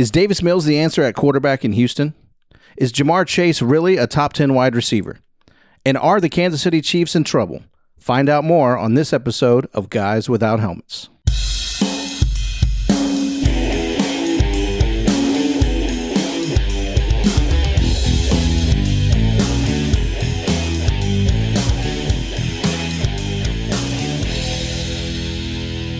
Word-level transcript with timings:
Is 0.00 0.10
Davis 0.10 0.42
Mills 0.42 0.64
the 0.64 0.78
answer 0.78 1.02
at 1.02 1.14
quarterback 1.14 1.62
in 1.62 1.72
Houston? 1.72 2.14
Is 2.78 2.90
Ja'Marr 2.90 3.26
Chase 3.26 3.60
really 3.60 3.98
a 3.98 4.06
top 4.06 4.32
10 4.32 4.54
wide 4.54 4.74
receiver? 4.74 5.18
And 5.84 5.98
are 5.98 6.22
the 6.22 6.30
Kansas 6.30 6.62
City 6.62 6.80
Chiefs 6.80 7.14
in 7.14 7.22
trouble? 7.22 7.64
Find 7.98 8.30
out 8.30 8.42
more 8.42 8.78
on 8.78 8.94
this 8.94 9.12
episode 9.12 9.68
of 9.74 9.90
Guys 9.90 10.26
Without 10.26 10.58
Helmets. 10.58 11.10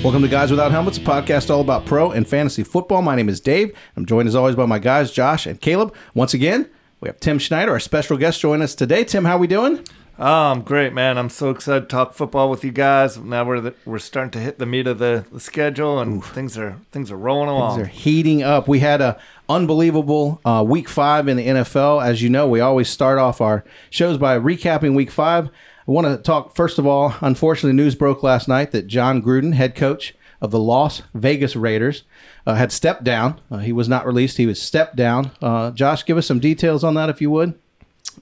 Welcome 0.02 0.22
to 0.22 0.28
Guys 0.28 0.50
Without 0.50 0.70
Helmets, 0.70 0.96
a 0.96 1.02
podcast 1.02 1.50
all 1.50 1.60
about 1.60 1.84
pro 1.84 2.10
and 2.10 2.26
fantasy 2.26 2.62
football. 2.62 3.02
My 3.02 3.14
name 3.16 3.28
is 3.28 3.38
Dave. 3.38 3.76
I'm 3.96 4.06
joined 4.06 4.28
as 4.28 4.34
always 4.34 4.56
by 4.56 4.64
my 4.64 4.78
guys, 4.78 5.12
Josh 5.12 5.44
and 5.44 5.60
Caleb. 5.60 5.94
Once 6.14 6.32
again, 6.32 6.70
we 7.00 7.08
have 7.10 7.20
Tim 7.20 7.38
Schneider, 7.38 7.72
our 7.72 7.80
special 7.80 8.16
guest, 8.16 8.40
join 8.40 8.62
us 8.62 8.74
today. 8.74 9.04
Tim, 9.04 9.26
how 9.26 9.36
are 9.36 9.38
we 9.38 9.46
doing? 9.46 9.84
Oh, 10.18 10.24
I'm 10.52 10.62
great, 10.62 10.94
man. 10.94 11.18
I'm 11.18 11.28
so 11.28 11.50
excited 11.50 11.82
to 11.82 11.86
talk 11.86 12.14
football 12.14 12.48
with 12.48 12.64
you 12.64 12.72
guys. 12.72 13.18
Now 13.18 13.44
we're 13.44 13.60
the, 13.60 13.74
we're 13.84 13.98
starting 13.98 14.30
to 14.32 14.38
hit 14.38 14.58
the 14.58 14.64
meat 14.66 14.86
of 14.86 14.98
the, 14.98 15.26
the 15.30 15.40
schedule, 15.40 15.98
and 15.98 16.24
things 16.24 16.56
are 16.56 16.78
things 16.92 17.10
are 17.10 17.16
rolling 17.16 17.50
along. 17.50 17.76
Things 17.76 17.88
are 17.88 17.90
heating 17.90 18.42
up. 18.42 18.68
We 18.68 18.80
had 18.80 19.02
a 19.02 19.20
unbelievable 19.50 20.40
uh, 20.46 20.64
week 20.66 20.88
five 20.88 21.28
in 21.28 21.36
the 21.36 21.46
NFL. 21.46 22.02
As 22.04 22.22
you 22.22 22.30
know, 22.30 22.48
we 22.48 22.60
always 22.60 22.88
start 22.88 23.18
off 23.18 23.40
our 23.42 23.64
shows 23.90 24.16
by 24.16 24.38
recapping 24.38 24.94
week 24.94 25.10
five. 25.10 25.50
I 25.90 25.92
want 25.92 26.06
to 26.06 26.22
talk 26.22 26.54
first 26.54 26.78
of 26.78 26.86
all. 26.86 27.16
Unfortunately, 27.20 27.72
news 27.72 27.96
broke 27.96 28.22
last 28.22 28.46
night 28.46 28.70
that 28.70 28.86
Jon 28.86 29.20
Gruden, 29.20 29.54
head 29.54 29.74
coach 29.74 30.14
of 30.40 30.52
the 30.52 30.58
Las 30.60 31.02
Vegas 31.14 31.56
Raiders, 31.56 32.04
uh, 32.46 32.54
had 32.54 32.70
stepped 32.70 33.02
down. 33.02 33.40
Uh, 33.50 33.56
he 33.56 33.72
was 33.72 33.88
not 33.88 34.06
released. 34.06 34.36
He 34.36 34.46
was 34.46 34.62
stepped 34.62 34.94
down. 34.94 35.32
Uh, 35.42 35.72
Josh, 35.72 36.04
give 36.06 36.16
us 36.16 36.28
some 36.28 36.38
details 36.38 36.84
on 36.84 36.94
that, 36.94 37.10
if 37.10 37.20
you 37.20 37.28
would. 37.32 37.58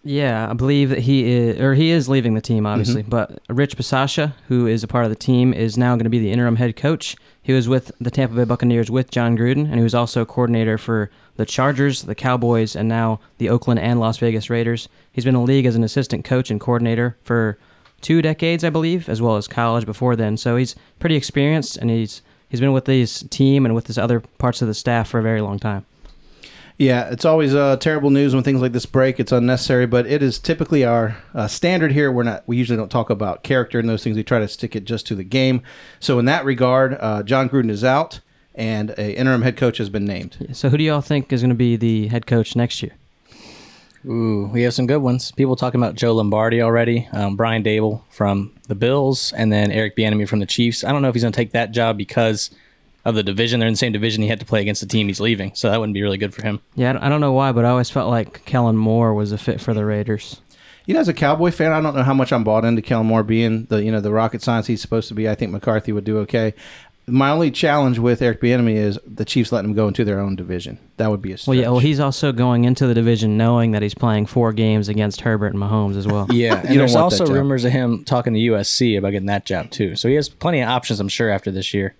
Yeah, 0.02 0.48
I 0.48 0.54
believe 0.54 0.88
that 0.88 1.00
he 1.00 1.30
is, 1.30 1.60
or 1.60 1.74
he 1.74 1.90
is 1.90 2.08
leaving 2.08 2.32
the 2.32 2.40
team, 2.40 2.64
obviously. 2.64 3.02
Mm-hmm. 3.02 3.10
But 3.10 3.38
Rich 3.50 3.76
Bisaccia, 3.76 4.32
who 4.48 4.66
is 4.66 4.82
a 4.82 4.88
part 4.88 5.04
of 5.04 5.10
the 5.10 5.16
team, 5.16 5.52
is 5.52 5.76
now 5.76 5.94
going 5.94 6.04
to 6.04 6.10
be 6.10 6.20
the 6.20 6.32
interim 6.32 6.56
head 6.56 6.74
coach. 6.74 7.16
He 7.42 7.52
was 7.52 7.68
with 7.68 7.92
the 8.00 8.10
Tampa 8.10 8.34
Bay 8.34 8.44
Buccaneers 8.44 8.90
with 8.90 9.10
Jon 9.10 9.36
Gruden, 9.36 9.66
and 9.66 9.74
he 9.74 9.82
was 9.82 9.94
also 9.94 10.24
coordinator 10.24 10.78
for 10.78 11.10
the 11.38 11.46
Chargers, 11.46 12.02
the 12.02 12.16
Cowboys, 12.16 12.74
and 12.74 12.88
now 12.88 13.20
the 13.38 13.48
Oakland 13.48 13.78
and 13.80 14.00
Las 14.00 14.18
Vegas 14.18 14.50
Raiders. 14.50 14.88
He's 15.12 15.24
been 15.24 15.36
in 15.36 15.40
the 15.40 15.46
league 15.46 15.66
as 15.66 15.76
an 15.76 15.84
assistant 15.84 16.24
coach 16.24 16.50
and 16.50 16.60
coordinator 16.60 17.16
for 17.22 17.56
two 18.00 18.20
decades, 18.20 18.64
I 18.64 18.70
believe, 18.70 19.08
as 19.08 19.22
well 19.22 19.36
as 19.36 19.46
college 19.46 19.86
before 19.86 20.16
then. 20.16 20.36
So 20.36 20.56
he's 20.56 20.74
pretty 20.98 21.14
experienced, 21.14 21.76
and 21.76 21.90
he's 21.90 22.22
he's 22.48 22.60
been 22.60 22.72
with 22.72 22.86
this 22.86 23.22
team 23.30 23.64
and 23.64 23.74
with 23.74 23.84
this 23.84 23.96
other 23.96 24.20
parts 24.20 24.60
of 24.62 24.68
the 24.68 24.74
staff 24.74 25.08
for 25.08 25.20
a 25.20 25.22
very 25.22 25.40
long 25.40 25.60
time. 25.60 25.86
Yeah, 26.76 27.08
it's 27.08 27.24
always 27.24 27.54
uh, 27.54 27.76
terrible 27.76 28.10
news 28.10 28.34
when 28.34 28.44
things 28.44 28.60
like 28.60 28.72
this 28.72 28.86
break. 28.86 29.20
It's 29.20 29.32
unnecessary, 29.32 29.86
but 29.86 30.06
it 30.06 30.22
is 30.22 30.40
typically 30.40 30.84
our 30.84 31.18
uh, 31.34 31.46
standard 31.46 31.92
here. 31.92 32.10
We're 32.10 32.24
not. 32.24 32.42
We 32.46 32.56
usually 32.56 32.76
don't 32.76 32.90
talk 32.90 33.10
about 33.10 33.44
character 33.44 33.78
and 33.78 33.88
those 33.88 34.02
things. 34.02 34.16
We 34.16 34.24
try 34.24 34.40
to 34.40 34.48
stick 34.48 34.74
it 34.74 34.84
just 34.84 35.06
to 35.06 35.14
the 35.14 35.24
game. 35.24 35.62
So 36.00 36.18
in 36.18 36.24
that 36.24 36.44
regard, 36.44 36.96
uh, 36.98 37.22
Jon 37.22 37.48
Gruden 37.48 37.70
is 37.70 37.84
out, 37.84 38.20
and 38.58 38.90
a 38.98 39.16
interim 39.16 39.40
head 39.42 39.56
coach 39.56 39.78
has 39.78 39.88
been 39.88 40.04
named. 40.04 40.48
So 40.52 40.68
who 40.68 40.76
do 40.76 40.84
y'all 40.84 41.00
think 41.00 41.32
is 41.32 41.40
going 41.40 41.48
to 41.48 41.54
be 41.54 41.76
the 41.76 42.08
head 42.08 42.26
coach 42.26 42.54
next 42.54 42.82
year? 42.82 42.92
Ooh, 44.06 44.48
we 44.52 44.62
have 44.62 44.74
some 44.74 44.86
good 44.86 44.98
ones. 45.02 45.32
People 45.32 45.56
talking 45.56 45.80
about 45.80 45.94
Joe 45.96 46.14
Lombardi 46.14 46.62
already, 46.62 47.08
um, 47.12 47.36
Brian 47.36 47.62
Daboll 47.64 48.02
from 48.10 48.52
the 48.68 48.74
Bills, 48.74 49.32
and 49.36 49.52
then 49.52 49.72
Eric 49.72 49.96
Bieniemy 49.96 50.28
from 50.28 50.38
the 50.38 50.46
Chiefs. 50.46 50.84
I 50.84 50.92
don't 50.92 51.02
know 51.02 51.08
if 51.08 51.14
he's 51.14 51.22
going 51.24 51.32
to 51.32 51.36
take 51.36 51.50
that 51.52 51.72
job 51.72 51.96
because 51.98 52.50
of 53.04 53.14
the 53.16 53.22
division. 53.24 53.58
They're 53.58 53.66
in 53.66 53.72
the 53.74 53.78
same 53.78 53.92
division. 53.92 54.22
He 54.22 54.28
had 54.28 54.38
to 54.40 54.46
play 54.46 54.60
against 54.60 54.80
the 54.80 54.86
team 54.86 55.08
he's 55.08 55.20
leaving, 55.20 55.52
so 55.54 55.68
that 55.70 55.78
wouldn't 55.80 55.94
be 55.94 56.02
really 56.02 56.18
good 56.18 56.32
for 56.32 56.42
him. 56.42 56.60
Yeah, 56.76 56.90
I 56.90 56.92
don't- 56.94 57.02
I 57.02 57.08
don't 57.08 57.20
know 57.20 57.32
why, 57.32 57.50
but 57.52 57.64
I 57.64 57.70
always 57.70 57.90
felt 57.90 58.08
like 58.08 58.44
Kellen 58.44 58.76
Moore 58.76 59.14
was 59.14 59.32
a 59.32 59.38
fit 59.38 59.60
for 59.60 59.74
the 59.74 59.84
Raiders. 59.84 60.40
You 60.86 60.94
know, 60.94 61.00
as 61.00 61.08
a 61.08 61.12
Cowboy 61.12 61.50
fan, 61.50 61.72
I 61.72 61.80
don't 61.82 61.94
know 61.94 62.02
how 62.02 62.14
much 62.14 62.32
I'm 62.32 62.44
bought 62.44 62.64
into 62.64 62.80
Kellen 62.80 63.06
Moore 63.06 63.22
being 63.22 63.64
the 63.68 63.82
you 63.84 63.92
know 63.92 64.00
the 64.00 64.10
rocket 64.12 64.40
science 64.42 64.68
he's 64.68 64.80
supposed 64.80 65.08
to 65.08 65.14
be. 65.14 65.28
I 65.28 65.34
think 65.34 65.52
McCarthy 65.52 65.92
would 65.92 66.04
do 66.04 66.18
okay. 66.20 66.54
My 67.08 67.30
only 67.30 67.50
challenge 67.50 67.98
with 67.98 68.20
Eric 68.22 68.40
Bieniemy 68.40 68.74
is 68.74 68.98
the 69.06 69.24
Chiefs 69.24 69.50
letting 69.50 69.70
him 69.70 69.76
go 69.76 69.88
into 69.88 70.04
their 70.04 70.20
own 70.20 70.36
division. 70.36 70.78
That 70.98 71.10
would 71.10 71.22
be 71.22 71.32
a 71.32 71.38
stretch. 71.38 71.48
Well, 71.48 71.62
yeah, 71.62 71.70
well, 71.70 71.78
he's 71.78 72.00
also 72.00 72.32
going 72.32 72.64
into 72.64 72.86
the 72.86 72.94
division 72.94 73.36
knowing 73.36 73.72
that 73.72 73.82
he's 73.82 73.94
playing 73.94 74.26
four 74.26 74.52
games 74.52 74.88
against 74.88 75.22
Herbert 75.22 75.54
and 75.54 75.62
Mahomes 75.62 75.96
as 75.96 76.06
well. 76.06 76.26
Yeah, 76.32 76.58
and 76.58 76.68
don't 76.68 76.76
there's 76.78 76.94
also 76.94 77.26
rumors 77.26 77.64
of 77.64 77.72
him 77.72 78.04
talking 78.04 78.34
to 78.34 78.40
USC 78.40 78.96
about 78.98 79.10
getting 79.10 79.26
that 79.26 79.44
job 79.46 79.70
too. 79.70 79.96
So 79.96 80.08
he 80.08 80.14
has 80.14 80.28
plenty 80.28 80.60
of 80.60 80.68
options, 80.68 81.00
I'm 81.00 81.08
sure, 81.08 81.30
after 81.30 81.50
this 81.50 81.72
year. 81.74 81.94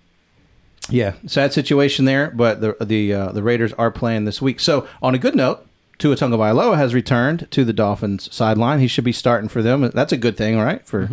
Yeah, 0.89 1.13
sad 1.27 1.53
situation 1.53 2.05
there, 2.05 2.31
but 2.31 2.61
the 2.61 2.75
the 2.79 3.13
uh, 3.13 3.31
the 3.31 3.43
Raiders 3.43 3.73
are 3.73 3.91
playing 3.91 4.25
this 4.25 4.41
week. 4.41 4.59
So 4.59 4.87
on 5.01 5.13
a 5.13 5.17
good 5.19 5.35
note, 5.35 5.65
Tua 5.99 6.15
Tagovailoa 6.15 6.77
has 6.77 6.93
returned 6.93 7.47
to 7.51 7.65
the 7.65 7.73
Dolphins 7.73 8.33
sideline. 8.33 8.79
He 8.79 8.87
should 8.87 9.03
be 9.03 9.11
starting 9.11 9.49
for 9.49 9.61
them. 9.61 9.91
That's 9.93 10.13
a 10.13 10.17
good 10.17 10.37
thing, 10.37 10.57
right? 10.57 10.85
For 10.87 11.07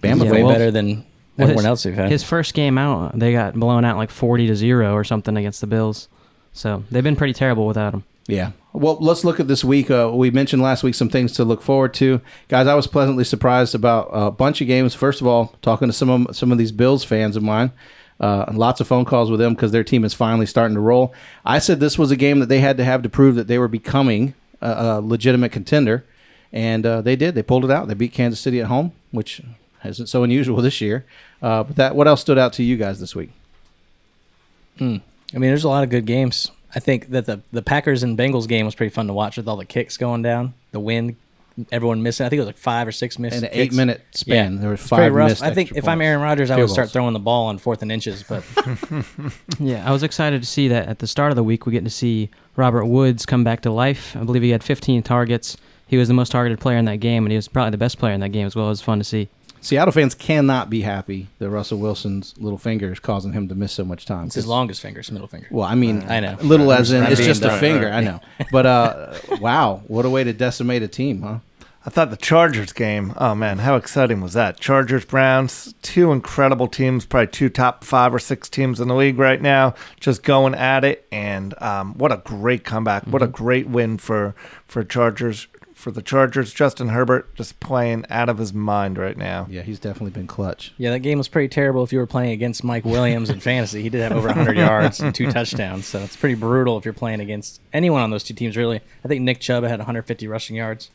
Bama 0.00 0.24
Yeah, 0.24 0.30
Way 0.30 0.42
well- 0.42 0.52
better 0.52 0.70
than 0.70 1.06
Well, 1.36 1.44
everyone 1.46 1.64
his- 1.64 1.66
else 1.66 1.82
they've 1.82 1.94
had. 1.94 2.10
His 2.10 2.22
first 2.22 2.54
game 2.54 2.78
out, 2.78 3.18
they 3.18 3.32
got 3.32 3.54
blown 3.54 3.84
out 3.84 3.96
like 3.96 4.10
forty 4.10 4.46
to 4.46 4.56
zero 4.56 4.92
or 4.94 5.04
something 5.04 5.36
against 5.36 5.60
the 5.60 5.66
Bills. 5.66 6.08
So 6.52 6.84
they've 6.90 7.02
been 7.02 7.16
pretty 7.16 7.32
terrible 7.34 7.66
without 7.66 7.94
him. 7.94 8.04
Yeah. 8.26 8.52
Well, 8.72 8.96
let's 9.00 9.24
look 9.24 9.38
at 9.38 9.48
this 9.48 9.62
week. 9.64 9.90
Uh, 9.90 10.10
we 10.12 10.30
mentioned 10.30 10.62
last 10.62 10.82
week 10.82 10.94
some 10.94 11.08
things 11.08 11.32
to 11.32 11.44
look 11.44 11.62
forward 11.62 11.94
to, 11.94 12.20
guys. 12.48 12.66
I 12.66 12.74
was 12.74 12.86
pleasantly 12.86 13.24
surprised 13.24 13.74
about 13.74 14.08
a 14.12 14.30
bunch 14.30 14.60
of 14.60 14.66
games. 14.66 14.94
First 14.94 15.20
of 15.20 15.26
all, 15.26 15.54
talking 15.62 15.88
to 15.88 15.92
some 15.92 16.08
of 16.10 16.36
some 16.36 16.50
of 16.52 16.58
these 16.58 16.72
Bills 16.72 17.04
fans 17.04 17.36
of 17.36 17.42
mine. 17.42 17.72
Uh, 18.20 18.44
lots 18.52 18.80
of 18.80 18.86
phone 18.86 19.04
calls 19.04 19.30
with 19.30 19.40
them 19.40 19.54
because 19.54 19.72
their 19.72 19.82
team 19.84 20.04
is 20.04 20.14
finally 20.14 20.46
starting 20.46 20.74
to 20.76 20.80
roll. 20.80 21.12
I 21.44 21.58
said 21.58 21.80
this 21.80 21.98
was 21.98 22.12
a 22.12 22.16
game 22.16 22.38
that 22.38 22.48
they 22.48 22.60
had 22.60 22.76
to 22.76 22.84
have 22.84 23.02
to 23.02 23.08
prove 23.08 23.34
that 23.34 23.48
they 23.48 23.58
were 23.58 23.68
becoming 23.68 24.34
a, 24.60 24.70
a 24.70 25.00
legitimate 25.00 25.50
contender, 25.50 26.04
and 26.52 26.86
uh, 26.86 27.00
they 27.02 27.16
did. 27.16 27.34
They 27.34 27.42
pulled 27.42 27.64
it 27.64 27.70
out. 27.72 27.88
They 27.88 27.94
beat 27.94 28.12
Kansas 28.12 28.38
City 28.40 28.60
at 28.60 28.68
home, 28.68 28.92
which 29.10 29.42
isn't 29.90 30.06
so 30.08 30.22
unusual 30.22 30.56
this 30.62 30.80
year. 30.80 31.04
Uh, 31.42 31.62
but 31.64 31.76
that, 31.76 31.94
what 31.96 32.06
else 32.08 32.20
stood 32.20 32.38
out 32.38 32.52
to 32.54 32.62
you 32.62 32.76
guys 32.76 33.00
this 33.00 33.14
week? 33.14 33.30
I 34.80 34.84
mean, 34.84 35.02
there's 35.50 35.64
a 35.64 35.68
lot 35.68 35.84
of 35.84 35.90
good 35.90 36.04
games. 36.06 36.50
I 36.74 36.80
think 36.80 37.10
that 37.10 37.26
the 37.26 37.40
the 37.52 37.62
Packers 37.62 38.02
and 38.02 38.18
Bengals 38.18 38.48
game 38.48 38.66
was 38.66 38.74
pretty 38.74 38.90
fun 38.90 39.06
to 39.06 39.12
watch 39.12 39.36
with 39.36 39.46
all 39.46 39.56
the 39.56 39.64
kicks 39.64 39.96
going 39.96 40.22
down, 40.22 40.54
the 40.72 40.80
wind, 40.80 41.14
everyone 41.70 42.02
missing. 42.02 42.26
I 42.26 42.28
think 42.28 42.38
it 42.38 42.40
was 42.42 42.46
like 42.48 42.56
five 42.58 42.88
or 42.88 42.92
six 42.92 43.16
missed. 43.16 43.36
In 43.36 43.44
an 43.44 43.50
kicks. 43.50 43.72
eight 43.72 43.76
minute 43.76 44.02
span, 44.10 44.54
Yeah. 44.54 44.60
there 44.60 44.70
were 44.70 44.76
five 44.76 45.12
rough. 45.14 45.28
missed. 45.28 45.42
I 45.44 45.54
think 45.54 45.68
extra 45.68 45.78
if 45.78 45.88
I'm. 45.88 46.00
Aaron 46.00 46.20
Rodgers, 46.20 46.50
I 46.50 46.56
Field 46.56 46.68
would 46.70 46.72
start 46.72 46.86
goals. 46.86 46.92
throwing 46.92 47.12
the 47.12 47.20
ball 47.20 47.46
on 47.46 47.58
fourth 47.58 47.82
and 47.82 47.92
inches. 47.92 48.24
But 48.24 48.42
Yeah, 49.60 49.88
I 49.88 49.92
was 49.92 50.02
excited 50.02 50.42
to 50.42 50.48
see 50.48 50.66
that 50.68 50.88
at 50.88 50.98
the 50.98 51.06
start 51.06 51.30
of 51.30 51.36
the 51.36 51.44
week 51.44 51.66
we 51.66 51.72
get 51.72 51.84
to 51.84 51.90
see 51.90 52.28
Robert 52.56 52.86
Woods 52.86 53.24
come 53.24 53.44
back 53.44 53.60
to 53.62 53.70
life. 53.70 54.16
I 54.16 54.24
believe 54.24 54.42
he 54.42 54.50
had 54.50 54.64
15 54.64 55.04
targets. 55.04 55.56
He 55.86 55.96
was 55.96 56.08
the 56.08 56.14
most 56.14 56.32
targeted 56.32 56.58
player 56.58 56.78
in 56.78 56.86
that 56.86 56.96
game, 56.98 57.24
and 57.24 57.30
he 57.30 57.36
was 57.36 57.46
probably 57.46 57.70
the 57.70 57.76
best 57.78 57.98
player 57.98 58.12
in 58.14 58.20
that 58.20 58.30
game 58.30 58.46
as 58.48 58.56
well. 58.56 58.66
It 58.66 58.70
was 58.70 58.80
fun 58.82 58.98
to 58.98 59.04
see. 59.04 59.28
Seattle 59.64 59.92
fans 59.92 60.14
cannot 60.14 60.68
be 60.68 60.82
happy 60.82 61.28
that 61.38 61.48
Russell 61.48 61.78
Wilson's 61.78 62.34
little 62.38 62.58
finger 62.58 62.92
is 62.92 63.00
causing 63.00 63.32
him 63.32 63.48
to 63.48 63.54
miss 63.54 63.72
so 63.72 63.84
much 63.84 64.04
time. 64.04 64.26
it's 64.26 64.34
his 64.34 64.44
'Cause- 64.44 64.50
longest 64.50 64.82
finger, 64.82 65.00
his 65.00 65.10
middle 65.10 65.26
finger. 65.26 65.46
Well, 65.50 65.66
I 65.66 65.74
mean, 65.74 66.04
I 66.08 66.20
know. 66.20 66.36
little 66.42 66.70
as 66.70 66.92
in 66.92 67.02
it's 67.04 67.20
just 67.24 67.42
a 67.42 67.48
dumb. 67.48 67.58
finger. 67.60 67.88
I 67.90 68.00
know, 68.02 68.20
but 68.52 68.66
uh, 68.66 69.14
wow, 69.40 69.80
what 69.88 70.04
a 70.04 70.10
way 70.10 70.22
to 70.22 70.32
decimate 70.34 70.82
a 70.82 70.88
team, 70.88 71.22
huh? 71.22 71.38
I 71.86 71.90
thought 71.90 72.08
the 72.10 72.16
Chargers 72.16 72.72
game. 72.72 73.12
Oh 73.18 73.34
man, 73.34 73.58
how 73.58 73.76
exciting 73.76 74.22
was 74.22 74.32
that? 74.32 74.58
Chargers, 74.58 75.04
Browns, 75.04 75.74
two 75.82 76.12
incredible 76.12 76.66
teams, 76.66 77.04
probably 77.04 77.26
two 77.26 77.50
top 77.50 77.84
five 77.84 78.14
or 78.14 78.18
six 78.18 78.48
teams 78.48 78.80
in 78.80 78.88
the 78.88 78.94
league 78.94 79.18
right 79.18 79.40
now, 79.40 79.74
just 80.00 80.22
going 80.22 80.54
at 80.54 80.82
it. 80.84 81.06
And 81.12 81.54
um, 81.62 81.92
what 81.98 82.10
a 82.10 82.18
great 82.24 82.64
comeback! 82.64 83.04
What 83.04 83.20
a 83.22 83.26
great 83.26 83.66
win 83.68 83.98
for 83.98 84.34
for 84.66 84.82
Chargers 84.82 85.46
for 85.84 85.90
the 85.90 86.02
Chargers. 86.02 86.52
Justin 86.54 86.88
Herbert 86.88 87.34
just 87.34 87.60
playing 87.60 88.06
out 88.08 88.30
of 88.30 88.38
his 88.38 88.54
mind 88.54 88.96
right 88.96 89.18
now. 89.18 89.46
Yeah, 89.50 89.60
he's 89.60 89.78
definitely 89.78 90.12
been 90.12 90.26
clutch. 90.26 90.72
Yeah, 90.78 90.90
that 90.90 91.00
game 91.00 91.18
was 91.18 91.28
pretty 91.28 91.48
terrible 91.48 91.84
if 91.84 91.92
you 91.92 91.98
were 91.98 92.06
playing 92.06 92.32
against 92.32 92.64
Mike 92.64 92.86
Williams 92.86 93.28
in 93.28 93.38
fantasy. 93.50 93.82
He 93.82 93.90
did 93.90 94.00
have 94.00 94.12
over 94.12 94.28
100 94.28 94.56
yards 94.56 94.98
and 95.00 95.14
two 95.14 95.26
touchdowns, 95.30 95.86
so 95.86 95.98
it's 96.00 96.16
pretty 96.16 96.36
brutal 96.36 96.78
if 96.78 96.86
you're 96.86 96.94
playing 96.94 97.20
against 97.20 97.60
anyone 97.74 98.00
on 98.00 98.08
those 98.10 98.24
two 98.24 98.32
teams, 98.32 98.56
really. 98.56 98.80
I 99.04 99.08
think 99.08 99.20
Nick 99.22 99.40
Chubb 99.40 99.62
had 99.64 99.78
150 99.78 100.26
rushing 100.26 100.56
yards. 100.56 100.90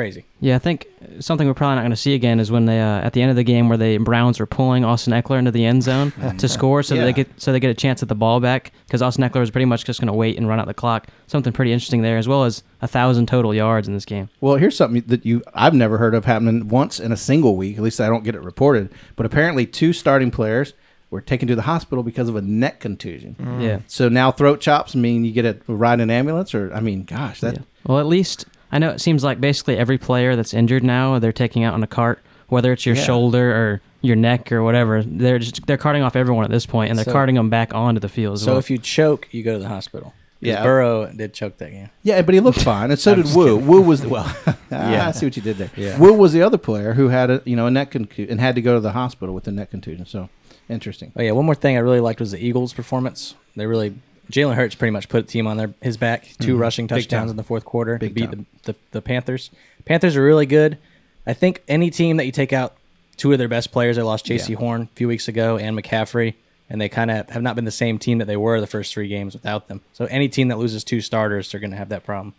Crazy. 0.00 0.24
Yeah, 0.40 0.56
I 0.56 0.58
think 0.58 0.86
something 1.18 1.46
we're 1.46 1.52
probably 1.52 1.74
not 1.74 1.82
going 1.82 1.90
to 1.90 1.96
see 1.96 2.14
again 2.14 2.40
is 2.40 2.50
when 2.50 2.64
they 2.64 2.80
uh, 2.80 3.00
at 3.02 3.12
the 3.12 3.20
end 3.20 3.28
of 3.28 3.36
the 3.36 3.42
game 3.44 3.68
where 3.68 3.76
the 3.76 3.98
Browns 3.98 4.40
were 4.40 4.46
pulling 4.46 4.82
Austin 4.82 5.12
Ekeler 5.12 5.38
into 5.38 5.50
the 5.50 5.66
end 5.66 5.82
zone 5.82 6.10
to 6.38 6.48
score, 6.48 6.82
so 6.82 6.94
Yeah. 6.94 7.04
they 7.04 7.12
get 7.12 7.28
so 7.38 7.52
they 7.52 7.60
get 7.60 7.68
a 7.68 7.74
chance 7.74 8.02
at 8.02 8.08
the 8.08 8.14
ball 8.14 8.40
back 8.40 8.72
because 8.86 9.02
Austin 9.02 9.24
Ekeler 9.24 9.40
was 9.40 9.50
pretty 9.50 9.66
much 9.66 9.84
just 9.84 10.00
going 10.00 10.06
to 10.06 10.14
wait 10.14 10.38
and 10.38 10.48
run 10.48 10.58
out 10.58 10.66
the 10.66 10.72
clock. 10.72 11.08
Something 11.26 11.52
pretty 11.52 11.70
interesting 11.74 12.00
there, 12.00 12.16
as 12.16 12.26
well 12.26 12.44
as 12.44 12.62
a 12.80 12.88
thousand 12.88 13.26
total 13.28 13.52
yards 13.54 13.88
in 13.88 13.92
this 13.92 14.06
game. 14.06 14.30
Well, 14.40 14.54
here's 14.56 14.74
something 14.74 15.02
that 15.08 15.26
you 15.26 15.42
I've 15.52 15.74
never 15.74 15.98
heard 15.98 16.14
of 16.14 16.24
happening 16.24 16.68
once 16.68 16.98
in 16.98 17.12
a 17.12 17.16
single 17.18 17.56
week. 17.56 17.76
At 17.76 17.82
least 17.82 18.00
I 18.00 18.06
don't 18.08 18.24
get 18.24 18.34
it 18.34 18.40
reported. 18.40 18.90
But 19.16 19.26
apparently, 19.26 19.66
two 19.66 19.92
starting 19.92 20.30
players 20.30 20.72
were 21.10 21.20
taken 21.20 21.46
to 21.48 21.54
the 21.56 21.62
hospital 21.62 22.02
because 22.02 22.30
of 22.30 22.36
a 22.36 22.40
neck 22.40 22.80
contusion. 22.80 23.36
Yeah. 23.60 23.80
So 23.86 24.08
now 24.08 24.32
throat 24.32 24.62
chops 24.62 24.94
mean 24.94 25.26
you 25.26 25.32
get 25.32 25.44
a 25.44 25.58
ride 25.66 25.94
in 25.94 26.00
an 26.00 26.10
ambulance, 26.10 26.54
or 26.54 26.72
I 26.72 26.80
mean, 26.80 27.04
gosh, 27.04 27.40
that 27.40 27.56
Yeah. 27.56 27.62
Well, 27.84 27.98
at 27.98 28.06
least 28.06 28.46
I 28.72 28.78
know 28.78 28.90
it 28.90 29.00
seems 29.00 29.24
like 29.24 29.40
basically 29.40 29.76
every 29.76 29.98
player 29.98 30.36
that's 30.36 30.54
injured 30.54 30.84
now 30.84 31.18
they're 31.18 31.32
taking 31.32 31.64
out 31.64 31.74
on 31.74 31.82
a 31.82 31.86
cart, 31.86 32.20
whether 32.48 32.72
it's 32.72 32.86
your 32.86 32.94
Yeah. 32.96 33.02
shoulder 33.02 33.50
or 33.52 33.80
your 34.02 34.16
neck 34.16 34.50
or 34.52 34.62
whatever. 34.62 35.02
They're 35.02 35.38
just 35.38 35.66
they're 35.66 35.76
carting 35.76 36.02
off 36.02 36.16
everyone 36.16 36.44
at 36.44 36.50
this 36.50 36.66
point, 36.66 36.90
and 36.90 36.98
they're 36.98 37.04
So- 37.04 37.12
carting 37.12 37.34
them 37.34 37.50
back 37.50 37.74
onto 37.74 38.00
the 38.00 38.08
field 38.08 38.34
as 38.34 38.42
So 38.42 38.52
well. 38.52 38.58
if 38.58 38.70
you 38.70 38.78
choke, 38.78 39.28
you 39.32 39.42
go 39.42 39.54
to 39.54 39.58
the 39.58 39.68
hospital. 39.68 40.14
Yeah. 40.42 40.62
Burrow 40.62 41.12
did 41.14 41.34
choke 41.34 41.58
that 41.58 41.70
game. 41.70 41.90
Yeah, 42.02 42.22
but 42.22 42.32
he 42.32 42.40
looked 42.40 42.62
fine, 42.62 42.90
and 42.90 42.98
so 42.98 43.14
did 43.20 43.26
Wu. 43.34 43.56
Wu 43.58 43.82
was 43.82 44.06
well. 44.06 44.24
yeah, 44.72 45.08
I 45.08 45.10
see 45.10 45.26
what 45.26 45.36
you 45.36 45.42
did 45.42 45.58
there. 45.58 45.70
Yeah. 45.76 45.98
Wu 45.98 46.14
was 46.14 46.32
the 46.32 46.40
other 46.40 46.56
player 46.56 46.94
who 46.94 47.08
had 47.08 47.28
a 47.30 47.42
you 47.44 47.56
know 47.56 47.66
a 47.66 47.70
neck 47.70 47.90
contusion 47.90 48.30
and 48.30 48.40
had 48.40 48.54
to 48.54 48.62
go 48.62 48.74
to 48.74 48.80
the 48.80 48.92
hospital 48.92 49.34
with 49.34 49.46
a 49.48 49.52
neck 49.52 49.70
contusion. 49.70 50.06
So 50.06 50.30
interesting. 50.70 51.12
Oh 51.14 51.22
yeah, 51.22 51.32
one 51.32 51.44
more 51.44 51.54
thing 51.54 51.76
I 51.76 51.80
really 51.80 52.00
liked 52.00 52.20
was 52.20 52.30
the 52.30 52.38
Eagles' 52.44 52.72
performance. 52.72 53.34
They 53.54 53.66
really 53.66 53.92
Jalen 54.30 54.54
Hurts 54.54 54.74
pretty 54.74 54.92
much 54.92 55.08
put 55.08 55.26
the 55.26 55.32
team 55.32 55.46
on 55.46 55.56
their 55.56 55.74
his 55.80 55.96
back. 55.96 56.28
2 56.40 56.56
rushing 56.56 56.86
Mm-hmm. 56.86 56.94
Big 56.94 57.04
touchdowns 57.04 57.30
in 57.30 57.36
the 57.36 57.42
fourth 57.42 57.64
quarter 57.64 57.98
Big 57.98 58.10
to 58.10 58.14
beat 58.14 58.30
the, 58.30 58.44
the 58.64 58.74
the 58.92 59.02
Panthers. 59.02 59.50
Panthers 59.84 60.16
are 60.16 60.22
really 60.22 60.46
good. 60.46 60.78
I 61.26 61.32
think 61.34 61.62
any 61.68 61.90
team 61.90 62.16
that 62.16 62.26
you 62.26 62.32
take 62.32 62.52
out 62.52 62.74
two 63.16 63.32
of 63.32 63.38
their 63.38 63.48
best 63.48 63.72
players, 63.72 63.96
they 63.96 64.02
lost 64.02 64.26
Jaycee 64.26 64.50
Yeah. 64.50 64.56
Horn 64.56 64.82
a 64.82 64.96
few 64.96 65.08
weeks 65.08 65.28
ago 65.28 65.58
and 65.58 65.78
McCaffrey, 65.78 66.34
and 66.68 66.80
they 66.80 66.88
kind 66.88 67.10
of 67.10 67.28
have 67.30 67.42
not 67.42 67.54
been 67.56 67.64
the 67.66 67.70
same 67.70 67.98
team 67.98 68.18
that 68.18 68.24
they 68.26 68.36
were 68.36 68.60
the 68.60 68.66
first 68.66 68.94
three 68.94 69.08
games 69.08 69.34
without 69.34 69.68
them. 69.68 69.82
So 69.92 70.06
any 70.06 70.28
team 70.28 70.48
that 70.48 70.58
loses 70.58 70.84
two 70.84 71.00
starters, 71.00 71.50
they're 71.50 71.60
going 71.60 71.72
to 71.72 71.76
have 71.76 71.90
that 71.90 72.04
problem. 72.04 72.34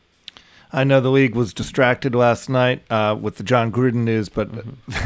I 0.73 0.83
know 0.85 1.01
the 1.01 1.09
league 1.11 1.35
was 1.35 1.53
distracted 1.53 2.15
last 2.15 2.49
night 2.49 2.83
uh, 2.89 3.15
with 3.19 3.35
the 3.35 3.43
Jon 3.43 3.71
Gruden 3.73 4.03
news, 4.05 4.29
but 4.29 4.49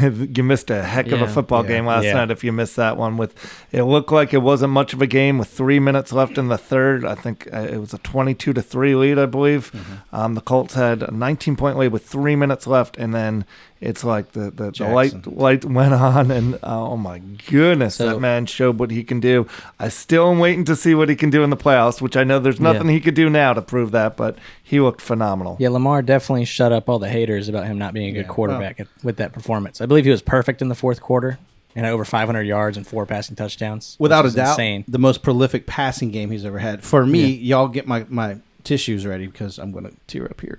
you 0.36 0.42
missed 0.44 0.70
a 0.70 0.82
heck 0.84 1.08
of 1.10 1.20
a 1.20 1.26
football 1.26 1.62
Yeah. 1.64 1.68
game 1.68 1.86
last 1.86 2.04
Yeah. 2.04 2.14
night 2.14 2.30
if 2.30 2.44
you 2.44 2.52
missed 2.52 2.76
that 2.76 2.96
one. 2.96 3.16
With 3.16 3.34
it 3.72 3.82
looked 3.82 4.12
like 4.12 4.32
it 4.32 4.38
wasn't 4.42 4.72
much 4.72 4.92
of 4.92 5.02
a 5.02 5.06
game 5.08 5.38
with 5.38 5.48
three 5.48 5.80
minutes 5.80 6.12
left 6.12 6.38
in 6.38 6.48
the 6.48 6.58
third. 6.58 7.04
I 7.04 7.14
think 7.16 7.48
uh, 7.52 7.60
it 7.70 7.78
was 7.78 7.92
a 7.92 7.98
twenty-two 7.98 8.52
to 8.52 8.62
three 8.62 8.94
lead, 8.94 9.18
I 9.18 9.26
believe. 9.26 9.72
Um, 10.12 10.34
the 10.34 10.40
Colts 10.40 10.74
had 10.74 11.02
a 11.02 11.10
nineteen 11.10 11.56
point 11.56 11.76
lead 11.78 11.92
with 11.92 12.06
three 12.06 12.36
minutes 12.36 12.66
left, 12.66 12.96
and 12.96 13.12
then 13.12 13.44
it's 13.86 14.04
like 14.04 14.32
the 14.32 14.50
the, 14.50 14.70
the 14.72 14.88
light 14.88 15.26
light 15.26 15.64
went 15.64 15.94
on, 15.94 16.30
and 16.30 16.54
uh, 16.56 16.58
oh 16.90 16.96
my 16.96 17.18
goodness, 17.20 17.94
So- 17.96 18.06
that 18.08 18.20
man 18.20 18.46
showed 18.46 18.78
what 18.78 18.90
he 18.90 19.04
can 19.04 19.20
do. 19.20 19.46
I 19.78 19.88
still 19.88 20.30
am 20.30 20.38
waiting 20.38 20.64
to 20.64 20.76
see 20.76 20.94
what 20.94 21.08
he 21.08 21.16
can 21.16 21.30
do 21.30 21.42
in 21.42 21.50
the 21.50 21.56
playoffs, 21.56 22.00
which 22.02 22.16
I 22.16 22.24
know 22.24 22.38
there's 22.38 22.58
Yeah. 22.58 22.72
nothing 22.72 22.88
he 22.88 23.00
could 23.00 23.14
do 23.14 23.30
now 23.30 23.52
to 23.52 23.62
prove 23.62 23.92
that, 23.92 24.16
but 24.16 24.36
he 24.62 24.80
looked 24.80 25.00
phenomenal. 25.00 25.56
Yeah, 25.60 25.68
Lamar 25.70 26.02
definitely 26.02 26.44
shut 26.44 26.72
up 26.72 26.88
all 26.88 26.98
the 26.98 27.08
haters 27.08 27.48
about 27.48 27.66
him 27.66 27.78
not 27.78 27.94
being 27.94 28.08
a 28.08 28.12
good 28.12 28.26
Yeah. 28.26 28.34
quarterback 28.34 28.80
at- 28.80 28.88
with 29.02 29.16
that 29.18 29.32
performance. 29.32 29.80
I 29.80 29.86
believe 29.86 30.04
he 30.04 30.10
was 30.10 30.22
perfect 30.22 30.60
in 30.60 30.68
the 30.68 30.74
fourth 30.74 31.00
quarter 31.00 31.38
and 31.74 31.84
had 31.84 31.92
over 31.92 32.04
500 32.04 32.42
yards 32.42 32.76
and 32.76 32.86
four 32.86 33.06
passing 33.06 33.36
touchdowns. 33.36 33.96
Without 33.98 34.26
a 34.26 34.30
doubt, 34.30 34.50
insane. 34.58 34.84
the 34.88 34.98
most 34.98 35.22
prolific 35.22 35.66
passing 35.66 36.10
game 36.10 36.30
he's 36.30 36.44
ever 36.44 36.58
had. 36.58 36.82
For 36.82 37.04
me, 37.06 37.26
y'all 37.26 37.68
get 37.68 37.86
my, 37.86 38.04
my 38.08 38.38
tissues 38.64 39.06
ready 39.06 39.26
because 39.26 39.58
I'm 39.58 39.70
going 39.72 39.84
to 39.84 39.92
tear 40.06 40.24
up 40.24 40.40
here. 40.40 40.58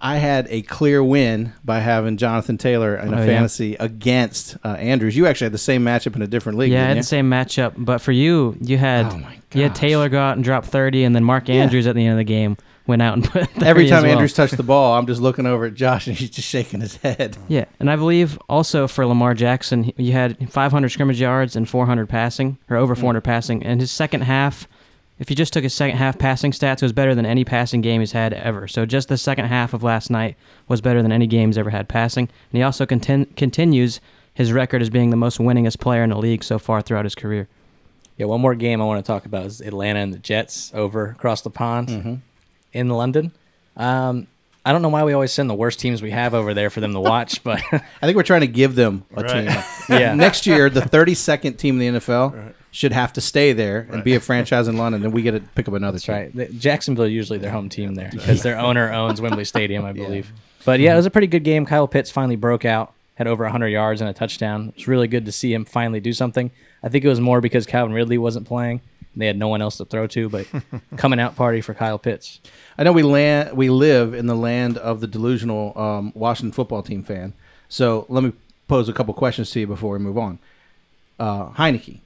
I 0.00 0.16
had 0.16 0.46
a 0.50 0.62
clear 0.62 1.02
win 1.02 1.52
by 1.64 1.80
having 1.80 2.16
Jonathan 2.18 2.58
Taylor 2.58 2.96
in 2.96 3.14
a 3.14 3.16
Oh, 3.16 3.20
yeah. 3.20 3.26
fantasy 3.26 3.74
against 3.76 4.56
uh, 4.64 4.68
Andrews. 4.68 5.16
You 5.16 5.26
actually 5.26 5.46
had 5.46 5.52
the 5.52 5.58
same 5.58 5.82
matchup 5.84 6.14
in 6.14 6.20
a 6.22 6.26
different 6.26 6.58
league. 6.58 6.72
Yeah, 6.72 6.84
I 6.84 6.88
had 6.88 6.98
the 6.98 7.02
same 7.02 7.30
matchup, 7.30 7.72
but 7.78 8.00
for 8.00 8.12
you, 8.12 8.56
you 8.60 8.76
had 8.76 9.06
Oh 9.06 9.22
you 9.54 9.62
had. 9.62 9.74
Taylor 9.74 10.08
go 10.08 10.20
out 10.20 10.36
and 10.36 10.44
drop 10.44 10.64
thirty, 10.64 11.04
and 11.04 11.14
then 11.14 11.24
Mark 11.24 11.48
Andrews 11.48 11.86
at 11.86 11.94
the 11.94 12.02
end 12.04 12.12
of 12.12 12.18
the 12.18 12.24
game 12.24 12.56
went 12.86 13.00
out 13.00 13.14
and 13.14 13.24
put 13.24 13.48
30 13.54 13.64
Every 13.66 13.88
time 13.88 14.02
well. 14.02 14.12
Andrews 14.12 14.34
touched 14.34 14.58
the 14.58 14.62
ball, 14.74 14.98
I'm 14.98 15.06
just 15.06 15.22
looking 15.22 15.46
over 15.46 15.64
at 15.64 15.72
Josh 15.74 16.06
and 16.06 16.14
he's 16.14 16.28
just 16.28 16.46
shaking 16.46 16.80
his 16.82 16.96
head. 16.96 17.38
Yeah, 17.48 17.64
and 17.80 17.90
I 17.90 17.96
believe 17.96 18.38
also 18.46 18.86
for 18.86 19.06
Lamar 19.06 19.32
Jackson, 19.32 19.90
you 19.96 20.12
had 20.12 20.50
500 20.52 20.90
scrimmage 20.90 21.18
yards 21.18 21.56
and 21.56 21.66
400 21.66 22.10
passing, 22.10 22.58
or 22.68 22.76
over 22.76 22.94
400 22.94 23.22
passing. 23.22 23.62
And 23.62 23.80
his 23.80 23.90
second 23.90 24.20
half, 24.24 24.68
if 25.18 25.30
you 25.30 25.36
just 25.36 25.52
took 25.52 25.62
his 25.62 25.74
second 25.74 25.96
half 25.96 26.18
passing 26.18 26.50
stats, 26.52 26.76
it 26.76 26.82
was 26.82 26.92
better 26.92 27.14
than 27.14 27.24
any 27.26 27.44
passing 27.44 27.80
game 27.80 28.00
he's 28.00 28.12
had 28.12 28.32
ever. 28.32 28.66
So 28.68 28.84
just 28.86 29.08
the 29.08 29.16
second 29.18 29.46
half 29.46 29.72
of 29.72 29.82
last 29.82 30.10
night 30.10 30.36
was 30.68 30.80
better 30.80 31.02
than 31.02 31.12
any 31.12 31.26
game 31.26 31.48
he's 31.50 31.58
ever 31.58 31.70
had 31.70 31.88
passing. 31.88 32.24
And 32.50 32.56
he 32.58 32.62
also 32.62 32.84
contin- 32.86 33.34
continues 33.36 34.00
his 34.34 34.52
record 34.52 34.82
as 34.82 34.90
being 34.90 35.10
the 35.10 35.16
most 35.16 35.38
winningest 35.38 35.78
player 35.78 36.02
in 36.02 36.10
the 36.10 36.18
league 36.18 36.42
so 36.42 36.58
far 36.58 36.82
throughout 36.82 37.04
his 37.04 37.14
career. 37.14 37.48
Yeah, 38.16 38.26
one 38.26 38.40
more 38.40 38.54
game 38.54 38.80
I 38.80 38.84
want 38.84 39.04
to 39.04 39.06
talk 39.06 39.24
about 39.26 39.46
is 39.46 39.60
Atlanta 39.60 40.00
and 40.00 40.12
the 40.12 40.18
Jets 40.18 40.72
over 40.74 41.06
across 41.10 41.42
the 41.42 41.50
pond 41.50 41.88
Mm-hmm. 41.88 42.14
in 42.72 42.88
London. 42.88 43.32
Um, 43.76 44.26
I 44.64 44.72
don't 44.72 44.82
know 44.82 44.88
why 44.88 45.04
we 45.04 45.12
always 45.12 45.30
send 45.32 45.50
the 45.50 45.54
worst 45.54 45.78
teams 45.78 46.00
we 46.00 46.10
have 46.10 46.32
over 46.32 46.54
there 46.54 46.70
for 46.70 46.80
them 46.80 46.92
to 46.94 47.00
watch, 47.00 47.44
but 47.44 47.60
I 47.72 47.80
think 48.02 48.16
we're 48.16 48.22
trying 48.22 48.40
to 48.40 48.46
give 48.46 48.74
them 48.74 49.04
a 49.14 49.22
Right. 49.22 49.48
team. 49.48 49.62
Yeah. 50.00 50.14
Next 50.14 50.46
year, 50.46 50.70
the 50.70 50.80
32nd 50.80 51.58
team 51.58 51.80
in 51.80 51.94
the 51.94 52.00
NFL 52.00 52.54
should 52.74 52.92
have 52.92 53.12
to 53.12 53.20
stay 53.20 53.52
there 53.52 53.86
and 53.92 54.02
be 54.02 54.14
a 54.16 54.20
franchise 54.28 54.66
in 54.66 54.76
London, 54.76 55.04
and 55.04 55.12
we 55.12 55.22
get 55.22 55.30
to 55.30 55.40
pick 55.40 55.68
up 55.68 55.74
another 55.74 55.92
that's 55.98 56.06
team. 56.06 56.32
right. 56.34 56.58
Jacksonville 56.58 57.06
usually 57.06 57.38
their 57.38 57.52
home 57.52 57.68
team 57.68 57.94
there 57.94 58.10
because 58.12 58.42
their 58.42 58.58
owner 58.58 58.92
owns 58.92 59.20
Wembley 59.20 59.44
Stadium, 59.44 59.84
I 59.84 59.92
believe. 60.04 60.32
But 60.64 60.80
yeah, 60.80 60.92
it 60.94 60.96
was 60.96 61.06
a 61.06 61.10
pretty 61.10 61.28
good 61.28 61.44
game. 61.44 61.66
Kyle 61.66 61.86
Pitts 61.86 62.10
finally 62.10 62.34
broke 62.34 62.64
out, 62.64 62.92
had 63.14 63.28
over 63.28 63.44
100 63.44 63.68
yards 63.68 64.00
and 64.00 64.10
a 64.10 64.12
touchdown. 64.12 64.70
It 64.70 64.74
was 64.74 64.88
really 64.88 65.06
good 65.06 65.24
to 65.26 65.32
see 65.32 65.52
him 65.54 65.64
finally 65.64 66.00
do 66.00 66.12
something. 66.12 66.50
I 66.82 66.88
think 66.88 67.04
it 67.04 67.08
was 67.08 67.20
more 67.20 67.40
because 67.40 67.64
Calvin 67.64 67.94
Ridley 67.94 68.18
wasn't 68.18 68.46
playing. 68.48 68.80
and 69.12 69.22
They 69.22 69.26
had 69.28 69.38
no 69.38 69.46
one 69.46 69.62
else 69.62 69.76
to 69.76 69.84
throw 69.84 70.08
to, 70.08 70.28
but 70.28 70.46
coming 70.96 71.20
out 71.20 71.36
party 71.36 71.60
for 71.60 71.74
Kyle 71.74 71.98
Pitts. 71.98 72.40
I 72.76 72.82
know 72.82 72.90
we 72.92 73.04
land 73.04 73.56
we 73.56 73.70
live 73.70 74.14
in 74.14 74.26
the 74.26 74.34
land 74.34 74.78
of 74.78 75.00
the 75.00 75.06
delusional 75.06 75.78
um, 75.78 76.12
Washington 76.16 76.50
football 76.50 76.82
team 76.82 77.04
fan. 77.04 77.34
So 77.68 78.04
let 78.08 78.24
me 78.24 78.32
pose 78.66 78.88
a 78.88 78.92
couple 78.92 79.14
questions 79.14 79.50
to 79.52 79.60
you 79.60 79.66
before 79.68 79.92
we 79.92 79.98
move 80.00 80.18
on. 80.18 80.40
Uh, 81.20 81.50
Heinicke, 81.50 82.00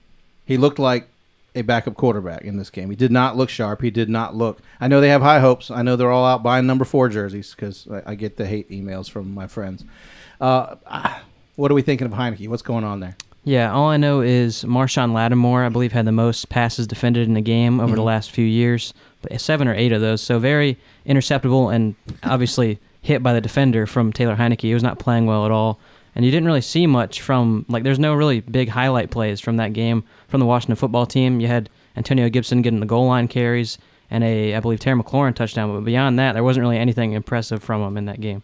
he 0.48 0.56
looked 0.56 0.78
like 0.78 1.06
a 1.54 1.60
backup 1.60 1.94
quarterback 1.94 2.40
in 2.42 2.56
this 2.56 2.70
game. 2.70 2.88
He 2.88 2.96
did 2.96 3.12
not 3.12 3.36
look 3.36 3.50
sharp. 3.50 3.82
He 3.82 3.90
did 3.90 4.08
not 4.08 4.34
look. 4.34 4.60
I 4.80 4.88
know 4.88 5.02
they 5.02 5.10
have 5.10 5.20
high 5.20 5.40
hopes. 5.40 5.70
I 5.70 5.82
know 5.82 5.94
they're 5.94 6.10
all 6.10 6.24
out 6.24 6.42
buying 6.42 6.66
number 6.66 6.86
four 6.86 7.10
jerseys 7.10 7.54
because 7.54 7.86
I, 7.92 8.12
I 8.12 8.14
get 8.14 8.38
the 8.38 8.46
hate 8.46 8.70
emails 8.70 9.10
from 9.10 9.34
my 9.34 9.46
friends. 9.46 9.84
Uh, 10.40 10.76
ah, 10.86 11.22
what 11.56 11.70
are 11.70 11.74
we 11.74 11.82
thinking 11.82 12.06
of 12.06 12.14
Heinicke? 12.14 12.48
What's 12.48 12.62
going 12.62 12.82
on 12.82 13.00
there? 13.00 13.14
Yeah, 13.44 13.70
all 13.70 13.88
I 13.90 13.98
know 13.98 14.22
is 14.22 14.64
Marshon 14.64 15.12
Lattimore, 15.12 15.64
I 15.64 15.68
believe, 15.68 15.92
had 15.92 16.06
the 16.06 16.12
most 16.12 16.48
passes 16.48 16.86
defended 16.86 17.28
in 17.28 17.34
the 17.34 17.42
game 17.42 17.78
over 17.78 17.94
the 17.94 18.02
last 18.02 18.30
few 18.30 18.46
years, 18.46 18.94
but 19.20 19.38
seven 19.38 19.68
or 19.68 19.74
eight 19.74 19.92
of 19.92 20.00
those. 20.00 20.22
So 20.22 20.38
very 20.38 20.78
interceptable 21.06 21.74
and 21.74 21.94
obviously 22.22 22.78
hit 23.02 23.22
by 23.22 23.34
the 23.34 23.40
defender 23.42 23.86
from 23.86 24.14
Taylor 24.14 24.36
Heinicke. 24.36 24.62
He 24.62 24.74
was 24.74 24.82
not 24.82 24.98
playing 24.98 25.26
well 25.26 25.44
at 25.44 25.50
all, 25.50 25.78
and 26.18 26.26
you 26.26 26.32
didn't 26.32 26.46
really 26.46 26.60
see 26.60 26.86
much 26.86 27.22
from 27.22 27.64
like. 27.68 27.84
There's 27.84 27.98
no 27.98 28.12
really 28.12 28.40
big 28.40 28.68
highlight 28.68 29.10
plays 29.10 29.40
from 29.40 29.56
that 29.56 29.72
game 29.72 30.02
from 30.26 30.40
the 30.40 30.46
Washington 30.46 30.74
football 30.74 31.06
team. 31.06 31.38
You 31.38 31.46
had 31.46 31.70
Antonio 31.96 32.28
Gibson 32.28 32.60
getting 32.60 32.80
the 32.80 32.86
goal 32.86 33.06
line 33.06 33.28
carries 33.28 33.78
and 34.10 34.24
a, 34.24 34.54
I 34.54 34.60
believe, 34.60 34.80
Terry 34.80 35.00
McLaurin 35.00 35.34
touchdown, 35.34 35.72
but 35.72 35.84
beyond 35.84 36.18
that, 36.18 36.32
there 36.32 36.42
wasn't 36.42 36.62
really 36.62 36.78
anything 36.78 37.12
impressive 37.12 37.62
from 37.62 37.82
him 37.82 37.96
in 37.96 38.06
that 38.06 38.20
game. 38.20 38.42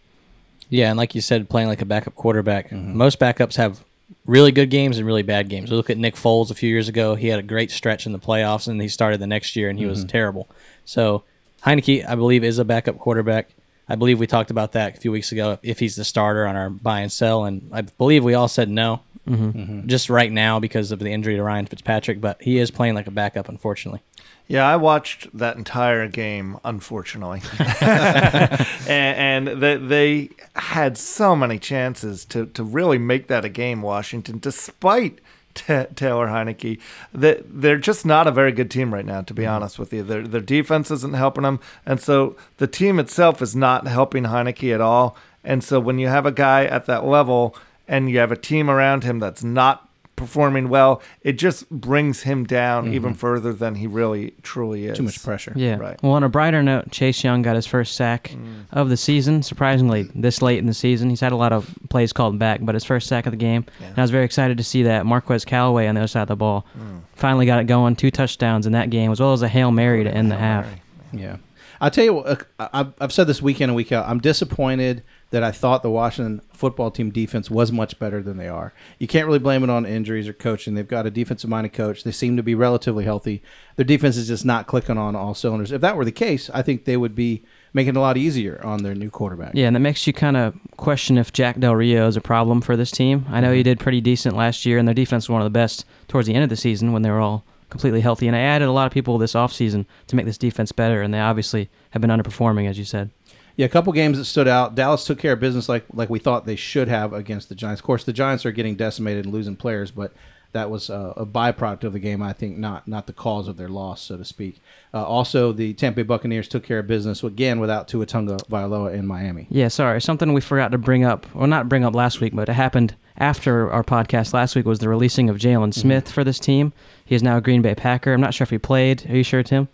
Yeah, 0.69 0.91
and 0.91 0.97
like 0.97 1.15
you 1.15 1.21
said, 1.21 1.49
playing 1.49 1.69
like 1.69 1.83
a 1.83 1.87
backup 1.87 2.15
quarterback. 2.15 2.71
Mm-hmm. 2.71 2.97
Most 2.97 3.19
backups 3.19 3.57
have 3.57 3.85
really 4.27 4.53
good 4.53 4.71
games 4.71 4.99
and 4.99 5.07
really 5.07 5.23
bad 5.23 5.49
games. 5.49 5.71
We 5.71 5.77
look 5.77 5.91
at 5.91 5.99
Nick 5.99 6.15
Foles 6.15 6.51
a 6.51 6.55
few 6.55 6.69
years 6.69 6.89
ago. 6.89 7.15
He 7.15 7.29
had 7.29 7.39
a 7.41 7.43
great 7.43 7.71
stretch 7.71 8.07
in 8.07 8.13
the 8.13 8.19
playoffs, 8.19 8.69
and 8.69 8.81
he 8.81 8.89
started 8.89 9.21
the 9.21 9.27
next 9.27 9.57
year, 9.57 9.69
and 9.69 9.79
he 9.79 9.87
was 9.87 10.01
mm-hmm. 10.01 10.09
terrible. 10.09 10.49
So 10.85 11.25
Heinicke, 11.65 12.09
I 12.09 12.15
believe, 12.15 12.45
is 12.45 12.59
a 12.59 12.65
backup 12.65 12.99
quarterback. 12.99 13.51
I 13.89 13.97
believe 13.97 14.19
we 14.19 14.27
talked 14.27 14.51
about 14.51 14.73
that 14.73 14.97
a 14.97 15.01
few 15.01 15.13
weeks 15.13 15.33
ago. 15.33 15.59
If 15.63 15.79
he's 15.79 15.97
the 15.97 16.05
starter 16.05 16.47
on 16.47 16.57
our 16.57 16.71
buy 16.71 17.01
and 17.01 17.13
sell, 17.13 17.45
and 17.45 17.69
I 17.73 17.83
believe 17.83 18.25
we 18.25 18.35
all 18.35 18.49
said 18.49 18.69
no, 18.71 19.03
mm-hmm. 19.29 19.51
Mm-hmm. 19.51 19.89
just 19.89 20.09
right 20.09 20.33
now 20.33 20.59
because 20.59 20.91
of 20.91 20.99
the 20.99 21.11
injury 21.11 21.37
to 21.37 21.43
Ryan 21.43 21.67
Fitzpatrick. 21.67 22.21
But 22.21 22.43
he 22.43 22.59
is 22.59 22.71
playing 22.71 22.95
like 22.95 23.07
a 23.07 23.11
backup, 23.11 23.49
unfortunately. 23.49 24.01
Yeah, 24.47 24.69
I 24.69 24.77
watched 24.77 25.37
that 25.39 25.57
entire 25.57 26.07
game, 26.07 26.59
unfortunately, 26.65 27.41
and, 27.81 29.49
and 29.49 29.63
they, 29.63 29.77
they 29.77 30.31
had 30.55 30.99
so 30.99 31.35
many 31.35 31.59
chances 31.59 32.27
to, 32.27 32.47
to 32.47 32.63
really 32.63 32.99
make 32.99 33.29
that 33.29 33.47
a 33.47 33.49
game. 33.49 33.81
Washington, 33.81 34.39
despite 34.39 35.19
Ta 35.55 35.87
Taylor 35.95 36.29
Heinicke, 36.29 36.81
that 37.13 37.43
they're 37.49 37.79
just 37.79 38.05
not 38.05 38.27
a 38.27 38.33
very 38.33 38.53
good 38.53 38.71
team 38.71 38.93
right 38.93 39.07
now. 39.07 39.23
To 39.23 39.35
be 39.35 39.43
mm-hmm. 39.43 39.53
honest 39.53 39.79
with 39.79 39.93
you, 39.93 40.03
their 40.03 40.27
their 40.27 40.41
defense 40.41 40.91
isn't 40.91 41.15
helping 41.15 41.43
them, 41.45 41.61
and 41.87 42.01
so 42.01 42.37
the 42.59 42.67
team 42.67 42.99
itself 42.99 43.41
is 43.41 43.55
not 43.55 43.87
helping 43.87 44.25
Heinicke 44.25 44.75
at 44.75 44.81
all. 44.81 45.17
And 45.45 45.63
so 45.63 45.79
when 45.79 45.99
you 45.99 46.09
have 46.09 46.27
a 46.27 46.33
guy 46.33 46.65
at 46.65 46.87
that 46.87 47.05
level 47.05 47.55
and 47.87 48.11
you 48.11 48.19
have 48.19 48.33
a 48.33 48.37
team 48.37 48.71
around 48.71 49.05
him 49.05 49.19
that's 49.19 49.45
not 49.45 49.84
performing 50.17 50.69
well, 50.69 51.03
it 51.23 51.33
just 51.33 51.69
brings 51.71 52.23
him 52.23 52.45
down 52.45 52.85
mm-hmm. 52.85 52.95
even 52.95 53.15
further 53.15 53.53
than 53.53 53.77
he 53.77 53.87
really 53.87 54.35
truly 54.43 54.87
is. 54.87 54.97
Too 54.97 55.03
much 55.03 55.23
pressure. 55.23 55.53
Yeah. 55.57 55.77
Right. 55.77 56.01
Well, 56.03 56.13
on 56.13 56.23
a 56.23 56.29
brighter 56.29 56.63
note, 56.63 56.91
Chase 56.91 57.23
Young 57.25 57.43
got 57.43 57.57
his 57.57 57.67
first 57.67 57.95
sack 57.95 58.29
mm. 58.29 58.65
of 58.73 58.89
the 58.89 58.97
season. 58.97 59.43
Surprisingly, 59.43 60.05
this 60.15 60.41
late 60.43 60.59
in 60.59 60.67
the 60.67 60.75
season, 60.75 61.11
he's 61.11 61.21
had 61.21 61.33
a 61.33 61.37
lot 61.37 61.53
of 61.53 61.75
plays 61.91 62.13
called 62.13 62.39
back, 62.39 62.61
but 62.63 62.75
his 62.75 62.85
first 62.85 63.09
sack 63.09 63.27
of 63.27 63.33
the 63.33 63.37
game. 63.37 63.65
And 63.81 63.99
I 63.99 64.03
was 64.03 64.11
very 64.11 64.25
excited 64.25 64.57
to 64.59 64.65
see 64.65 64.85
that 64.85 65.07
Marquez 65.07 65.45
Callaway 65.45 65.87
on 65.87 65.95
the 65.95 66.03
other 66.03 66.09
side 66.09 66.23
of 66.23 66.29
the 66.29 66.37
ball 66.37 66.67
mm. 66.79 67.01
finally 67.15 67.47
got 67.47 67.61
it 67.61 67.67
going. 67.67 67.97
Two 67.97 68.11
touchdowns 68.11 68.67
in 68.67 68.73
that 68.73 68.91
game, 68.91 69.11
as 69.11 69.21
well 69.21 69.33
as 69.33 69.43
a 69.43 69.49
hail 69.49 69.71
mary 69.71 70.05
to 70.05 70.11
end 70.11 70.31
the 70.31 70.37
half. 70.37 70.67
Yeah. 71.13 71.37
I'll 71.81 71.91
tell 71.91 72.05
you 72.05 72.15
what, 72.15 72.47
uh, 72.59 72.69
I've, 72.73 72.95
I've 73.01 73.13
said 73.13 73.27
this 73.27 73.43
week 73.43 73.61
in 73.61 73.69
and 73.69 73.77
week 73.77 73.93
out. 73.93 74.09
I'm 74.09 74.21
disappointed 74.21 75.03
that 75.35 75.43
I 75.43 75.51
thought 75.51 75.83
the 75.83 75.91
Washington 75.91 76.43
football 76.53 76.93
team 76.93 77.11
defense 77.11 77.51
was 77.51 77.73
much 77.73 77.99
better 77.99 78.23
than 78.23 78.37
they 78.37 78.47
are. 78.47 78.73
You 79.01 79.09
can't 79.09 79.27
really 79.27 79.41
blame 79.41 79.65
it 79.65 79.69
on 79.69 79.85
injuries 79.85 80.29
or 80.29 80.33
coaching. 80.33 80.75
They've 80.75 80.87
got 80.87 81.07
a 81.07 81.11
defensive 81.11 81.51
minded 81.51 81.73
coach. 81.73 82.05
They 82.05 82.13
seem 82.13 82.37
to 82.37 82.43
be 82.45 82.55
relatively 82.55 83.03
healthy. 83.03 83.43
Their 83.75 83.85
defense 83.85 84.17
is 84.17 84.29
just 84.29 84.45
not 84.45 84.69
clicking 84.69 84.97
on 84.97 85.17
all 85.17 85.35
cylinders. 85.35 85.73
If 85.73 85.81
that 85.81 85.97
were 85.97 86.05
the 86.05 86.13
case, 86.13 86.51
I 86.55 86.63
think 86.63 86.85
they 86.85 86.97
would 86.97 87.17
be 87.17 87.43
making 87.73 87.97
it 87.97 87.97
a 87.97 88.01
lot 88.01 88.17
easier 88.17 88.61
on 88.65 88.85
their 88.85 88.95
new 88.95 89.11
quarterback. 89.11 89.55
Yeah, 89.55 89.67
and 89.67 89.75
that 89.75 89.81
makes 89.81 90.07
you 90.07 90.13
kind 90.13 90.37
of 90.37 90.55
question 90.77 91.19
if 91.19 91.33
Jack 91.33 91.59
Del 91.59 91.75
Rio 91.75 92.07
is 92.07 92.17
a 92.17 92.21
problem 92.21 92.61
for 92.61 92.77
this 92.77 92.93
team. 92.93 93.27
I 93.29 93.41
know 93.41 93.51
he 93.51 93.59
mm-hmm. 93.59 93.65
did 93.65 93.81
pretty 93.81 94.01
decent 94.01 94.37
last 94.37 94.65
year, 94.65 94.79
and 94.79 94.87
their 94.87 94.95
defense 94.95 95.25
was 95.25 95.33
one 95.33 95.43
of 95.43 95.47
the 95.47 95.51
best 95.51 95.85
towards 96.07 96.29
the 96.29 96.35
end 96.35 96.45
of 96.45 96.51
the 96.51 96.57
season 96.57 96.93
when 96.93 97.03
they 97.03 97.11
were 97.11 97.19
all 97.19 97.45
completely 97.71 98.03
healthy. 98.03 98.29
And 98.29 98.37
I 98.37 98.41
added 98.41 98.69
a 98.69 98.73
lot 98.73 98.87
of 98.87 98.93
people 98.93 99.19
this 99.19 99.33
offseason 99.33 99.87
to 100.07 100.15
make 100.15 100.27
this 100.27 100.39
defense 100.39 100.71
better, 100.71 101.03
and 101.03 101.13
they 101.13 101.19
obviously 101.19 101.69
have 101.91 102.01
been 102.01 102.11
underperforming, 102.11 102.71
as 102.71 102.79
you 102.79 102.85
said. 102.85 103.11
Yeah, 103.57 103.67
a 103.67 103.69
couple 103.69 103.93
games 103.93 104.19
that 104.19 104.25
stood 104.25 104.49
out. 104.49 104.75
Dallas 104.75 105.05
took 105.05 105.19
care 105.19 105.33
of 105.35 105.41
business 105.41 105.69
like 105.69 105.85
like 105.93 106.11
we 106.11 106.19
thought 106.19 106.45
they 106.47 106.57
should 106.57 106.89
have 106.89 107.13
against 107.13 107.49
the 107.49 107.55
Giants. 107.55 107.81
Of 107.81 107.87
course, 107.87 108.05
the 108.05 108.13
Giants 108.13 108.45
are 108.45 108.53
getting 108.53 108.77
decimated 108.77 109.25
and 109.27 109.35
losing 109.35 109.57
players, 109.57 109.91
but 109.91 110.13
that 110.55 110.71
was 110.71 110.89
uh, 110.89 111.13
a 111.17 111.27
byproduct 111.27 111.85
of 111.85 111.93
the 111.93 111.99
game. 111.99 112.23
I 112.23 112.33
think 112.33 112.57
not 112.57 112.89
not 112.89 113.07
the 113.07 113.13
cause 113.13 113.49
of 113.49 113.57
their 113.57 113.69
loss, 113.69 114.01
so 114.03 114.17
to 114.17 114.25
speak. 114.25 114.61
Uh, 114.93 115.05
also, 115.05 115.53
the 115.53 115.75
Tampa 115.75 115.97
Bay 115.97 116.03
Buccaneers 116.03 116.49
took 116.49 116.65
care 116.65 116.79
of 116.79 116.87
business 116.87 117.23
again 117.23 117.61
without 117.61 117.87
Tua 117.87 118.07
Tunga 118.07 118.37
Vailoa 118.49 118.95
in 118.95 119.07
Miami. 119.07 119.47
Yeah, 119.51 119.69
sorry. 119.69 120.01
Something 120.01 120.33
we 120.33 120.41
forgot 120.41 120.73
to 120.73 120.79
bring 120.79 121.05
up, 121.05 121.27
or 121.35 121.47
not 121.47 121.69
bring 121.69 121.85
up 121.85 121.95
last 121.95 122.21
week, 122.21 122.35
but 122.35 122.49
it 122.49 122.53
happened 122.53 122.97
after 123.17 123.71
our 123.71 123.85
podcast 123.85 124.33
last 124.33 124.57
week 124.57 124.65
was 124.65 124.79
the 124.79 124.89
releasing 124.89 125.29
of 125.29 125.37
Jaylon 125.37 125.75
Smith 125.75 126.11
for 126.11 126.25
this 126.25 126.39
team. 126.39 126.73
He 127.05 127.15
is 127.15 127.23
now 127.23 127.37
a 127.37 127.41
Green 127.41 127.63
Bay 127.63 127.75
Packer. 127.75 128.13
I'm 128.13 128.21
not 128.21 128.35
sure 128.35 128.45
if 128.45 128.51
he 128.51 128.59
played. 128.59 129.09
Are 129.09 129.17
you 129.17 129.23
sure, 129.23 129.43
Tim? 129.43 129.69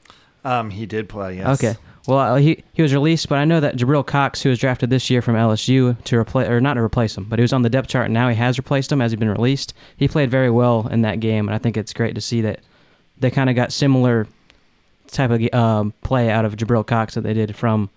Um, 0.44 0.70
he 0.70 0.86
did 0.86 1.08
play. 1.08 1.36
Yes. 1.36 1.62
Okay. 1.62 1.78
Well, 2.06 2.18
uh, 2.18 2.36
he 2.36 2.64
he 2.72 2.82
was 2.82 2.94
released, 2.94 3.28
but 3.28 3.38
I 3.38 3.44
know 3.44 3.60
that 3.60 3.76
Jabril 3.76 4.06
Cox, 4.06 4.42
who 4.42 4.48
was 4.48 4.58
drafted 4.58 4.90
this 4.90 5.10
year 5.10 5.20
from 5.20 5.34
LSU 5.34 6.02
to 6.04 6.16
replace 6.16 6.48
or 6.48 6.60
not 6.60 6.74
to 6.74 6.80
replace 6.80 7.16
him, 7.16 7.24
but 7.24 7.38
he 7.38 7.42
was 7.42 7.52
on 7.52 7.62
the 7.62 7.70
depth 7.70 7.88
chart, 7.88 8.06
and 8.06 8.14
now 8.14 8.28
he 8.28 8.36
has 8.36 8.58
replaced 8.58 8.90
him 8.90 9.02
as 9.02 9.12
he's 9.12 9.18
been 9.18 9.28
released. 9.28 9.74
He 9.96 10.08
played 10.08 10.30
very 10.30 10.50
well 10.50 10.88
in 10.88 11.02
that 11.02 11.20
game, 11.20 11.48
and 11.48 11.54
I 11.54 11.58
think 11.58 11.76
it's 11.76 11.92
great 11.92 12.14
to 12.14 12.20
see 12.20 12.40
that 12.40 12.60
they 13.18 13.30
kind 13.30 13.50
of 13.50 13.56
got 13.56 13.72
similar 13.72 14.26
type 15.08 15.30
of 15.30 15.54
um, 15.54 15.92
play 16.02 16.30
out 16.30 16.44
of 16.44 16.56
Jabril 16.56 16.86
Cox 16.86 17.14
that 17.14 17.22
they 17.22 17.34
did 17.34 17.54
from 17.54 17.90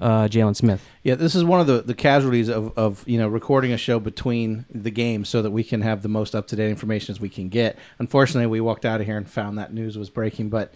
uh, 0.00 0.28
Jaylon 0.28 0.56
Smith. 0.56 0.84
Yeah, 1.02 1.14
this 1.14 1.34
is 1.34 1.44
one 1.44 1.60
of 1.60 1.66
the, 1.66 1.82
the 1.82 1.94
casualties 1.94 2.48
of, 2.48 2.76
of 2.76 3.06
you 3.06 3.18
know 3.18 3.28
recording 3.28 3.72
a 3.72 3.78
show 3.78 4.00
between 4.00 4.64
the 4.72 4.90
games 4.90 5.28
so 5.28 5.42
that 5.42 5.50
we 5.50 5.64
can 5.64 5.82
have 5.82 6.02
the 6.02 6.08
most 6.08 6.34
up 6.34 6.46
to 6.48 6.56
date 6.56 6.70
information 6.70 7.12
as 7.12 7.20
we 7.20 7.28
can 7.28 7.48
get. 7.48 7.78
Unfortunately, 7.98 8.46
we 8.46 8.60
walked 8.60 8.84
out 8.84 9.00
of 9.00 9.06
here 9.06 9.16
and 9.16 9.28
found 9.28 9.58
that 9.58 9.72
news 9.72 9.98
was 9.98 10.10
breaking, 10.10 10.48
but. 10.48 10.72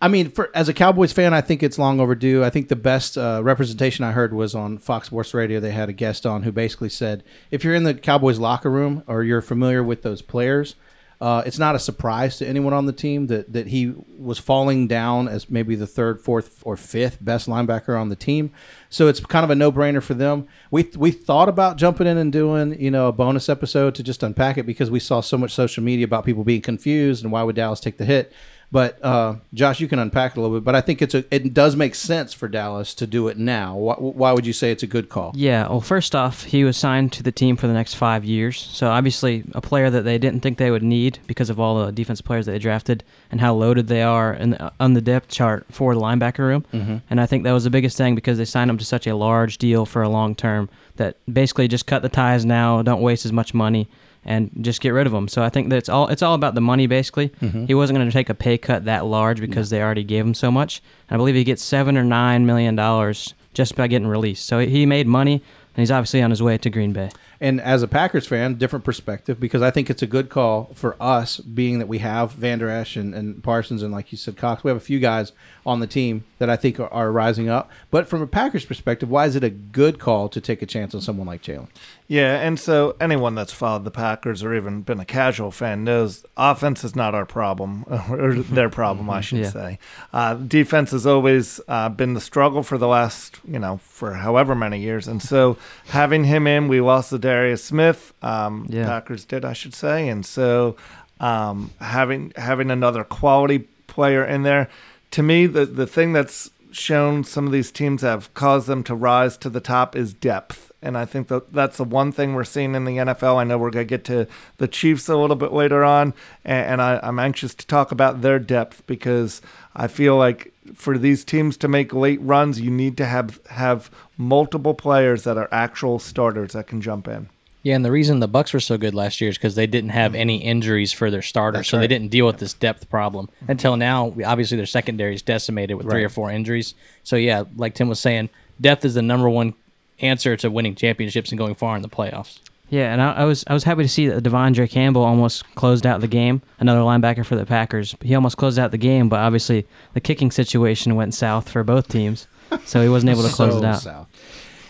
I 0.00 0.08
mean, 0.08 0.30
for 0.30 0.50
as 0.54 0.68
a 0.68 0.74
Cowboys 0.74 1.12
fan, 1.12 1.32
I 1.32 1.40
think 1.40 1.62
it's 1.62 1.78
long 1.78 2.00
overdue. 2.00 2.44
I 2.44 2.50
think 2.50 2.68
the 2.68 2.76
best 2.76 3.16
uh, 3.16 3.40
representation 3.42 4.04
I 4.04 4.12
heard 4.12 4.34
was 4.34 4.54
on 4.54 4.76
Fox 4.78 5.06
Sports 5.06 5.32
Radio. 5.32 5.58
They 5.58 5.70
had 5.70 5.88
a 5.88 5.94
guest 5.94 6.26
on 6.26 6.42
who 6.42 6.52
basically 6.52 6.90
said, 6.90 7.24
if 7.50 7.64
you're 7.64 7.74
in 7.74 7.84
the 7.84 7.94
Cowboys 7.94 8.38
locker 8.38 8.70
room 8.70 9.02
or 9.06 9.24
you're 9.24 9.40
familiar 9.40 9.82
with 9.82 10.02
those 10.02 10.20
players, 10.20 10.74
uh, 11.18 11.42
it's 11.46 11.58
not 11.58 11.74
a 11.74 11.78
surprise 11.78 12.36
to 12.36 12.46
anyone 12.46 12.74
on 12.74 12.84
the 12.84 12.92
team 12.92 13.28
that, 13.28 13.50
that 13.50 13.68
he 13.68 13.94
was 14.18 14.38
falling 14.38 14.86
down 14.86 15.28
as 15.28 15.48
maybe 15.48 15.74
the 15.74 15.86
third, 15.86 16.20
fourth, 16.20 16.62
or 16.62 16.76
fifth 16.76 17.24
best 17.24 17.48
linebacker 17.48 17.98
on 17.98 18.10
the 18.10 18.16
team. 18.16 18.50
So 18.90 19.08
it's 19.08 19.20
kind 19.20 19.42
of 19.42 19.48
a 19.48 19.54
no 19.54 19.72
brainer 19.72 20.02
for 20.02 20.12
them. 20.12 20.46
We 20.70 20.90
we 20.94 21.10
thought 21.10 21.48
about 21.48 21.78
jumping 21.78 22.06
in 22.06 22.18
and 22.18 22.30
doing 22.30 22.78
you 22.78 22.90
know 22.90 23.08
a 23.08 23.12
bonus 23.12 23.48
episode 23.48 23.94
to 23.94 24.02
just 24.02 24.22
unpack 24.22 24.58
it 24.58 24.66
because 24.66 24.90
we 24.90 25.00
saw 25.00 25.22
so 25.22 25.38
much 25.38 25.52
social 25.52 25.82
media 25.82 26.04
about 26.04 26.26
people 26.26 26.44
being 26.44 26.60
confused 26.60 27.24
and 27.24 27.32
why 27.32 27.42
would 27.42 27.56
Dallas 27.56 27.80
take 27.80 27.96
the 27.96 28.04
hit. 28.04 28.30
But 28.72 29.02
uh, 29.04 29.36
Josh, 29.54 29.80
you 29.80 29.88
can 29.88 29.98
unpack 29.98 30.32
it 30.32 30.38
a 30.38 30.40
little 30.40 30.56
bit. 30.56 30.64
But 30.64 30.74
I 30.74 30.80
think 30.80 31.00
it's 31.00 31.14
a 31.14 31.24
it 31.30 31.54
does 31.54 31.76
make 31.76 31.94
sense 31.94 32.34
for 32.34 32.48
Dallas 32.48 32.94
to 32.94 33.06
do 33.06 33.28
it 33.28 33.38
now. 33.38 33.76
Why, 33.76 33.94
why 33.94 34.32
would 34.32 34.46
you 34.46 34.52
say 34.52 34.72
it's 34.72 34.82
a 34.82 34.88
good 34.88 35.08
call? 35.08 35.32
Yeah, 35.34 35.68
well, 35.68 35.80
first 35.80 36.14
off, 36.14 36.44
he 36.44 36.64
was 36.64 36.76
signed 36.76 37.12
to 37.12 37.22
the 37.22 37.32
team 37.32 37.56
for 37.56 37.68
the 37.68 37.72
next 37.72 37.94
five 37.94 38.24
years. 38.24 38.60
So 38.60 38.88
obviously, 38.88 39.44
a 39.52 39.60
player 39.60 39.88
that 39.90 40.02
they 40.02 40.18
didn't 40.18 40.40
think 40.40 40.58
they 40.58 40.70
would 40.70 40.82
need 40.82 41.18
because 41.26 41.48
of 41.48 41.60
all 41.60 41.86
the 41.86 41.92
defense 41.92 42.20
players 42.20 42.46
that 42.46 42.52
they 42.52 42.58
drafted 42.58 43.04
and 43.30 43.40
how 43.40 43.54
loaded 43.54 43.86
they 43.86 44.02
are 44.02 44.34
in 44.34 44.50
the, 44.50 44.72
on 44.80 44.94
the 44.94 45.00
depth 45.00 45.28
chart 45.28 45.66
for 45.70 45.94
the 45.94 46.00
linebacker 46.00 46.38
room. 46.38 46.64
Mm-hmm. 46.72 46.96
And 47.08 47.20
I 47.20 47.26
think 47.26 47.44
that 47.44 47.52
was 47.52 47.64
the 47.64 47.70
biggest 47.70 47.96
thing 47.96 48.14
because 48.14 48.38
they 48.38 48.44
signed 48.44 48.70
him 48.70 48.78
to 48.78 48.84
such 48.84 49.06
a 49.06 49.14
large 49.14 49.58
deal 49.58 49.86
for 49.86 50.02
a 50.02 50.08
long 50.08 50.34
term 50.34 50.68
that 50.96 51.16
basically 51.32 51.68
just 51.68 51.86
cut 51.86 52.02
the 52.02 52.08
ties 52.08 52.44
now, 52.44 52.82
don't 52.82 53.02
waste 53.02 53.24
as 53.24 53.32
much 53.32 53.54
money 53.54 53.88
and 54.26 54.50
just 54.60 54.80
get 54.80 54.90
rid 54.90 55.06
of 55.06 55.14
him. 55.14 55.28
So 55.28 55.42
I 55.42 55.48
think 55.48 55.70
that's 55.70 55.88
all 55.88 56.08
it's 56.08 56.22
all 56.22 56.34
about 56.34 56.54
the 56.54 56.60
money 56.60 56.86
basically. 56.86 57.28
Mhm. 57.40 57.66
He 57.68 57.74
wasn't 57.74 57.96
going 57.98 58.08
to 58.08 58.12
take 58.12 58.28
a 58.28 58.34
pay 58.34 58.58
cut 58.58 58.84
that 58.84 59.06
large 59.06 59.40
because 59.40 59.70
they 59.70 59.80
already 59.80 60.04
gave 60.04 60.26
him 60.26 60.34
so 60.34 60.50
much. 60.50 60.82
And 61.08 61.14
I 61.14 61.18
believe 61.18 61.34
he 61.36 61.44
gets 61.44 61.62
seven 61.62 61.96
or 61.96 62.04
nine 62.04 62.44
million 62.44 62.74
dollars 62.76 63.34
just 63.54 63.74
by 63.76 63.86
getting 63.86 64.08
released. 64.08 64.44
So 64.46 64.58
he 64.58 64.84
made 64.84 65.06
money, 65.06 65.34
and 65.34 65.80
he's 65.82 65.90
obviously 65.90 66.20
on 66.22 66.30
his 66.30 66.42
way 66.42 66.58
to 66.58 66.68
Green 66.68 66.92
Bay. 66.92 67.08
And 67.40 67.60
as 67.60 67.82
a 67.82 67.88
Packers 67.88 68.26
fan, 68.26 68.54
different 68.54 68.84
perspective 68.84 69.38
because 69.38 69.62
I 69.62 69.70
think 69.70 69.90
it's 69.90 70.02
a 70.02 70.06
good 70.06 70.28
call 70.28 70.70
for 70.74 70.96
us, 71.00 71.38
being 71.38 71.78
that 71.80 71.88
we 71.88 71.98
have 71.98 72.32
Vander 72.32 72.68
Esch 72.70 72.96
and, 72.96 73.14
and 73.14 73.42
Parsons 73.42 73.82
and 73.82 73.92
like 73.92 74.10
you 74.12 74.18
said, 74.18 74.36
Cox. 74.36 74.64
We 74.64 74.70
have 74.70 74.76
a 74.76 74.80
few 74.80 74.98
guys 74.98 75.32
on 75.64 75.80
the 75.80 75.86
team 75.86 76.24
that 76.38 76.48
I 76.48 76.56
think 76.56 76.78
are, 76.80 76.88
are 76.92 77.10
rising 77.12 77.48
up. 77.48 77.70
But 77.90 78.08
from 78.08 78.22
a 78.22 78.26
Packers 78.26 78.64
perspective, 78.64 79.10
why 79.10 79.26
is 79.26 79.36
it 79.36 79.44
a 79.44 79.50
good 79.50 79.98
call 79.98 80.28
to 80.30 80.40
take 80.40 80.62
a 80.62 80.66
chance 80.66 80.94
on 80.94 81.00
someone 81.00 81.26
like 81.26 81.42
Jaylon? 81.42 81.68
Yeah, 82.08 82.36
and 82.40 82.58
so 82.60 82.94
anyone 83.00 83.34
that's 83.34 83.52
followed 83.52 83.82
the 83.84 83.90
Packers 83.90 84.44
or 84.44 84.54
even 84.54 84.82
been 84.82 85.00
a 85.00 85.04
casual 85.04 85.50
fan 85.50 85.82
knows 85.82 86.24
offense 86.36 86.84
is 86.84 86.94
not 86.94 87.16
our 87.16 87.26
problem, 87.26 87.84
or 88.10 88.34
their 88.34 88.68
problem, 88.70 89.10
I 89.10 89.20
should 89.20 89.40
Yeah. 89.40 89.50
say. 89.50 89.78
Uh, 90.12 90.34
defense 90.34 90.92
has 90.92 91.04
always 91.04 91.60
uh, 91.66 91.88
been 91.88 92.14
the 92.14 92.20
struggle 92.20 92.62
for 92.62 92.78
the 92.78 92.86
last, 92.86 93.40
you 93.44 93.58
know, 93.58 93.78
for 93.82 94.14
however 94.14 94.54
many 94.54 94.78
years. 94.80 95.08
And 95.08 95.20
so 95.20 95.56
having 95.88 96.22
him 96.24 96.46
in, 96.46 96.68
we 96.68 96.80
lost 96.80 97.10
the 97.10 97.18
Darius 97.26 97.64
Smith. 97.64 98.12
Um, 98.22 98.66
Yeah. 98.68 98.86
Packers 98.86 99.24
did, 99.24 99.44
I 99.44 99.52
should 99.52 99.74
say. 99.74 100.08
And 100.08 100.24
so 100.24 100.76
um, 101.18 101.70
having 101.80 102.32
having 102.36 102.70
another 102.70 103.02
quality 103.02 103.60
player 103.88 104.24
in 104.24 104.42
there, 104.44 104.68
to 105.10 105.22
me, 105.22 105.46
the 105.46 105.66
the 105.66 105.86
thing 105.86 106.12
that's 106.12 106.50
shown 106.70 107.24
some 107.24 107.46
of 107.46 107.52
these 107.52 107.72
teams 107.72 108.02
have 108.02 108.32
caused 108.34 108.66
them 108.68 108.82
to 108.84 108.94
rise 108.94 109.36
to 109.38 109.48
the 109.50 109.60
top 109.60 109.96
is 109.96 110.12
depth. 110.14 110.70
And 110.86 110.96
I 110.96 111.04
think 111.04 111.28
that 111.28 111.52
that's 111.52 111.78
the 111.78 111.84
one 111.84 112.12
thing 112.12 112.34
we're 112.34 112.44
seeing 112.44 112.74
in 112.74 112.84
the 112.84 112.96
NFL. 112.98 113.36
I 113.36 113.44
know 113.44 113.58
we're 113.58 113.70
going 113.70 113.86
to 113.86 113.88
get 113.88 114.04
to 114.04 114.28
the 114.58 114.68
Chiefs 114.68 115.08
a 115.08 115.16
little 115.16 115.36
bit 115.36 115.52
later 115.52 115.84
on, 115.84 116.14
and, 116.44 116.66
and 116.66 116.82
I, 116.82 117.00
I'm 117.02 117.18
anxious 117.18 117.54
to 117.56 117.66
talk 117.66 117.90
about 117.90 118.22
their 118.22 118.38
depth 118.38 118.86
because 118.86 119.42
I 119.74 119.88
feel 119.88 120.16
like 120.16 120.52
for 120.74 120.96
these 120.96 121.24
teams 121.24 121.56
to 121.58 121.68
make 121.68 121.92
late 121.92 122.20
runs, 122.22 122.60
you 122.60 122.70
need 122.70 122.96
to 122.98 123.06
have 123.06 123.40
have 123.50 123.90
multiple 124.16 124.74
players 124.74 125.24
that 125.24 125.36
are 125.36 125.48
actual 125.50 125.98
starters 125.98 126.52
that 126.52 126.66
can 126.68 126.80
jump 126.80 127.08
in. 127.08 127.28
Yeah, 127.66 127.74
and 127.74 127.84
the 127.84 127.90
reason 127.90 128.20
the 128.20 128.28
Bucks 128.28 128.52
were 128.52 128.60
so 128.60 128.78
good 128.78 128.94
last 128.94 129.20
year 129.20 129.28
is 129.28 129.36
because 129.36 129.56
they 129.56 129.66
didn't 129.66 129.90
have 129.90 130.12
mm-hmm. 130.12 130.20
any 130.20 130.36
injuries 130.36 130.92
for 130.92 131.10
their 131.10 131.20
starters, 131.20 131.58
That's 131.58 131.70
so 131.70 131.78
right. 131.78 131.80
they 131.80 131.88
didn't 131.88 132.12
deal 132.12 132.24
with 132.24 132.38
this 132.38 132.52
depth 132.52 132.88
problem 132.88 133.26
mm-hmm. 133.26 133.50
until 133.50 133.76
now. 133.76 134.14
Obviously, 134.24 134.56
their 134.56 134.66
secondary 134.66 135.16
is 135.16 135.22
decimated 135.22 135.76
with 135.76 135.90
three 135.90 136.04
or 136.04 136.08
four 136.08 136.30
injuries. 136.30 136.74
So 137.02 137.16
yeah, 137.16 137.42
like 137.56 137.74
Tim 137.74 137.88
was 137.88 137.98
saying, 137.98 138.30
depth 138.60 138.84
is 138.84 138.94
the 138.94 139.02
number 139.02 139.28
one 139.28 139.54
answer 140.00 140.36
to 140.36 140.50
winning 140.50 140.74
championships 140.74 141.30
and 141.30 141.38
going 141.38 141.54
far 141.54 141.76
in 141.76 141.82
the 141.82 141.88
playoffs. 141.88 142.38
Yeah, 142.68 142.92
and 142.92 143.00
I, 143.00 143.12
I 143.12 143.24
was 143.24 143.44
I 143.46 143.54
was 143.54 143.62
happy 143.64 143.82
to 143.84 143.88
see 143.88 144.08
that 144.08 144.24
De'Vondre 144.24 144.68
Campbell 144.68 145.02
almost 145.04 145.54
closed 145.54 145.86
out 145.86 146.00
the 146.00 146.08
game. 146.08 146.42
Another 146.58 146.80
linebacker 146.80 147.24
for 147.24 147.36
the 147.36 147.46
Packers. 147.46 147.94
He 148.02 148.14
almost 148.14 148.36
closed 148.36 148.58
out 148.58 148.72
the 148.72 148.78
game, 148.78 149.08
but 149.08 149.20
obviously 149.20 149.66
the 149.94 150.00
kicking 150.00 150.30
situation 150.32 150.96
went 150.96 151.14
south 151.14 151.48
for 151.48 151.62
both 151.62 151.86
teams, 151.88 152.26
so 152.64 152.82
he 152.82 152.88
wasn't 152.88 153.10
able 153.10 153.22
to 153.22 153.28
close 153.34 153.52
So 153.52 153.58
it 153.58 153.64
out. 153.64 153.80
south. 153.82 154.08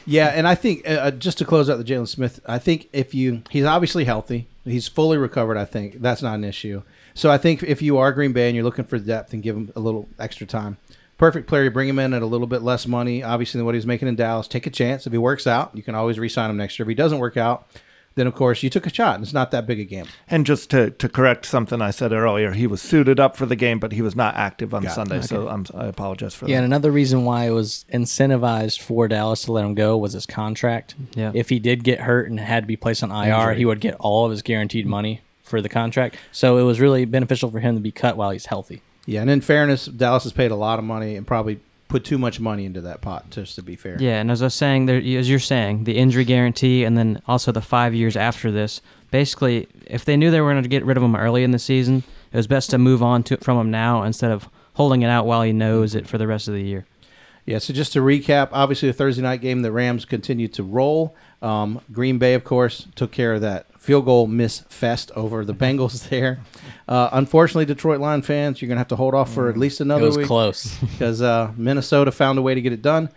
Yeah, 0.04 0.26
and 0.28 0.46
I 0.46 0.54
think 0.54 0.88
uh, 0.88 1.10
just 1.10 1.38
to 1.38 1.44
close 1.46 1.68
out 1.70 1.78
the 1.78 1.84
Jaylon 1.84 2.06
Smith, 2.06 2.38
I 2.46 2.58
think 2.58 2.88
if 2.92 3.14
you 3.14 3.42
he's 3.50 3.64
obviously 3.64 4.04
healthy, 4.04 4.46
he's 4.64 4.86
fully 4.86 5.16
recovered. 5.16 5.56
I 5.56 5.64
think 5.64 6.00
that's 6.02 6.20
not 6.22 6.34
an 6.34 6.44
issue. 6.44 6.82
So 7.14 7.30
I 7.30 7.38
think 7.38 7.62
if 7.62 7.80
you 7.80 7.96
are 7.96 8.12
Green 8.12 8.32
Bay 8.34 8.46
and 8.48 8.54
you're 8.54 8.62
looking 8.64 8.84
for 8.84 8.98
depth 8.98 9.32
and 9.32 9.42
give 9.42 9.56
him 9.56 9.72
a 9.74 9.80
little 9.80 10.06
extra 10.18 10.46
time, 10.46 10.76
perfect 11.18 11.46
player. 11.48 11.64
You 11.64 11.70
bring 11.70 11.88
him 11.88 11.98
in 11.98 12.12
at 12.14 12.22
a 12.22 12.26
little 12.26 12.46
bit 12.46 12.62
less 12.62 12.86
money, 12.86 13.22
obviously 13.22 13.58
than 13.58 13.66
what 13.66 13.74
he's 13.74 13.86
making 13.86 14.08
in 14.08 14.16
Dallas. 14.16 14.48
Take 14.48 14.66
a 14.66 14.70
chance. 14.70 15.06
If 15.06 15.12
he 15.12 15.18
works 15.18 15.46
out, 15.46 15.74
you 15.76 15.82
can 15.82 15.94
always 15.94 16.18
re-sign 16.18 16.50
him 16.50 16.56
next 16.56 16.78
year. 16.78 16.84
If 16.84 16.88
he 16.88 16.94
doesn't 16.94 17.18
work 17.18 17.36
out, 17.36 17.66
then 18.16 18.26
of 18.26 18.34
course 18.34 18.62
you 18.62 18.70
took 18.70 18.86
a 18.86 18.92
shot, 18.92 19.16
and 19.16 19.22
it's 19.24 19.34
not 19.34 19.50
that 19.50 19.66
big 19.66 19.78
a 19.78 19.84
game. 19.84 20.06
And 20.28 20.46
just 20.46 20.70
to, 20.70 20.90
to 20.90 21.06
correct 21.08 21.44
something 21.44 21.82
I 21.82 21.90
said 21.90 22.12
earlier, 22.12 22.52
he 22.52 22.66
was 22.66 22.80
suited 22.80 23.20
up 23.20 23.36
for 23.36 23.44
the 23.44 23.56
game, 23.56 23.78
but 23.78 23.92
he 23.92 24.00
was 24.00 24.16
not 24.16 24.34
active 24.36 24.72
on 24.72 24.84
Got 24.84 24.92
it. 24.92 24.94
Sunday. 24.94 25.20
So 25.20 25.48
I'm, 25.48 25.66
I 25.74 25.84
apologize 25.86 26.34
for 26.34 26.46
Yeah, 26.46 26.48
that. 26.48 26.52
Yeah, 26.52 26.56
and 26.58 26.64
another 26.64 26.90
reason 26.90 27.24
why 27.26 27.44
it 27.46 27.50
was 27.50 27.84
incentivized 27.92 28.80
for 28.80 29.06
Dallas 29.06 29.42
to 29.42 29.52
let 29.52 29.64
him 29.66 29.74
go 29.74 29.98
was 29.98 30.14
his 30.14 30.24
contract. 30.26 30.94
Yeah. 31.14 31.32
If 31.34 31.50
he 31.50 31.58
did 31.58 31.84
get 31.84 32.00
hurt 32.00 32.30
and 32.30 32.40
had 32.40 32.62
to 32.62 32.66
be 32.66 32.76
placed 32.76 33.02
on 33.02 33.10
IR, 33.10 33.34
Injury. 33.34 33.56
he 33.58 33.64
would 33.66 33.80
get 33.80 33.94
all 34.00 34.24
of 34.24 34.30
his 34.30 34.40
guaranteed 34.42 34.86
money 34.86 35.20
for 35.42 35.60
the 35.60 35.68
contract. 35.68 36.16
So 36.32 36.56
it 36.58 36.62
was 36.62 36.80
really 36.80 37.04
beneficial 37.04 37.50
for 37.50 37.60
him 37.60 37.74
to 37.74 37.80
be 37.82 37.92
cut 37.92 38.16
while 38.16 38.30
he's 38.30 38.46
healthy. 38.46 38.80
Yeah, 39.06 39.22
and 39.22 39.30
in 39.30 39.40
fairness, 39.40 39.86
Dallas 39.86 40.24
has 40.24 40.32
paid 40.32 40.50
a 40.50 40.56
lot 40.56 40.78
of 40.78 40.84
money 40.84 41.16
and 41.16 41.26
probably 41.26 41.60
put 41.88 42.04
too 42.04 42.18
much 42.18 42.40
money 42.40 42.64
into 42.64 42.80
that 42.82 43.00
pot. 43.00 43.30
Just 43.30 43.54
to 43.54 43.62
be 43.62 43.76
fair. 43.76 43.96
Yeah, 43.98 44.20
and 44.20 44.30
as 44.30 44.42
I 44.42 44.46
was 44.46 44.54
saying, 44.54 44.86
there, 44.86 44.98
as 44.98 45.30
you're 45.30 45.38
saying, 45.38 45.84
the 45.84 45.96
injury 45.96 46.24
guarantee, 46.24 46.84
and 46.84 46.98
then 46.98 47.22
also 47.26 47.52
the 47.52 47.62
five 47.62 47.94
years 47.94 48.16
after 48.16 48.50
this. 48.50 48.80
Basically, 49.10 49.68
if 49.86 50.04
they 50.04 50.16
knew 50.16 50.30
they 50.30 50.40
were 50.40 50.52
going 50.52 50.62
to 50.62 50.68
get 50.68 50.84
rid 50.84 50.96
of 50.96 51.02
him 51.02 51.14
early 51.14 51.44
in 51.44 51.52
the 51.52 51.58
season, 51.58 52.02
it 52.32 52.36
was 52.36 52.48
best 52.48 52.70
to 52.70 52.78
move 52.78 53.02
on 53.02 53.22
to 53.24 53.36
from 53.38 53.58
him 53.58 53.70
now 53.70 54.02
instead 54.02 54.32
of 54.32 54.48
holding 54.74 55.02
it 55.02 55.08
out 55.08 55.26
while 55.26 55.42
he 55.42 55.52
knows 55.52 55.94
it 55.94 56.06
for 56.06 56.18
the 56.18 56.26
rest 56.26 56.48
of 56.48 56.54
the 56.54 56.62
year. 56.62 56.84
Yeah, 57.46 57.58
so 57.58 57.72
just 57.72 57.92
to 57.92 58.00
recap, 58.00 58.48
obviously 58.50 58.88
the 58.88 58.92
Thursday 58.92 59.22
night 59.22 59.40
game, 59.40 59.62
the 59.62 59.70
Rams 59.70 60.04
continued 60.04 60.52
to 60.54 60.64
roll. 60.64 61.14
Um, 61.40 61.80
Green 61.92 62.18
Bay, 62.18 62.34
of 62.34 62.42
course, 62.42 62.88
took 62.96 63.12
care 63.12 63.34
of 63.34 63.40
that 63.42 63.66
field 63.86 64.04
goal 64.04 64.26
miss 64.26 64.60
fest 64.68 65.12
over 65.14 65.44
the 65.44 65.54
Bengals 65.54 66.08
there. 66.10 66.40
Uh, 66.88 67.08
unfortunately, 67.12 67.64
Detroit 67.64 68.00
Lion 68.00 68.20
fans, 68.20 68.60
you're 68.60 68.66
going 68.66 68.76
to 68.76 68.80
have 68.80 68.88
to 68.88 68.96
hold 68.96 69.14
off 69.14 69.32
for 69.32 69.48
at 69.48 69.56
least 69.56 69.80
It 69.80 69.84
another 69.84 70.06
was 70.06 70.16
week 70.16 70.26
close. 70.26 70.76
because 70.92 71.22
uh, 71.22 71.52
Minnesota 71.56 72.10
found 72.10 72.38
a 72.38 72.42
way 72.42 72.54
to 72.54 72.60
get 72.60 72.72
it 72.72 72.82
done. 72.82 73.08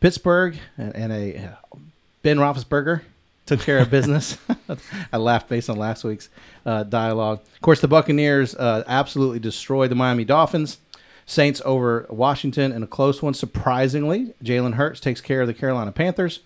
Pittsburgh 0.00 0.58
and, 0.76 0.94
and 0.94 1.12
a 1.12 1.36
uh, 1.38 1.78
Ben 2.22 2.36
Roethlisberger 2.36 3.00
took 3.46 3.60
care 3.60 3.78
of 3.78 3.90
business. 3.90 4.36
I 5.12 5.16
laughed 5.16 5.48
based 5.48 5.70
on 5.70 5.78
last 5.78 6.04
week's 6.04 6.28
uh, 6.66 6.82
dialogue. 6.84 7.40
Of 7.54 7.60
course, 7.62 7.80
the 7.80 7.88
Buccaneers 7.88 8.54
uh, 8.54 8.84
absolutely 8.86 9.38
destroyed 9.38 9.90
the 9.90 9.94
Miami 9.96 10.24
Dolphins. 10.26 10.76
Saints 11.24 11.60
over 11.64 12.06
Washington 12.10 12.70
in 12.72 12.82
a 12.82 12.86
close 12.86 13.22
one. 13.22 13.34
Surprisingly, 13.34 14.34
Jalen 14.44 14.74
Hurts 14.74 15.00
takes 15.00 15.20
care 15.20 15.40
of 15.40 15.46
the 15.46 15.54
Carolina 15.54 15.92
Panthers. 15.92 16.40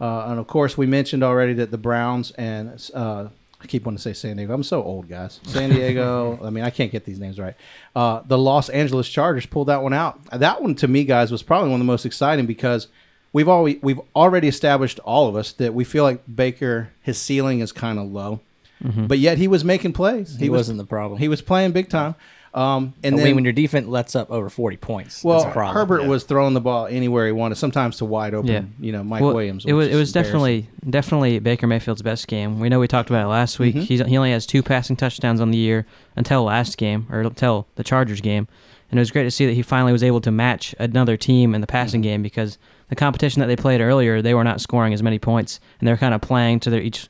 Uh, 0.00 0.26
and 0.28 0.38
of 0.38 0.46
course, 0.46 0.78
we 0.78 0.86
mentioned 0.86 1.22
already 1.22 1.52
that 1.54 1.70
the 1.70 1.78
Browns 1.78 2.30
and 2.32 2.90
uh, 2.94 3.28
I 3.60 3.66
keep 3.66 3.84
wanting 3.84 3.96
to 3.96 4.02
say 4.02 4.12
San 4.12 4.36
Diego. 4.36 4.54
I'm 4.54 4.62
so 4.62 4.82
old, 4.82 5.08
guys. 5.08 5.40
San 5.42 5.70
Diego. 5.70 6.38
I 6.44 6.50
mean, 6.50 6.62
I 6.62 6.70
can't 6.70 6.92
get 6.92 7.04
these 7.04 7.18
names 7.18 7.40
right. 7.40 7.54
Uh, 7.96 8.22
the 8.26 8.38
Los 8.38 8.68
Angeles 8.68 9.08
Chargers 9.08 9.46
pulled 9.46 9.68
that 9.68 9.82
one 9.82 9.92
out. 9.92 10.22
That 10.30 10.62
one 10.62 10.74
to 10.76 10.88
me, 10.88 11.04
guys, 11.04 11.32
was 11.32 11.42
probably 11.42 11.70
one 11.70 11.80
of 11.80 11.86
the 11.86 11.92
most 11.92 12.06
exciting 12.06 12.46
because 12.46 12.86
we've 13.32 13.48
always 13.48 13.78
we've 13.82 14.00
already 14.14 14.46
established 14.46 15.00
all 15.00 15.26
of 15.28 15.34
us 15.34 15.52
that 15.52 15.74
we 15.74 15.84
feel 15.84 16.04
like 16.04 16.22
Baker 16.32 16.90
his 17.02 17.18
ceiling 17.18 17.60
is 17.60 17.72
kind 17.72 17.98
of 17.98 18.06
low, 18.12 18.40
but 18.80 19.18
yet 19.18 19.38
he 19.38 19.48
was 19.48 19.64
making 19.64 19.92
plays. 19.92 20.36
He, 20.36 20.48
wasn't 20.48 20.78
the 20.78 20.84
problem. 20.84 21.18
He 21.18 21.28
was 21.28 21.42
playing 21.42 21.72
big 21.72 21.88
time. 21.88 22.14
Um, 22.54 22.94
and 23.04 23.14
I 23.14 23.18
then 23.18 23.24
mean, 23.26 23.34
when 23.36 23.44
your 23.44 23.52
defense 23.52 23.86
lets 23.86 24.16
up 24.16 24.30
over 24.30 24.48
40 24.48 24.76
points, 24.78 25.22
well, 25.22 25.38
that's 25.40 25.50
a 25.50 25.52
problem. 25.52 25.74
Herbert 25.76 26.04
was 26.06 26.24
throwing 26.24 26.54
the 26.54 26.60
ball 26.60 26.86
anywhere 26.86 27.26
he 27.26 27.32
wanted, 27.32 27.56
sometimes 27.56 27.98
to 27.98 28.04
wide 28.04 28.34
open. 28.34 28.50
Yeah. 28.50 28.62
You 28.80 28.92
know, 28.92 29.04
Mike 29.04 29.20
Well, 29.22 29.34
Williams. 29.34 29.64
It 29.66 29.74
was 29.74 29.86
which 29.86 29.92
it 29.92 29.94
is 29.94 30.00
was 30.00 30.12
definitely 30.12 30.68
definitely 30.88 31.38
Baker 31.40 31.66
Mayfield's 31.66 32.02
best 32.02 32.26
game. 32.28 32.58
We 32.60 32.68
know 32.68 32.80
we 32.80 32.88
talked 32.88 33.10
about 33.10 33.24
it 33.24 33.28
last 33.28 33.58
week. 33.58 33.74
Mhm. 33.74 33.82
He's, 33.82 34.00
he 34.00 34.16
only 34.16 34.30
has 34.32 34.46
two 34.46 34.62
passing 34.62 34.96
touchdowns 34.96 35.40
on 35.40 35.50
the 35.50 35.58
year 35.58 35.86
until 36.16 36.44
last 36.44 36.78
game 36.78 37.06
or 37.10 37.20
until 37.20 37.66
the 37.76 37.84
Chargers 37.84 38.20
game, 38.20 38.48
and 38.90 38.98
it 38.98 39.02
was 39.02 39.10
great 39.10 39.24
to 39.24 39.30
see 39.30 39.46
that 39.46 39.52
he 39.54 39.62
finally 39.62 39.92
was 39.92 40.02
able 40.02 40.20
to 40.22 40.30
match 40.30 40.74
another 40.78 41.16
team 41.16 41.54
in 41.54 41.60
the 41.60 41.66
passing 41.66 42.00
Mm-hmm. 42.00 42.08
game 42.10 42.22
because 42.22 42.58
the 42.88 42.96
competition 42.96 43.40
that 43.40 43.46
they 43.46 43.56
played 43.56 43.80
earlier 43.82 44.22
they 44.22 44.32
were 44.32 44.44
not 44.44 44.60
scoring 44.62 44.94
as 44.94 45.02
many 45.02 45.18
points 45.18 45.60
and 45.78 45.86
they 45.86 45.92
were 45.92 45.98
kind 45.98 46.14
of 46.14 46.22
playing 46.22 46.60
to 46.60 46.70
their 46.70 46.80
each 46.80 47.08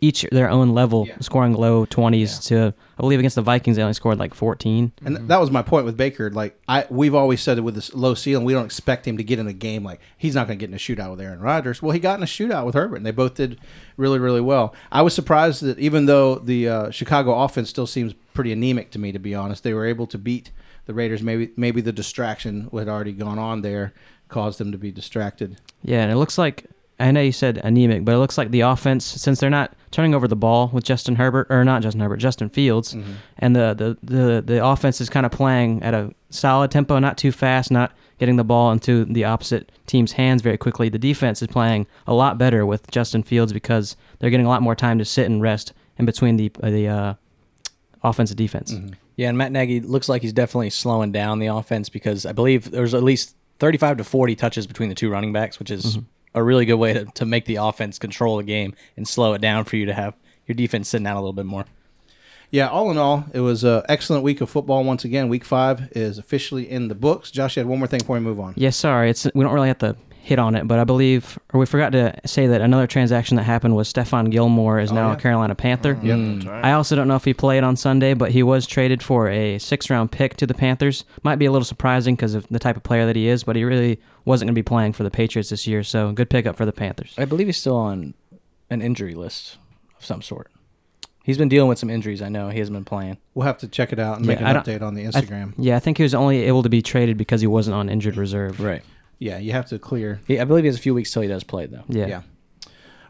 each 0.00 0.24
their 0.30 0.48
own 0.48 0.70
level, 0.70 1.06
Yeah. 1.08 1.16
scoring 1.20 1.54
low 1.54 1.84
twenties 1.86 2.38
to 2.46 2.72
I 2.98 3.00
believe 3.00 3.18
against 3.18 3.34
the 3.36 3.42
Vikings 3.42 3.76
they 3.76 3.82
only 3.82 3.94
scored 3.94 4.18
like 4.18 4.32
fourteen. 4.34 4.92
And 5.04 5.16
th- 5.16 5.28
that 5.28 5.40
was 5.40 5.50
my 5.50 5.62
point 5.62 5.84
with 5.84 5.96
Baker. 5.96 6.30
Like 6.30 6.56
I, 6.68 6.86
we've 6.88 7.14
always 7.14 7.40
said 7.42 7.58
it 7.58 7.62
with 7.62 7.74
this 7.74 7.92
low 7.94 8.14
ceiling, 8.14 8.44
we 8.44 8.52
don't 8.52 8.64
expect 8.64 9.06
him 9.08 9.16
to 9.16 9.24
get 9.24 9.38
in 9.38 9.46
a 9.48 9.52
game 9.52 9.82
like 9.84 10.00
he's 10.16 10.34
not 10.34 10.46
going 10.46 10.58
to 10.58 10.62
get 10.62 10.70
in 10.70 10.74
a 10.74 10.78
shootout 10.78 11.10
with 11.10 11.20
Aaron 11.20 11.40
Rodgers. 11.40 11.82
Well, 11.82 11.92
he 11.92 11.98
got 11.98 12.16
in 12.18 12.22
a 12.22 12.26
shootout 12.26 12.64
with 12.64 12.74
Herbert, 12.74 12.96
and 12.96 13.06
they 13.06 13.10
both 13.10 13.34
did 13.34 13.58
really, 13.96 14.18
really 14.18 14.40
well. 14.40 14.74
I 14.92 15.02
was 15.02 15.14
surprised 15.14 15.62
that 15.62 15.78
even 15.78 16.06
though 16.06 16.36
the 16.36 16.68
uh, 16.68 16.90
Chicago 16.90 17.40
offense 17.42 17.68
still 17.68 17.86
seems 17.86 18.14
pretty 18.34 18.52
anemic 18.52 18.90
to 18.92 18.98
me, 18.98 19.10
to 19.12 19.18
be 19.18 19.34
honest, 19.34 19.62
they 19.64 19.74
were 19.74 19.86
able 19.86 20.06
to 20.06 20.18
beat 20.18 20.50
the 20.86 20.94
Raiders. 20.94 21.22
Maybe, 21.22 21.50
maybe 21.56 21.80
the 21.80 21.92
distraction 21.92 22.68
had 22.72 22.88
already 22.88 23.12
gone 23.12 23.38
on 23.38 23.62
there 23.62 23.92
caused 24.28 24.58
them 24.58 24.72
to 24.72 24.78
be 24.78 24.90
distracted. 24.90 25.58
Yeah, 25.82 26.02
and 26.02 26.10
it 26.10 26.16
looks 26.16 26.38
like 26.38 26.64
I 27.02 27.10
know 27.10 27.20
you 27.20 27.32
said 27.32 27.58
anemic, 27.58 28.04
but 28.04 28.14
it 28.14 28.18
looks 28.18 28.38
like 28.38 28.50
the 28.50 28.60
offense 28.60 29.04
since 29.04 29.40
they're 29.40 29.50
not 29.50 29.74
turning 29.90 30.14
over 30.14 30.28
the 30.28 30.36
ball 30.36 30.70
with 30.72 30.84
Justin 30.84 31.16
Herbert 31.16 31.48
or 31.50 31.64
not 31.64 31.82
Justin 31.82 32.00
Herbert, 32.00 32.18
Justin 32.18 32.48
Fields, 32.48 32.96
and 33.38 33.56
the 33.56 33.74
the 33.74 34.14
the, 34.14 34.42
the 34.42 34.64
offense 34.64 35.00
is 35.00 35.10
kind 35.10 35.26
of 35.26 35.32
playing 35.32 35.82
at 35.82 35.94
a 35.94 36.14
solid 36.30 36.70
tempo, 36.70 36.98
not 36.98 37.18
too 37.18 37.32
fast, 37.32 37.70
not 37.70 37.92
getting 38.18 38.36
the 38.36 38.44
ball 38.44 38.70
into 38.70 39.04
the 39.04 39.24
opposite 39.24 39.72
team's 39.86 40.12
hands 40.12 40.42
very 40.42 40.56
quickly. 40.56 40.88
The 40.88 40.98
defense 40.98 41.42
is 41.42 41.48
playing 41.48 41.88
a 42.06 42.14
lot 42.14 42.38
better 42.38 42.64
with 42.64 42.88
Justin 42.90 43.24
Fields 43.24 43.52
because 43.52 43.96
they're 44.20 44.30
getting 44.30 44.46
a 44.46 44.48
lot 44.48 44.62
more 44.62 44.76
time 44.76 44.98
to 44.98 45.04
sit 45.04 45.26
and 45.26 45.42
rest 45.42 45.72
in 45.98 46.06
between 46.06 46.36
the 46.36 46.52
uh, 46.62 46.70
the 46.70 46.88
uh, 46.88 47.14
offense 48.04 48.30
and 48.30 48.38
defense. 48.38 48.72
Yeah, 49.16 49.28
and 49.28 49.36
Matt 49.36 49.52
Nagy 49.52 49.80
looks 49.80 50.08
like 50.08 50.22
he's 50.22 50.32
definitely 50.32 50.70
slowing 50.70 51.12
down 51.12 51.38
the 51.38 51.48
offense 51.48 51.88
because 51.88 52.24
I 52.24 52.32
believe 52.32 52.70
there's 52.70 52.94
at 52.94 53.02
least 53.02 53.36
35 53.58 53.98
to 53.98 54.04
40 54.04 54.34
touches 54.36 54.66
between 54.66 54.88
the 54.88 54.94
two 54.94 55.10
running 55.10 55.32
backs, 55.32 55.58
which 55.58 55.70
is 55.70 55.98
a 56.34 56.42
really 56.42 56.64
good 56.64 56.74
way 56.74 56.92
to, 56.92 57.04
to 57.04 57.24
make 57.24 57.44
the 57.44 57.56
offense 57.56 57.98
control 57.98 58.36
the 58.36 58.42
game 58.42 58.74
and 58.96 59.06
slow 59.06 59.34
it 59.34 59.40
down 59.40 59.64
for 59.64 59.76
you 59.76 59.86
to 59.86 59.94
have 59.94 60.14
your 60.46 60.54
defense 60.54 60.88
sitting 60.88 61.06
out 61.06 61.16
a 61.16 61.20
little 61.20 61.32
bit 61.32 61.46
more. 61.46 61.66
Yeah, 62.50 62.68
all 62.68 62.90
in 62.90 62.98
all, 62.98 63.24
it 63.32 63.40
was 63.40 63.64
an 63.64 63.82
excellent 63.88 64.24
week 64.24 64.42
of 64.42 64.50
football. 64.50 64.84
Once 64.84 65.04
again, 65.04 65.28
week 65.28 65.44
five 65.44 65.90
is 65.92 66.18
officially 66.18 66.70
in 66.70 66.88
the 66.88 66.94
books. 66.94 67.30
Josh, 67.30 67.56
you 67.56 67.60
had 67.60 67.66
one 67.66 67.78
more 67.78 67.88
thing 67.88 68.00
before 68.00 68.16
we 68.16 68.20
move 68.20 68.38
on. 68.38 68.52
Yeah, 68.56 68.70
sorry, 68.70 69.08
it's 69.08 69.24
we 69.34 69.42
don't 69.42 69.54
really 69.54 69.68
have 69.68 69.78
to 69.78 69.96
hit 70.24 70.38
on 70.38 70.54
it, 70.54 70.68
but 70.68 70.78
I 70.78 70.84
believe, 70.84 71.36
or 71.52 71.58
we 71.58 71.66
forgot 71.66 71.90
to 71.92 72.14
say 72.24 72.46
that 72.46 72.60
another 72.60 72.86
transaction 72.86 73.36
that 73.38 73.42
happened 73.42 73.74
was 73.74 73.92
Stephon 73.92 74.30
Gilmore 74.30 74.78
is 74.78 74.92
Oh, 74.92 74.94
now 74.94 75.08
yeah. 75.08 75.14
a 75.16 75.20
Carolina 75.20 75.54
Panther. 75.56 75.96
Mm. 75.96 76.04
Yep. 76.04 76.16
Mm. 76.18 76.48
Right. 76.48 76.64
I 76.66 76.72
also 76.74 76.94
don't 76.94 77.08
know 77.08 77.16
if 77.16 77.24
he 77.24 77.34
played 77.34 77.64
on 77.64 77.74
Sunday, 77.76 78.14
but 78.14 78.30
he 78.30 78.42
was 78.44 78.64
traded 78.66 79.02
for 79.02 79.28
a 79.28 79.58
six-round 79.58 80.12
pick 80.12 80.36
to 80.36 80.46
the 80.46 80.54
Panthers. 80.54 81.04
Might 81.24 81.36
be 81.40 81.46
a 81.46 81.50
little 81.50 81.64
surprising 81.64 82.14
because 82.14 82.34
of 82.34 82.46
the 82.48 82.60
type 82.60 82.76
of 82.76 82.84
player 82.84 83.04
that 83.04 83.16
he 83.16 83.26
is, 83.26 83.42
but 83.42 83.56
he 83.56 83.64
really 83.64 84.00
wasn't 84.24 84.46
going 84.46 84.54
to 84.54 84.58
be 84.58 84.62
playing 84.62 84.92
for 84.92 85.02
the 85.02 85.10
Patriots 85.10 85.50
this 85.50 85.66
year. 85.66 85.82
So 85.82 86.12
good 86.12 86.30
pickup 86.30 86.54
for 86.56 86.64
the 86.66 86.72
Panthers. 86.72 87.14
I 87.18 87.24
believe 87.24 87.48
he's 87.48 87.58
still 87.58 87.76
on 87.76 88.14
an 88.70 88.80
injury 88.80 89.14
list 89.14 89.58
of 89.98 90.04
some 90.04 90.22
sort. 90.22 90.50
He's 91.24 91.38
been 91.38 91.48
dealing 91.48 91.68
with 91.68 91.78
some 91.78 91.90
injuries. 91.90 92.22
I 92.22 92.28
know 92.28 92.48
he 92.48 92.58
hasn't 92.58 92.74
been 92.76 92.84
playing. 92.84 93.18
We'll 93.34 93.46
have 93.46 93.58
to 93.58 93.68
check 93.68 93.92
it 93.92 93.98
out 93.98 94.16
and 94.18 94.26
Yeah, 94.26 94.32
make 94.34 94.40
an 94.40 94.46
update 94.56 94.82
on 94.82 94.94
the 94.94 95.06
I 95.06 95.10
th- 95.10 95.24
Instagram. 95.26 95.54
yeah, 95.58 95.76
I 95.76 95.78
think 95.80 95.96
he 95.96 96.02
was 96.04 96.14
only 96.14 96.42
able 96.44 96.62
to 96.64 96.68
be 96.68 96.80
traded 96.82 97.16
because 97.16 97.40
he 97.40 97.46
wasn't 97.46 97.74
on 97.74 97.88
injured 97.88 98.16
reserve. 98.16 98.58
Right. 98.60 98.82
Yeah, 99.22 99.38
you 99.38 99.52
have 99.52 99.66
to 99.66 99.78
clear 99.78 100.20
He, 100.26 100.38
I 100.38 100.44
believe 100.44 100.64
he 100.64 100.68
has 100.68 100.76
a 100.76 100.80
few 100.80 100.94
weeks 100.94 101.12
till 101.12 101.22
he 101.22 101.28
does 101.28 101.44
play 101.44 101.66
though. 101.66 101.84
Yeah. 101.88 102.06
Yeah. 102.06 102.22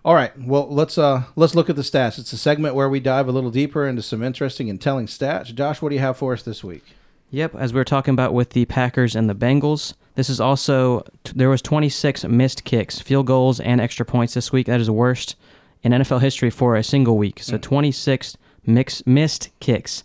All 0.05 0.14
right. 0.14 0.37
Well, 0.38 0.68
let's 0.68 0.98
uh 0.98 1.25
let's 1.37 1.55
look 1.55 1.70
at 1.70 1.77
the 1.77 1.83
stats. 1.83 2.18
It's 2.18 2.33
a 2.33 2.37
segment 2.37 2.75
where 2.75 2.88
we 2.88 3.01
dive 3.01 3.29
a 3.29 3.33
little 3.33 3.51
deeper 3.51 3.87
into 3.87 4.03
some 4.03 4.22
interesting 4.22 4.68
and 4.68 4.81
telling 4.81 5.07
stats. 5.07 5.55
Josh, 5.55 5.81
what 5.81 5.88
do 5.88 5.94
you 5.94 6.01
have 6.01 6.16
for 6.16 6.33
us 6.33 6.42
this 6.42 6.62
week? 6.62 6.85
Yep, 7.31 7.55
as 7.55 7.72
we 7.72 7.79
were 7.79 7.85
talking 7.85 8.12
about 8.12 8.35
with 8.35 8.51
the 8.51 8.66
Packers 8.66 9.16
and 9.16 9.31
the 9.31 9.35
Bengals, 9.35 9.94
this 10.16 10.29
is 10.29 10.38
also 10.38 11.03
there 11.35 11.48
was 11.48 11.62
26 11.62 12.25
missed 12.25 12.64
kicks, 12.64 13.01
field 13.01 13.27
goals, 13.27 13.59
and 13.59 13.81
extra 13.81 14.05
points 14.05 14.35
this 14.35 14.53
week. 14.53 14.66
That 14.66 14.81
is 14.81 14.88
the 14.88 14.92
worst 14.92 15.37
in 15.83 15.92
NFL 15.92 16.20
history 16.20 16.51
for 16.51 16.77
a 16.77 16.83
single 16.83 17.16
week. 17.16 17.40
So 17.42 17.57
26 17.57 18.37
mix, 18.66 19.07
missed 19.07 19.48
kicks, 19.61 20.05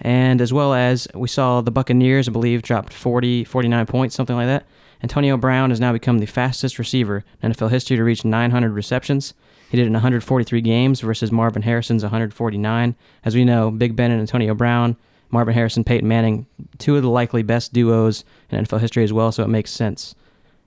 and 0.00 0.40
as 0.40 0.52
well 0.52 0.74
as 0.74 1.06
we 1.14 1.28
saw 1.28 1.60
the 1.60 1.70
Buccaneers, 1.70 2.28
I 2.28 2.32
believe, 2.32 2.62
dropped 2.62 2.92
40, 2.92 3.44
49 3.44 3.86
points, 3.86 4.16
something 4.16 4.34
like 4.34 4.46
that. 4.48 4.66
Antonio 5.04 5.36
Brown 5.36 5.68
has 5.68 5.80
now 5.80 5.92
become 5.92 6.18
the 6.18 6.24
fastest 6.24 6.78
receiver 6.78 7.26
in 7.42 7.52
NFL 7.52 7.68
history 7.68 7.94
to 7.98 8.02
reach 8.02 8.24
900 8.24 8.72
receptions. 8.72 9.34
He 9.68 9.76
did 9.76 9.82
it 9.82 9.88
in 9.88 9.92
143 9.92 10.62
games 10.62 11.02
versus 11.02 11.30
Marvin 11.30 11.60
Harrison's 11.60 12.02
149. 12.02 12.94
As 13.22 13.34
we 13.34 13.44
know, 13.44 13.70
Big 13.70 13.96
Ben 13.96 14.10
and 14.10 14.20
Antonio 14.20 14.54
Brown, 14.54 14.96
Marvin 15.28 15.52
Harrison, 15.52 15.84
Peyton 15.84 16.08
Manning, 16.08 16.46
two 16.78 16.96
of 16.96 17.02
the 17.02 17.10
likely 17.10 17.42
best 17.42 17.74
duos 17.74 18.24
in 18.48 18.64
NFL 18.64 18.80
history 18.80 19.04
as 19.04 19.12
well, 19.12 19.30
so 19.30 19.42
it 19.42 19.48
makes 19.48 19.70
sense. 19.70 20.14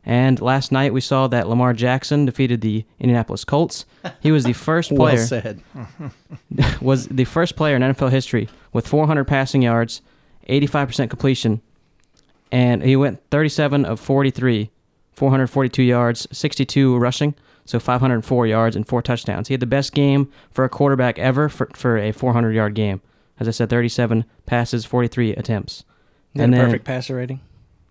And 0.05 0.39
last 0.39 0.71
night 0.71 0.93
we 0.93 1.01
saw 1.01 1.27
that 1.29 1.49
Lamar 1.49 1.73
Jackson 1.73 2.25
defeated 2.25 2.61
the 2.61 2.85
Indianapolis 2.99 3.43
Colts. 3.43 3.87
He 4.19 4.31
was 4.31 4.43
the 4.43 4.53
first 4.67 4.95
player 4.95 5.25
said. 5.25 5.63
was 6.79 7.07
the 7.07 7.25
first 7.25 7.55
player 7.55 7.75
in 7.75 7.81
NFL 7.81 8.11
history 8.11 8.49
with 8.71 8.87
400 8.87 9.25
passing 9.25 9.63
yards, 9.63 10.03
85% 10.47 11.09
completion, 11.09 11.61
and 12.51 12.83
he 12.83 12.95
went 12.95 13.21
37 13.31 13.85
of 13.85 13.99
43, 13.99 14.69
442 15.13 15.83
yards, 15.83 16.27
62 16.31 16.97
rushing, 16.97 17.35
so 17.65 17.79
504 17.79 18.47
yards 18.47 18.75
and 18.75 18.87
four 18.87 19.01
touchdowns. 19.01 19.47
He 19.47 19.53
had 19.53 19.59
the 19.61 19.65
best 19.65 19.93
game 19.93 20.31
for 20.51 20.63
a 20.63 20.69
quarterback 20.69 21.19
ever 21.19 21.49
for, 21.49 21.69
for 21.73 21.97
a 21.97 22.11
400 22.11 22.51
yard 22.53 22.73
game. 22.75 23.01
As 23.39 23.47
I 23.47 23.51
said, 23.51 23.69
37 23.69 24.25
passes, 24.45 24.85
43 24.85 25.33
attempts. 25.35 25.79
Is 25.79 25.83
that 26.35 26.43
And 26.45 26.53
then- 26.53 26.65
perfect 26.65 26.85
passer 26.85 27.15
rating? 27.15 27.39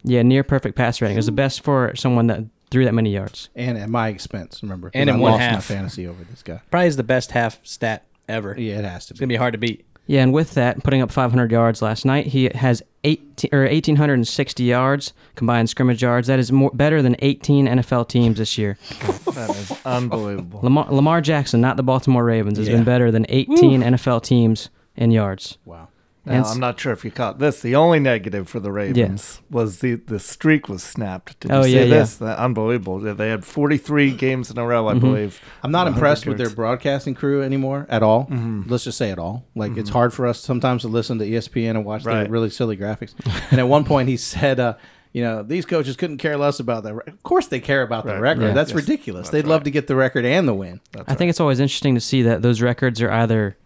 Yeah, 0.02 0.22
near 0.22 0.44
perfect 0.44 0.76
passer 0.76 1.04
rating. 1.04 1.16
It 1.16 1.18
was 1.18 1.26
the 1.26 1.32
best 1.32 1.62
for 1.62 1.92
someone 1.96 2.26
that 2.28 2.44
threw 2.70 2.84
that 2.84 2.94
many 2.94 3.12
yards. 3.12 3.48
And 3.56 3.76
at 3.78 3.88
my 3.88 4.08
expense, 4.08 4.60
remember. 4.62 4.90
And 4.94 5.08
in 5.08 5.16
I 5.16 5.18
one 5.18 5.32
lost 5.32 5.40
my 5.40 5.44
half. 5.46 5.64
fantasy 5.64 6.06
over 6.06 6.22
this 6.24 6.42
guy. 6.42 6.60
Probably 6.70 6.88
is 6.88 6.96
the 6.96 7.02
best 7.04 7.30
half 7.32 7.58
stat 7.64 8.04
ever. 8.28 8.54
Yeah, 8.58 8.78
it 8.78 8.84
has 8.84 9.06
to 9.06 9.12
It's 9.12 9.18
be. 9.20 9.24
gonna 9.24 9.28
be 9.34 9.36
hard 9.36 9.52
to 9.52 9.58
beat. 9.58 9.84
Yeah, 10.08 10.22
and 10.22 10.32
with 10.32 10.54
that, 10.54 10.82
putting 10.84 11.02
up 11.02 11.10
500 11.10 11.50
yards 11.50 11.82
last 11.82 12.04
night, 12.04 12.26
he 12.28 12.48
has 12.54 12.82
18 13.02 13.50
or 13.52 13.62
1860 13.62 14.62
yards 14.64 15.12
combined 15.34 15.68
scrimmage 15.68 16.00
yards. 16.02 16.28
That 16.28 16.38
is 16.38 16.52
more 16.52 16.70
better 16.72 17.02
than 17.02 17.16
18 17.18 17.66
NFL 17.66 18.08
teams 18.08 18.38
this 18.38 18.56
year. 18.58 18.78
That 19.36 19.50
is 19.50 19.72
unbelievable. 19.84 20.60
Lamar, 20.62 20.86
Lamar 20.90 21.20
Jackson, 21.20 21.60
not 21.60 21.76
the 21.76 21.82
Baltimore 21.82 22.24
Ravens, 22.24 22.56
has 22.56 22.68
Yeah. 22.68 22.76
been 22.76 22.84
better 22.84 23.10
than 23.10 23.26
18 23.28 23.82
NFL 23.82 24.22
teams 24.22 24.70
in 24.96 25.10
yards. 25.10 25.58
Wow. 25.66 25.88
Now, 26.26 26.32
And 26.38 26.44
I'm 26.46 26.58
not 26.58 26.78
sure 26.80 26.92
if 26.92 27.04
you 27.04 27.10
caught 27.12 27.38
this. 27.38 27.62
The 27.62 27.76
only 27.76 28.00
negative 28.00 28.48
for 28.48 28.58
the 28.58 28.72
Ravens 28.72 29.40
was 29.48 29.78
the, 29.78 29.94
the 29.94 30.18
streak 30.18 30.68
was 30.68 30.82
snapped. 30.82 31.38
Did 31.38 31.52
you 31.52 31.56
Oh, 31.56 31.62
see 31.62 31.74
yeah, 31.76 31.82
yeah. 31.82 31.98
this? 32.00 32.16
That- 32.16 32.38
unbelievable. 32.38 32.98
They- 32.98 33.12
They 33.12 33.28
had 33.28 33.44
43 33.44 34.10
games 34.10 34.50
in 34.50 34.58
a 34.58 34.66
row, 34.66 34.88
I 34.88 34.94
Mhm. 34.94 35.00
believe. 35.00 35.40
I'm 35.62 35.70
not 35.70 35.86
100 35.86 35.96
impressed 35.96 36.26
with 36.26 36.38
their 36.38 36.50
broadcasting 36.50 37.14
crew 37.14 37.42
anymore 37.42 37.86
at 37.88 38.02
all. 38.02 38.26
Mhm. 38.26 38.68
Let's 38.68 38.84
just 38.84 38.98
say 38.98 39.10
it 39.10 39.18
all. 39.18 39.44
Like 39.54 39.76
it's 39.76 39.90
hard 39.90 40.12
for 40.12 40.26
us 40.26 40.40
sometimes 40.40 40.82
to 40.82 40.88
listen 40.88 41.18
to 41.20 41.24
ESPN 41.24 41.76
and 41.76 41.84
watch 41.84 42.02
their 42.04 42.28
really 42.28 42.50
silly 42.50 42.76
graphics. 42.76 43.14
and 43.52 43.60
at 43.60 43.68
one 43.68 43.84
point 43.84 44.08
he 44.08 44.16
said, 44.16 44.58
uh, 44.58 44.74
you 45.12 45.22
know, 45.22 45.42
these 45.42 45.64
coaches 45.64 45.96
couldn't 45.96 46.18
care 46.18 46.36
less 46.36 46.58
about 46.60 46.82
the. 46.82 46.94
Re- 46.94 47.02
of 47.06 47.22
course 47.22 47.46
they 47.46 47.60
care 47.60 47.82
about 47.82 48.04
the 48.04 48.20
record. 48.20 48.42
Yeah. 48.48 48.52
That's 48.52 48.72
Yes. 48.72 48.76
ridiculous. 48.82 49.28
That's 49.28 49.32
They'd 49.44 49.46
love 49.48 49.62
to 49.64 49.70
get 49.70 49.86
the 49.86 49.96
record 49.96 50.26
and 50.26 50.46
the 50.46 50.52
win. 50.54 50.80
That's 50.92 51.10
I 51.10 51.14
think 51.14 51.30
it's 51.30 51.40
always 51.40 51.60
interesting 51.60 51.94
to 51.94 52.00
see 52.00 52.20
that 52.22 52.42
those 52.42 52.60
records 52.60 53.00
are 53.00 53.10
either 53.10 53.56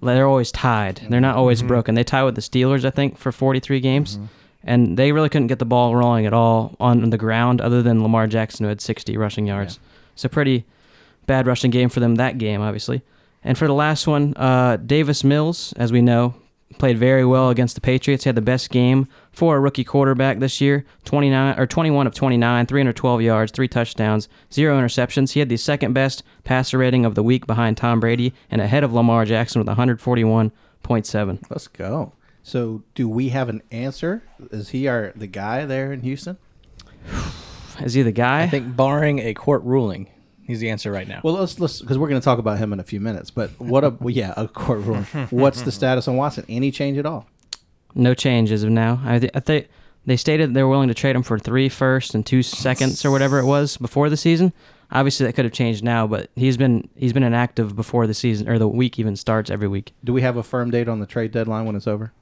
they're 0.00 0.26
always 0.26 0.52
tied. 0.52 1.02
They're 1.08 1.20
not 1.20 1.36
always 1.36 1.58
Mm-hmm. 1.58 1.68
broken. 1.68 1.94
They 1.94 2.04
tie 2.04 2.24
with 2.24 2.34
the 2.34 2.40
Steelers, 2.40 2.84
I 2.84 2.90
think, 2.90 3.18
for 3.18 3.32
43 3.32 3.80
games, 3.80 4.18
and 4.64 4.96
they 4.96 5.12
really 5.12 5.28
couldn't 5.28 5.46
get 5.48 5.58
the 5.58 5.64
ball 5.64 5.94
rolling 5.96 6.26
at 6.26 6.32
all 6.32 6.76
on 6.80 7.10
the 7.10 7.18
ground, 7.18 7.60
other 7.60 7.82
than 7.82 8.02
Lamar 8.02 8.26
Jackson 8.26 8.64
who 8.64 8.68
had 8.68 8.80
60 8.80 9.16
rushing 9.16 9.46
yards. 9.46 9.78
So 10.14 10.28
pretty, 10.28 10.64
bad 11.26 11.46
rushing 11.46 11.70
game 11.70 11.88
for 11.88 12.00
them 12.00 12.16
that 12.16 12.38
game, 12.38 12.60
obviously. 12.60 13.02
And 13.44 13.56
for 13.56 13.66
the 13.66 13.72
last 13.74 14.06
one, 14.06 14.34
uh, 14.36 14.76
Davis 14.78 15.22
Mills, 15.24 15.72
as 15.76 15.92
we 15.92 16.02
know, 16.02 16.34
played 16.78 16.98
very 16.98 17.24
well 17.24 17.50
against 17.50 17.74
the 17.74 17.80
Patriots. 17.80 18.24
He 18.24 18.28
had 18.28 18.34
the 18.34 18.42
best 18.42 18.70
game 18.70 19.08
for 19.32 19.56
a 19.56 19.60
rookie 19.60 19.84
quarterback 19.84 20.38
this 20.38 20.60
year 20.60 20.84
29 21.04 21.58
or 21.58 21.66
21 21.66 22.06
of 22.06 22.14
29, 22.14 22.66
312 22.66 23.22
yards, 23.22 23.52
three 23.52 23.68
touchdowns, 23.68 24.28
zero 24.52 24.78
interceptions. 24.78 25.32
He 25.32 25.40
had 25.40 25.48
the 25.48 25.56
second 25.56 25.92
best 25.92 26.22
passer 26.44 26.78
rating 26.78 27.04
of 27.04 27.14
the 27.14 27.22
week 27.22 27.46
behind 27.46 27.76
Tom 27.76 28.00
Brady 28.00 28.32
and 28.50 28.60
ahead 28.60 28.84
of 28.84 28.92
Lamar 28.92 29.24
Jackson 29.24 29.60
with 29.64 29.76
141.7. 29.76 31.44
Let's 31.50 31.68
go. 31.68 32.12
So, 32.42 32.82
do 32.94 33.08
we 33.08 33.28
have 33.28 33.48
an 33.50 33.62
answer? 33.70 34.22
Is 34.50 34.70
he 34.70 34.88
our 34.88 35.12
the 35.14 35.26
guy 35.26 35.66
there 35.66 35.92
in 35.92 36.00
Houston? 36.00 36.38
Is 37.82 37.94
he 37.94 38.02
the 38.02 38.12
guy? 38.12 38.42
I 38.42 38.48
think 38.48 38.74
barring 38.74 39.18
a 39.18 39.34
court 39.34 39.62
ruling, 39.64 40.08
he's 40.48 40.58
the 40.58 40.68
answer 40.70 40.90
right 40.90 41.06
now. 41.06 41.20
Well, 41.22 41.34
let's 41.34 41.60
let's 41.60 41.80
because 41.80 41.96
we're 41.98 42.08
going 42.08 42.20
to 42.20 42.24
talk 42.24 42.40
about 42.40 42.58
him 42.58 42.72
in 42.72 42.80
a 42.80 42.84
few 42.84 42.98
minutes. 42.98 43.30
But 43.30 43.50
what 43.60 43.84
a 43.84 43.90
well, 43.90 44.10
yeah, 44.10 44.34
a 44.36 44.48
court 44.48 44.80
ruling. 44.80 45.04
What's 45.30 45.62
the 45.62 45.70
status 45.70 46.08
on 46.08 46.16
Watson? 46.16 46.44
Any 46.48 46.72
change 46.72 46.98
at 46.98 47.06
all? 47.06 47.26
No 47.94 48.14
change 48.14 48.50
as 48.50 48.64
of 48.64 48.70
now. 48.70 49.00
I, 49.04 49.18
th- 49.20 49.32
I 49.34 49.40
think 49.40 49.68
they 50.06 50.16
stated 50.16 50.54
they 50.54 50.62
were 50.64 50.68
willing 50.68 50.88
to 50.88 50.94
trade 50.94 51.14
him 51.14 51.22
for 51.22 51.38
three 51.38 51.68
first 51.68 52.14
and 52.14 52.26
two 52.26 52.42
seconds 52.42 53.04
or 53.04 53.10
whatever 53.12 53.38
it 53.38 53.44
was 53.44 53.76
before 53.76 54.08
the 54.10 54.16
season. 54.16 54.52
Obviously, 54.90 55.26
that 55.26 55.34
could 55.34 55.44
have 55.44 55.52
changed 55.52 55.84
now, 55.84 56.06
but 56.06 56.30
he's 56.34 56.56
been 56.56 56.88
he's 56.96 57.12
been 57.12 57.22
inactive 57.22 57.76
before 57.76 58.06
the 58.06 58.14
season 58.14 58.48
or 58.48 58.58
the 58.58 58.66
week 58.68 58.98
even 58.98 59.16
starts 59.16 59.50
every 59.50 59.68
week. 59.68 59.92
Do 60.02 60.12
we 60.12 60.22
have 60.22 60.36
a 60.36 60.42
firm 60.42 60.70
date 60.70 60.88
on 60.88 60.98
the 61.00 61.06
trade 61.06 61.30
deadline 61.30 61.66
when 61.66 61.76
it's 61.76 61.86
over? 61.86 62.12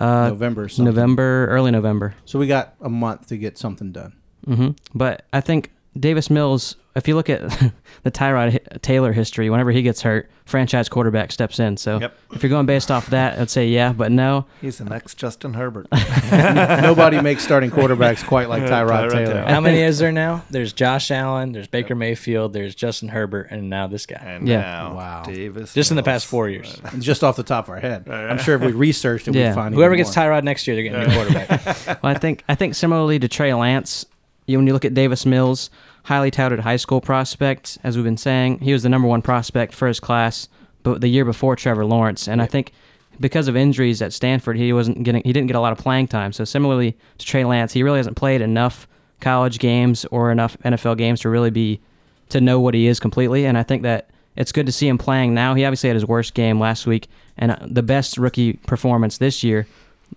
Uh, 0.00 0.28
November. 0.30 0.64
Or 0.64 0.68
something. 0.68 0.84
November, 0.94 1.46
early 1.48 1.70
November. 1.70 2.14
So 2.24 2.38
we 2.38 2.46
got 2.46 2.74
a 2.80 2.88
month 2.88 3.28
to 3.28 3.36
get 3.36 3.56
something 3.58 3.92
done. 3.92 4.12
hmm 4.44 4.70
But 4.94 5.24
I 5.32 5.40
think 5.40 5.70
Davis 5.98 6.28
Mills, 6.30 6.76
if 6.96 7.06
you 7.06 7.14
look 7.14 7.30
at 7.30 7.42
the 8.02 8.10
Tyrod 8.10 8.80
Taylor 8.82 9.12
history, 9.12 9.50
whenever 9.50 9.70
he 9.70 9.82
gets 9.82 10.02
hurt, 10.02 10.28
franchise 10.44 10.88
quarterback 10.88 11.32
steps 11.32 11.58
in. 11.58 11.76
So 11.76 11.98
Yep. 12.00 12.18
if 12.34 12.42
you're 12.42 12.50
going 12.50 12.66
based 12.66 12.90
off 12.90 13.08
that, 13.10 13.38
I'd 13.38 13.50
say 13.50 13.68
yeah, 13.68 13.92
but 13.92 14.10
no. 14.12 14.46
He's 14.60 14.78
the 14.78 14.84
next 14.84 15.16
Justin 15.16 15.54
Herbert. 15.54 15.86
Nobody 16.32 17.20
makes 17.20 17.42
starting 17.42 17.70
quarterbacks 17.70 18.24
quite 18.26 18.48
like 18.48 18.62
Tyrod 18.62 18.86
Tyrod 18.88 19.10
Taylor. 19.10 19.26
Taylor. 19.26 19.42
How 19.46 19.60
many 19.60 19.78
is 19.82 19.98
there 19.98 20.12
now? 20.12 20.44
There's 20.50 20.72
Josh 20.72 21.10
Allen, 21.10 21.52
there's 21.52 21.66
Baker 21.68 21.94
Mayfield, 21.94 22.52
there's 22.52 22.74
Justin 22.74 23.08
Herbert, 23.08 23.48
and 23.50 23.68
now 23.70 23.86
this 23.86 24.06
guy. 24.06 24.16
And 24.24 24.46
Yeah. 24.48 24.60
now, 24.60 24.94
Wow. 24.94 25.22
Davis. 25.24 25.74
Just 25.74 25.90
in 25.90 25.96
the 25.96 26.02
past 26.02 26.26
four 26.26 26.48
years. 26.48 26.80
Just 26.98 27.24
off 27.24 27.36
the 27.36 27.42
top 27.42 27.64
of 27.66 27.70
our 27.70 27.80
head, 27.80 28.08
I'm 28.08 28.38
sure 28.38 28.54
if 28.56 28.60
we 28.62 28.72
researched 28.72 29.28
it, 29.28 29.34
Yeah. 29.34 29.48
we'd 29.48 29.54
find 29.54 29.74
Whoever 29.74 29.94
even 29.94 30.04
gets 30.04 30.16
more. 30.16 30.26
Tyrod 30.26 30.44
next 30.44 30.66
year, 30.66 30.76
they're 30.76 30.84
getting 30.84 31.02
a 31.02 31.08
new 31.08 31.14
quarterback. 31.14 32.02
Well, 32.02 32.12
I 32.12 32.14
think 32.14 32.44
I 32.48 32.54
think 32.54 32.74
similarly 32.74 33.18
to 33.18 33.28
Trey 33.28 33.52
Lance, 33.54 34.06
you, 34.46 34.58
when 34.58 34.66
you 34.66 34.72
look 34.72 34.84
at 34.84 34.94
Davis 34.94 35.26
Mills, 35.26 35.70
highly 36.06 36.30
touted 36.30 36.60
high 36.60 36.76
school 36.76 37.00
prospect, 37.00 37.78
as 37.82 37.96
we've 37.96 38.04
been 38.04 38.16
saying, 38.16 38.60
he 38.60 38.72
was 38.72 38.84
the 38.84 38.88
number 38.88 39.08
one 39.08 39.22
prospect 39.22 39.74
for 39.74 39.88
his 39.88 39.98
class, 39.98 40.48
but 40.84 41.00
the 41.00 41.08
year 41.08 41.24
before 41.24 41.56
Trevor 41.56 41.84
Lawrence, 41.84 42.28
and 42.28 42.40
I 42.40 42.46
think 42.46 42.72
because 43.18 43.48
of 43.48 43.56
injuries 43.56 44.00
at 44.00 44.12
Stanford, 44.12 44.56
he 44.56 44.72
wasn't 44.72 45.02
getting 45.02 45.22
he 45.24 45.32
didn't 45.32 45.48
get 45.48 45.56
a 45.56 45.60
lot 45.60 45.72
of 45.72 45.78
playing 45.78 46.06
time. 46.06 46.32
So 46.32 46.44
similarly 46.44 46.96
to 47.18 47.26
Trey 47.26 47.44
Lance, 47.44 47.72
he 47.72 47.82
really 47.82 47.98
hasn't 47.98 48.16
played 48.16 48.40
enough 48.40 48.86
college 49.20 49.58
games 49.58 50.04
or 50.06 50.30
enough 50.30 50.56
NFL 50.58 50.96
games 50.96 51.20
to 51.20 51.28
really 51.28 51.50
be 51.50 51.80
to 52.28 52.40
know 52.40 52.60
what 52.60 52.74
he 52.74 52.86
is 52.86 53.00
completely. 53.00 53.44
And 53.44 53.58
I 53.58 53.64
think 53.64 53.82
that 53.82 54.10
it's 54.36 54.52
good 54.52 54.66
to 54.66 54.72
see 54.72 54.86
him 54.86 54.98
playing 54.98 55.34
now. 55.34 55.54
He 55.54 55.64
obviously 55.64 55.88
had 55.88 55.96
his 55.96 56.06
worst 56.06 56.34
game 56.34 56.60
last 56.60 56.86
week 56.86 57.08
and 57.36 57.50
uh, 57.50 57.58
the 57.62 57.82
best 57.82 58.16
rookie 58.16 58.52
performance 58.52 59.18
this 59.18 59.42
year 59.42 59.66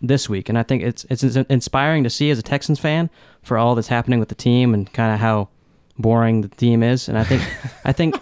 this 0.01 0.29
week. 0.29 0.49
And 0.49 0.57
I 0.57 0.63
think 0.63 0.83
it's 0.83 1.03
it's 1.09 1.23
inspiring 1.23 2.03
to 2.03 2.11
see 2.11 2.29
as 2.29 2.37
a 2.37 2.43
Texans 2.43 2.79
fan 2.79 3.09
for 3.41 3.57
all 3.57 3.73
that's 3.73 3.87
happening 3.87 4.19
with 4.19 4.29
the 4.29 4.35
team 4.35 4.75
and 4.75 4.91
kind 4.93 5.13
of 5.13 5.19
how 5.19 5.49
boring 5.99 6.41
the 6.41 6.47
team 6.47 6.81
is. 6.81 7.07
And 7.09 7.17
I 7.17 7.23
think 7.23 7.43
I 7.85 7.91
think 7.91 8.15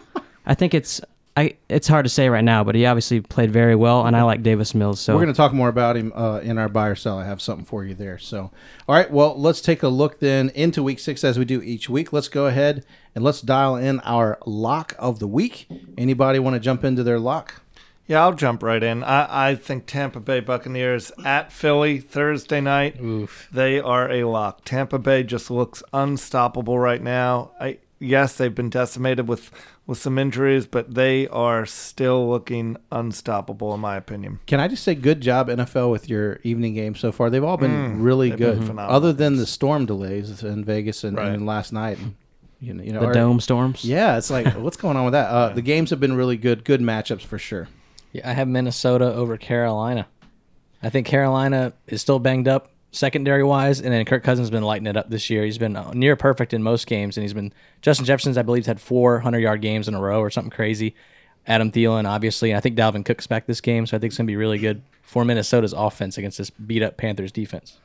I 0.45 0.53
think 0.53 0.73
it's 0.73 0.99
I 1.37 1.55
it's 1.69 1.87
hard 1.87 2.03
to 2.05 2.09
say 2.09 2.29
right 2.29 2.43
now, 2.43 2.63
but 2.63 2.73
he 2.73 2.87
obviously 2.87 3.21
played 3.21 3.51
very 3.51 3.75
well, 3.75 4.07
and 4.07 4.17
I 4.17 4.23
like 4.23 4.41
Davis 4.41 4.73
Mills. 4.73 4.99
So 4.99 5.13
We're 5.13 5.21
going 5.21 5.33
to 5.33 5.37
talk 5.37 5.53
more 5.53 5.69
about 5.69 5.95
him 5.95 6.11
uh, 6.15 6.39
in 6.39 6.57
our 6.57 6.67
buy 6.67 6.87
or 6.87 6.95
sell. 6.95 7.19
I 7.19 7.25
have 7.25 7.41
something 7.41 7.63
for 7.63 7.85
you 7.85 7.93
there. 7.93 8.17
So, 8.17 8.51
all 8.87 8.95
right. 8.95 9.09
Well, 9.11 9.39
let's 9.39 9.61
take 9.61 9.83
a 9.83 9.87
look 9.87 10.19
then 10.19 10.49
into 10.55 10.81
week 10.81 10.97
six 10.97 11.23
as 11.23 11.37
we 11.37 11.45
do 11.45 11.61
each 11.61 11.89
week. 11.89 12.11
Let's 12.11 12.27
go 12.27 12.47
ahead 12.47 12.83
and 13.13 13.23
let's 13.23 13.41
dial 13.41 13.75
in 13.75 13.99
our 13.99 14.39
lock 14.47 14.95
of 14.97 15.19
the 15.19 15.27
week. 15.27 15.67
Anybody 15.95 16.39
want 16.39 16.55
to 16.55 16.59
jump 16.59 16.83
into 16.83 17.03
their 17.03 17.19
lock? 17.19 17.61
Yeah, 18.07 18.21
I'll 18.23 18.33
jump 18.33 18.63
right 18.63 18.81
in. 18.81 19.03
I, 19.03 19.49
I 19.49 19.55
think 19.55 19.85
Tampa 19.85 20.19
Bay 20.21 20.39
Buccaneers 20.39 21.11
at 21.25 21.51
Philly 21.51 21.99
Thursday 21.99 22.61
night. 22.61 22.99
Oof. 23.01 23.49
They 23.51 23.79
are 23.81 24.09
a 24.09 24.23
lock. 24.23 24.63
Tampa 24.63 24.97
Bay 24.97 25.23
just 25.23 25.51
looks 25.51 25.83
unstoppable 25.93 26.79
right 26.79 27.01
now. 27.03 27.51
I 27.59 27.79
yes, 27.99 28.37
they've 28.37 28.53
been 28.55 28.69
decimated 28.69 29.27
with 29.27 29.51
with 29.85 29.97
some 29.97 30.17
injuries, 30.17 30.65
but 30.65 30.93
they 30.95 31.27
are 31.29 31.65
still 31.65 32.29
looking 32.29 32.75
unstoppable 32.91 33.73
in 33.73 33.79
my 33.79 33.95
opinion. 33.97 34.39
Can 34.45 34.59
I 34.59 34.67
just 34.67 34.83
say 34.83 34.95
good 34.95 35.21
job 35.21 35.47
NFL 35.49 35.91
with 35.91 36.09
your 36.09 36.39
evening 36.43 36.73
game 36.75 36.95
so 36.95 37.11
far? 37.11 37.29
They've 37.29 37.43
all 37.43 37.55
been 37.57 37.71
Mm, 37.71 38.03
really 38.03 38.29
good, 38.29 38.59
been 38.59 38.67
phenomenal. 38.67 38.95
other 38.95 39.13
than 39.13 39.37
the 39.37 39.45
storm 39.45 39.85
delays 39.85 40.43
in 40.43 40.63
Vegas 40.65 41.03
and, 41.05 41.17
Right. 41.17 41.29
and 41.31 41.45
last 41.45 41.71
night. 41.73 41.97
You 42.59 42.73
know, 42.73 42.83
you 42.83 42.91
know, 42.91 43.01
the 43.01 43.05
or- 43.07 43.13
dome 43.13 43.39
storms. 43.39 43.85
Yeah, 43.85 44.17
it's 44.17 44.29
like 44.31 44.47
what's 44.55 44.77
going 44.77 44.97
on 44.97 45.05
with 45.05 45.11
that? 45.13 45.29
Uh, 45.29 45.49
the 45.53 45.61
games 45.61 45.89
have 45.91 45.99
been 45.99 46.15
really 46.15 46.37
good, 46.37 46.63
good 46.65 46.81
matchups 46.81 47.21
for 47.21 47.37
sure. 47.37 47.67
Yeah, 48.17 48.31
I 48.31 48.33
have 48.33 48.47
Minnesota 48.47 49.13
over 49.13 49.37
Carolina. 49.37 50.07
I 50.81 50.89
think 50.89 51.05
Carolina 51.05 51.73
is 51.85 52.01
still 52.01 52.17
banged 52.17 52.47
up 52.47 52.71
secondary 52.91 53.43
wise, 53.43 53.79
and 53.79 53.93
then 53.93 54.03
Kirk 54.05 54.23
Cousins 54.23 54.47
has 54.47 54.51
been 54.51 54.63
lighting 54.63 54.87
it 54.87 54.97
up 54.97 55.07
this 55.11 55.29
year. 55.29 55.45
He's 55.45 55.59
been 55.59 55.75
uh, 55.75 55.91
near 55.93 56.15
perfect 56.15 56.51
in 56.51 56.63
most 56.63 56.87
games, 56.87 57.15
and 57.15 57.23
he's 57.23 57.35
been 57.35 57.53
Justin 57.83 58.07
Jefferson's 58.07 58.35
I 58.35 58.41
believe 58.41 58.65
had 58.65 58.81
four 58.81 59.19
hundred 59.19 59.39
yard 59.39 59.61
games 59.61 59.87
in 59.87 59.93
a 59.93 60.01
row 60.01 60.19
or 60.19 60.31
something 60.31 60.49
crazy. 60.49 60.95
Adam 61.45 61.71
Thielen, 61.71 62.07
obviously, 62.07 62.49
and 62.49 62.57
I 62.57 62.59
think 62.59 62.75
Dalvin 62.75 63.05
Cook's 63.05 63.27
back 63.27 63.45
this 63.45 63.61
game, 63.61 63.85
so 63.85 63.95
I 63.95 63.99
think 63.99 64.09
it's 64.09 64.17
gonna 64.17 64.25
be 64.25 64.35
really 64.35 64.57
good 64.57 64.81
for 65.03 65.23
Minnesota's 65.23 65.73
offense 65.73 66.17
against 66.17 66.39
this 66.39 66.49
beat 66.49 66.81
up 66.81 66.97
Panthers 66.97 67.31
defense. 67.31 67.77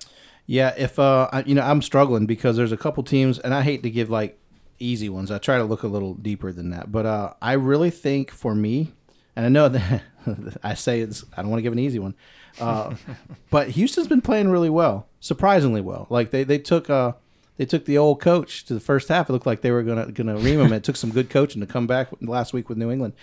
Yeah, 0.47 0.73
if 0.79 0.99
uh, 0.99 1.29
I, 1.31 1.43
you 1.43 1.55
know, 1.55 1.63
I'm 1.63 1.83
struggling 1.83 2.25
because 2.25 2.57
there's 2.57 2.73
a 2.73 2.79
couple 2.79 3.03
teams, 3.03 3.39
and 3.39 3.53
I 3.53 3.61
hate 3.61 3.83
to 3.83 3.91
give 3.91 4.09
like 4.09 4.39
easy 4.79 5.11
ones. 5.11 5.31
I 5.31 5.37
try 5.37 5.59
to 5.59 5.65
look 5.65 5.83
a 5.83 5.89
little 5.89 6.15
deeper 6.15 6.53
than 6.53 6.71
that, 6.71 6.91
but 6.91 7.05
uh, 7.05 7.35
I 7.43 7.53
really 7.53 7.91
think 7.91 8.31
for 8.31 8.55
me, 8.55 8.93
and 9.37 9.47
I 9.47 9.49
know 9.49 9.69
that 9.69 10.03
I 10.63 10.75
say 10.75 11.01
it's, 11.01 11.25
I 11.37 11.43
don't 11.43 11.51
want 11.51 11.59
to 11.59 11.63
give 11.63 11.73
an 11.73 11.79
easy 11.79 11.99
one, 11.99 12.15
uh, 12.61 12.95
but 13.51 13.69
Houston's 13.71 14.09
been 14.09 14.21
playing 14.21 14.51
really 14.51 14.71
well, 14.71 15.07
surprisingly 15.21 15.81
well. 15.81 16.07
Like 16.11 16.31
they 16.31 16.45
they 16.45 16.59
took 16.59 16.89
uh 16.91 17.13
they 17.57 17.67
took 17.67 17.85
the 17.85 17.99
old 17.99 18.21
coach 18.21 18.65
to 18.65 18.75
the 18.75 18.81
first 18.81 19.09
half. 19.09 19.29
It 19.29 19.33
looked 19.33 19.47
like 19.47 19.61
they 19.61 19.71
were 19.71 19.83
gonna 19.83 20.11
gonna 20.13 20.37
ream 20.37 20.61
him. 20.61 20.73
It 20.73 20.85
took 20.85 20.97
some 20.97 21.11
good 21.11 21.31
coaching 21.31 21.61
to 21.61 21.67
come 21.67 21.87
back 21.87 22.09
last 22.21 22.53
week 22.53 22.69
with 22.69 22.79
New 22.79 22.91
England. 22.91 23.15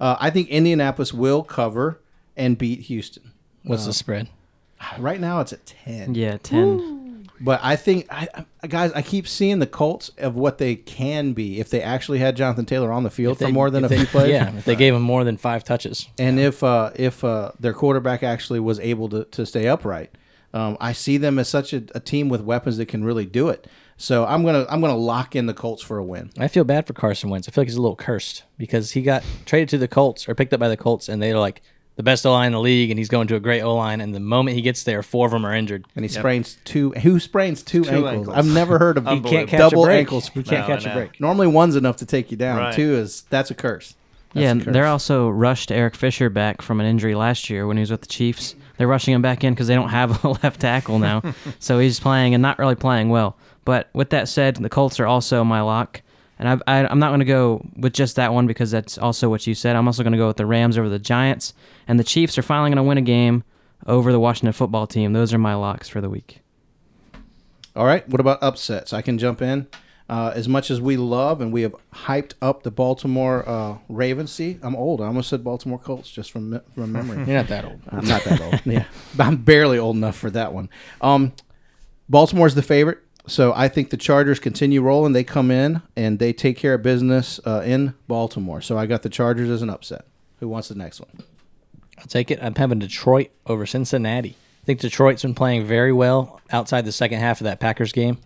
Uh, 0.00 0.16
I 0.18 0.30
think 0.30 0.48
Indianapolis 0.48 1.12
will 1.12 1.42
cover 1.42 2.00
and 2.36 2.58
beat 2.58 2.80
Houston. 2.82 3.32
What's 3.62 3.86
the 3.86 3.92
spread? 3.92 4.28
Right 4.98 5.20
now, 5.20 5.40
it's 5.40 5.52
at 5.52 5.64
ten. 5.64 6.14
Yeah, 6.14 6.36
ten. 6.38 7.03
But 7.40 7.60
I 7.62 7.76
think, 7.76 8.06
I, 8.10 8.28
I, 8.62 8.66
guys, 8.68 8.92
I 8.92 9.02
keep 9.02 9.26
seeing 9.26 9.58
the 9.58 9.66
Colts 9.66 10.10
of 10.18 10.36
what 10.36 10.58
they 10.58 10.76
can 10.76 11.32
be 11.32 11.58
if 11.58 11.68
they 11.68 11.82
actually 11.82 12.18
had 12.20 12.36
Jonathan 12.36 12.64
Taylor 12.64 12.92
on 12.92 13.02
the 13.02 13.10
field 13.10 13.38
for 13.38 13.48
more 13.48 13.70
than 13.70 13.82
a 13.82 13.86
if 13.86 13.90
they- 13.90 13.96
few 13.98 14.06
plays. 14.06 14.30
Yeah, 14.30 14.56
if 14.56 14.64
they 14.64 14.76
gave 14.76 14.94
him 14.94 15.02
more 15.02 15.24
than 15.24 15.36
five 15.36 15.64
touches. 15.64 16.08
And 16.18 16.38
if 16.38 16.62
uh, 16.62 16.92
if 16.94 17.24
uh, 17.24 17.50
their 17.58 17.72
quarterback 17.74 18.22
actually 18.22 18.60
was 18.60 18.78
able 18.80 19.08
to, 19.10 19.24
to 19.24 19.44
stay 19.46 19.66
upright, 19.68 20.16
um, 20.52 20.76
I 20.80 20.92
see 20.92 21.16
them 21.16 21.38
as 21.40 21.48
such 21.48 21.72
a, 21.72 21.82
a 21.94 22.00
team 22.00 22.28
with 22.28 22.40
weapons 22.40 22.76
that 22.76 22.86
can 22.86 23.04
really 23.04 23.26
do 23.26 23.48
it. 23.48 23.66
So 23.96 24.24
I'm 24.24 24.44
gonna 24.44 24.66
I'm 24.68 24.80
gonna 24.80 24.96
lock 24.96 25.34
in 25.36 25.46
the 25.46 25.54
Colts 25.54 25.82
for 25.82 25.98
a 25.98 26.04
win. 26.04 26.30
I 26.38 26.48
feel 26.48 26.64
bad 26.64 26.86
for 26.86 26.92
Carson 26.94 27.30
Wentz. 27.30 27.48
I 27.48 27.52
feel 27.52 27.62
like 27.62 27.68
he's 27.68 27.76
a 27.76 27.82
little 27.82 27.96
cursed 27.96 28.44
because 28.58 28.92
he 28.92 29.02
got 29.02 29.22
traded 29.44 29.68
to 29.70 29.78
the 29.78 29.86
Colts 29.88 30.28
or 30.28 30.34
picked 30.34 30.52
up 30.52 30.60
by 30.60 30.68
the 30.68 30.76
Colts, 30.76 31.08
and 31.08 31.22
they're 31.22 31.38
like 31.38 31.62
the 31.96 32.02
best 32.02 32.26
O 32.26 32.32
line 32.32 32.46
in 32.48 32.52
the 32.52 32.60
league, 32.60 32.90
and 32.90 32.98
he's 32.98 33.08
going 33.08 33.26
to 33.28 33.36
a 33.36 33.40
great 33.40 33.62
O 33.62 33.74
line. 33.74 34.00
And 34.00 34.14
the 34.14 34.20
moment 34.20 34.56
he 34.56 34.62
gets 34.62 34.82
there, 34.84 35.02
four 35.02 35.26
of 35.26 35.32
them 35.32 35.44
are 35.46 35.54
injured. 35.54 35.86
And 35.94 36.04
he 36.04 36.08
sprains 36.08 36.58
two. 36.64 36.90
Who 36.92 37.20
sprains 37.20 37.62
two, 37.62 37.84
ankles? 37.86 38.04
ankles. 38.28 38.36
I've 38.36 38.46
never 38.46 38.78
heard 38.78 38.98
of 38.98 39.06
He 39.08 39.20
Can't 39.20 39.48
catch 39.48 39.58
double 39.60 39.84
a 39.84 39.86
break. 39.86 39.98
ankles. 40.00 40.28
He 40.28 40.42
can't 40.42 40.66
No, 40.68 40.74
catch 40.74 40.86
I 40.86 40.90
a 40.90 40.94
know. 40.94 41.00
break. 41.00 41.20
Normally 41.20 41.46
one's 41.46 41.76
enough 41.76 41.96
to 41.98 42.06
take 42.06 42.30
you 42.30 42.36
down. 42.36 42.58
Right. 42.58 42.74
Two 42.74 42.94
is 42.94 43.22
that's 43.30 43.50
a 43.50 43.54
curse. 43.54 43.94
That's 44.32 44.42
yeah, 44.42 44.48
a 44.48 44.50
and 44.52 44.64
curse. 44.64 44.72
they're 44.72 44.86
also 44.86 45.28
rushed 45.28 45.70
Eric 45.70 45.94
Fisher 45.94 46.28
back 46.30 46.62
from 46.62 46.80
an 46.80 46.86
injury 46.86 47.14
last 47.14 47.48
year 47.48 47.66
when 47.66 47.76
he 47.76 47.80
was 47.82 47.90
with 47.92 48.00
the 48.00 48.08
Chiefs. 48.08 48.56
They're 48.76 48.88
rushing 48.88 49.14
him 49.14 49.22
back 49.22 49.44
in 49.44 49.54
because 49.54 49.68
they 49.68 49.76
don't 49.76 49.90
have 49.90 50.24
a 50.24 50.28
left 50.42 50.60
tackle 50.60 50.98
now, 50.98 51.22
so 51.60 51.78
he's 51.78 52.00
playing 52.00 52.34
and 52.34 52.42
not 52.42 52.58
really 52.58 52.74
playing 52.74 53.08
well. 53.10 53.36
But 53.64 53.88
with 53.94 54.10
that 54.10 54.28
said, 54.28 54.56
the 54.56 54.68
Colts 54.68 54.98
are 54.98 55.06
also 55.06 55.44
my 55.44 55.60
lock, 55.60 56.02
and 56.38 56.48
I've, 56.48 56.62
I, 56.66 56.86
I'm 56.86 56.98
not 56.98 57.08
going 57.08 57.20
to 57.20 57.26
go 57.26 57.64
with 57.76 57.92
just 57.92 58.16
that 58.16 58.32
one 58.32 58.46
because 58.46 58.70
that's 58.70 58.98
also 58.98 59.28
what 59.28 59.46
you 59.46 59.54
said. 59.54 59.76
I'm 59.76 59.86
also 59.86 60.02
going 60.02 60.12
to 60.12 60.18
go 60.18 60.26
with 60.26 60.36
the 60.36 60.46
Rams 60.46 60.76
over 60.76 60.88
the 60.88 60.98
Giants, 60.98 61.54
and 61.86 61.98
the 61.98 62.04
Chiefs 62.04 62.36
are 62.38 62.42
finally 62.42 62.70
going 62.70 62.76
to 62.76 62.82
win 62.82 62.98
a 62.98 63.02
game 63.02 63.44
over 63.86 64.12
the 64.12 64.20
Washington 64.20 64.52
football 64.52 64.86
team. 64.86 65.12
Those 65.12 65.32
are 65.32 65.38
my 65.38 65.54
locks 65.54 65.88
for 65.88 66.00
the 66.00 66.10
week. 66.10 66.40
All 67.76 67.84
right. 67.86 68.08
What 68.08 68.20
about 68.20 68.42
upsets? 68.42 68.92
I 68.92 69.02
can 69.02 69.18
jump 69.18 69.42
in. 69.42 69.66
Uh, 70.06 70.32
as 70.34 70.46
much 70.46 70.70
as 70.70 70.82
we 70.82 70.98
love 70.98 71.40
and 71.40 71.50
we 71.50 71.62
have 71.62 71.74
hyped 71.94 72.34
up 72.42 72.62
the 72.62 72.70
Baltimore 72.70 73.42
uh, 73.48 73.78
Ravens, 73.88 74.30
see, 74.30 74.58
I'm 74.62 74.76
old. 74.76 75.00
I 75.00 75.06
almost 75.06 75.30
said 75.30 75.42
Baltimore 75.42 75.78
Colts 75.78 76.10
just 76.10 76.30
from 76.30 76.60
from 76.74 76.92
memory. 76.92 77.16
You're 77.26 77.38
not 77.38 77.48
that 77.48 77.64
old. 77.64 77.80
I'm 77.88 78.04
not 78.04 78.22
that 78.24 78.40
old. 78.40 78.60
Yeah, 78.66 78.84
I'm 79.18 79.36
barely 79.38 79.78
old 79.78 79.96
enough 79.96 80.16
for 80.16 80.28
that 80.30 80.52
one. 80.52 80.68
Um, 81.00 81.32
Baltimore's 82.10 82.54
the 82.54 82.62
favorite. 82.62 82.98
So 83.26 83.52
I 83.54 83.68
think 83.68 83.90
the 83.90 83.96
Chargers 83.96 84.38
continue 84.38 84.82
rolling. 84.82 85.12
They 85.12 85.24
come 85.24 85.50
in 85.50 85.82
and 85.96 86.18
they 86.18 86.32
take 86.32 86.58
care 86.58 86.74
of 86.74 86.82
business 86.82 87.40
uh, 87.46 87.62
in 87.64 87.94
Baltimore. 88.06 88.60
So 88.60 88.76
I 88.76 88.86
got 88.86 89.02
the 89.02 89.08
Chargers 89.08 89.48
as 89.48 89.62
an 89.62 89.70
upset. 89.70 90.04
Who 90.40 90.48
wants 90.48 90.68
the 90.68 90.74
next 90.74 91.00
one? 91.00 91.24
I'll 91.98 92.06
take 92.06 92.30
it. 92.30 92.38
I'm 92.42 92.54
having 92.54 92.80
Detroit 92.80 93.30
over 93.46 93.64
Cincinnati. 93.64 94.36
I 94.62 94.66
think 94.66 94.80
Detroit's 94.80 95.22
been 95.22 95.34
playing 95.34 95.64
very 95.66 95.92
well 95.92 96.40
outside 96.50 96.84
the 96.84 96.92
second 96.92 97.20
half 97.20 97.40
of 97.40 97.44
that 97.44 97.60
Packers 97.60 97.92
game. 97.92 98.18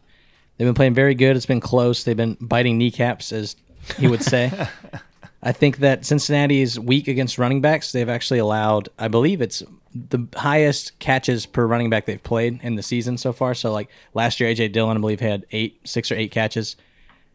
They've 0.56 0.66
been 0.66 0.74
playing 0.74 0.94
very 0.94 1.14
good. 1.14 1.36
It's 1.36 1.46
been 1.46 1.60
close. 1.60 2.02
They've 2.02 2.16
been 2.16 2.36
biting 2.40 2.78
kneecaps, 2.78 3.32
as 3.32 3.54
he 3.98 4.08
would 4.08 4.22
say. 4.22 4.52
I 5.42 5.52
think 5.52 5.78
that 5.78 6.04
Cincinnati 6.04 6.60
is 6.60 6.78
weak 6.80 7.06
against 7.06 7.38
running 7.38 7.60
backs. 7.60 7.92
They've 7.92 8.08
actually 8.08 8.40
allowed, 8.40 8.88
I 8.98 9.06
believe 9.06 9.40
it's 9.40 9.62
the 9.94 10.26
highest 10.36 10.98
catches 10.98 11.46
per 11.46 11.66
running 11.66 11.90
back 11.90 12.06
they've 12.06 12.22
played 12.22 12.60
in 12.62 12.74
the 12.74 12.82
season 12.82 13.16
so 13.18 13.32
far. 13.32 13.54
So, 13.54 13.72
like 13.72 13.88
last 14.14 14.40
year, 14.40 14.52
AJ 14.52 14.72
Dillon, 14.72 14.96
I 14.96 15.00
believe, 15.00 15.20
had 15.20 15.46
eight, 15.52 15.80
six 15.84 16.12
or 16.12 16.16
eight 16.16 16.30
catches. 16.30 16.76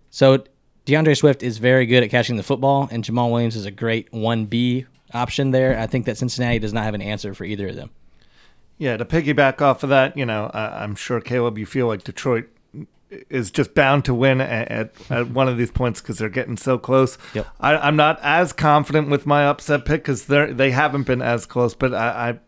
So, 0.09 0.43
D'Andre 0.85 1.13
Swift 1.13 1.43
is 1.43 1.57
very 1.57 1.85
good 1.85 2.03
at 2.03 2.09
catching 2.09 2.35
the 2.35 2.43
football, 2.43 2.89
and 2.91 3.03
Jamaal 3.03 3.31
Williams 3.31 3.55
is 3.55 3.65
a 3.65 3.71
great 3.71 4.11
1B 4.11 4.85
option 5.13 5.51
there. 5.51 5.79
I 5.79 5.87
think 5.87 6.05
that 6.05 6.17
Cincinnati 6.17 6.59
does 6.59 6.73
not 6.73 6.83
have 6.83 6.93
an 6.93 7.01
answer 7.01 7.33
for 7.33 7.45
either 7.45 7.69
of 7.69 7.75
them. 7.75 7.89
Yeah, 8.77 8.97
to 8.97 9.05
piggyback 9.05 9.61
off 9.61 9.83
of 9.83 9.89
that, 9.89 10.17
you 10.17 10.25
know, 10.25 10.51
I, 10.53 10.83
I'm 10.83 10.95
sure 10.95 11.21
Caleb, 11.21 11.57
you 11.57 11.65
feel 11.65 11.87
like 11.87 12.03
Detroit 12.03 12.49
is 13.29 13.51
just 13.51 13.73
bound 13.73 14.05
to 14.05 14.13
win 14.13 14.41
at, 14.41 14.67
at, 14.71 15.11
at 15.11 15.29
one 15.29 15.47
of 15.47 15.57
these 15.57 15.71
points 15.71 16.01
because 16.01 16.17
they're 16.17 16.29
getting 16.29 16.57
so 16.57 16.77
close. 16.77 17.17
Yep. 17.33 17.47
I, 17.59 17.77
I'm 17.77 17.95
not 17.95 18.19
as 18.21 18.53
confident 18.53 19.09
with 19.09 19.25
my 19.25 19.45
upset 19.45 19.85
pick 19.85 20.01
because 20.03 20.25
they 20.25 20.51
they 20.51 20.71
haven't 20.71 21.03
been 21.03 21.21
as 21.21 21.45
close, 21.45 21.73
but 21.73 21.93
I, 21.93 22.29
I 22.29 22.39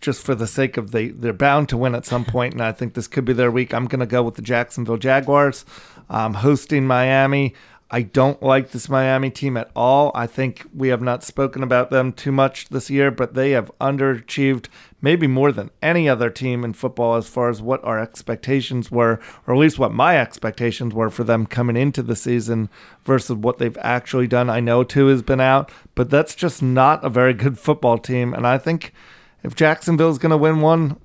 just 0.00 0.24
for 0.24 0.34
the 0.34 0.46
sake 0.46 0.76
of 0.76 0.90
they 0.90 1.08
they're 1.08 1.32
bound 1.32 1.68
to 1.70 1.76
win 1.76 1.94
at 1.94 2.06
some 2.06 2.24
point, 2.24 2.52
and 2.52 2.62
I 2.62 2.72
think 2.72 2.94
this 2.94 3.08
could 3.08 3.24
be 3.24 3.32
their 3.32 3.50
week. 3.50 3.74
I'm 3.74 3.86
going 3.86 4.00
to 4.00 4.06
go 4.06 4.22
with 4.22 4.36
the 4.36 4.42
Jacksonville 4.42 4.96
Jaguars, 4.96 5.64
um, 6.08 6.34
hosting 6.34 6.86
Miami. 6.86 7.54
I 7.94 8.00
don't 8.00 8.42
like 8.42 8.70
this 8.70 8.88
Miami 8.88 9.28
team 9.28 9.58
at 9.58 9.70
all. 9.76 10.12
I 10.14 10.26
think 10.26 10.66
we 10.74 10.88
have 10.88 11.02
not 11.02 11.22
spoken 11.22 11.62
about 11.62 11.90
them 11.90 12.10
too 12.10 12.32
much 12.32 12.70
this 12.70 12.88
year, 12.88 13.10
but 13.10 13.34
they 13.34 13.50
have 13.50 13.70
underachieved 13.82 14.68
maybe 15.02 15.26
more 15.26 15.52
than 15.52 15.70
any 15.82 16.08
other 16.08 16.30
team 16.30 16.64
in 16.64 16.72
football 16.72 17.16
as 17.16 17.28
far 17.28 17.50
as 17.50 17.60
what 17.60 17.84
our 17.84 17.98
expectations 17.98 18.90
were, 18.90 19.20
or 19.46 19.52
at 19.52 19.60
least 19.60 19.78
what 19.78 19.92
my 19.92 20.16
expectations 20.16 20.94
were 20.94 21.10
for 21.10 21.22
them 21.22 21.44
coming 21.44 21.76
into 21.76 22.02
the 22.02 22.16
season 22.16 22.70
versus 23.04 23.36
what 23.36 23.58
they've 23.58 23.78
actually 23.82 24.26
done. 24.26 24.48
I 24.48 24.60
know 24.60 24.84
Tua 24.84 25.10
has 25.10 25.22
been 25.22 25.40
out, 25.40 25.70
but 25.94 26.08
that's 26.08 26.34
just 26.34 26.62
not 26.62 27.04
a 27.04 27.10
very 27.10 27.34
good 27.34 27.58
football 27.58 27.98
team. 27.98 28.32
And 28.32 28.46
I 28.46 28.56
think 28.56 28.94
if 29.42 29.54
Jacksonville's 29.54 30.18
going 30.18 30.30
to 30.30 30.38
win 30.38 30.62
one, 30.62 30.98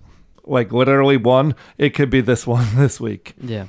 like 0.45 0.71
literally 0.71 1.17
one, 1.17 1.53
it 1.77 1.89
could 1.89 2.09
be 2.09 2.21
this 2.21 2.47
one 2.47 2.65
this 2.75 3.01
week. 3.01 3.33
Yeah. 3.41 3.65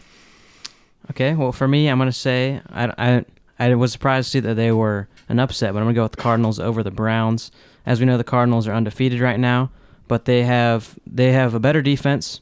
Okay. 1.11 1.35
Well, 1.35 1.53
for 1.53 1.67
me, 1.69 1.89
I'm 1.89 1.99
gonna 1.99 2.13
say 2.13 2.61
I, 2.71 2.93
I 2.99 3.25
I 3.59 3.75
was 3.75 3.93
surprised 3.93 4.27
to 4.27 4.31
see 4.31 4.41
that 4.41 4.55
they 4.55 4.73
were 4.73 5.09
an 5.29 5.39
upset, 5.39 5.73
but 5.73 5.81
I'm 5.81 5.87
gonna 5.87 5.95
go 5.95 6.03
with 6.05 6.13
the 6.13 6.23
Cardinals 6.23 6.59
over 6.61 6.83
the 6.83 6.91
Browns. 6.91 7.51
As 7.87 8.01
we 8.01 8.07
know, 8.07 8.19
the 8.19 8.25
Cardinals 8.25 8.69
are 8.69 8.75
undefeated 8.75 9.21
right 9.21 9.41
now, 9.41 9.71
but 10.07 10.27
they 10.27 10.43
have 10.45 10.99
they 11.07 11.33
have 11.33 11.55
a 11.55 11.61
better 11.61 11.83
defense. 11.83 12.41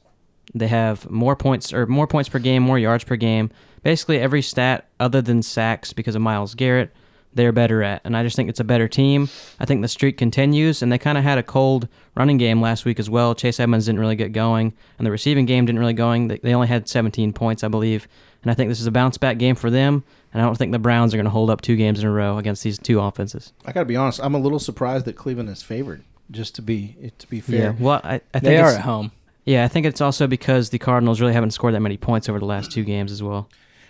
They 0.54 0.68
have 0.68 1.10
more 1.10 1.36
points 1.36 1.72
or 1.72 1.86
more 1.86 2.06
points 2.06 2.28
per 2.28 2.38
game, 2.38 2.62
more 2.62 2.78
yards 2.78 3.04
per 3.04 3.16
game. 3.16 3.50
Basically, 3.82 4.18
every 4.18 4.42
stat 4.42 4.88
other 4.98 5.22
than 5.22 5.42
sacks 5.42 5.92
because 5.92 6.14
of 6.14 6.22
Myles 6.22 6.54
Garrett, 6.54 6.92
they're 7.34 7.52
better 7.52 7.82
at. 7.82 8.00
And 8.04 8.16
I 8.16 8.22
just 8.22 8.34
think 8.34 8.48
it's 8.48 8.58
a 8.60 8.64
better 8.64 8.88
team. 8.88 9.28
I 9.60 9.64
think 9.64 9.82
the 9.82 9.88
streak 9.88 10.16
continues, 10.16 10.82
and 10.82 10.90
they 10.90 10.98
kind 10.98 11.18
of 11.18 11.24
had 11.24 11.38
a 11.38 11.42
cold 11.42 11.86
running 12.16 12.38
game 12.38 12.60
last 12.60 12.84
week 12.84 12.98
as 12.98 13.08
well. 13.08 13.34
Chase 13.34 13.60
Edmonds 13.60 13.86
didn't 13.86 14.00
really 14.00 14.16
get 14.16 14.32
going, 14.32 14.72
and 14.98 15.06
the 15.06 15.10
receiving 15.10 15.46
game 15.46 15.66
didn't 15.66 15.78
really 15.78 15.92
going. 15.92 16.28
They 16.28 16.54
only 16.54 16.68
had 16.68 16.88
17 16.88 17.32
points, 17.32 17.62
I 17.62 17.68
believe. 17.68 18.08
And 18.46 18.50
I 18.52 18.54
think 18.54 18.68
this 18.70 18.78
is 18.80 18.86
a 18.86 18.92
bounce 18.92 19.18
back 19.18 19.38
game 19.38 19.56
for 19.56 19.70
them. 19.70 20.04
And 20.32 20.40
I 20.40 20.44
don't 20.46 20.56
think 20.56 20.70
the 20.70 20.78
Browns 20.78 21.12
are 21.12 21.16
going 21.16 21.24
to 21.24 21.30
hold 21.30 21.50
up 21.50 21.62
two 21.62 21.74
games 21.74 21.98
in 21.98 22.06
a 22.06 22.10
row 22.12 22.38
against 22.38 22.62
these 22.62 22.78
two 22.78 23.00
offenses. 23.00 23.52
I 23.64 23.72
got 23.72 23.80
to 23.80 23.86
be 23.86 23.96
honest. 23.96 24.20
I'm 24.22 24.36
a 24.36 24.38
little 24.38 24.60
surprised 24.60 25.04
that 25.06 25.14
Cleveland 25.16 25.48
is 25.48 25.62
favored. 25.64 26.04
Just 26.30 26.54
to 26.54 26.62
be 26.62 27.10
to 27.18 27.26
be 27.26 27.40
fair. 27.40 27.56
Yeah. 27.56 27.74
Well, 27.76 28.00
I, 28.04 28.14
I 28.14 28.38
think 28.38 28.44
They 28.44 28.58
are 28.58 28.68
it's- 28.68 28.76
at 28.76 28.82
home. 28.82 29.10
Yeah, 29.44 29.64
I 29.64 29.68
think 29.68 29.84
it's 29.84 30.00
also 30.00 30.28
because 30.28 30.70
the 30.70 30.78
Cardinals 30.78 31.20
really 31.20 31.32
haven't 31.32 31.50
scored 31.52 31.74
that 31.74 31.80
many 31.80 31.96
points 31.96 32.28
over 32.28 32.38
the 32.38 32.44
last 32.44 32.70
two 32.70 32.84
games 32.84 33.10
as 33.10 33.20
well. 33.22 33.48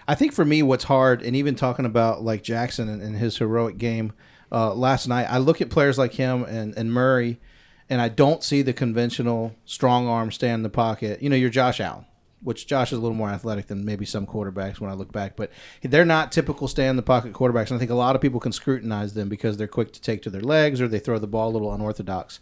I 0.09 0.15
think 0.15 0.33
for 0.33 0.45
me, 0.45 0.63
what's 0.63 0.85
hard, 0.85 1.21
and 1.23 1.35
even 1.37 1.55
talking 1.55 1.85
about 1.85 2.23
like 2.23 2.43
Jackson 2.43 2.89
and, 2.89 3.03
and 3.03 3.17
his 3.17 3.37
heroic 3.39 3.77
game 3.79 4.13
uh, 4.53 4.73
last 4.75 5.07
night, 5.07 5.27
I 5.31 5.37
look 5.39 5.61
at 5.61 5.69
players 5.71 5.99
like 5.99 6.13
him 6.15 6.45
and, 6.45 6.77
and 6.77 6.93
Murray, 6.93 7.39
and 7.91 8.01
I 8.01 8.09
don't 8.09 8.43
see 8.43 8.63
the 8.63 8.73
conventional 8.73 9.55
strong 9.65 10.07
arm 10.09 10.31
stand 10.31 10.61
in 10.61 10.63
the 10.63 10.71
pocket. 10.71 11.23
You 11.23 11.29
know, 11.31 11.37
you're 11.37 11.51
Josh 11.51 11.81
Allen, 11.81 12.05
which 12.43 12.67
Josh 12.67 12.93
is 12.93 12.99
a 12.99 13.01
little 13.01 13.17
more 13.17 13.31
athletic 13.31 13.67
than 13.67 13.85
maybe 13.85 14.05
some 14.05 14.27
quarterbacks 14.27 14.81
when 14.81 14.91
I 14.91 14.95
look 14.95 15.13
back, 15.13 15.37
but 15.37 15.51
they're 15.83 16.05
not 16.05 16.33
typical 16.33 16.69
stay 16.69 16.87
in 16.87 16.97
the 16.97 17.03
pocket 17.03 17.33
quarterbacks. 17.33 17.69
And 17.69 17.77
I 17.77 17.79
think 17.79 17.91
a 17.91 17.95
lot 17.95 18.15
of 18.15 18.23
people 18.23 18.41
can 18.41 18.53
scrutinize 18.53 19.15
them 19.15 19.29
because 19.29 19.57
they're 19.57 19.67
quick 19.67 19.93
to 19.93 20.01
take 20.01 20.23
to 20.23 20.31
their 20.31 20.43
legs 20.43 20.81
or 20.81 20.89
they 20.89 20.99
throw 20.99 21.19
the 21.19 21.27
ball 21.27 21.51
a 21.51 21.53
little 21.55 21.73
unorthodox. 21.73 22.41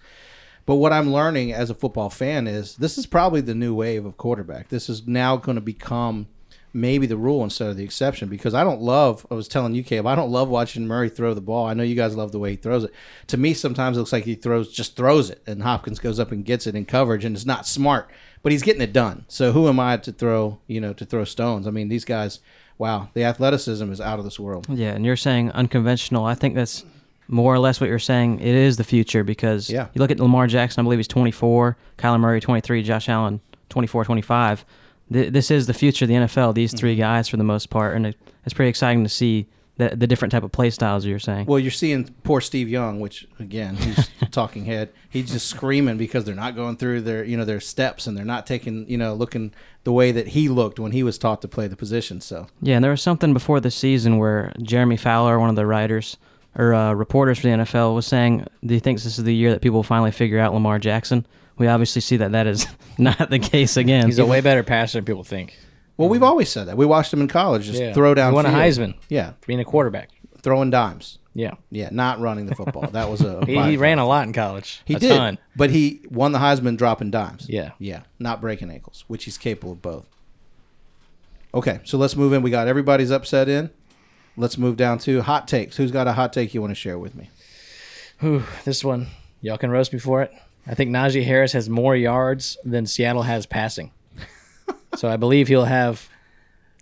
But 0.66 0.76
what 0.76 0.92
I'm 0.92 1.12
learning 1.12 1.52
as 1.52 1.70
a 1.70 1.74
football 1.74 2.10
fan 2.10 2.46
is 2.46 2.76
this 2.76 2.96
is 2.96 3.06
probably 3.06 3.40
the 3.40 3.54
new 3.54 3.74
wave 3.74 4.06
of 4.06 4.16
quarterback. 4.16 4.68
This 4.68 4.88
is 4.88 5.06
now 5.06 5.36
going 5.36 5.56
to 5.56 5.60
become 5.60 6.26
maybe 6.74 7.06
the 7.06 7.16
rule 7.16 7.44
instead 7.44 7.70
of 7.70 7.76
the 7.76 7.84
exception 7.84 8.28
because 8.28 8.52
I 8.52 8.64
don't 8.64 8.80
love. 8.80 9.24
I 9.30 9.34
was 9.34 9.46
telling 9.46 9.74
you, 9.74 9.84
Caleb, 9.84 10.08
I 10.08 10.16
don't 10.16 10.32
love 10.32 10.48
watching 10.48 10.86
Murray 10.86 11.08
throw 11.08 11.32
the 11.32 11.40
ball. 11.40 11.66
I 11.66 11.74
know 11.74 11.84
you 11.84 11.94
guys 11.94 12.16
love 12.16 12.32
the 12.32 12.40
way 12.40 12.50
he 12.50 12.56
throws 12.56 12.84
it. 12.84 12.92
To 13.28 13.36
me, 13.36 13.54
sometimes 13.54 13.96
it 13.96 14.00
looks 14.00 14.12
like 14.12 14.24
he 14.24 14.34
throws 14.34 14.72
just 14.72 14.96
throws 14.96 15.30
it, 15.30 15.40
and 15.46 15.62
Hopkins 15.62 16.00
goes 16.00 16.18
up 16.18 16.32
and 16.32 16.44
gets 16.44 16.66
it 16.66 16.74
in 16.74 16.84
coverage, 16.84 17.24
and 17.24 17.36
it's 17.36 17.46
not 17.46 17.66
smart, 17.66 18.10
but 18.44 18.52
he's 18.52 18.62
getting 18.62 18.80
it 18.82 18.92
done. 18.92 19.24
So 19.26 19.50
who 19.50 19.66
am 19.68 19.80
I 19.80 19.96
to 19.96 20.12
throw? 20.12 20.58
You 20.68 20.80
know, 20.80 20.92
to 20.92 21.04
throw 21.04 21.24
stones? 21.24 21.66
I 21.66 21.70
mean, 21.72 21.88
these 21.88 22.04
guys. 22.04 22.38
Wow, 22.78 23.08
the 23.14 23.22
athleticism 23.24 23.90
is 23.92 24.00
out 24.00 24.18
of 24.18 24.24
this 24.24 24.38
world. 24.38 24.66
Yeah, 24.68 24.90
and 24.92 25.04
you're 25.04 25.16
saying 25.16 25.50
unconventional. 25.52 26.24
I 26.24 26.34
think 26.34 26.54
that's 26.56 26.84
more 27.28 27.54
or 27.54 27.58
less 27.60 27.80
what 27.80 27.88
you're 27.88 27.98
saying. 28.00 28.40
It 28.40 28.54
is 28.54 28.76
the 28.76 28.84
future 28.84 29.22
because 29.24 29.70
Yeah. 29.70 29.86
you 29.94 30.00
look 30.00 30.10
at 30.10 30.18
Lamar 30.20 30.46
Jackson, 30.48 30.80
I 30.80 30.82
believe 30.82 30.98
he's 30.98 31.06
24, 31.08 31.76
Kyler 31.98 32.18
Murray 32.20 32.40
23, 32.40 32.82
Josh 32.82 33.08
Allen 33.08 33.40
24, 33.70 34.04
25. 34.04 34.64
Th- 35.12 35.32
this 35.32 35.50
is 35.52 35.66
the 35.68 35.72
future 35.74 36.04
of 36.04 36.08
the 36.08 36.14
NFL. 36.16 36.52
These 36.54 36.70
Mm-hmm. 36.72 36.78
three 36.78 36.96
guys 36.96 37.28
for 37.28 37.36
the 37.36 37.44
most 37.44 37.70
part, 37.70 37.94
and 37.94 38.06
it, 38.08 38.16
it's 38.44 38.52
pretty 38.54 38.68
exciting 38.70 39.04
to 39.04 39.08
see 39.08 39.46
the, 39.76 39.96
the 39.96 40.06
different 40.06 40.32
type 40.32 40.44
of 40.44 40.52
play 40.52 40.70
styles 40.70 41.04
you're 41.04 41.18
saying. 41.18 41.46
Well, 41.46 41.58
you're 41.58 41.70
seeing 41.70 42.14
poor 42.22 42.40
Steve 42.40 42.68
Young, 42.68 43.00
which 43.00 43.26
again, 43.38 43.76
he's 43.76 44.08
talking 44.30 44.64
head. 44.64 44.90
He's 45.10 45.30
just 45.30 45.48
screaming 45.48 45.96
because 45.96 46.24
they're 46.24 46.34
not 46.34 46.54
going 46.54 46.76
through 46.76 47.02
their, 47.02 47.24
you 47.24 47.36
know, 47.36 47.44
their 47.44 47.60
steps 47.60 48.06
and 48.06 48.16
they're 48.16 48.24
not 48.24 48.46
taking, 48.46 48.88
you 48.88 48.96
know, 48.96 49.14
looking 49.14 49.52
the 49.82 49.92
way 49.92 50.12
that 50.12 50.28
he 50.28 50.48
looked 50.48 50.78
when 50.78 50.92
he 50.92 51.02
was 51.02 51.18
taught 51.18 51.42
to 51.42 51.48
play 51.48 51.66
the 51.66 51.76
position. 51.76 52.20
So 52.20 52.46
Yeah, 52.62 52.76
and 52.76 52.84
there 52.84 52.92
was 52.92 53.02
something 53.02 53.32
before 53.32 53.60
the 53.60 53.70
season 53.70 54.18
where 54.18 54.52
Jeremy 54.62 54.96
Fowler, 54.96 55.38
one 55.40 55.50
of 55.50 55.56
the 55.56 55.66
writers 55.66 56.16
or 56.56 56.72
uh, 56.72 56.92
reporters 56.92 57.40
for 57.40 57.48
the 57.48 57.54
NFL, 57.54 57.96
was 57.96 58.06
saying, 58.06 58.46
he 58.62 58.78
thinks 58.78 59.02
this 59.02 59.18
is 59.18 59.24
the 59.24 59.34
year 59.34 59.50
that 59.50 59.60
people 59.60 59.78
will 59.78 59.82
finally 59.82 60.12
figure 60.12 60.38
out 60.38 60.54
Lamar 60.54 60.78
Jackson?" 60.78 61.26
We 61.56 61.68
obviously 61.68 62.00
see 62.00 62.16
that 62.16 62.32
that 62.32 62.46
is 62.46 62.66
not 62.98 63.30
the 63.30 63.38
case 63.38 63.76
again. 63.76 64.06
He's 64.06 64.18
a 64.18 64.26
way 64.26 64.40
better 64.40 64.62
passer 64.62 64.98
than 64.98 65.04
people 65.04 65.24
think. 65.24 65.56
Well, 65.96 66.08
we've 66.08 66.20
mm-hmm. 66.20 66.28
always 66.28 66.48
said 66.48 66.66
that. 66.68 66.76
We 66.76 66.86
watched 66.86 67.12
him 67.12 67.20
in 67.20 67.28
college 67.28 67.66
just 67.66 67.80
Yeah. 67.80 67.92
throw 67.92 68.14
down. 68.14 68.32
He 68.32 68.34
won 68.34 68.46
a 68.46 68.50
field. 68.50 68.60
Heisman. 68.60 68.94
Yeah, 69.08 69.32
For 69.40 69.46
being 69.46 69.60
a 69.60 69.64
quarterback. 69.64 70.10
throwing 70.42 70.70
dimes. 70.70 71.18
Yeah. 71.34 71.54
Yeah, 71.70 71.88
not 71.90 72.20
running 72.20 72.46
the 72.46 72.54
football. 72.54 72.88
That 72.90 73.10
was 73.10 73.20
a. 73.20 73.44
He, 73.46 73.60
he 73.60 73.76
ran 73.76 73.98
a 73.98 74.06
lot 74.06 74.26
in 74.26 74.32
college. 74.32 74.82
He 74.84 74.94
a 74.94 74.98
did, 74.98 75.08
ton. 75.08 75.38
but 75.56 75.70
he 75.70 76.02
won 76.10 76.32
the 76.32 76.38
Heisman 76.38 76.76
dropping 76.76 77.10
dimes. 77.10 77.46
Yeah. 77.48 77.72
yeah, 77.78 78.02
not 78.18 78.40
breaking 78.40 78.70
ankles, 78.70 79.04
which 79.08 79.24
he's 79.24 79.38
capable 79.38 79.72
of 79.72 79.82
both. 79.82 80.06
Okay, 81.52 81.80
so 81.84 81.98
let's 81.98 82.16
move 82.16 82.32
in. 82.32 82.42
We 82.42 82.50
got 82.50 82.66
everybody's 82.68 83.10
upset 83.10 83.48
in. 83.48 83.70
Let's 84.36 84.58
move 84.58 84.76
down 84.76 84.98
to 85.00 85.22
hot 85.22 85.46
takes. 85.46 85.76
Who's 85.76 85.92
got 85.92 86.08
a 86.08 86.12
hot 86.12 86.32
take 86.32 86.54
you 86.54 86.60
want 86.60 86.72
to 86.72 86.74
share 86.74 86.98
with 86.98 87.14
me? 87.14 87.30
Whew, 88.18 88.44
this 88.64 88.82
one, 88.82 89.08
y'all 89.40 89.58
can 89.58 89.70
roast 89.70 89.92
me 89.92 89.98
for 89.98 90.22
it. 90.22 90.32
I 90.66 90.74
think 90.74 90.90
Najee 90.90 91.24
Harris 91.24 91.52
has 91.52 91.68
more 91.68 91.94
yards 91.94 92.56
than 92.64 92.86
Seattle 92.86 93.22
has 93.22 93.46
passing. 93.46 93.92
So 94.96 95.08
I 95.08 95.16
believe 95.16 95.48
he'll 95.48 95.64
have 95.64 96.08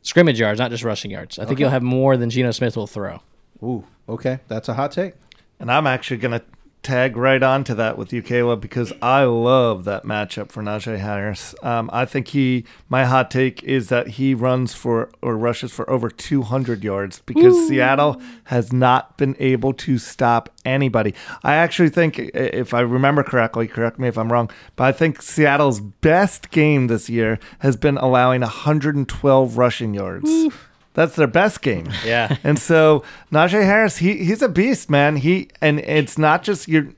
scrimmage 0.02 0.40
yards, 0.40 0.58
not 0.58 0.70
just 0.70 0.84
rushing 0.84 1.10
yards. 1.10 1.38
I 1.38 1.44
think 1.44 1.58
he'll 1.58 1.70
have 1.70 1.82
more 1.82 2.16
than 2.16 2.30
Geno 2.30 2.50
Smith 2.50 2.76
will 2.76 2.86
throw. 2.86 3.20
Ooh, 3.62 3.84
okay, 4.08 4.40
that's 4.48 4.68
a 4.68 4.74
hot 4.74 4.92
take. 4.92 5.14
And 5.60 5.70
I'm 5.70 5.86
actually 5.86 6.16
going 6.16 6.32
to 6.32 6.44
tag 6.82 7.16
right 7.16 7.42
on 7.42 7.64
to 7.64 7.74
that 7.74 7.96
with 7.96 8.12
you, 8.12 8.22
Caleb, 8.22 8.60
because 8.60 8.92
I 9.00 9.24
love 9.24 9.84
that 9.84 10.04
matchup 10.04 10.50
for 10.50 10.62
Najee 10.62 10.98
Harris. 10.98 11.54
Um, 11.62 11.88
I 11.92 12.04
think 12.04 12.28
he, 12.28 12.64
my 12.88 13.04
hot 13.04 13.30
take 13.30 13.62
is 13.62 13.88
that 13.88 14.08
he 14.08 14.34
runs 14.34 14.74
for 14.74 15.10
or 15.22 15.36
rushes 15.36 15.72
for 15.72 15.88
over 15.88 16.10
200 16.10 16.82
yards 16.82 17.20
because 17.20 17.68
Seattle 17.68 18.20
has 18.44 18.72
not 18.72 19.16
been 19.16 19.36
able 19.38 19.72
to 19.74 19.98
stop 19.98 20.50
anybody. 20.64 21.14
I 21.44 21.54
actually 21.54 21.90
think, 21.90 22.18
if 22.18 22.74
I 22.74 22.80
remember 22.80 23.22
correctly, 23.22 23.68
correct 23.68 23.98
me 23.98 24.08
if 24.08 24.18
I'm 24.18 24.32
wrong, 24.32 24.50
but 24.76 24.84
I 24.84 24.92
think 24.92 25.22
Seattle's 25.22 25.80
best 25.80 26.50
game 26.50 26.88
this 26.88 27.08
year 27.08 27.38
has 27.60 27.76
been 27.76 27.96
allowing 27.96 28.40
112 28.40 29.56
rushing 29.56 29.94
yards. 29.94 30.30
That's 30.94 31.16
their 31.16 31.26
best 31.26 31.62
game. 31.62 31.88
Yeah. 32.04 32.36
And 32.42 32.58
so 32.58 33.04
Najee 33.30 33.64
Harris, 33.64 33.98
he 33.98 34.24
he's 34.24 34.42
a 34.42 34.48
beast, 34.48 34.90
man. 34.90 35.16
He 35.16 35.48
and 35.60 35.78
it's 35.80 36.18
not 36.18 36.42
just 36.42 36.66
your 36.68 36.88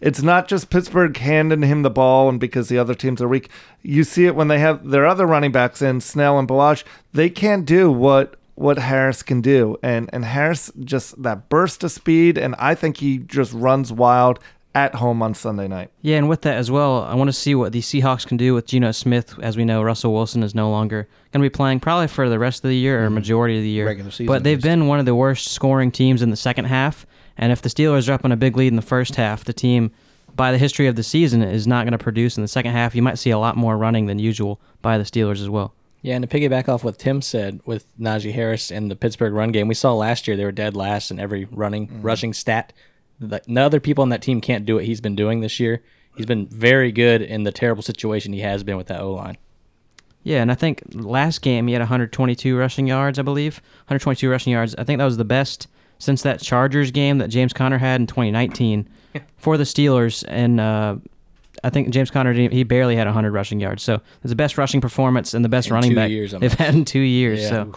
it's 0.00 0.22
not 0.22 0.48
just 0.48 0.70
Pittsburgh 0.70 1.16
handing 1.16 1.62
him 1.62 1.82
the 1.82 1.90
ball 1.90 2.28
and 2.28 2.38
because 2.38 2.68
the 2.68 2.78
other 2.78 2.94
teams 2.94 3.20
are 3.22 3.28
weak. 3.28 3.48
You 3.82 4.04
see 4.04 4.26
it 4.26 4.34
when 4.34 4.48
they 4.48 4.58
have 4.58 4.88
their 4.90 5.06
other 5.06 5.26
running 5.26 5.52
backs 5.52 5.82
in 5.82 6.00
Snell 6.00 6.38
and 6.38 6.48
Ballage. 6.48 6.84
They 7.12 7.30
can't 7.30 7.64
do 7.64 7.90
what 7.90 8.36
what 8.54 8.78
Harris 8.78 9.22
can 9.22 9.40
do. 9.40 9.78
And 9.82 10.10
and 10.12 10.24
Harris 10.24 10.70
just 10.80 11.22
that 11.22 11.48
burst 11.48 11.82
of 11.82 11.90
speed 11.90 12.36
and 12.36 12.54
I 12.58 12.74
think 12.74 12.98
he 12.98 13.18
just 13.18 13.52
runs 13.52 13.92
wild 13.92 14.38
at 14.74 14.94
home 14.94 15.22
on 15.22 15.34
Sunday 15.34 15.66
night. 15.66 15.90
Yeah, 16.02 16.18
and 16.18 16.28
with 16.28 16.42
that 16.42 16.56
as 16.56 16.70
well, 16.70 17.02
I 17.02 17.14
want 17.14 17.28
to 17.28 17.32
see 17.32 17.54
what 17.54 17.72
the 17.72 17.80
Seahawks 17.80 18.26
can 18.26 18.36
do 18.36 18.54
with 18.54 18.66
Geno 18.66 18.92
Smith. 18.92 19.38
As 19.40 19.56
we 19.56 19.64
know, 19.64 19.82
Russell 19.82 20.12
Wilson 20.12 20.42
is 20.42 20.54
no 20.54 20.70
longer 20.70 21.08
going 21.32 21.42
to 21.42 21.50
be 21.50 21.54
playing 21.54 21.80
probably 21.80 22.08
for 22.08 22.28
the 22.28 22.38
rest 22.38 22.64
of 22.64 22.68
the 22.68 22.76
year 22.76 23.02
or 23.02 23.06
mm-hmm. 23.06 23.14
majority 23.14 23.56
of 23.56 23.62
the 23.62 23.68
year. 23.68 23.86
Regular 23.86 24.10
season, 24.10 24.26
but 24.26 24.44
they've 24.44 24.62
been 24.62 24.86
one 24.86 24.98
of 24.98 25.06
the 25.06 25.14
worst 25.14 25.48
scoring 25.48 25.90
teams 25.90 26.22
in 26.22 26.30
the 26.30 26.36
second 26.36 26.66
half. 26.66 27.06
And 27.36 27.52
if 27.52 27.62
the 27.62 27.68
Steelers 27.68 28.08
are 28.08 28.12
up 28.12 28.24
on 28.24 28.32
a 28.32 28.36
big 28.36 28.56
lead 28.56 28.68
in 28.68 28.76
the 28.76 28.82
first 28.82 29.16
half, 29.16 29.44
the 29.44 29.52
team, 29.52 29.90
by 30.36 30.52
the 30.52 30.58
history 30.58 30.86
of 30.86 30.96
the 30.96 31.02
season, 31.02 31.42
is 31.42 31.66
not 31.66 31.84
going 31.84 31.92
to 31.92 31.98
produce 31.98 32.36
in 32.36 32.42
the 32.42 32.48
second 32.48 32.72
half. 32.72 32.94
You 32.94 33.02
might 33.02 33.18
see 33.18 33.30
a 33.30 33.38
lot 33.38 33.56
more 33.56 33.76
running 33.76 34.06
than 34.06 34.18
usual 34.18 34.60
by 34.82 34.98
the 34.98 35.04
Steelers 35.04 35.40
as 35.40 35.48
well. 35.48 35.74
Yeah, 36.02 36.16
and 36.16 36.28
to 36.28 36.38
piggyback 36.38 36.68
off 36.68 36.82
what 36.82 36.98
Tim 36.98 37.20
said 37.20 37.60
with 37.66 37.86
Najee 37.98 38.32
Harris 38.32 38.70
and 38.70 38.90
the 38.90 38.96
Pittsburgh 38.96 39.34
run 39.34 39.52
game, 39.52 39.68
we 39.68 39.74
saw 39.74 39.92
last 39.94 40.26
year 40.26 40.36
they 40.36 40.44
were 40.44 40.52
dead 40.52 40.74
last 40.74 41.10
in 41.10 41.18
every 41.18 41.46
running 41.50 41.88
mm-hmm. 41.88 42.02
rushing 42.02 42.32
stat. 42.32 42.72
The, 43.20 43.42
the 43.46 43.60
other 43.60 43.80
people 43.80 44.02
on 44.02 44.08
that 44.08 44.22
team 44.22 44.40
can't 44.40 44.64
do 44.64 44.76
what 44.76 44.84
he's 44.84 45.00
been 45.00 45.16
doing 45.16 45.40
this 45.40 45.60
year. 45.60 45.82
He's 46.16 46.26
been 46.26 46.46
very 46.46 46.90
good 46.90 47.22
in 47.22 47.44
the 47.44 47.52
terrible 47.52 47.82
situation 47.82 48.32
he 48.32 48.40
has 48.40 48.64
been 48.64 48.76
with 48.76 48.88
that 48.88 49.00
O 49.00 49.12
line. 49.12 49.38
Yeah, 50.22 50.42
and 50.42 50.52
I 50.52 50.54
think 50.54 50.82
last 50.92 51.40
game 51.40 51.66
he 51.66 51.72
had 51.72 51.80
122 51.80 52.56
rushing 52.56 52.86
yards, 52.86 53.18
I 53.18 53.22
believe. 53.22 53.60
122 53.86 54.28
rushing 54.28 54.52
yards. 54.52 54.74
I 54.76 54.84
think 54.84 54.98
that 54.98 55.04
was 55.04 55.16
the 55.16 55.24
best 55.24 55.66
since 55.98 56.22
that 56.22 56.40
Chargers 56.40 56.90
game 56.90 57.18
that 57.18 57.28
James 57.28 57.52
Conner 57.52 57.78
had 57.78 58.00
in 58.00 58.06
2019 58.06 58.88
for 59.38 59.56
the 59.56 59.64
Steelers. 59.64 60.24
And 60.28 60.60
uh, 60.60 60.96
I 61.64 61.70
think 61.70 61.90
James 61.90 62.10
Conner 62.10 62.32
he 62.32 62.64
barely 62.64 62.96
had 62.96 63.06
100 63.06 63.32
rushing 63.32 63.60
yards. 63.60 63.82
So 63.82 63.94
it's 64.22 64.30
the 64.30 64.36
best 64.36 64.58
rushing 64.58 64.80
performance 64.80 65.32
and 65.32 65.44
the 65.44 65.48
best 65.48 65.68
In 65.68 65.74
running 65.74 65.94
back 65.94 66.10
years, 66.10 66.32
they've 66.32 66.52
had 66.52 66.74
in 66.74 66.84
two 66.84 67.00
years. 67.00 67.40
Yeah. 67.42 67.48
So 67.48 67.72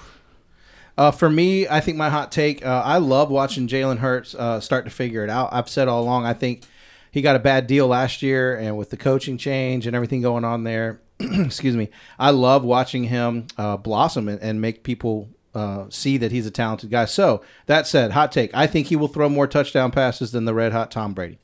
Uh, 0.98 1.12
for 1.12 1.30
me, 1.30 1.68
I 1.68 1.80
think 1.80 1.98
my 1.98 2.10
hot 2.10 2.32
take. 2.32 2.66
Uh, 2.66 2.82
I 2.86 2.98
love 3.00 3.30
watching 3.30 3.68
Jalen 3.68 3.98
Hurts 3.98 4.36
uh, 4.36 4.60
start 4.60 4.86
to 4.86 4.92
figure 4.92 5.24
it 5.24 5.30
out. 5.30 5.50
I've 5.52 5.70
said 5.70 5.88
all 5.88 6.04
along. 6.04 6.26
I 6.26 6.34
think 6.34 6.64
he 7.12 7.22
got 7.22 7.36
a 7.36 7.40
bad 7.40 7.68
deal 7.68 7.88
last 7.88 8.22
year, 8.22 8.56
and 8.56 8.78
with 8.78 8.90
the 8.90 8.98
coaching 8.98 9.38
change 9.38 9.88
and 9.88 9.96
everything 9.96 10.22
going 10.22 10.44
on 10.44 10.64
there, 10.64 11.02
excuse 11.20 11.76
me. 11.76 11.90
I 12.20 12.30
love 12.30 12.64
watching 12.64 13.06
him 13.06 13.48
uh, 13.58 13.78
blossom 13.78 14.28
and, 14.28 14.42
and 14.42 14.62
make 14.62 14.84
people 14.84 15.30
uh, 15.56 15.86
see 15.90 16.18
that 16.18 16.32
he's 16.32 16.46
a 16.46 16.52
talented 16.52 16.90
guy. 16.90 17.06
So 17.06 17.44
that 17.66 17.88
said, 17.88 18.12
hot 18.12 18.32
take. 18.32 18.52
I 18.54 18.68
think 18.68 18.88
he 18.88 18.96
will 18.96 19.08
throw 19.08 19.30
more 19.30 19.48
touchdown 19.48 19.92
passes 19.92 20.32
than 20.32 20.46
the 20.46 20.54
red 20.54 20.72
hot 20.72 20.92
Tom 20.92 21.14
Brady. 21.14 21.40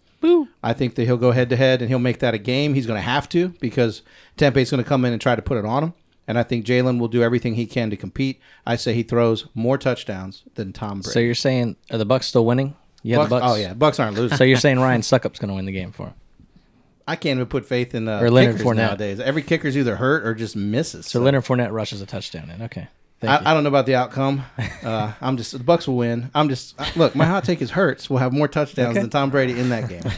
I 0.61 0.73
think 0.73 0.95
that 0.95 1.05
he'll 1.05 1.17
go 1.17 1.31
head 1.31 1.49
to 1.49 1.55
head 1.55 1.81
and 1.81 1.89
he'll 1.89 1.99
make 1.99 2.19
that 2.19 2.33
a 2.33 2.37
game. 2.37 2.73
He's 2.73 2.85
going 2.85 2.97
to 2.97 3.01
have 3.01 3.29
to 3.29 3.49
because 3.59 4.01
Tampa's 4.35 4.69
going 4.69 4.83
to 4.83 4.87
come 4.87 5.05
in 5.05 5.13
and 5.13 5.21
try 5.21 5.35
to 5.35 5.41
put 5.41 5.57
it 5.57 5.65
on 5.65 5.83
him. 5.83 5.93
And 6.29 6.37
I 6.37 6.43
think 6.43 6.63
Jalen 6.63 6.99
will 6.99 7.07
do 7.07 7.23
everything 7.23 7.55
he 7.55 7.65
can 7.65 7.89
to 7.89 7.97
compete. 7.97 8.39
I 8.63 8.75
say 8.75 8.93
he 8.93 9.01
throws 9.01 9.47
more 9.55 9.79
touchdowns 9.79 10.43
than 10.53 10.71
Tom 10.73 10.99
Brady. 11.01 11.11
So 11.11 11.19
you're 11.19 11.33
saying 11.33 11.75
are 11.91 11.97
the 11.97 12.05
Bucs 12.05 12.23
still 12.25 12.45
winning? 12.45 12.75
Yeah, 13.01 13.17
Bucs, 13.17 13.29
Bucs. 13.29 13.39
oh 13.43 13.55
yeah, 13.55 13.73
Bucs 13.73 13.99
aren't 13.99 14.15
losing. 14.15 14.37
So 14.37 14.43
you're 14.43 14.57
saying 14.57 14.79
Ryan 14.79 15.01
Succop's 15.01 15.39
going 15.39 15.49
to 15.49 15.55
win 15.55 15.65
the 15.65 15.71
game 15.71 15.91
for 15.91 16.07
him? 16.07 16.13
I 17.07 17.15
can't 17.15 17.37
even 17.37 17.47
put 17.47 17.65
faith 17.65 17.95
in 17.95 18.07
uh, 18.07 18.19
Or 18.21 18.29
Leonard 18.29 18.57
kickers 18.57 18.67
Fournette. 18.67 18.75
nowadays. 18.75 19.19
Every 19.19 19.41
kicker's 19.41 19.75
either 19.75 19.95
hurt 19.95 20.23
or 20.23 20.35
just 20.35 20.55
misses. 20.55 21.07
So 21.07 21.19
Leonard 21.19 21.45
Fournette 21.45 21.71
rushes 21.71 22.01
a 22.01 22.05
touchdown 22.05 22.51
in. 22.51 22.61
Okay. 22.61 22.87
I, 23.23 23.51
I 23.51 23.53
don't 23.55 23.63
know 23.63 23.69
about 23.69 23.85
the 23.87 23.95
outcome. 23.95 24.43
Uh, 24.83 25.11
I'm 25.19 25.35
just 25.35 25.51
the 25.51 25.59
Bucs 25.59 25.87
will 25.87 25.97
win. 25.97 26.29
I'm 26.33 26.47
just 26.47 26.79
uh, 26.79 26.85
look. 26.95 27.13
My 27.15 27.25
hot 27.25 27.43
take 27.43 27.61
is 27.61 27.71
Hurts 27.71 28.09
will 28.09 28.19
have 28.19 28.31
more 28.31 28.47
touchdowns 28.47 28.91
Okay. 28.91 29.01
than 29.01 29.09
Tom 29.09 29.29
Brady 29.29 29.59
in 29.59 29.69
that 29.69 29.89
game. 29.89 30.03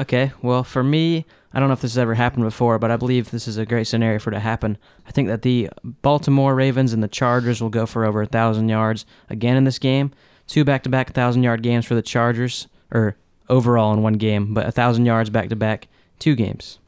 Okay, 0.00 0.32
well, 0.42 0.62
for 0.64 0.82
me, 0.82 1.24
I 1.56 1.58
don't 1.58 1.68
know 1.68 1.72
if 1.72 1.80
this 1.80 1.92
has 1.92 1.98
ever 1.98 2.12
happened 2.14 2.44
before, 2.44 2.78
but 2.78 2.90
I 2.90 2.96
believe 2.96 3.30
this 3.30 3.48
is 3.48 3.56
a 3.56 3.64
great 3.64 3.86
scenario 3.86 4.18
for 4.18 4.28
it 4.30 4.34
to 4.34 4.40
happen. 4.40 4.76
I 5.06 5.10
think 5.10 5.28
that 5.28 5.40
the 5.40 5.70
Baltimore 5.82 6.54
Ravens 6.54 6.92
and 6.92 7.02
the 7.02 7.08
Chargers 7.08 7.62
will 7.62 7.70
go 7.70 7.86
for 7.86 8.04
over 8.04 8.20
a 8.20 8.26
thousand 8.26 8.68
yards 8.68 9.06
again 9.30 9.56
in 9.56 9.64
this 9.64 9.78
game. 9.78 10.10
Two 10.46 10.64
back-to-back 10.64 11.14
thousand-yard 11.14 11.62
games 11.62 11.86
for 11.86 11.94
the 11.94 12.02
Chargers, 12.02 12.68
or 12.92 13.16
overall 13.48 13.94
in 13.94 14.02
one 14.02 14.14
game, 14.14 14.52
but 14.52 14.66
a 14.66 14.70
thousand 14.70 15.06
yards 15.06 15.30
back-to-back, 15.30 15.88
two 16.18 16.34
games. 16.34 16.78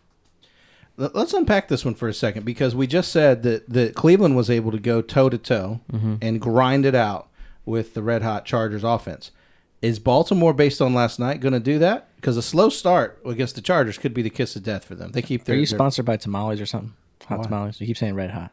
Let- 0.98 1.14
Let's 1.14 1.32
unpack 1.32 1.68
this 1.68 1.84
one 1.84 1.94
for 1.94 2.06
a 2.08 2.12
second 2.14 2.44
because 2.44 2.74
we 2.74 2.86
just 2.86 3.10
said 3.10 3.42
that, 3.44 3.68
that 3.70 3.94
Cleveland 3.94 4.36
was 4.36 4.50
able 4.50 4.70
to 4.72 4.78
go 4.78 5.00
toe 5.00 5.28
to 5.30 5.38
toe 5.38 5.80
and 6.20 6.40
grind 6.40 6.84
it 6.84 6.94
out 6.94 7.28
with 7.64 7.94
the 7.94 8.02
red 8.02 8.22
hot 8.22 8.44
Chargers 8.44 8.84
offense. 8.84 9.30
Is 9.80 9.98
Baltimore, 9.98 10.52
based 10.52 10.82
on 10.82 10.92
last 10.92 11.18
night, 11.20 11.40
going 11.40 11.52
to 11.52 11.60
do 11.60 11.78
that? 11.78 12.08
Because 12.16 12.36
a 12.36 12.42
slow 12.42 12.68
start 12.68 13.20
against 13.24 13.54
the 13.54 13.60
Chargers 13.60 13.96
could 13.96 14.12
be 14.12 14.22
the 14.22 14.30
kiss 14.30 14.56
of 14.56 14.64
death 14.64 14.84
for 14.84 14.94
them. 14.96 15.12
They 15.12 15.22
keep 15.22 15.44
their. 15.44 15.54
Are 15.54 15.58
you 15.58 15.66
their- 15.66 15.76
sponsored 15.76 16.04
by 16.04 16.16
tamales 16.16 16.60
or 16.60 16.66
something? 16.66 16.94
Hot 17.26 17.38
Why? 17.38 17.44
tamales. 17.44 17.80
You 17.80 17.86
keep 17.86 17.96
saying 17.96 18.14
red 18.14 18.30
hot. 18.30 18.50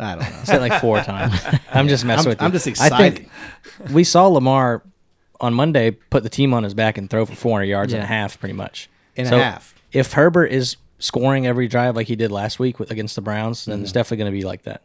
I 0.00 0.16
don't 0.16 0.20
know. 0.28 0.36
I 0.40 0.44
said 0.44 0.60
like 0.60 0.80
four 0.80 1.00
times. 1.02 1.40
I'm 1.72 1.86
just 1.86 2.04
messing 2.04 2.26
I'm- 2.26 2.28
with 2.30 2.40
you. 2.40 2.44
I'm 2.46 2.52
just 2.52 2.66
I 2.80 2.88
think 2.88 3.28
excited. 3.76 3.92
we 3.94 4.02
saw 4.02 4.26
Lamar 4.26 4.82
on 5.40 5.54
Monday 5.54 5.92
put 5.92 6.22
the 6.24 6.28
team 6.28 6.52
on 6.54 6.64
his 6.64 6.74
back 6.74 6.98
and 6.98 7.08
throw 7.08 7.24
for 7.26 7.34
400 7.36 7.64
yards 7.66 7.92
and 7.92 8.02
a 8.02 8.06
half, 8.06 8.38
pretty 8.40 8.54
much. 8.54 8.88
In 9.14 9.26
a 9.26 9.38
half. 9.38 9.74
If 9.92 10.12
Herbert 10.14 10.46
is 10.46 10.76
scoring 10.98 11.46
every 11.46 11.68
drive 11.68 11.94
like 11.94 12.08
he 12.08 12.16
did 12.16 12.32
last 12.32 12.58
week 12.58 12.80
with, 12.80 12.90
against 12.90 13.14
the 13.14 13.20
Browns, 13.20 13.64
then 13.66 13.76
Mm-hmm. 13.76 13.82
it's 13.84 13.92
definitely 13.92 14.16
going 14.18 14.32
to 14.32 14.36
be 14.38 14.44
like 14.44 14.62
that. 14.62 14.82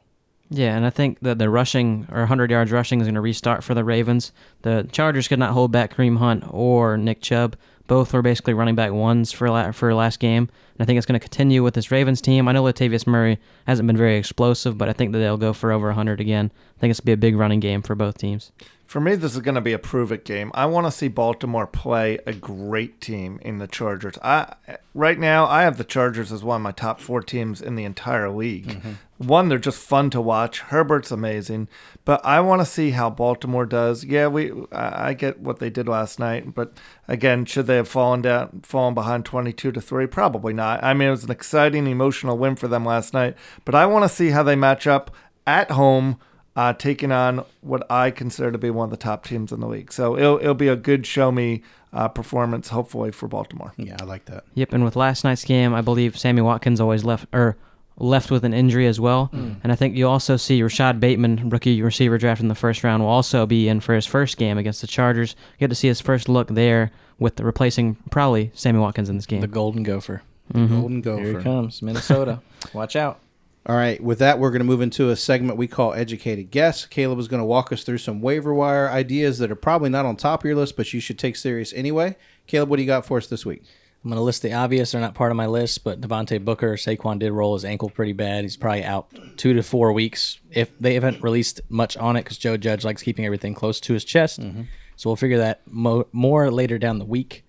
Yeah, 0.52 0.76
and 0.76 0.86
I 0.86 0.90
think 0.90 1.20
that 1.20 1.38
the 1.38 1.50
rushing 1.50 2.08
or 2.12 2.20
100 2.20 2.50
yards 2.50 2.72
rushing 2.72 3.00
is 3.00 3.06
going 3.06 3.16
to 3.16 3.22
restart 3.22 3.64
for 3.64 3.76
the 3.76 3.84
Ravens. 3.84 4.32
The 4.64 4.88
Chargers 4.92 5.28
could 5.28 5.38
not 5.38 5.52
hold 5.54 5.72
back 5.72 5.94
Kareem 5.94 6.18
Hunt 6.18 6.44
or 6.50 6.98
Nick 6.98 7.22
Chubb. 7.22 7.56
Both 7.86 8.14
were 8.14 8.22
basically 8.22 8.54
running 8.54 8.76
back 8.76 8.92
ones 8.92 9.32
for 9.32 9.50
la- 9.50 9.72
for 9.72 9.94
last 9.94 10.20
game. 10.20 10.44
And 10.44 10.82
I 10.82 10.86
think 10.86 10.98
it's 10.98 11.06
going 11.06 11.20
to 11.20 11.24
continue 11.24 11.64
with 11.64 11.76
this 11.76 11.92
Ravens 11.92 12.22
team. 12.22 12.48
I 12.48 12.52
know 12.52 12.64
Latavius 12.64 13.06
Murray 13.06 13.40
hasn't 13.68 13.88
been 13.88 13.98
very 13.98 14.18
explosive, 14.18 14.78
but 14.78 14.90
I 14.90 14.94
think 14.94 15.12
that 15.12 15.20
they'll 15.20 15.38
go 15.38 15.54
for 15.54 15.72
over 15.72 15.88
100 15.88 16.20
again. 16.20 16.52
I 16.78 16.80
think 16.80 16.92
it's 16.92 17.00
going 17.00 17.14
to 17.14 17.18
be 17.18 17.28
a 17.28 17.30
big 17.32 17.36
running 17.36 17.60
game 17.60 17.82
for 17.82 17.96
both 17.96 18.18
teams. 18.18 18.52
For 18.90 19.00
me, 19.00 19.14
this 19.14 19.36
is 19.36 19.42
going 19.42 19.54
to 19.54 19.62
be 19.62 19.74
a 19.74 19.78
prove 19.78 20.12
it 20.12 20.26
game. 20.26 20.50
I 20.56 20.66
want 20.66 20.88
to 20.88 20.92
see 20.92 21.10
Baltimore 21.10 21.68
play 21.68 22.18
a 22.26 22.34
great 22.34 23.00
team 23.00 23.38
in 23.44 23.60
the 23.60 23.68
Chargers. 23.68 24.18
I 24.24 24.56
right 24.96 25.20
now 25.20 25.46
I 25.46 25.62
have 25.62 25.78
the 25.78 25.84
Chargers 25.84 26.32
as 26.32 26.44
one 26.44 26.56
of 26.56 26.62
my 26.64 26.72
top 26.72 27.00
four 27.00 27.22
teams 27.22 27.62
in 27.62 27.76
the 27.76 27.84
entire 27.84 28.32
league. 28.32 28.66
Mm-hmm. 28.66 28.92
One, 29.20 29.48
they're 29.48 29.60
just 29.60 29.78
fun 29.78 30.10
to 30.10 30.20
watch. 30.20 30.62
Herbert's 30.62 31.12
amazing, 31.12 31.68
but 32.04 32.20
I 32.26 32.40
want 32.40 32.62
to 32.62 32.66
see 32.66 32.90
how 32.90 33.12
Baltimore 33.12 33.68
does. 33.68 34.04
Yeah, 34.06 34.26
we 34.26 34.52
I 34.72 35.10
I 35.10 35.14
get 35.14 35.40
what 35.40 35.60
they 35.60 35.70
did 35.70 35.88
last 35.88 36.18
night, 36.18 36.56
but 36.56 36.76
again, 37.08 37.46
should 37.46 37.68
they 37.68 37.76
have 37.76 37.88
fallen 37.88 38.24
down, 38.24 38.62
fallen 38.64 38.96
behind 38.96 39.24
twenty-two 39.24 39.72
to 39.72 39.82
three? 39.82 40.08
Probably 40.08 40.52
not. 40.52 40.84
I 40.84 40.96
mean, 40.96 41.10
it 41.10 41.12
was 41.12 41.26
an 41.26 41.32
exciting, 41.32 41.86
emotional 41.86 42.40
win 42.40 42.56
for 42.56 42.68
them 42.68 42.86
last 42.86 43.14
night, 43.14 43.38
but 43.66 43.76
I 43.76 43.86
want 43.86 44.06
to 44.06 44.10
see 44.10 44.30
how 44.30 44.42
they 44.42 44.56
match 44.56 44.88
up 44.88 45.16
at 45.46 45.70
home 45.70 46.18
uh, 46.56 46.74
taking 46.74 47.12
on 47.12 47.46
what 47.62 47.90
I 47.90 48.12
consider 48.12 48.52
to 48.52 48.58
be 48.58 48.70
one 48.70 48.86
of 48.86 48.92
the 48.92 48.98
top 48.98 49.26
teams 49.26 49.52
in 49.52 49.60
the 49.60 49.68
league. 49.68 49.92
So 49.94 50.18
it'll, 50.18 50.40
it'll 50.40 50.54
be 50.54 50.68
a 50.68 50.76
good 50.76 51.06
show 51.06 51.32
me 51.32 51.62
uh, 51.94 52.08
performance, 52.08 52.70
hopefully, 52.70 53.12
for 53.12 53.28
Baltimore. 53.28 53.74
Yeah, 53.78 53.98
I 54.00 54.04
like 54.04 54.26
that. 54.26 54.44
Yep, 54.54 54.74
and 54.74 54.84
with 54.84 54.96
last 54.96 55.24
night's 55.24 55.46
game, 55.46 55.74
I 55.74 55.82
believe 55.82 56.18
Sammy 56.18 56.42
Watkins 56.42 56.80
always 56.82 57.04
left 57.04 57.28
or 57.34 57.58
left 57.98 58.32
with 58.32 58.46
an 58.46 58.54
injury 58.54 58.88
as 58.88 59.00
well. 59.00 59.30
And 59.34 59.72
I 59.72 59.76
think 59.76 59.96
you 59.98 60.08
also 60.08 60.38
see 60.38 60.62
Rashod 60.64 61.00
Bateman, 61.00 61.50
rookie 61.50 61.82
receiver 61.82 62.18
drafted 62.18 62.46
in 62.46 62.48
the 62.48 62.56
first 62.56 62.84
round, 62.84 63.04
will 63.04 63.10
also 63.10 63.46
be 63.46 63.68
in 63.68 63.82
for 63.82 63.94
his 63.94 64.06
first 64.06 64.38
game 64.38 64.58
against 64.58 64.80
the 64.82 64.88
Chargers. 64.88 65.36
Get 65.60 65.70
to 65.70 65.76
see 65.76 65.90
his 65.90 66.00
first 66.00 66.30
look 66.30 66.48
there 66.50 66.92
with 67.18 67.36
the 67.36 67.44
replacing 67.44 67.96
probably 68.10 68.52
Sammy 68.54 68.80
Watkins 68.80 69.10
in 69.10 69.18
this 69.18 69.26
game. 69.26 69.42
The 69.42 69.48
Golden 69.48 69.84
Gopher. 69.84 70.22
The 70.52 70.66
golden 70.66 71.02
Gopher. 71.02 71.18
Here 71.22 71.28
he 71.28 71.34
Gopher. 71.34 71.44
comes, 71.44 71.82
Minnesota. 71.82 72.42
Watch 72.74 72.96
out. 72.96 73.20
All 73.66 73.76
right, 73.76 74.02
with 74.02 74.20
that, 74.20 74.40
we're 74.40 74.52
going 74.52 74.62
to 74.62 74.66
move 74.66 74.82
into 74.82 75.10
a 75.10 75.16
segment 75.16 75.58
we 75.58 75.68
call 75.68 75.94
Educated 75.94 76.50
Guess. 76.50 76.86
Caleb 76.86 77.20
is 77.20 77.28
going 77.28 77.42
to 77.42 77.46
walk 77.46 77.72
us 77.72 77.84
through 77.84 77.98
some 78.00 78.22
waiver 78.22 78.54
wire 78.54 78.90
ideas 78.90 79.38
that 79.40 79.52
are 79.52 79.56
probably 79.56 79.90
not 79.90 80.06
on 80.06 80.16
top 80.16 80.42
of 80.42 80.46
your 80.46 80.56
list, 80.56 80.76
but 80.76 80.92
you 80.94 81.00
should 81.00 81.20
take 81.20 81.36
serious 81.36 81.74
anyway. 81.74 82.16
Caleb, 82.48 82.70
what 82.70 82.78
do 82.78 82.84
you 82.84 82.88
got 82.88 83.06
for 83.06 83.18
us 83.18 83.28
this 83.28 83.46
week? 83.46 83.64
I'm 84.04 84.10
going 84.10 84.18
to 84.18 84.24
list 84.24 84.44
the 84.44 84.54
obvious. 84.54 84.92
They're 84.92 85.02
not 85.02 85.14
part 85.14 85.30
of 85.30 85.36
my 85.36 85.46
list, 85.46 85.84
but 85.84 86.00
Devontae 86.00 86.44
Booker, 86.44 86.76
Saquon 86.76 87.20
did 87.20 87.34
roll 87.34 87.54
his 87.54 87.66
ankle 87.66 87.90
pretty 87.90 88.14
bad. 88.14 88.46
He's 88.46 88.56
probably 88.56 88.86
out 88.86 89.10
two 89.36 89.54
to 89.54 89.62
four 89.62 89.92
weeks. 89.92 90.40
If 90.52 90.72
they 90.80 90.94
haven't 90.94 91.22
released 91.22 91.60
much 91.68 91.98
on 91.98 92.16
it, 92.16 92.24
because 92.24 92.38
Joe 92.38 92.56
Judge 92.56 92.86
likes 92.86 93.04
keeping 93.04 93.26
everything 93.26 93.54
close 93.54 93.82
to 93.82 93.94
his 93.94 94.06
chest, 94.06 94.40
mm-hmm. 94.40 94.64
so 94.96 95.10
we'll 95.10 95.18
figure 95.18 95.40
that 95.40 95.62
mo- 95.68 96.08
more 96.14 96.50
later 96.50 96.78
down 96.78 96.98
the 96.98 97.06
week. 97.06 97.44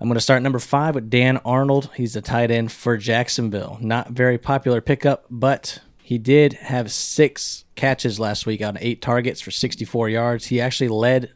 I'm 0.00 0.06
going 0.06 0.14
to 0.14 0.20
start 0.20 0.42
number 0.42 0.60
five 0.60 0.94
with 0.94 1.10
Dan 1.10 1.38
Arnold. 1.38 1.90
He's 1.96 2.14
a 2.14 2.22
tight 2.22 2.52
end 2.52 2.70
for 2.70 2.96
Jacksonville. 2.96 3.78
Not 3.80 4.10
very 4.10 4.38
popular 4.38 4.80
pickup, 4.80 5.24
but 5.28 5.80
he 6.00 6.18
did 6.18 6.52
have 6.52 6.92
six 6.92 7.64
catches 7.74 8.20
last 8.20 8.46
week 8.46 8.62
on 8.62 8.78
eight 8.80 9.02
targets 9.02 9.40
for 9.40 9.50
64 9.50 10.08
yards. 10.08 10.46
He 10.46 10.60
actually 10.60 10.88
led 10.88 11.32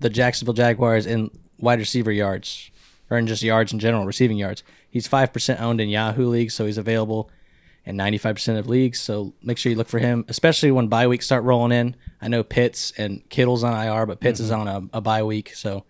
the 0.00 0.08
Jacksonville 0.08 0.54
Jaguars 0.54 1.04
in 1.04 1.30
wide 1.58 1.78
receiver 1.78 2.10
yards, 2.10 2.70
or 3.10 3.18
in 3.18 3.26
just 3.26 3.42
yards 3.42 3.74
in 3.74 3.78
general, 3.78 4.06
receiving 4.06 4.38
yards. 4.38 4.62
He's 4.88 5.06
5% 5.06 5.60
owned 5.60 5.82
in 5.82 5.90
Yahoo 5.90 6.26
leagues, 6.26 6.54
so 6.54 6.64
he's 6.64 6.78
available 6.78 7.30
in 7.84 7.96
95% 7.98 8.58
of 8.58 8.66
leagues. 8.66 8.98
So 8.98 9.34
make 9.42 9.58
sure 9.58 9.70
you 9.70 9.76
look 9.76 9.88
for 9.88 9.98
him, 9.98 10.24
especially 10.28 10.70
when 10.70 10.88
bye 10.88 11.06
weeks 11.06 11.26
start 11.26 11.44
rolling 11.44 11.72
in. 11.78 11.96
I 12.22 12.28
know 12.28 12.42
Pitts 12.42 12.94
and 12.96 13.28
Kittle's 13.28 13.62
on 13.62 13.74
IR, 13.74 14.06
but 14.06 14.20
Pitts 14.20 14.40
mm-hmm. 14.40 14.46
is 14.46 14.52
on 14.52 14.68
a, 14.68 14.96
a 14.96 15.00
bye 15.02 15.22
week, 15.22 15.54
so 15.54 15.84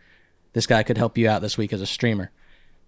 this 0.57 0.67
guy 0.67 0.83
could 0.83 0.97
help 0.97 1.19
you 1.19 1.29
out 1.29 1.43
this 1.43 1.59
week 1.59 1.75
as 1.75 1.83
a 1.83 1.87
streamer. 1.87 2.31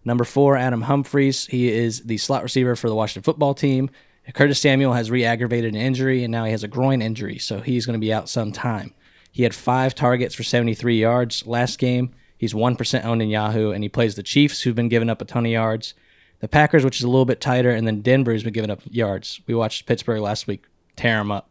Number 0.02 0.24
four, 0.24 0.56
Adam 0.56 0.80
Humphries. 0.80 1.44
He 1.48 1.70
is 1.70 2.00
the 2.00 2.16
slot 2.16 2.42
receiver 2.42 2.74
for 2.74 2.88
the 2.88 2.94
Washington 2.94 3.22
football 3.24 3.52
team. 3.52 3.90
Curtis 4.32 4.58
Samuel 4.58 4.94
has 4.94 5.10
re 5.10 5.22
aggravated 5.22 5.74
an 5.74 5.80
injury, 5.80 6.24
and 6.24 6.32
now 6.32 6.46
he 6.46 6.52
has 6.52 6.64
a 6.64 6.68
groin 6.68 7.02
injury, 7.02 7.36
so 7.36 7.60
he's 7.60 7.84
going 7.84 7.92
to 7.92 8.00
be 8.00 8.10
out 8.10 8.30
some 8.30 8.52
time. 8.52 8.94
He 9.32 9.42
had 9.42 9.54
five 9.54 9.94
targets 9.94 10.34
for 10.34 10.44
73 10.44 10.98
yards 10.98 11.46
last 11.46 11.78
game. 11.78 12.14
He's 12.38 12.54
1% 12.54 13.04
owned 13.04 13.20
in 13.20 13.28
Yahoo, 13.28 13.72
and 13.72 13.82
he 13.84 13.90
plays 13.90 14.14
the 14.14 14.22
Chiefs, 14.22 14.62
who've 14.62 14.74
been 14.74 14.88
giving 14.88 15.10
up 15.10 15.20
a 15.20 15.26
ton 15.26 15.44
of 15.44 15.52
yards, 15.52 15.92
the 16.40 16.48
Packers, 16.48 16.86
which 16.86 16.96
is 16.96 17.04
a 17.04 17.08
little 17.10 17.26
bit 17.26 17.38
tighter, 17.38 17.70
and 17.70 17.86
then 17.86 18.00
Denver, 18.00 18.32
who's 18.32 18.44
been 18.44 18.54
giving 18.54 18.70
up 18.70 18.80
yards. 18.86 19.42
We 19.46 19.54
watched 19.54 19.84
Pittsburgh 19.84 20.22
last 20.22 20.46
week 20.46 20.64
tear 20.96 21.20
him 21.20 21.30
up. 21.30 21.50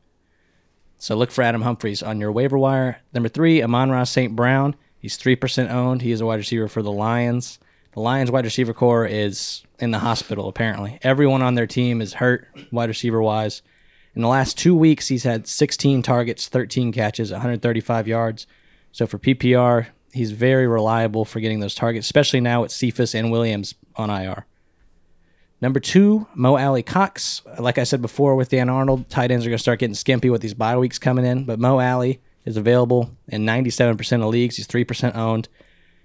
So 0.98 1.16
look 1.16 1.30
for 1.30 1.44
Adam 1.44 1.62
Humphries 1.62 2.02
on 2.02 2.20
your 2.20 2.32
waiver 2.32 2.58
wire. 2.58 3.02
Number 3.14 3.30
three, 3.30 3.62
Amon-Ra 3.62 4.04
St. 4.06 4.36
Brown. 4.36 4.76
He's 5.08 5.18
3% 5.18 5.72
owned. 5.72 6.02
He 6.02 6.12
is 6.12 6.20
a 6.20 6.26
wide 6.26 6.36
receiver 6.36 6.68
for 6.68 6.82
the 6.82 6.92
Lions. 6.92 7.60
The 7.94 8.02
Lions 8.02 8.30
wide 8.30 8.44
receiver 8.44 8.74
corps 8.74 9.06
is 9.06 9.64
in 9.80 9.92
the 9.92 10.00
hospital, 10.00 10.50
apparently. 10.50 11.00
Everyone 11.02 11.42
on 11.42 11.56
their 11.56 11.66
team 11.66 12.02
is 12.02 12.16
hurt, 12.16 12.46
wide 12.74 12.90
receiver 12.90 13.22
wise. 13.22 13.62
In 14.16 14.22
the 14.22 14.28
last 14.28 14.58
two 14.58 14.76
weeks, 14.76 15.08
he's 15.08 15.24
had 15.24 15.48
16 15.48 16.02
targets, 16.02 16.50
13 16.50 16.92
catches, 16.92 17.32
135 17.32 18.06
yards. 18.06 18.48
So 18.92 19.08
for 19.08 19.18
PPR, 19.18 19.88
he's 20.12 20.32
very 20.32 20.68
reliable 20.68 21.24
for 21.24 21.40
getting 21.40 21.62
those 21.62 21.74
targets, 21.74 22.06
especially 22.06 22.42
now 22.42 22.64
with 22.64 22.74
Cephus 22.74 23.16
and 23.16 23.32
Williams 23.32 23.76
on 23.96 24.10
IR. 24.10 24.46
Number 25.62 25.80
two, 25.80 26.28
Mo 26.36 26.58
Alie-Cox. 26.58 27.44
Like 27.58 27.78
I 27.78 27.86
said 27.86 28.02
before 28.02 28.36
with 28.36 28.50
Dan 28.50 28.68
Arnold, 28.68 29.10
tight 29.10 29.32
ends 29.32 29.46
are 29.46 29.50
going 29.50 29.58
to 29.58 29.64
start 29.64 29.80
getting 29.80 29.96
skimpy 29.96 30.30
with 30.30 30.42
these 30.42 30.54
bye 30.54 30.78
weeks 30.78 31.00
coming 31.00 31.26
in, 31.26 31.46
but 31.46 31.60
Mo 31.60 31.80
Alie 31.80 32.20
is 32.48 32.56
available 32.56 33.12
in 33.28 33.46
97% 33.46 34.24
of 34.24 34.30
leagues. 34.30 34.56
He's 34.56 34.68
3% 34.68 35.16
owned. 35.16 35.50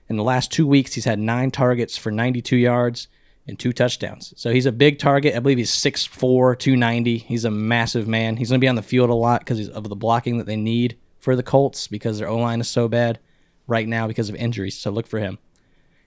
In 0.08 0.16
the 0.16 0.24
last 0.24 0.50
two 0.50 0.66
weeks, 0.66 0.92
he's 0.92 1.04
had 1.04 1.20
nine 1.20 1.52
targets 1.52 1.96
for 1.96 2.10
92 2.10 2.56
yards 2.56 3.06
and 3.46 3.56
two 3.56 3.72
touchdowns. 3.72 4.34
So 4.36 4.50
he's 4.50 4.66
a 4.66 4.72
big 4.72 4.98
target. 4.98 5.36
I 5.36 5.38
believe 5.38 5.58
he's 5.58 5.70
6'4, 5.70 6.58
290. 6.58 7.18
He's 7.18 7.44
a 7.44 7.50
massive 7.50 8.08
man. 8.08 8.36
He's 8.36 8.48
going 8.48 8.60
to 8.60 8.64
be 8.64 8.68
on 8.68 8.74
the 8.74 8.82
field 8.82 9.08
a 9.08 9.14
lot 9.14 9.42
because 9.42 9.68
of 9.68 9.88
the 9.88 9.94
blocking 9.94 10.38
that 10.38 10.46
they 10.46 10.56
need 10.56 10.98
for 11.20 11.36
the 11.36 11.44
Colts 11.44 11.86
because 11.86 12.18
their 12.18 12.28
O 12.28 12.36
line 12.36 12.60
is 12.60 12.68
so 12.68 12.88
bad 12.88 13.20
right 13.68 13.86
now 13.86 14.08
because 14.08 14.28
of 14.28 14.34
injuries. 14.34 14.76
So 14.76 14.90
look 14.90 15.06
for 15.06 15.20
him. 15.20 15.38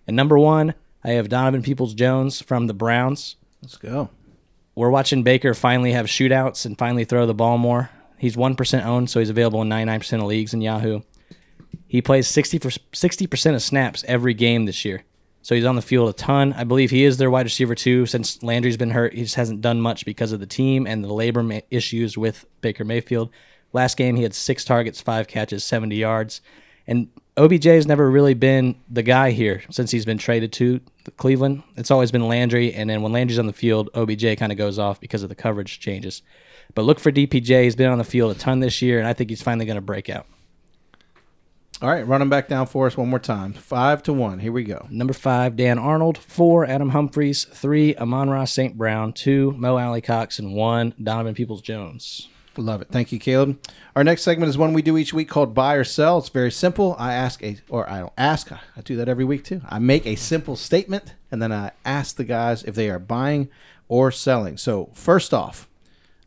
And 0.05 0.17
number 0.17 0.37
one, 0.37 0.73
I 1.01 1.11
have 1.11 1.29
Donovan 1.29 1.63
Peoples 1.63 1.93
Jones 1.93 2.41
from 2.41 2.67
the 2.67 2.73
Browns. 2.73 3.37
Let's 3.61 3.77
go. 3.77 4.09
We're 4.75 4.89
watching 4.89 5.23
Baker 5.23 5.53
finally 5.53 5.93
have 5.93 6.07
shootouts 6.07 6.65
and 6.65 6.77
finally 6.77 7.05
throw 7.05 7.25
the 7.25 7.33
ball 7.33 7.57
more. 7.57 7.89
He's 8.17 8.35
1% 8.35 8.85
owned, 8.85 9.09
so 9.09 9.19
he's 9.19 9.29
available 9.29 9.61
in 9.61 9.69
99% 9.69 10.13
of 10.19 10.23
leagues 10.23 10.53
in 10.53 10.61
Yahoo. 10.61 11.01
He 11.87 12.01
plays 12.01 12.27
60 12.27 12.59
for 12.59 12.69
60% 12.69 13.55
of 13.55 13.61
snaps 13.61 14.03
every 14.07 14.33
game 14.33 14.65
this 14.65 14.83
year. 14.85 15.03
So 15.41 15.53
he's 15.53 15.65
on 15.65 15.75
the 15.75 15.81
field 15.81 16.09
a 16.09 16.13
ton. 16.13 16.53
I 16.53 16.63
believe 16.63 16.89
he 16.89 17.03
is 17.03 17.17
their 17.17 17.29
wide 17.29 17.45
receiver 17.45 17.75
too. 17.75 18.07
Since 18.07 18.41
Landry's 18.41 18.77
been 18.77 18.89
hurt, 18.89 19.13
he 19.13 19.21
just 19.21 19.35
hasn't 19.35 19.61
done 19.61 19.79
much 19.79 20.03
because 20.03 20.31
of 20.31 20.39
the 20.39 20.47
team 20.47 20.87
and 20.87 21.03
the 21.03 21.13
labor 21.13 21.43
ma- 21.43 21.59
issues 21.69 22.17
with 22.17 22.45
Baker 22.61 22.83
Mayfield. 22.83 23.29
Last 23.71 23.95
game, 23.95 24.15
he 24.15 24.23
had 24.23 24.33
six 24.33 24.65
targets, 24.65 25.01
five 25.01 25.27
catches, 25.27 25.63
70 25.63 25.95
yards. 25.95 26.41
And 26.87 27.09
OBJ 27.37 27.65
has 27.65 27.85
never 27.85 28.09
really 28.09 28.33
been 28.33 28.75
the 28.89 29.03
guy 29.03 29.31
here 29.31 29.61
since 29.69 29.91
he's 29.91 30.05
been 30.05 30.17
traded 30.17 30.53
to 30.53 30.79
Cleveland. 31.17 31.63
It's 31.75 31.91
always 31.91 32.11
been 32.11 32.27
Landry, 32.27 32.73
and 32.73 32.89
then 32.89 33.01
when 33.01 33.11
Landry's 33.11 33.39
on 33.39 33.47
the 33.47 33.53
field, 33.53 33.89
OBJ 33.93 34.37
kind 34.37 34.51
of 34.51 34.57
goes 34.57 34.79
off 34.79 34.99
because 34.99 35.21
of 35.21 35.29
the 35.29 35.35
coverage 35.35 35.79
changes. 35.79 36.21
But 36.73 36.83
look 36.83 36.99
for 36.99 37.11
DPJ. 37.11 37.63
He's 37.63 37.75
been 37.75 37.89
on 37.89 37.97
the 37.97 38.03
field 38.03 38.35
a 38.35 38.39
ton 38.39 38.59
this 38.59 38.81
year, 38.81 38.99
and 38.99 39.07
I 39.07 39.13
think 39.13 39.29
he's 39.29 39.41
finally 39.41 39.65
going 39.65 39.75
to 39.75 39.81
break 39.81 40.09
out. 40.09 40.25
All 41.81 41.89
right, 41.89 42.07
run 42.07 42.21
them 42.21 42.29
back 42.29 42.47
down 42.47 42.67
for 42.67 42.87
us 42.87 42.95
one 42.95 43.09
more 43.09 43.19
time. 43.19 43.53
Five 43.53 44.01
to 44.03 44.13
one. 44.13 44.39
Here 44.39 44.51
we 44.51 44.63
go. 44.63 44.87
Number 44.89 45.13
five, 45.13 45.57
Dan 45.57 45.77
Arnold. 45.77 46.17
Four, 46.17 46.65
Adam 46.65 46.89
Humphries. 46.89 47.43
Three, 47.43 47.95
Amon-Ra 47.97 48.45
St. 48.45 48.77
Brown. 48.77 49.11
Two, 49.11 49.51
Mo 49.57 49.77
Alie-Cox. 49.77 50.39
And 50.39 50.53
one, 50.53 50.93
Donovan 51.01 51.35
Peoples 51.35 51.61
Jones. 51.61 52.29
Love 52.57 52.81
it. 52.81 52.87
Thank 52.89 53.11
you, 53.11 53.19
Caleb. 53.19 53.59
Our 53.95 54.03
next 54.03 54.21
segment 54.21 54.49
is 54.49 54.57
one 54.57 54.71
we 54.71 54.81
do 54.81 54.97
each 54.97 55.13
week 55.13 55.27
called 55.27 55.53
Buy 55.53 55.75
or 55.75 55.83
Sell. 55.83 56.17
It's 56.19 56.29
very 56.29 56.51
simple. 56.51 56.95
I 56.97 57.13
ask 57.13 57.43
a, 57.43 57.57
or 57.69 57.89
I 57.89 57.99
don't 57.99 58.13
ask, 58.17 58.51
I 58.51 58.59
do 58.83 58.95
that 58.95 59.09
every 59.09 59.25
week 59.25 59.43
too. 59.43 59.61
I 59.67 59.79
make 59.79 60.05
a 60.05 60.15
simple 60.15 60.55
statement 60.55 61.13
and 61.29 61.41
then 61.41 61.51
I 61.51 61.71
ask 61.83 62.15
the 62.15 62.23
guys 62.23 62.63
if 62.63 62.75
they 62.75 62.89
are 62.89 62.99
buying 62.99 63.49
or 63.87 64.11
selling. 64.11 64.57
So, 64.57 64.89
first 64.93 65.33
off, 65.33 65.67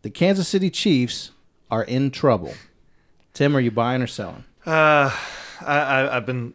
the 0.03 0.11
Kansas 0.11 0.49
City 0.49 0.71
Chiefs 0.71 1.33
are 1.71 1.83
in 1.83 2.11
trouble. 2.11 2.55
Tim, 3.35 3.57
are 3.57 3.61
you 3.61 3.71
buying 3.71 4.03
or 4.03 4.07
selling? 4.07 4.45
Uh, 4.67 5.15
I, 5.61 5.79
I, 5.79 6.17
I've 6.17 6.27
been 6.27 6.55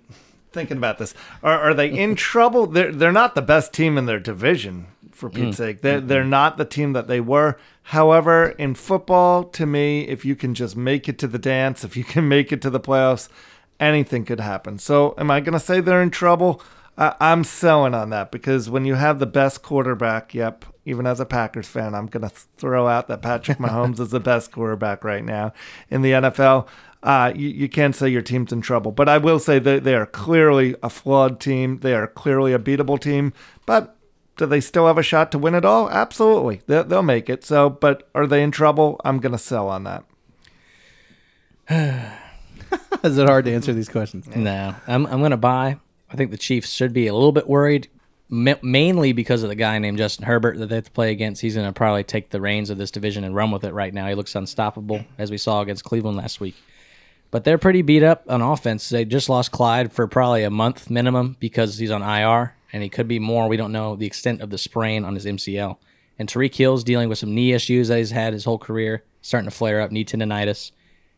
thinking 0.51 0.77
about 0.77 0.97
this. 0.97 1.13
Are, 1.41 1.59
are 1.59 1.73
they 1.73 1.89
in 1.89 2.15
trouble? 2.29 2.67
They're 2.67 2.91
they're 2.91 3.11
not 3.11 3.35
the 3.35 3.41
best 3.41 3.73
team 3.73 3.97
in 3.97 4.05
their 4.05 4.19
division. 4.19 4.87
For 5.11 5.29
Pete's 5.29 5.57
sake, 5.57 5.81
they're 5.81 6.01
they're 6.01 6.23
not 6.23 6.57
the 6.57 6.65
team 6.65 6.93
that 6.93 7.07
they 7.07 7.21
were. 7.21 7.57
However, 7.83 8.49
in 8.57 8.73
football, 8.73 9.43
to 9.45 9.65
me, 9.65 10.07
if 10.07 10.25
you 10.25 10.35
can 10.35 10.55
just 10.55 10.75
make 10.75 11.07
it 11.07 11.19
to 11.19 11.27
the 11.27 11.37
dance, 11.37 11.83
if 11.83 11.95
you 11.95 12.03
can 12.03 12.27
make 12.27 12.51
it 12.51 12.61
to 12.63 12.69
the 12.69 12.79
playoffs, 12.79 13.29
anything 13.79 14.25
could 14.25 14.39
happen. 14.39 14.79
So, 14.79 15.13
am 15.17 15.29
I 15.29 15.39
going 15.39 15.53
to 15.53 15.59
say 15.59 15.79
they're 15.81 16.01
in 16.01 16.09
trouble? 16.09 16.61
I, 16.97 17.15
I'm 17.19 17.43
selling 17.43 17.93
on 17.93 18.09
that 18.09 18.31
because 18.31 18.69
when 18.69 18.85
you 18.85 18.95
have 18.95 19.19
the 19.19 19.25
best 19.25 19.61
quarterback, 19.61 20.33
yep, 20.33 20.65
even 20.85 21.05
as 21.05 21.19
a 21.19 21.25
Packers 21.25 21.67
fan, 21.67 21.95
I'm 21.95 22.07
going 22.07 22.27
to 22.27 22.35
throw 22.57 22.87
out 22.87 23.07
that 23.07 23.21
Patrick 23.21 23.57
Mahomes 23.57 23.99
is 23.99 24.09
the 24.09 24.19
best 24.19 24.51
quarterback 24.51 25.03
right 25.03 25.23
now 25.23 25.53
in 25.89 26.01
the 26.01 26.11
NFL. 26.11 26.67
Uh, 27.01 27.33
you, 27.35 27.49
you 27.49 27.67
can't 27.67 27.95
say 27.95 28.07
your 28.07 28.21
team's 28.21 28.53
in 28.53 28.61
trouble, 28.61 28.91
but 28.91 29.09
I 29.09 29.17
will 29.17 29.39
say 29.39 29.59
that 29.59 29.83
they 29.83 29.95
are 29.95 30.05
clearly 30.05 30.75
a 30.81 30.89
flawed 30.89 31.39
team. 31.39 31.79
They 31.79 31.93
are 31.93 32.07
clearly 32.07 32.53
a 32.53 32.59
beatable 32.59 32.99
team, 32.99 33.33
but 33.65 33.97
do 34.37 34.45
they 34.45 34.61
still 34.61 34.87
have 34.87 34.97
a 34.97 35.03
shot 35.03 35.31
to 35.33 35.37
win 35.37 35.53
it 35.53 35.65
all? 35.65 35.89
Absolutely, 35.89 36.61
they'll, 36.65 36.83
they'll 36.83 37.03
make 37.03 37.29
it. 37.29 37.43
So, 37.43 37.69
but 37.69 38.09
are 38.15 38.25
they 38.25 38.41
in 38.41 38.51
trouble? 38.51 38.99
I'm 39.03 39.19
going 39.19 39.33
to 39.33 39.37
sell 39.37 39.67
on 39.67 39.83
that. 39.83 40.05
Is 43.03 43.17
it 43.17 43.27
hard 43.27 43.45
to 43.45 43.53
answer 43.53 43.73
these 43.73 43.89
questions? 43.89 44.27
No, 44.33 44.75
I'm, 44.87 45.05
I'm 45.07 45.19
going 45.19 45.31
to 45.31 45.37
buy. 45.37 45.77
I 46.09 46.15
think 46.15 46.31
the 46.31 46.37
Chiefs 46.37 46.71
should 46.71 46.93
be 46.93 47.07
a 47.07 47.13
little 47.13 47.31
bit 47.31 47.49
worried, 47.49 47.89
ma- 48.29 48.55
mainly 48.61 49.13
because 49.13 49.43
of 49.43 49.49
the 49.49 49.55
guy 49.55 49.77
named 49.79 49.97
Justin 49.97 50.25
Herbert 50.25 50.57
that 50.57 50.67
they 50.67 50.75
have 50.75 50.85
to 50.85 50.91
play 50.91 51.11
against. 51.11 51.41
He's 51.41 51.55
going 51.55 51.67
to 51.67 51.73
probably 51.73 52.03
take 52.03 52.29
the 52.29 52.41
reins 52.41 52.69
of 52.69 52.77
this 52.77 52.91
division 52.91 53.23
and 53.23 53.35
run 53.35 53.51
with 53.51 53.63
it 53.63 53.73
right 53.73 53.93
now. 53.93 54.07
He 54.07 54.15
looks 54.15 54.35
unstoppable, 54.35 55.05
as 55.17 55.31
we 55.31 55.37
saw 55.37 55.61
against 55.61 55.83
Cleveland 55.83 56.17
last 56.17 56.39
week. 56.39 56.55
But 57.31 57.43
they're 57.43 57.57
pretty 57.57 57.81
beat 57.81 58.03
up 58.03 58.23
on 58.29 58.41
offense. 58.41 58.89
They 58.89 59.05
just 59.05 59.29
lost 59.29 59.51
Clyde 59.51 59.91
for 59.91 60.07
probably 60.07 60.43
a 60.43 60.51
month 60.51 60.89
minimum 60.89 61.35
because 61.39 61.77
he's 61.77 61.89
on 61.89 62.03
IR, 62.03 62.55
and 62.71 62.83
he 62.83 62.89
could 62.89 63.07
be 63.07 63.19
more. 63.19 63.47
We 63.47 63.57
don't 63.57 63.71
know 63.71 63.95
the 63.95 64.05
extent 64.05 64.41
of 64.41 64.51
the 64.51 64.57
sprain 64.57 65.03
on 65.03 65.15
his 65.15 65.25
MCL. 65.25 65.77
And 66.19 66.29
Tyreek 66.29 66.53
Hill's 66.53 66.83
dealing 66.83 67.09
with 67.09 67.17
some 67.17 67.33
knee 67.33 67.53
issues 67.53 67.87
that 67.87 67.97
he's 67.97 68.11
had 68.11 68.33
his 68.33 68.45
whole 68.45 68.59
career, 68.59 69.03
starting 69.23 69.49
to 69.49 69.55
flare 69.55 69.81
up, 69.81 69.91
knee 69.91 70.05
tendonitis. 70.05 70.71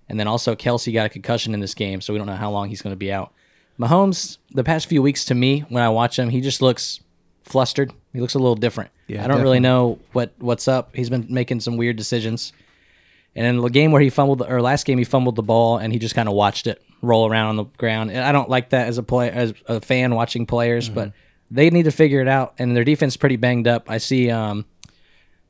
And 0.07 0.19
then 0.19 0.27
also 0.27 0.55
Kelce 0.55 0.93
got 0.93 1.07
a 1.07 1.09
concussion 1.09 1.53
in 1.53 1.59
this 1.59 1.73
game, 1.73 1.99
so 1.99 2.13
we 2.13 2.17
don't 2.17 2.27
know 2.27 2.35
how 2.35 2.51
long 2.51 2.69
he's 2.69 2.81
going 2.81 2.93
to 2.93 2.97
be 2.97 3.11
out. 3.11 3.33
Mahomes, 3.79 4.37
the 4.51 4.63
past 4.63 4.87
few 4.87 5.01
weeks 5.01 5.25
to 5.25 5.35
me, 5.35 5.61
when 5.69 5.83
I 5.83 5.89
watch 5.89 6.17
him, 6.17 6.29
he 6.29 6.41
just 6.41 6.61
looks 6.61 7.01
flustered. 7.43 7.91
He 8.13 8.21
looks 8.21 8.35
a 8.35 8.39
little 8.39 8.55
different. 8.55 8.91
Yeah, 9.07 9.23
I 9.23 9.27
don't 9.27 9.41
really 9.41 9.59
know 9.59 9.99
what 10.13 10.33
what's 10.39 10.67
up. 10.67 10.95
He's 10.95 11.09
been 11.09 11.27
making 11.29 11.59
some 11.59 11.77
weird 11.77 11.95
decisions. 11.95 12.53
And 13.35 13.45
in 13.45 13.57
the 13.57 13.69
game 13.69 13.91
where 13.91 14.01
he 14.01 14.09
fumbled, 14.09 14.41
or 14.41 14.61
last 14.61 14.85
game 14.85 14.97
he 14.97 15.03
fumbled 15.03 15.35
the 15.35 15.43
ball, 15.43 15.77
and 15.77 15.91
he 15.91 15.99
just 15.99 16.15
kind 16.15 16.29
of 16.29 16.35
watched 16.35 16.67
it 16.67 16.81
roll 17.01 17.29
around 17.29 17.47
on 17.47 17.55
the 17.57 17.65
ground. 17.77 18.11
And 18.11 18.23
I 18.23 18.31
don't 18.31 18.49
like 18.49 18.69
that 18.69 18.87
as 18.87 18.97
a 18.97 19.03
play, 19.03 19.29
as 19.29 19.53
a 19.67 19.81
fan 19.81 20.15
watching 20.15 20.45
players, 20.45 20.89
but 20.89 21.11
they 21.51 21.69
need 21.69 21.83
to 21.83 21.91
figure 21.91 22.21
it 22.21 22.27
out. 22.27 22.55
And 22.57 22.75
their 22.75 22.85
defense 22.85 23.13
is 23.13 23.17
pretty 23.17 23.35
banged 23.35 23.67
up. 23.67 23.91
I 23.91 23.97
see 23.97 24.31
um, 24.31 24.65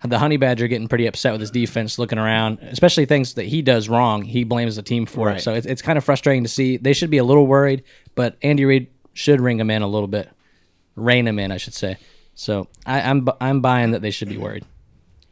the 0.09 0.19
Honey 0.19 0.37
Badger 0.37 0.67
getting 0.67 0.87
pretty 0.87 1.05
upset 1.07 1.31
with 1.33 1.41
his 1.41 1.51
defense, 1.51 1.97
looking 1.99 2.17
around, 2.17 2.59
especially 2.61 3.05
things 3.05 3.33
that 3.35 3.45
he 3.45 3.61
does 3.61 3.87
wrong. 3.89 4.21
He 4.23 4.43
blames 4.43 4.75
the 4.75 4.81
team 4.81 5.05
for 5.05 5.27
Right. 5.27 5.37
it. 5.37 5.41
So 5.41 5.53
it's, 5.53 5.65
it's 5.65 5.81
kind 5.81 5.97
of 5.97 6.03
frustrating 6.03 6.43
to 6.43 6.49
see. 6.49 6.77
They 6.77 6.93
should 6.93 7.09
be 7.09 7.17
a 7.17 7.23
little 7.23 7.47
worried, 7.47 7.83
but 8.15 8.37
Andy 8.41 8.65
Reid 8.65 8.87
should 9.13 9.39
ring 9.41 9.59
him 9.59 9.69
in 9.69 9.81
a 9.81 9.87
little 9.87 10.07
bit, 10.07 10.29
rein 10.95 11.27
him 11.27 11.39
in, 11.39 11.51
I 11.51 11.57
should 11.57 11.73
say. 11.73 11.97
So 12.33 12.67
I, 12.85 13.01
I'm 13.01 13.27
I'm 13.39 13.61
buying 13.61 13.91
that 13.91 14.01
they 14.01 14.11
should 14.11 14.27
be 14.29 14.37
worried. 14.37 14.65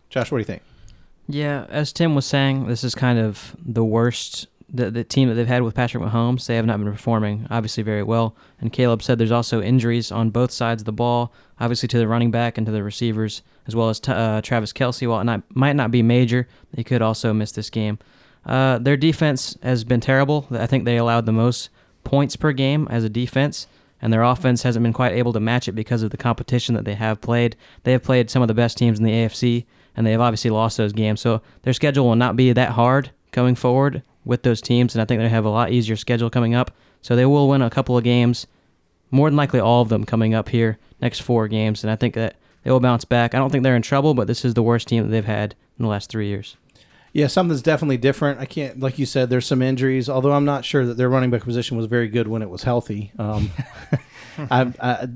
Josh, 0.09 0.31
what 0.31 0.37
do 0.37 0.41
you 0.41 0.45
think? 0.45 0.61
Yeah, 1.27 1.65
as 1.69 1.91
Tim 1.93 2.15
was 2.15 2.25
saying, 2.25 2.67
this 2.67 2.83
is 2.83 2.95
kind 2.95 3.17
of 3.19 3.55
the 3.63 3.83
worst 3.83 4.47
the, 4.73 4.89
the 4.89 5.03
team 5.03 5.29
that 5.29 5.35
they've 5.35 5.47
had 5.47 5.61
with 5.61 5.75
Patrick 5.75 6.03
Mahomes. 6.03 6.47
They 6.47 6.55
have 6.55 6.65
not 6.65 6.79
been 6.79 6.91
performing 6.91 7.47
obviously 7.49 7.83
very 7.83 8.03
well. 8.03 8.35
And 8.59 8.73
Caleb 8.73 9.03
said 9.03 9.17
there's 9.17 9.31
also 9.31 9.61
injuries 9.61 10.11
on 10.11 10.31
both 10.31 10.51
sides 10.51 10.81
of 10.81 10.85
the 10.85 10.91
ball, 10.91 11.31
obviously 11.59 11.87
to 11.89 11.99
the 11.99 12.07
running 12.07 12.31
back 12.31 12.57
and 12.57 12.65
to 12.65 12.71
the 12.71 12.83
receivers, 12.83 13.43
as 13.67 13.75
well 13.75 13.89
as 13.89 13.99
t- 13.99 14.11
uh, 14.11 14.41
Travis 14.41 14.73
Kelce. 14.73 15.07
While 15.07 15.21
it 15.21 15.25
not, 15.25 15.43
might 15.55 15.75
not 15.75 15.91
be 15.91 16.01
major, 16.01 16.47
they 16.73 16.83
could 16.83 17.01
also 17.01 17.33
miss 17.33 17.51
this 17.51 17.69
game. 17.69 17.99
Uh, 18.45 18.79
their 18.79 18.97
defense 18.97 19.57
has 19.61 19.83
been 19.83 20.01
terrible. 20.01 20.47
I 20.51 20.65
think 20.65 20.85
they 20.85 20.97
allowed 20.97 21.25
the 21.25 21.31
most 21.31 21.69
points 22.03 22.35
per 22.35 22.51
game 22.51 22.87
as 22.89 23.03
a 23.03 23.09
defense, 23.09 23.67
and 24.01 24.11
their 24.11 24.23
offense 24.23 24.63
hasn't 24.63 24.83
been 24.83 24.91
quite 24.91 25.13
able 25.13 25.31
to 25.33 25.39
match 25.39 25.67
it 25.67 25.73
because 25.73 26.03
of 26.03 26.09
the 26.09 26.17
competition 26.17 26.75
that 26.75 26.83
they 26.83 26.95
have 26.95 27.21
played. 27.21 27.55
They 27.83 27.93
have 27.93 28.03
played 28.03 28.29
some 28.29 28.41
of 28.41 28.47
the 28.49 28.53
best 28.53 28.77
teams 28.77 28.99
in 28.99 29.05
the 29.05 29.11
AFC, 29.11 29.65
and 29.95 30.05
they 30.05 30.11
have 30.11 30.19
obviously 30.19 30.49
lost 30.49 30.77
those 30.77 30.91
games. 30.91 31.21
So 31.21 31.41
their 31.61 31.73
schedule 31.73 32.05
will 32.05 32.15
not 32.15 32.35
be 32.35 32.51
that 32.51 32.71
hard 32.71 33.11
going 33.31 33.55
forward 33.55 34.01
with 34.25 34.43
those 34.43 34.61
teams, 34.61 34.95
and 34.95 35.01
I 35.01 35.05
think 35.05 35.21
they 35.21 35.29
have 35.29 35.45
a 35.45 35.49
lot 35.49 35.71
easier 35.71 35.95
schedule 35.95 36.29
coming 36.29 36.55
up. 36.55 36.71
So 37.01 37.15
they 37.15 37.25
will 37.25 37.49
win 37.49 37.61
a 37.61 37.69
couple 37.69 37.97
of 37.97 38.03
games, 38.03 38.47
more 39.11 39.29
than 39.29 39.37
likely 39.37 39.59
all 39.59 39.81
of 39.81 39.89
them 39.89 40.05
coming 40.05 40.33
up 40.33 40.49
here 40.49 40.77
next 41.01 41.19
four 41.19 41.47
games, 41.47 41.83
and 41.83 41.91
I 41.91 41.95
think 41.95 42.15
that 42.15 42.35
they 42.63 42.71
will 42.71 42.79
bounce 42.79 43.05
back. 43.05 43.35
I 43.35 43.37
don't 43.37 43.49
think 43.49 43.63
they're 43.63 43.75
in 43.75 43.81
trouble, 43.81 44.13
but 44.13 44.27
this 44.27 44.45
is 44.45 44.53
the 44.53 44.63
worst 44.63 44.87
team 44.87 45.03
that 45.03 45.09
they've 45.09 45.25
had 45.25 45.55
in 45.77 45.83
the 45.83 45.89
last 45.89 46.09
three 46.09 46.27
years. 46.27 46.55
Yeah, 47.11 47.27
something's 47.27 47.61
definitely 47.61 47.97
different. 47.97 48.39
I 48.39 48.45
can't, 48.45 48.79
like 48.79 48.97
you 48.97 49.05
said, 49.05 49.29
there's 49.29 49.45
some 49.45 49.61
injuries. 49.61 50.09
Although 50.09 50.31
I'm 50.31 50.45
not 50.45 50.65
sure 50.65 50.85
that 50.85 50.97
their 50.97 51.09
running 51.09 51.29
back 51.29 51.43
position 51.43 51.77
was 51.77 51.85
very 51.85 52.07
good 52.07 52.27
when 52.27 52.41
it 52.41 52.49
was 52.49 52.63
healthy. 52.63 53.11
Um, 53.19 53.51
I, 54.49 54.73
I, 54.79 55.07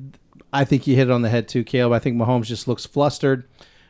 I 0.53 0.63
think 0.63 0.85
you 0.85 0.95
hit 0.95 1.07
it 1.07 1.11
on 1.11 1.23
the 1.23 1.29
head 1.29 1.47
too, 1.47 1.63
Caleb. 1.63 1.93
I 1.93 1.99
think 1.99 2.17
Mahomes 2.17 2.45
just 2.45 2.67
looks 2.67 2.85
flustered. 2.85 3.45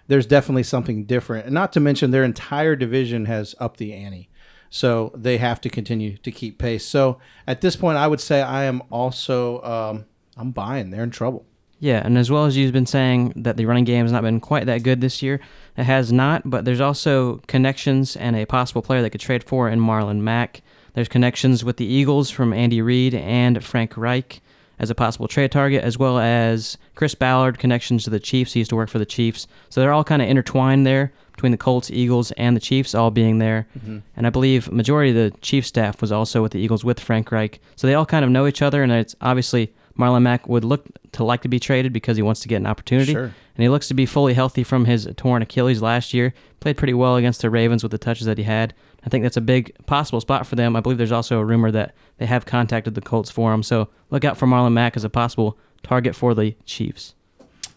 There's 0.08 0.26
definitely 0.26 0.64
something 0.64 1.04
different, 1.04 1.46
and 1.46 1.54
not 1.54 1.74
to 1.74 1.82
mention 1.82 2.12
their 2.12 2.24
entire 2.24 2.78
division 2.78 3.26
has 3.26 3.56
upped 3.60 3.78
the 3.78 3.94
ante, 3.94 4.30
so 4.70 5.12
they 5.16 5.38
have 5.38 5.62
to 5.62 5.70
continue 5.70 6.18
to 6.18 6.32
keep 6.32 6.58
pace. 6.58 6.86
So 6.86 7.20
at 7.46 7.62
this 7.62 7.76
point, 7.76 7.98
I 7.98 8.08
would 8.08 8.22
say 8.22 8.42
I 8.42 8.64
am 8.66 8.84
also 8.90 9.62
um, 9.62 10.06
I'm 10.36 10.52
buying. 10.52 10.92
They're 10.92 11.04
in 11.04 11.12
trouble. 11.12 11.46
Yeah, 11.80 12.02
and 12.04 12.18
as 12.18 12.32
well 12.32 12.46
as 12.46 12.58
you've 12.58 12.74
been 12.74 12.88
saying 12.88 13.34
that 13.36 13.56
the 13.56 13.66
running 13.66 13.84
game 13.84 14.04
has 14.04 14.12
not 14.12 14.24
been 14.24 14.40
quite 14.40 14.66
that 14.66 14.82
good 14.82 15.00
this 15.00 15.22
year, 15.22 15.40
it 15.78 15.84
has 15.84 16.12
not, 16.12 16.50
but 16.50 16.66
there's 16.66 16.82
also 16.82 17.38
connections 17.48 18.16
and 18.16 18.36
a 18.36 18.46
possible 18.46 18.82
player 18.82 19.04
they 19.04 19.12
could 19.12 19.22
trade 19.22 19.44
for 19.44 19.70
in 19.70 19.80
Marlon 19.80 20.22
Mack. 20.22 20.64
There's 20.94 21.08
connections 21.08 21.64
with 21.64 21.78
the 21.78 21.86
Eagles 21.86 22.32
from 22.32 22.52
Andy 22.52 22.82
Reid 22.82 23.14
and 23.14 23.64
Frank 23.64 23.96
Reich 23.96 24.42
as 24.80 24.90
a 24.90 24.96
possible 24.96 25.28
trade 25.28 25.52
target, 25.52 25.84
as 25.84 26.00
well 26.00 26.18
as 26.18 26.80
Chris 26.96 27.14
Ballard, 27.14 27.60
connections 27.60 28.04
to 28.04 28.10
the 28.10 28.20
Chiefs. 28.20 28.54
He 28.54 28.60
used 28.60 28.70
to 28.70 28.76
work 28.76 28.90
for 28.90 29.00
the 29.00 29.06
Chiefs. 29.06 29.48
So 29.70 29.80
they're 29.80 29.94
all 29.94 30.04
kind 30.04 30.22
of 30.22 30.28
intertwined 30.28 30.86
there 30.86 31.14
between 31.38 31.52
the 31.52 31.58
Colts, 31.58 31.92
Eagles, 31.92 32.32
and 32.32 32.56
the 32.56 32.60
Chiefs 32.60 32.96
all 32.96 33.12
being 33.12 33.38
there. 33.38 33.68
Mm-hmm. 33.78 34.00
And 34.16 34.26
I 34.26 34.32
believe 34.32 34.72
majority 34.72 35.12
of 35.12 35.16
the 35.16 35.40
Chiefs 35.40 35.68
staff 35.68 36.02
was 36.02 36.12
also 36.12 36.42
with 36.42 36.52
the 36.52 36.60
Eagles 36.60 36.84
with 36.84 37.00
Frank 37.00 37.32
Reich. 37.32 37.62
So 37.76 37.86
they 37.86 37.94
all 37.94 38.08
kind 38.08 38.26
of 38.26 38.32
know 38.32 38.48
each 38.48 38.64
other, 38.64 38.82
and 38.82 38.92
it's 38.92 39.16
obviously 39.22 39.72
Marlon 39.98 40.24
Mack 40.24 40.50
would 40.50 40.64
look 40.64 40.88
to 41.12 41.24
like 41.24 41.44
to 41.44 41.48
be 41.48 41.60
traded 41.60 41.94
because 41.94 42.18
he 42.18 42.24
wants 42.24 42.42
to 42.42 42.48
get 42.48 42.56
an 42.56 42.66
opportunity. 42.66 43.14
Sure. 43.14 43.26
And 43.26 43.64
he 43.64 43.70
looks 43.70 43.88
to 43.88 43.94
be 43.94 44.08
fully 44.08 44.34
healthy 44.34 44.64
from 44.64 44.86
his 44.86 45.08
torn 45.16 45.44
Achilles 45.44 45.80
last 45.80 46.12
year. 46.12 46.34
Played 46.60 46.78
pretty 46.78 46.96
well 46.96 47.18
against 47.18 47.42
the 47.42 47.52
Ravens 47.52 47.84
with 47.84 47.92
the 47.92 48.00
touches 48.00 48.26
that 48.26 48.40
he 48.40 48.44
had. 48.44 48.74
I 49.06 49.10
think 49.10 49.22
that's 49.22 49.38
a 49.38 49.42
big 49.42 49.76
possible 49.86 50.20
spot 50.20 50.48
for 50.48 50.56
them. 50.56 50.76
I 50.76 50.80
believe 50.80 50.98
there's 50.98 51.12
also 51.12 51.40
a 51.40 51.46
rumor 51.46 51.70
that 51.70 51.94
they 52.18 52.26
have 52.26 52.48
contacted 52.48 52.96
the 52.96 53.02
Colts 53.02 53.30
for 53.30 53.54
him. 53.54 53.62
So 53.62 53.90
look 54.10 54.26
out 54.26 54.38
for 54.38 54.48
Marlon 54.48 54.74
Mack 54.74 54.98
as 54.98 55.04
a 55.04 55.10
possible 55.10 55.56
target 55.84 56.16
for 56.16 56.34
the 56.34 56.56
Chiefs. 56.66 57.14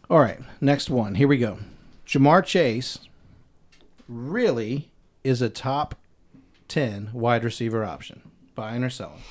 All 0.09 0.19
right, 0.19 0.41
next 0.63 0.89
one. 0.89 1.15
Here 1.15 1.29
we 1.29 1.37
go. 1.37 1.59
Ja'Marr 2.07 2.43
Chase 2.45 2.99
really 4.11 4.91
is 5.23 5.41
a 5.41 5.49
top 5.49 5.95
10 6.69 7.11
wide 7.13 7.45
receiver 7.45 7.85
option. 7.85 8.23
Buying 8.55 8.85
or 8.85 8.91
selling? 8.91 9.23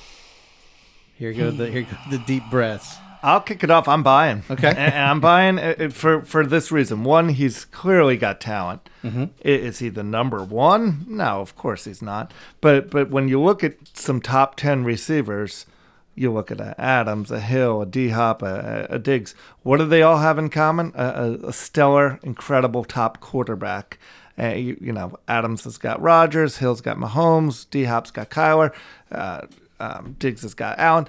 Here 1.14 1.32
go 1.32 1.50
the 1.50 1.70
here 1.70 1.82
go 1.82 1.96
the 2.10 2.18
deep 2.18 2.44
breaths. 2.50 2.96
I'll 3.22 3.42
kick 3.42 3.62
it 3.62 3.70
off. 3.70 3.86
I'm 3.86 4.02
buying. 4.02 4.42
Okay, 4.48 4.68
and, 4.68 4.78
and 4.78 4.94
I'm 4.94 5.20
buying 5.20 5.58
it 5.58 5.92
for 5.92 6.22
for 6.22 6.46
this 6.46 6.72
reason. 6.72 7.04
One, 7.04 7.28
he's 7.28 7.66
clearly 7.66 8.16
got 8.16 8.40
talent. 8.40 8.88
Mm-hmm. 9.04 9.24
Is 9.40 9.80
he 9.80 9.90
the 9.90 10.02
number 10.02 10.42
one? 10.42 11.04
No, 11.06 11.42
of 11.42 11.54
course 11.56 11.84
he's 11.84 12.00
not. 12.00 12.32
But 12.62 12.90
but 12.90 13.10
when 13.10 13.28
you 13.28 13.40
look 13.40 13.62
at 13.62 13.74
some 13.92 14.22
top 14.22 14.56
ten 14.56 14.84
receivers, 14.84 15.66
you 16.14 16.32
look 16.32 16.50
at 16.50 16.60
a 16.60 16.74
Adams, 16.80 17.30
a 17.30 17.40
Hill, 17.40 17.82
a 17.82 17.86
D 17.86 18.08
Hop, 18.08 18.42
a, 18.42 18.86
a, 18.88 18.98
Diggs. 18.98 19.34
What 19.62 19.76
do 19.76 19.86
they 19.86 20.02
all 20.02 20.18
have 20.18 20.38
in 20.38 20.48
common? 20.48 20.92
A, 20.94 21.38
a 21.44 21.52
stellar, 21.52 22.18
incredible 22.22 22.84
top 22.84 23.20
quarterback. 23.20 23.98
You, 24.40 24.78
you, 24.80 24.92
know, 24.92 25.18
Adams 25.28 25.64
has 25.64 25.76
got 25.76 26.00
Rodgers, 26.00 26.56
Hill's 26.56 26.80
got 26.80 26.96
Mahomes, 26.96 27.68
D 27.68 27.84
Hop's 27.84 28.10
got 28.10 28.30
Kyler. 28.30 28.72
Uh, 29.12 29.42
um, 29.78 30.16
Diggs 30.18 30.42
has 30.42 30.54
got 30.54 30.78
Allen, 30.78 31.06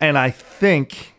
and 0.00 0.18
I 0.18 0.30
think 0.30 1.14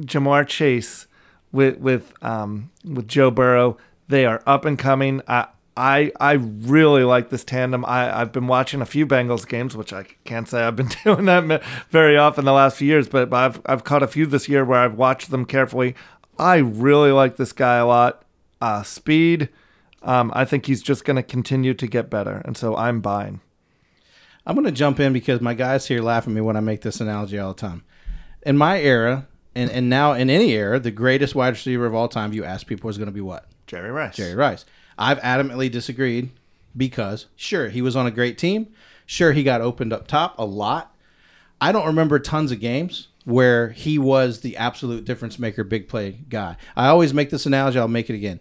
Ja'Marr 0.00 0.46
Chase 0.46 1.06
with 1.52 1.78
with 1.78 2.12
um, 2.22 2.70
with 2.84 3.08
Joe 3.08 3.30
Burrow, 3.30 3.76
they 4.08 4.24
are 4.24 4.42
up 4.46 4.64
and 4.64 4.78
coming. 4.78 5.22
I 5.28 5.48
I 5.76 6.12
I 6.20 6.32
really 6.32 7.04
like 7.04 7.30
this 7.30 7.44
tandem. 7.44 7.84
I 7.84 8.20
I've 8.20 8.32
been 8.32 8.46
watching 8.46 8.80
a 8.80 8.86
few 8.86 9.06
Bengals 9.06 9.46
games, 9.46 9.76
which 9.76 9.92
I 9.92 10.04
can't 10.24 10.48
say 10.48 10.62
I've 10.62 10.76
been 10.76 10.90
doing 11.04 11.26
that 11.26 11.62
very 11.90 12.16
often 12.16 12.44
the 12.44 12.52
last 12.52 12.76
few 12.76 12.88
years, 12.88 13.08
but, 13.08 13.30
but 13.30 13.36
I've 13.36 13.60
I've 13.66 13.84
caught 13.84 14.02
a 14.02 14.08
few 14.08 14.26
this 14.26 14.48
year 14.48 14.64
where 14.64 14.80
I've 14.80 14.94
watched 14.94 15.30
them 15.30 15.44
carefully. 15.44 15.94
I 16.38 16.56
really 16.56 17.12
like 17.12 17.36
this 17.36 17.52
guy 17.52 17.76
a 17.76 17.86
lot. 17.86 18.24
Uh, 18.60 18.82
speed. 18.82 19.48
Um, 20.02 20.32
I 20.34 20.44
think 20.44 20.66
he's 20.66 20.82
just 20.82 21.04
going 21.04 21.16
to 21.16 21.22
continue 21.22 21.74
to 21.74 21.86
get 21.86 22.10
better, 22.10 22.42
and 22.44 22.56
so 22.56 22.76
I'm 22.76 23.00
buying. 23.00 23.40
I'm 24.44 24.56
going 24.56 24.66
to 24.66 24.72
jump 24.72 24.98
in 24.98 25.12
because 25.12 25.40
my 25.40 25.54
guys 25.54 25.86
here 25.86 26.02
laugh 26.02 26.26
at 26.26 26.32
me 26.32 26.40
when 26.40 26.56
I 26.56 26.60
make 26.60 26.80
this 26.80 27.00
analogy 27.00 27.38
all 27.38 27.54
the 27.54 27.60
time. 27.60 27.84
In 28.42 28.58
my 28.58 28.80
era, 28.80 29.28
and, 29.54 29.70
and 29.70 29.88
now 29.88 30.12
in 30.12 30.28
any 30.28 30.52
era, 30.52 30.80
the 30.80 30.90
greatest 30.90 31.34
wide 31.34 31.50
receiver 31.50 31.86
of 31.86 31.94
all 31.94 32.08
time, 32.08 32.32
you 32.32 32.44
ask 32.44 32.66
people, 32.66 32.90
is 32.90 32.98
going 32.98 33.06
to 33.06 33.12
be 33.12 33.20
what? 33.20 33.46
Jerry 33.66 33.90
Rice. 33.90 34.16
Jerry 34.16 34.34
Rice. 34.34 34.64
I've 34.98 35.20
adamantly 35.20 35.70
disagreed 35.70 36.30
because, 36.76 37.26
sure, 37.36 37.68
he 37.68 37.80
was 37.80 37.94
on 37.94 38.06
a 38.06 38.10
great 38.10 38.36
team. 38.38 38.72
Sure, 39.06 39.32
he 39.32 39.44
got 39.44 39.60
opened 39.60 39.92
up 39.92 40.08
top 40.08 40.34
a 40.38 40.44
lot. 40.44 40.94
I 41.60 41.70
don't 41.70 41.86
remember 41.86 42.18
tons 42.18 42.50
of 42.50 42.58
games 42.58 43.08
where 43.24 43.70
he 43.70 43.98
was 43.98 44.40
the 44.40 44.56
absolute 44.56 45.04
difference 45.04 45.38
maker, 45.38 45.62
big 45.62 45.88
play 45.88 46.18
guy. 46.28 46.56
I 46.76 46.88
always 46.88 47.14
make 47.14 47.30
this 47.30 47.46
analogy, 47.46 47.78
I'll 47.78 47.86
make 47.86 48.10
it 48.10 48.16
again. 48.16 48.40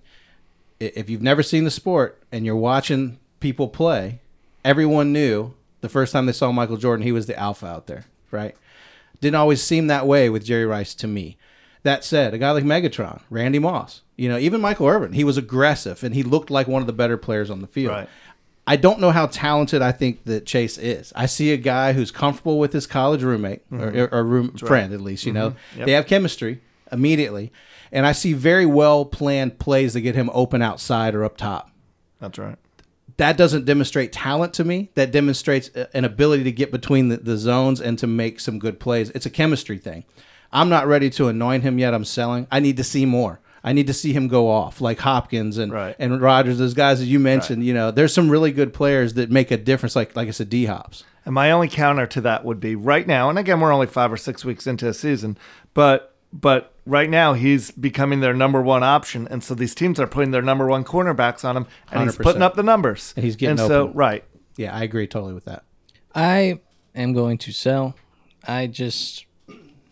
If 0.82 1.10
you've 1.10 1.22
never 1.22 1.44
seen 1.44 1.64
the 1.64 1.72
sport 1.72 2.22
and 2.32 2.46
you're 2.46 2.56
watching 2.56 3.20
people 3.40 3.68
play, 3.68 4.20
everyone 4.66 5.14
knew 5.14 5.54
the 5.82 5.90
first 5.90 6.14
time 6.14 6.26
they 6.26 6.32
saw 6.32 6.52
Michael 6.52 6.78
Jordan, 6.78 7.04
he 7.04 7.12
was 7.12 7.26
the 7.26 7.38
alpha 7.38 7.68
out 7.68 7.88
there, 7.88 8.06
right? 8.32 8.56
Didn't 9.20 9.36
always 9.36 9.62
seem 9.62 9.88
that 9.88 10.08
way 10.08 10.30
with 10.30 10.46
Jerry 10.46 10.66
Rice 10.66 10.96
to 10.96 11.08
me. 11.08 11.38
That 11.84 12.04
said, 12.04 12.34
a 12.34 12.38
guy 12.38 12.52
like 12.52 12.64
Megatron, 12.64 13.22
Randy 13.30 13.58
Moss, 13.58 14.02
you 14.16 14.30
know, 14.30 14.38
even 14.38 14.62
Michael 14.62 14.88
Irvin, 14.88 15.14
he 15.14 15.24
was 15.24 15.38
aggressive 15.38 16.04
and 16.04 16.14
he 16.14 16.22
looked 16.22 16.52
like 16.52 16.68
one 16.68 16.82
of 16.82 16.88
the 16.88 16.94
better 16.94 17.18
players 17.18 17.50
on 17.50 17.62
the 17.62 17.68
field. 17.68 17.94
Right. 17.94 18.10
I 18.68 18.76
don't 18.76 19.00
know 19.00 19.10
how 19.10 19.26
talented 19.26 19.82
I 19.82 19.92
think 19.92 20.24
that 20.26 20.46
Chase 20.46 20.78
is. 20.78 21.12
I 21.16 21.26
see 21.26 21.52
a 21.52 21.58
guy 21.58 21.94
who's 21.94 22.12
comfortable 22.12 22.60
with 22.60 22.72
his 22.74 22.86
college 22.86 23.24
roommate 23.24 23.68
mm-hmm. 23.72 23.98
or, 23.98 24.08
or, 24.12 24.24
room 24.24 24.52
That's 24.54 24.62
friend, 24.62 24.92
right. 24.92 24.96
at 24.96 25.02
least. 25.02 25.26
You 25.26 25.34
mm-hmm. 25.34 25.40
know, 25.40 25.56
yep. 25.76 25.86
they 25.88 25.92
have 25.94 26.06
chemistry 26.06 26.62
immediately, 26.92 27.52
and 27.92 28.06
I 28.06 28.12
see 28.12 28.34
very 28.34 28.66
well 28.66 29.06
planned 29.06 29.60
plays 29.60 29.94
that 29.94 30.02
get 30.02 30.16
him 30.16 30.30
open 30.34 30.62
outside 30.62 31.16
or 31.16 31.24
up 31.24 31.38
top. 31.38 31.72
That's 32.20 32.38
right 32.38 32.58
that 33.22 33.38
doesn't 33.38 33.66
demonstrate 33.66 34.12
talent 34.12 34.52
to 34.56 34.64
me. 34.64 34.90
That 34.96 35.12
demonstrates 35.12 35.70
an 35.94 36.06
ability 36.06 36.44
to 36.46 36.52
get 36.52 36.72
between 36.72 37.10
the, 37.10 37.18
the, 37.18 37.38
zones 37.38 37.80
and 37.80 38.00
to 38.00 38.08
make 38.08 38.40
some 38.40 38.58
good 38.58 38.80
plays. 38.80 39.12
It's 39.12 39.28
a 39.28 39.30
chemistry 39.30 39.78
thing. 39.78 40.06
I'm 40.52 40.70
not 40.70 40.88
ready 40.88 41.10
to 41.12 41.28
anoint 41.28 41.62
him 41.62 41.78
yet. 41.78 41.94
I'm 41.94 42.04
selling. 42.04 42.48
I 42.52 42.60
need 42.60 42.78
to 42.78 42.84
see 42.84 43.06
more. 43.06 43.40
I 43.64 43.74
need 43.74 43.86
to 43.88 43.94
see 43.94 44.12
him 44.12 44.28
go 44.28 44.50
off 44.50 44.82
like 44.82 44.98
Hopkins 45.00 45.60
and 45.60 45.72
right. 45.72 45.96
and 46.00 46.20
Rodgers. 46.20 46.58
Those 46.58 46.74
guys 46.74 47.00
that 47.00 47.06
you 47.06 47.20
mentioned. 47.20 47.60
Right. 47.60 47.68
You 47.68 47.76
know, 47.76 47.92
there's 47.92 48.12
some 48.12 48.28
really 48.28 48.52
good 48.52 48.74
players 48.74 49.14
that 49.14 49.30
make 49.30 49.52
a 49.52 49.58
difference. 49.58 49.96
Like 49.96 50.16
like 50.16 50.28
I 50.28 50.32
said, 50.32 50.50
D 50.50 50.66
Hops. 50.66 51.04
And 51.24 51.36
my 51.36 51.52
only 51.52 51.68
counter 51.68 52.08
to 52.08 52.22
that 52.22 52.44
would 52.44 52.60
be 52.60 52.76
right 52.76 53.06
now. 53.06 53.30
And 53.30 53.38
again, 53.38 53.60
we're 53.60 53.72
only 53.72 53.86
five 53.86 54.12
or 54.12 54.18
six 54.18 54.44
weeks 54.44 54.66
into 54.66 54.88
a 54.88 54.96
season, 54.96 55.38
but 55.76 56.11
but 56.34 56.74
right 56.86 57.10
now 57.10 57.34
he's 57.34 57.72
becoming 57.72 58.20
their 58.20 58.34
number 58.34 58.62
one 58.62 58.84
option, 58.84 59.28
and 59.30 59.44
so 59.44 59.54
these 59.54 59.76
teams 59.76 60.00
are 60.00 60.08
putting 60.08 60.32
their 60.32 60.42
number 60.42 60.68
one 60.68 60.84
cornerbacks 60.84 61.44
on 61.44 61.58
him, 61.58 61.68
and 61.92 62.02
100%. 62.02 62.04
he's 62.06 62.16
putting 62.18 62.42
up 62.42 62.56
the 62.56 62.64
numbers. 62.64 63.14
And 63.16 63.26
he's 63.26 63.36
getting 63.36 63.60
and 63.60 63.72
open. 63.72 63.92
so 63.92 63.96
right. 63.96 64.24
Yeah, 64.58 64.76
I 64.76 64.84
agree 64.84 65.08
totally 65.08 65.34
with 65.34 65.46
that. 65.46 65.64
I 66.14 66.60
am 66.94 67.14
going 67.14 67.38
to 67.40 67.52
sell. 67.52 67.96
I 68.48 68.68
just 68.68 69.26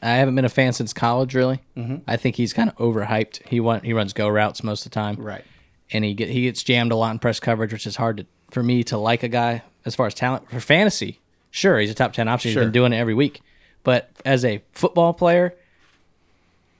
I 0.01 0.11
haven't 0.15 0.35
been 0.35 0.45
a 0.45 0.49
fan 0.49 0.73
since 0.73 0.93
college, 0.93 1.35
really. 1.35 1.61
Mm-hmm. 1.75 1.97
I 2.07 2.17
think 2.17 2.35
he's 2.35 2.53
kind 2.53 2.69
of 2.69 2.75
overhyped. 2.77 3.47
He 3.47 3.59
want, 3.59 3.83
he 3.83 3.93
runs 3.93 4.13
go 4.13 4.27
routes 4.27 4.63
most 4.63 4.85
of 4.85 4.91
the 4.91 4.95
time, 4.95 5.15
right? 5.17 5.43
And 5.91 6.05
he 6.05 6.13
get 6.13 6.29
he 6.29 6.43
gets 6.43 6.63
jammed 6.63 6.91
a 6.91 6.95
lot 6.95 7.11
in 7.11 7.19
press 7.19 7.39
coverage, 7.39 7.73
which 7.73 7.87
is 7.87 7.95
hard 7.95 8.17
to, 8.17 8.25
for 8.51 8.63
me 8.63 8.83
to 8.85 8.97
like 8.97 9.23
a 9.23 9.27
guy 9.27 9.63
as 9.85 9.95
far 9.95 10.07
as 10.07 10.13
talent 10.13 10.49
for 10.49 10.59
fantasy. 10.59 11.19
Sure, 11.51 11.79
he's 11.79 11.89
a 11.89 11.95
top 11.95 12.13
ten 12.13 12.27
option. 12.27 12.51
Sure. 12.51 12.61
He's 12.61 12.67
been 12.67 12.73
doing 12.73 12.93
it 12.93 12.97
every 12.97 13.13
week, 13.13 13.41
but 13.83 14.11
as 14.23 14.45
a 14.45 14.63
football 14.71 15.13
player, 15.13 15.55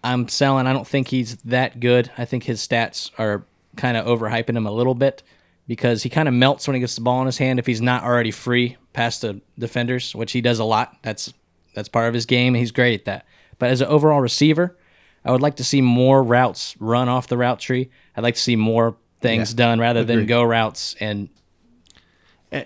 I'm 0.03 0.27
selling. 0.27 0.67
I 0.67 0.73
don't 0.73 0.87
think 0.87 1.09
he's 1.09 1.37
that 1.37 1.79
good. 1.79 2.11
I 2.17 2.25
think 2.25 2.43
his 2.43 2.65
stats 2.65 3.11
are 3.17 3.43
kind 3.75 3.97
of 3.97 4.05
overhyping 4.05 4.55
him 4.55 4.65
a 4.65 4.71
little 4.71 4.95
bit 4.95 5.23
because 5.67 6.03
he 6.03 6.09
kind 6.09 6.27
of 6.27 6.33
melts 6.33 6.67
when 6.67 6.75
he 6.75 6.79
gets 6.79 6.95
the 6.95 7.01
ball 7.01 7.21
in 7.21 7.25
his 7.25 7.37
hand 7.37 7.59
if 7.59 7.65
he's 7.65 7.81
not 7.81 8.03
already 8.03 8.31
free 8.31 8.77
past 8.93 9.21
the 9.21 9.41
defenders, 9.57 10.15
which 10.15 10.31
he 10.31 10.41
does 10.41 10.59
a 10.59 10.63
lot. 10.63 10.97
That's 11.01 11.33
that's 11.75 11.89
part 11.89 12.07
of 12.07 12.13
his 12.13 12.25
game. 12.25 12.53
He's 12.55 12.71
great 12.71 13.01
at 13.01 13.05
that. 13.05 13.25
But 13.59 13.69
as 13.69 13.81
an 13.81 13.87
overall 13.87 14.21
receiver, 14.21 14.77
I 15.23 15.31
would 15.31 15.41
like 15.41 15.57
to 15.57 15.63
see 15.63 15.81
more 15.81 16.23
routes 16.23 16.75
run 16.79 17.09
off 17.09 17.27
the 17.27 17.37
route 17.37 17.59
tree. 17.59 17.89
I'd 18.15 18.23
like 18.23 18.35
to 18.35 18.41
see 18.41 18.55
more 18.55 18.95
things 19.21 19.51
yeah, 19.51 19.57
done 19.57 19.79
rather 19.79 20.01
agreed. 20.01 20.15
than 20.15 20.25
go 20.25 20.43
routes 20.43 20.95
and 20.99 21.29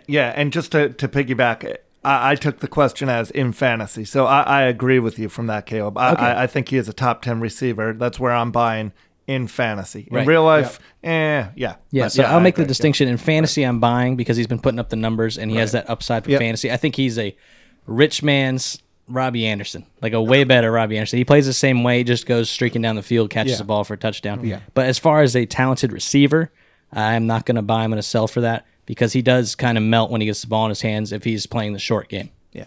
yeah, 0.07 0.31
and 0.35 0.53
just 0.53 0.71
to, 0.71 0.89
to 0.89 1.07
piggyback, 1.09 1.77
I, 2.03 2.31
I, 2.31 2.35
took 2.35 2.59
the 2.59 2.67
question 2.67 3.09
as 3.09 3.31
in 3.31 3.53
fantasy, 3.53 4.05
so 4.05 4.25
I, 4.25 4.41
I 4.41 4.61
agree 4.63 4.99
with 4.99 5.17
you 5.17 5.29
from 5.29 5.47
that, 5.47 5.65
Caleb. 5.65 5.97
I, 5.97 6.13
okay. 6.13 6.33
I, 6.37 6.47
think 6.47 6.69
he 6.69 6.77
is 6.77 6.87
a 6.87 6.93
top 6.93 7.21
ten 7.21 7.39
receiver. 7.39 7.93
That's 7.93 8.19
where 8.19 8.33
I'm 8.33 8.51
buying 8.51 8.91
in 9.27 9.47
fantasy. 9.47 10.07
In 10.09 10.17
right. 10.17 10.27
real 10.27 10.43
life, 10.43 10.79
yep. 11.01 11.11
eh, 11.11 11.51
yeah, 11.55 11.75
yeah. 11.91 12.07
So 12.07 12.23
yeah, 12.23 12.33
I'll 12.33 12.41
make 12.41 12.55
the 12.55 12.65
distinction. 12.65 13.07
In 13.07 13.17
fantasy, 13.17 13.63
I'm 13.63 13.79
buying 13.79 14.15
because 14.15 14.37
he's 14.37 14.47
been 14.47 14.59
putting 14.59 14.79
up 14.79 14.89
the 14.89 14.95
numbers 14.95 15.37
and 15.37 15.49
he 15.49 15.57
right. 15.57 15.61
has 15.61 15.71
that 15.71 15.89
upside 15.89 16.23
for 16.23 16.31
yep. 16.31 16.39
fantasy. 16.39 16.71
I 16.71 16.77
think 16.77 16.95
he's 16.95 17.17
a 17.17 17.35
rich 17.85 18.23
man's 18.23 18.81
Robby 19.07 19.45
Anderson, 19.45 19.85
like 20.01 20.13
a 20.13 20.21
way 20.21 20.43
better 20.43 20.71
Robby 20.71 20.97
Anderson. 20.97 21.17
He 21.17 21.25
plays 21.25 21.45
the 21.45 21.53
same 21.53 21.83
way, 21.83 22.03
just 22.03 22.25
goes 22.25 22.49
streaking 22.49 22.81
down 22.81 22.95
the 22.95 23.03
field, 23.03 23.29
catches 23.29 23.53
Yeah. 23.53 23.57
the 23.59 23.63
ball 23.65 23.83
for 23.83 23.93
a 23.93 23.97
touchdown. 23.97 24.45
Yeah. 24.45 24.59
But 24.73 24.85
as 24.87 24.97
far 24.97 25.21
as 25.21 25.35
a 25.35 25.45
talented 25.45 25.91
receiver, 25.91 26.51
I'm 26.91 27.27
not 27.27 27.45
going 27.45 27.55
to 27.55 27.61
buy. 27.61 27.83
I'm 27.83 27.89
going 27.89 28.01
to 28.01 28.07
sell 28.07 28.27
for 28.27 28.41
that 28.41 28.65
because 28.85 29.13
he 29.13 29.21
does 29.21 29.55
kind 29.55 29.77
of 29.77 29.83
melt 29.83 30.11
when 30.11 30.21
he 30.21 30.27
gets 30.27 30.41
the 30.41 30.47
ball 30.47 30.65
in 30.65 30.69
his 30.69 30.81
hands 30.81 31.11
if 31.11 31.23
he's 31.23 31.45
playing 31.45 31.73
the 31.73 31.79
short 31.79 32.09
game. 32.09 32.29
Yeah. 32.51 32.65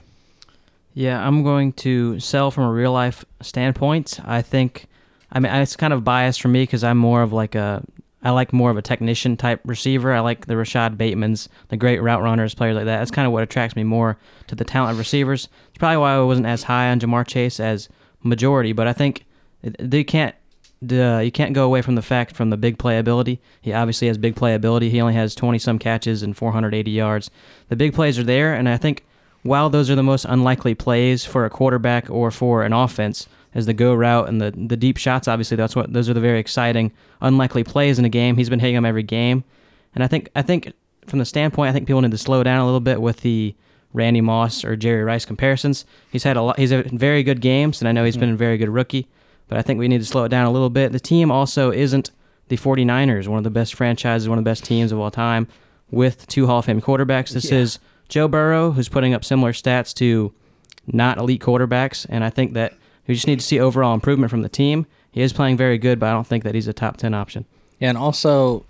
Yeah, 0.94 1.26
I'm 1.26 1.42
going 1.42 1.72
to 1.74 2.18
sell 2.20 2.50
from 2.50 2.64
a 2.64 2.72
real 2.72 2.92
life 2.92 3.24
standpoint. 3.42 4.18
I 4.24 4.42
think, 4.42 4.86
I 5.30 5.40
mean, 5.40 5.52
it's 5.52 5.76
kind 5.76 5.92
of 5.92 6.04
biased 6.04 6.40
for 6.40 6.48
me 6.48 6.62
because 6.62 6.84
I'm 6.84 6.98
more 6.98 7.22
of 7.22 7.32
like 7.32 7.54
a, 7.54 7.82
I 8.22 8.30
like 8.30 8.52
more 8.52 8.70
of 8.70 8.76
a 8.76 8.82
technician 8.82 9.36
type 9.36 9.60
receiver. 9.64 10.12
I 10.12 10.20
like 10.20 10.46
the 10.46 10.56
Rashod 10.56 10.98
Batemans, 10.98 11.48
the 11.68 11.76
great 11.76 12.02
route 12.02 12.22
runners, 12.22 12.54
players 12.54 12.74
like 12.74 12.86
that. 12.86 12.98
That's 12.98 13.10
kind 13.10 13.26
of 13.26 13.32
what 13.32 13.42
attracts 13.42 13.76
me 13.76 13.84
more 13.84 14.18
to 14.48 14.54
the 14.54 14.64
talent 14.64 14.92
of 14.92 14.98
receivers. 14.98 15.48
It's 15.68 15.78
probably 15.78 15.98
why 15.98 16.14
I 16.14 16.20
wasn't 16.20 16.46
as 16.46 16.64
high 16.64 16.90
on 16.90 16.98
Ja'Marr 16.98 17.26
Chase 17.26 17.60
as 17.60 17.88
majority, 18.22 18.72
but 18.72 18.88
I 18.88 18.92
think 18.92 19.26
they 19.62 20.02
can't. 20.02 20.34
You 20.81 21.31
can't 21.33 21.55
go 21.55 21.64
away 21.64 21.83
from 21.83 21.95
the 21.95 22.03
fact 22.03 22.37
from 22.37 22.51
the 22.51 22.57
big 22.57 22.79
playability. 22.79 23.39
He 23.61 23.72
obviously 23.72 24.09
has 24.09 24.18
big 24.18 24.35
playability. 24.35 24.91
He 24.91 25.01
only 25.01 25.14
has 25.14 25.35
20 25.35 25.59
some 25.59 25.79
catches 25.79 26.22
and 26.22 26.37
480 26.37 26.91
yards. 26.91 27.31
The 27.68 27.77
big 27.77 27.95
plays 27.95 28.18
are 28.18 28.24
there, 28.24 28.55
and 28.55 28.68
I 28.68 28.77
think 28.77 29.05
while 29.43 29.70
those 29.70 29.89
are 29.91 29.95
the 29.95 30.03
most 30.03 30.27
unlikely 30.27 30.74
plays 30.74 31.24
for 31.24 31.45
a 31.45 31.51
quarterback 31.51 32.11
or 32.11 32.31
for 32.31 32.62
an 32.62 32.72
offense, 32.72 33.29
as 33.55 33.64
the 33.64 33.72
go 33.72 33.95
route 33.95 34.29
and 34.29 34.39
the 34.39 34.51
the 34.51 34.77
deep 34.77 34.99
shots, 34.99 35.27
obviously 35.27 35.57
that's 35.57 35.74
what 35.74 35.93
those 35.93 36.11
are 36.11 36.14
the 36.14 36.20
very 36.20 36.39
exciting, 36.39 36.93
unlikely 37.22 37.64
plays 37.64 37.99
in 37.99 38.05
a 38.05 38.11
game. 38.11 38.37
He's 38.37 38.51
been 38.51 38.61
hitting 38.61 38.74
them 38.74 38.85
every 38.85 39.03
game, 39.03 39.45
and 39.95 40.05
I 40.05 40.09
think 40.09 40.29
I 40.37 40.43
think 40.43 40.74
from 41.07 41.20
the 41.20 41.24
standpoint, 41.24 41.70
I 41.70 41.72
think 41.72 41.87
people 41.87 42.03
need 42.03 42.11
to 42.11 42.18
slow 42.18 42.43
down 42.43 42.61
a 42.61 42.66
little 42.66 42.81
bit 42.81 43.01
with 43.01 43.20
the 43.20 43.55
Randy 43.95 44.20
Moss 44.20 44.62
or 44.62 44.77
Jerry 44.77 45.03
Rice 45.05 45.24
comparisons. 45.24 45.87
He's 46.12 46.24
had 46.24 46.37
a 46.37 46.43
lot. 46.43 46.59
He's 46.59 46.70
had 46.70 46.91
very 46.91 47.22
good 47.22 47.41
games, 47.41 47.81
and 47.81 47.89
I 47.89 47.93
know 47.93 48.05
he's 48.05 48.14
mm-hmm. 48.14 48.20
been 48.20 48.35
a 48.35 48.37
very 48.37 48.59
good 48.59 48.68
rookie, 48.68 49.09
but 49.49 49.59
I 49.59 49.62
think 49.62 49.78
we 49.78 49.88
need 49.88 49.99
to 49.99 50.07
slow 50.07 50.24
it 50.24 50.28
down 50.28 50.47
a 50.47 50.51
little 50.51 50.70
bit. 50.70 50.92
The 50.92 51.01
team 51.01 51.30
also 51.30 51.70
isn't 51.70 52.11
the 52.49 52.57
49ers, 52.57 53.28
one 53.28 53.38
of 53.38 53.44
the 53.44 53.51
best 53.51 53.74
franchises, 53.74 54.28
one 54.28 54.38
of 54.38 54.44
the 54.44 54.51
best 54.51 54.64
teams 54.64 54.92
of 54.92 54.99
all 54.99 55.11
time, 55.11 55.49
with 55.90 56.26
two 56.26 56.47
Hall 56.47 56.61
of 56.61 56.64
Fame 56.64 56.80
quarterbacks. 56.80 57.30
This 57.30 57.51
is 57.51 57.78
Joe 58.09 58.28
Burrow, 58.28 58.72
who's 58.72 58.88
putting 58.88 59.14
up 59.14 59.24
similar 59.24 59.53
stats 59.53 59.92
to 59.94 60.32
not 60.86 61.18
elite 61.18 61.42
quarterbacks, 61.42 62.07
and 62.09 62.22
I 62.22 62.30
think 62.30 62.55
that 62.55 62.74
we 63.07 63.14
just 63.14 63.26
need 63.26 63.40
to 63.40 63.44
see 63.44 63.59
overall 63.59 63.94
improvement 63.94 64.30
from 64.30 64.42
the 64.42 64.49
team. 64.49 64.86
He 65.11 65.22
is 65.22 65.32
playing 65.32 65.57
very 65.57 65.78
good, 65.78 65.99
but 65.99 66.09
I 66.09 66.12
don't 66.12 66.26
think 66.26 66.44
that 66.44 66.55
he's 66.55 66.68
a 66.68 66.72
top 66.72 66.97
10 66.97 67.14
option. 67.14 67.47
Yeah, 67.78 67.88
and 67.90 67.99
also, 67.99 68.64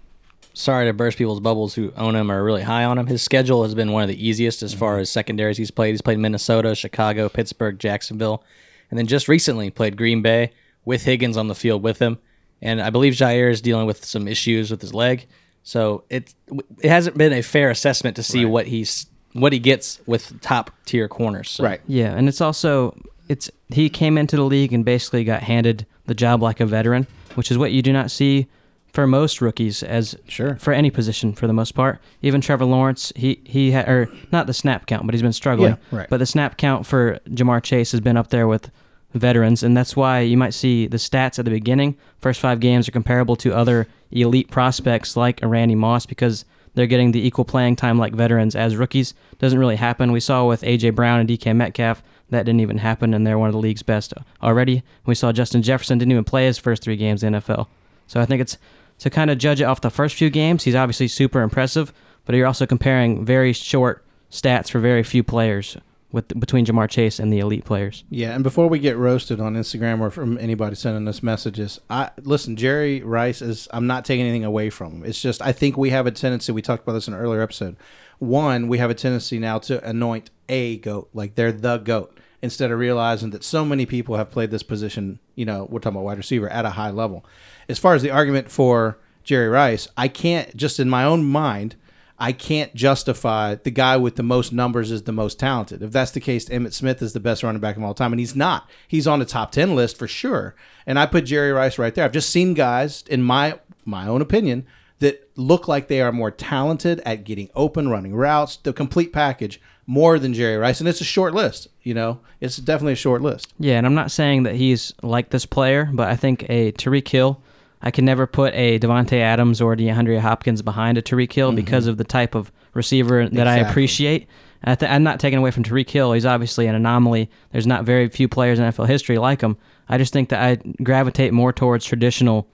sorry 0.54 0.86
to 0.86 0.92
burst 0.92 1.18
people's 1.18 1.40
bubbles 1.40 1.74
who 1.74 1.92
own 1.96 2.14
him 2.14 2.30
or 2.30 2.40
are 2.40 2.44
really 2.44 2.62
high 2.62 2.84
on 2.84 2.98
him. 2.98 3.06
His 3.06 3.22
schedule 3.22 3.62
has 3.62 3.74
been 3.74 3.92
one 3.92 4.02
of 4.02 4.08
the 4.08 4.26
easiest 4.26 4.62
as 4.62 4.74
far 4.74 4.94
mm-hmm. 4.94 5.02
as 5.02 5.10
secondaries 5.10 5.56
he's 5.56 5.70
played. 5.70 5.90
He's 5.90 6.02
played 6.02 6.18
Minnesota, 6.18 6.74
Chicago, 6.74 7.28
Pittsburgh, 7.28 7.78
Jacksonville, 7.78 8.44
and 8.90 8.98
then 8.98 9.06
just 9.06 9.28
recently 9.28 9.70
played 9.70 9.96
Green 9.96 10.22
Bay 10.22 10.52
with 10.86 11.04
Higgins 11.04 11.36
on 11.36 11.48
the 11.48 11.54
field 11.54 11.82
with 11.82 11.98
him. 11.98 12.16
And 12.62 12.80
I 12.80 12.88
believe 12.88 13.12
Jair 13.12 13.50
is 13.50 13.60
dealing 13.60 13.84
with 13.86 14.02
some 14.06 14.26
issues 14.26 14.70
with 14.70 14.80
his 14.80 14.94
leg, 14.94 15.26
so 15.62 16.04
it 16.08 16.32
it 16.80 16.88
hasn't 16.88 17.18
been 17.18 17.34
a 17.34 17.42
fair 17.42 17.68
assessment 17.68 18.16
to 18.16 18.22
see 18.22 18.46
what 18.46 18.66
he's 18.66 19.04
what 19.34 19.52
he 19.52 19.58
gets 19.58 20.00
with 20.06 20.40
top 20.40 20.70
tier 20.86 21.06
corners. 21.06 21.50
So. 21.50 21.64
Right. 21.64 21.82
Yeah, 21.86 22.14
and 22.16 22.26
it's 22.30 22.40
also 22.40 22.96
it's 23.28 23.50
he 23.68 23.90
came 23.90 24.16
into 24.16 24.36
the 24.36 24.42
league 24.44 24.72
and 24.72 24.86
basically 24.86 25.22
got 25.22 25.42
handed 25.42 25.84
the 26.06 26.14
job 26.14 26.42
like 26.42 26.60
a 26.60 26.64
veteran, 26.66 27.06
which 27.34 27.50
is 27.50 27.58
what 27.58 27.72
you 27.72 27.82
do 27.82 27.92
not 27.92 28.10
see 28.10 28.46
for 28.90 29.06
most 29.06 29.42
rookies 29.42 29.82
as 29.82 30.16
Sure. 30.26 30.56
for 30.56 30.72
any 30.72 30.90
position 30.90 31.34
for 31.34 31.46
the 31.46 31.52
most 31.52 31.72
part. 31.74 32.00
Even 32.22 32.40
Trevor 32.40 32.64
Lawrence, 32.64 33.12
he 33.14 33.42
he 33.44 33.72
had 33.72 33.86
or 33.86 34.08
not 34.32 34.46
the 34.46 34.54
snap 34.54 34.86
count, 34.86 35.04
but 35.04 35.14
he's 35.14 35.20
been 35.20 35.34
struggling. 35.34 35.76
Yeah, 35.92 35.98
right. 35.98 36.08
But 36.08 36.16
the 36.18 36.26
snap 36.26 36.56
count 36.56 36.86
for 36.86 37.18
Ja'Marr 37.28 37.62
Chase 37.62 37.92
has 37.92 38.00
been 38.00 38.16
up 38.16 38.30
there 38.30 38.48
with 38.48 38.70
veterans, 39.16 39.62
and 39.62 39.76
that's 39.76 39.96
why 39.96 40.20
you 40.20 40.36
might 40.36 40.54
see 40.54 40.86
the 40.86 40.96
stats 40.96 41.38
at 41.38 41.44
the 41.44 41.50
beginning. 41.50 41.96
First 42.18 42.40
five 42.40 42.60
games 42.60 42.88
are 42.88 42.92
comparable 42.92 43.36
to 43.36 43.54
other 43.54 43.86
elite 44.10 44.50
prospects 44.50 45.16
like 45.16 45.42
a 45.42 45.48
Randy 45.48 45.74
Moss 45.74 46.06
because 46.06 46.44
they're 46.74 46.86
getting 46.86 47.12
the 47.12 47.26
equal 47.26 47.44
playing 47.44 47.76
time 47.76 47.98
like 47.98 48.14
veterans 48.14 48.54
as 48.54 48.76
rookies. 48.76 49.14
Doesn't 49.38 49.58
really 49.58 49.76
happen. 49.76 50.12
We 50.12 50.20
saw 50.20 50.46
with 50.46 50.62
AJ 50.62 50.94
Brown 50.94 51.20
and 51.20 51.28
DK 51.28 51.56
Metcalf 51.56 52.02
that 52.30 52.44
didn't 52.44 52.60
even 52.60 52.78
happen, 52.78 53.14
and 53.14 53.26
they're 53.26 53.38
one 53.38 53.48
of 53.48 53.52
the 53.54 53.58
league's 53.58 53.82
best 53.82 54.12
already. 54.42 54.82
We 55.04 55.14
saw 55.14 55.32
Justin 55.32 55.62
Jefferson 55.62 55.98
didn't 55.98 56.12
even 56.12 56.24
play 56.24 56.46
his 56.46 56.58
first 56.58 56.82
three 56.82 56.96
games 56.96 57.22
in 57.22 57.32
the 57.32 57.40
NFL. 57.40 57.68
So 58.06 58.20
I 58.20 58.26
think 58.26 58.40
it's 58.40 58.58
to 58.98 59.10
kind 59.10 59.30
of 59.30 59.38
judge 59.38 59.60
it 59.60 59.64
off 59.64 59.80
the 59.80 59.90
first 59.90 60.16
few 60.16 60.30
games. 60.30 60.64
He's 60.64 60.74
obviously 60.74 61.08
super 61.08 61.40
impressive, 61.42 61.92
but 62.24 62.34
you're 62.34 62.46
also 62.46 62.66
comparing 62.66 63.24
very 63.24 63.52
short 63.52 64.04
stats 64.30 64.70
for 64.70 64.80
very 64.80 65.02
few 65.02 65.22
players 65.22 65.76
with 66.16 66.40
between 66.40 66.64
Ja'Marr 66.64 66.88
Chase 66.88 67.20
and 67.20 67.30
the 67.30 67.38
elite 67.38 67.66
players. 67.66 68.02
Yeah, 68.08 68.34
and 68.34 68.42
before 68.42 68.68
we 68.68 68.78
get 68.78 68.96
roasted 68.96 69.38
on 69.38 69.54
Instagram 69.54 70.00
or 70.00 70.10
from 70.10 70.38
anybody 70.38 70.74
sending 70.74 71.06
us 71.06 71.22
messages, 71.22 71.78
I 71.90 72.10
listen. 72.22 72.56
Jerry 72.56 73.02
Rice 73.02 73.42
is. 73.42 73.68
I'm 73.70 73.86
not 73.86 74.06
taking 74.06 74.24
anything 74.24 74.44
away 74.44 74.70
from 74.70 74.92
him. 74.92 75.04
It's 75.04 75.20
just 75.20 75.42
I 75.42 75.52
think 75.52 75.76
we 75.76 75.90
have 75.90 76.06
a 76.06 76.10
tendency. 76.10 76.50
We 76.52 76.62
talked 76.62 76.82
about 76.82 76.94
this 76.94 77.06
in 77.06 77.12
an 77.12 77.20
earlier 77.20 77.42
episode. 77.42 77.76
One, 78.18 78.66
we 78.66 78.78
have 78.78 78.88
a 78.88 78.94
tendency 78.94 79.38
now 79.38 79.58
to 79.60 79.86
anoint 79.86 80.30
a 80.48 80.78
goat, 80.78 81.10
like 81.12 81.34
they're 81.34 81.52
the 81.52 81.76
goat, 81.76 82.18
instead 82.40 82.70
of 82.70 82.78
realizing 82.78 83.28
that 83.30 83.44
so 83.44 83.62
many 83.62 83.84
people 83.84 84.16
have 84.16 84.30
played 84.30 84.50
this 84.50 84.62
position. 84.62 85.20
You 85.34 85.44
know, 85.44 85.68
we're 85.70 85.80
talking 85.80 85.96
about 85.96 86.06
wide 86.06 86.16
receiver 86.16 86.48
at 86.48 86.64
a 86.64 86.70
high 86.70 86.90
level. 86.90 87.26
As 87.68 87.78
far 87.78 87.94
as 87.94 88.00
the 88.00 88.10
argument 88.10 88.50
for 88.50 88.98
Jerry 89.22 89.48
Rice, 89.48 89.86
I 89.98 90.08
can't 90.08 90.56
just 90.56 90.80
in 90.80 90.88
my 90.88 91.04
own 91.04 91.24
mind. 91.24 91.76
I 92.18 92.32
can't 92.32 92.74
justify 92.74 93.56
the 93.56 93.70
guy 93.70 93.96
with 93.96 94.16
the 94.16 94.22
most 94.22 94.52
numbers 94.52 94.90
is 94.90 95.02
the 95.02 95.12
most 95.12 95.38
talented. 95.38 95.82
If 95.82 95.92
that's 95.92 96.12
the 96.12 96.20
case, 96.20 96.46
Emmitt 96.46 96.72
Smith 96.72 97.02
is 97.02 97.12
the 97.12 97.20
best 97.20 97.42
running 97.42 97.60
back 97.60 97.76
of 97.76 97.82
all 97.82 97.94
time, 97.94 98.12
and 98.12 98.20
he's 98.20 98.34
not. 98.34 98.68
He's 98.88 99.06
on 99.06 99.18
the 99.18 99.24
top 99.26 99.52
ten 99.52 99.74
list 99.74 99.98
for 99.98 100.08
sure. 100.08 100.54
And 100.86 100.98
I 100.98 101.06
put 101.06 101.26
Jerry 101.26 101.52
Rice 101.52 101.78
right 101.78 101.94
there. 101.94 102.04
I've 102.04 102.12
just 102.12 102.30
seen 102.30 102.54
guys, 102.54 103.04
in 103.08 103.22
my 103.22 103.58
my 103.84 104.06
own 104.06 104.22
opinion, 104.22 104.66
that 105.00 105.28
look 105.36 105.68
like 105.68 105.88
they 105.88 106.00
are 106.00 106.12
more 106.12 106.30
talented 106.30 107.00
at 107.04 107.24
getting 107.24 107.50
open, 107.54 107.88
running 107.88 108.14
routes, 108.14 108.56
the 108.56 108.72
complete 108.72 109.12
package, 109.12 109.60
more 109.86 110.18
than 110.18 110.32
Jerry 110.32 110.56
Rice. 110.56 110.80
And 110.80 110.88
it's 110.88 111.02
a 111.02 111.04
short 111.04 111.34
list. 111.34 111.68
You 111.82 111.94
know, 111.94 112.20
it's 112.40 112.56
definitely 112.56 112.94
a 112.94 112.96
short 112.96 113.20
list. 113.22 113.52
Yeah, 113.58 113.76
and 113.76 113.86
I'm 113.86 113.94
not 113.94 114.10
saying 114.10 114.44
that 114.44 114.54
he's 114.54 114.94
like 115.02 115.30
this 115.30 115.46
player, 115.46 115.88
but 115.92 116.08
I 116.08 116.16
think 116.16 116.46
a 116.48 116.72
Tyreek 116.72 117.08
Hill, 117.08 117.42
I 117.82 117.90
can 117.90 118.04
never 118.04 118.26
put 118.26 118.54
a 118.54 118.78
Davante 118.78 119.18
Adams 119.20 119.60
or 119.60 119.76
DeAndre 119.76 120.18
Hopkins 120.20 120.62
behind 120.62 120.98
a 120.98 121.02
Tyreek 121.02 121.32
Hill 121.32 121.52
because 121.52 121.86
of 121.86 121.98
the 121.98 122.04
type 122.04 122.34
of 122.34 122.50
receiver 122.74 123.28
that 123.28 123.46
I 123.46 123.56
Exactly. 123.56 123.70
appreciate. 123.70 124.28
I 124.64 124.74
th- 124.74 124.90
I'm 124.90 125.02
not 125.02 125.20
taking 125.20 125.38
away 125.38 125.50
from 125.50 125.62
Tyreek 125.62 125.90
Hill. 125.90 126.12
He's 126.12 126.26
obviously 126.26 126.66
an 126.66 126.74
anomaly. 126.74 127.30
There's 127.52 127.66
not 127.66 127.84
very 127.84 128.08
few 128.08 128.26
players 128.28 128.58
in 128.58 128.64
NFL 128.64 128.88
history 128.88 129.18
like 129.18 129.40
him. 129.42 129.56
I 129.88 129.98
just 129.98 130.12
think 130.12 130.30
that 130.30 130.42
I 130.42 130.56
gravitate 130.82 131.32
more 131.32 131.52
towards 131.52 131.84
traditional 131.84 132.48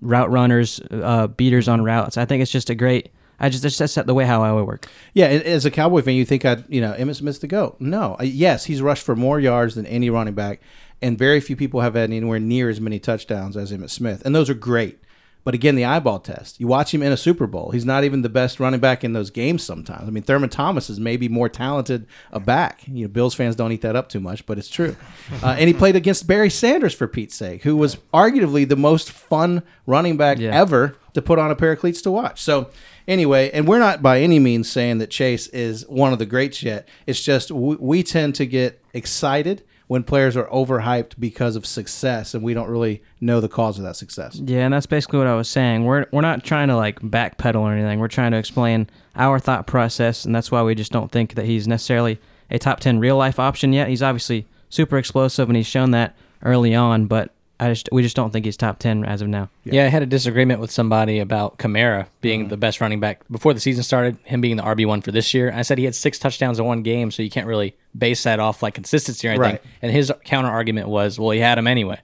route 0.00 0.30
runners, 0.30 0.80
uh, 0.90 1.28
beaters 1.28 1.68
on 1.68 1.84
routes. 1.84 2.16
I 2.16 2.24
think 2.24 2.42
it's 2.42 2.50
just 2.50 2.70
a 2.70 2.74
great. 2.74 3.10
I 3.40 3.48
just 3.48 3.62
that's 3.62 3.76
just 3.76 4.06
the 4.06 4.14
way 4.14 4.24
how 4.24 4.42
I 4.42 4.52
would 4.52 4.66
work. 4.66 4.86
Yeah, 5.12 5.26
as 5.26 5.64
a 5.66 5.70
Cowboy 5.70 6.02
fan, 6.02 6.14
you 6.14 6.24
think 6.24 6.44
I'd, 6.44 6.64
you 6.68 6.80
know, 6.80 6.94
Emmitt 6.94 7.16
Smith's 7.16 7.38
the 7.40 7.46
GOAT. 7.48 7.76
No. 7.80 8.16
Yes, 8.22 8.64
he's 8.64 8.80
rushed 8.80 9.04
for 9.04 9.14
more 9.16 9.38
yards 9.40 9.74
than 9.74 9.86
any 9.86 10.08
running 10.08 10.34
back, 10.34 10.60
and 11.02 11.18
very 11.18 11.40
few 11.40 11.56
people 11.56 11.80
have 11.80 11.94
had 11.94 12.10
anywhere 12.10 12.40
near 12.40 12.68
as 12.70 12.80
many 12.80 12.98
touchdowns 12.98 13.56
as 13.56 13.72
Emmitt 13.72 13.90
Smith. 13.90 14.22
And 14.24 14.34
those 14.34 14.48
are 14.50 14.54
great. 14.54 14.98
But 15.44 15.52
again, 15.52 15.74
the 15.74 15.84
eyeball 15.84 16.20
test. 16.20 16.58
You 16.58 16.66
watch 16.68 16.94
him 16.94 17.02
in 17.02 17.12
a 17.12 17.18
Super 17.18 17.46
Bowl. 17.46 17.70
He's 17.70 17.84
not 17.84 18.02
even 18.02 18.22
the 18.22 18.30
best 18.30 18.58
running 18.58 18.80
back 18.80 19.04
in 19.04 19.12
those 19.12 19.28
games 19.28 19.62
sometimes. 19.62 20.08
I 20.08 20.10
mean, 20.10 20.22
Thurman 20.22 20.48
Thomas 20.48 20.88
is 20.88 20.98
maybe 20.98 21.28
more 21.28 21.50
talented 21.50 22.06
a 22.32 22.40
back. 22.40 22.80
You 22.86 23.02
know, 23.04 23.08
Bills 23.08 23.34
fans 23.34 23.54
don't 23.54 23.70
eat 23.70 23.82
that 23.82 23.94
up 23.94 24.08
too 24.08 24.20
much, 24.20 24.46
but 24.46 24.56
it's 24.56 24.70
true. 24.70 24.96
Uh, 25.42 25.48
and 25.58 25.68
he 25.68 25.74
played 25.74 25.96
against 25.96 26.26
Barry 26.26 26.48
Sanders, 26.48 26.94
for 26.94 27.06
Pete's 27.06 27.34
sake, 27.34 27.62
who 27.64 27.76
was 27.76 27.96
arguably 28.14 28.66
the 28.66 28.76
most 28.76 29.10
fun 29.10 29.62
running 29.86 30.16
back 30.16 30.38
Yeah. 30.38 30.58
ever 30.58 30.96
to 31.12 31.20
put 31.20 31.38
on 31.38 31.50
a 31.50 31.56
pair 31.56 31.72
of 31.72 31.78
cleats 31.80 32.00
to 32.02 32.10
watch. 32.10 32.40
So 32.42 32.70
anyway, 33.06 33.50
and 33.52 33.66
we're 33.68 33.78
not 33.78 34.00
by 34.00 34.20
any 34.20 34.38
means 34.38 34.70
saying 34.70 34.98
that 34.98 35.10
Chase 35.10 35.46
is 35.48 35.86
one 35.88 36.12
of 36.14 36.18
the 36.18 36.26
greats 36.26 36.62
yet. 36.62 36.88
It's 37.06 37.22
just 37.22 37.50
we, 37.50 37.76
we 37.76 38.02
tend 38.02 38.34
to 38.36 38.46
get 38.46 38.82
excited 38.94 39.62
when 39.86 40.02
players 40.02 40.36
are 40.36 40.46
overhyped 40.46 41.12
because 41.18 41.56
of 41.56 41.66
success, 41.66 42.34
and 42.34 42.42
we 42.42 42.54
don't 42.54 42.68
really 42.68 43.02
know 43.20 43.40
the 43.40 43.48
cause 43.48 43.78
of 43.78 43.84
that 43.84 43.96
success. 43.96 44.36
Yeah, 44.36 44.64
and 44.64 44.72
that's 44.72 44.86
basically 44.86 45.18
what 45.18 45.28
I 45.28 45.34
was 45.34 45.48
saying. 45.48 45.84
We're 45.84 46.06
we're 46.10 46.22
not 46.22 46.44
trying 46.44 46.68
to 46.68 46.76
like 46.76 47.00
backpedal 47.00 47.60
or 47.60 47.72
anything. 47.72 47.98
We're 47.98 48.08
trying 48.08 48.32
to 48.32 48.38
explain 48.38 48.88
our 49.16 49.38
thought 49.38 49.66
process, 49.66 50.24
and 50.24 50.34
that's 50.34 50.50
why 50.50 50.62
we 50.62 50.74
just 50.74 50.92
don't 50.92 51.12
think 51.12 51.34
that 51.34 51.44
he's 51.44 51.68
necessarily 51.68 52.18
a 52.50 52.58
top 52.58 52.80
ten 52.80 52.98
real 52.98 53.16
life 53.16 53.38
option 53.38 53.72
yet. 53.72 53.88
He's 53.88 54.02
obviously 54.02 54.46
super 54.68 54.96
explosive, 54.96 55.48
and 55.48 55.56
he's 55.56 55.66
shown 55.66 55.90
that 55.90 56.16
early 56.42 56.74
on. 56.74 57.06
But 57.06 57.33
I 57.60 57.70
just 57.70 57.88
we 57.92 58.02
just 58.02 58.16
don't 58.16 58.32
think 58.32 58.44
he's 58.44 58.56
top 58.56 58.78
ten 58.78 59.04
as 59.04 59.22
of 59.22 59.28
now. 59.28 59.48
Yeah. 59.64 59.84
I 59.84 59.88
had 59.88 60.02
a 60.02 60.06
disagreement 60.06 60.60
with 60.60 60.70
somebody 60.70 61.20
about 61.20 61.58
Kamara 61.58 62.06
being 62.20 62.42
mm-hmm. 62.42 62.48
the 62.48 62.56
best 62.56 62.80
running 62.80 63.00
back 63.00 63.20
before 63.30 63.54
the 63.54 63.60
season 63.60 63.84
started, 63.84 64.18
him 64.24 64.40
being 64.40 64.56
the 64.56 64.62
RB 64.62 64.86
one 64.86 65.02
for 65.02 65.12
this 65.12 65.32
year. 65.32 65.52
I 65.54 65.62
said 65.62 65.78
he 65.78 65.84
had 65.84 65.94
six 65.94 66.18
touchdowns 66.18 66.58
in 66.58 66.64
one 66.64 66.82
game, 66.82 67.10
so 67.10 67.22
you 67.22 67.30
can't 67.30 67.46
really 67.46 67.76
base 67.96 68.24
that 68.24 68.40
off 68.40 68.62
like 68.62 68.74
consistency 68.74 69.28
or 69.28 69.32
anything. 69.32 69.52
Right. 69.52 69.62
And 69.82 69.92
his 69.92 70.12
counter 70.24 70.50
argument 70.50 70.88
was, 70.88 71.18
well, 71.18 71.30
he 71.30 71.38
had 71.38 71.56
him 71.56 71.66
anyway. 71.66 72.00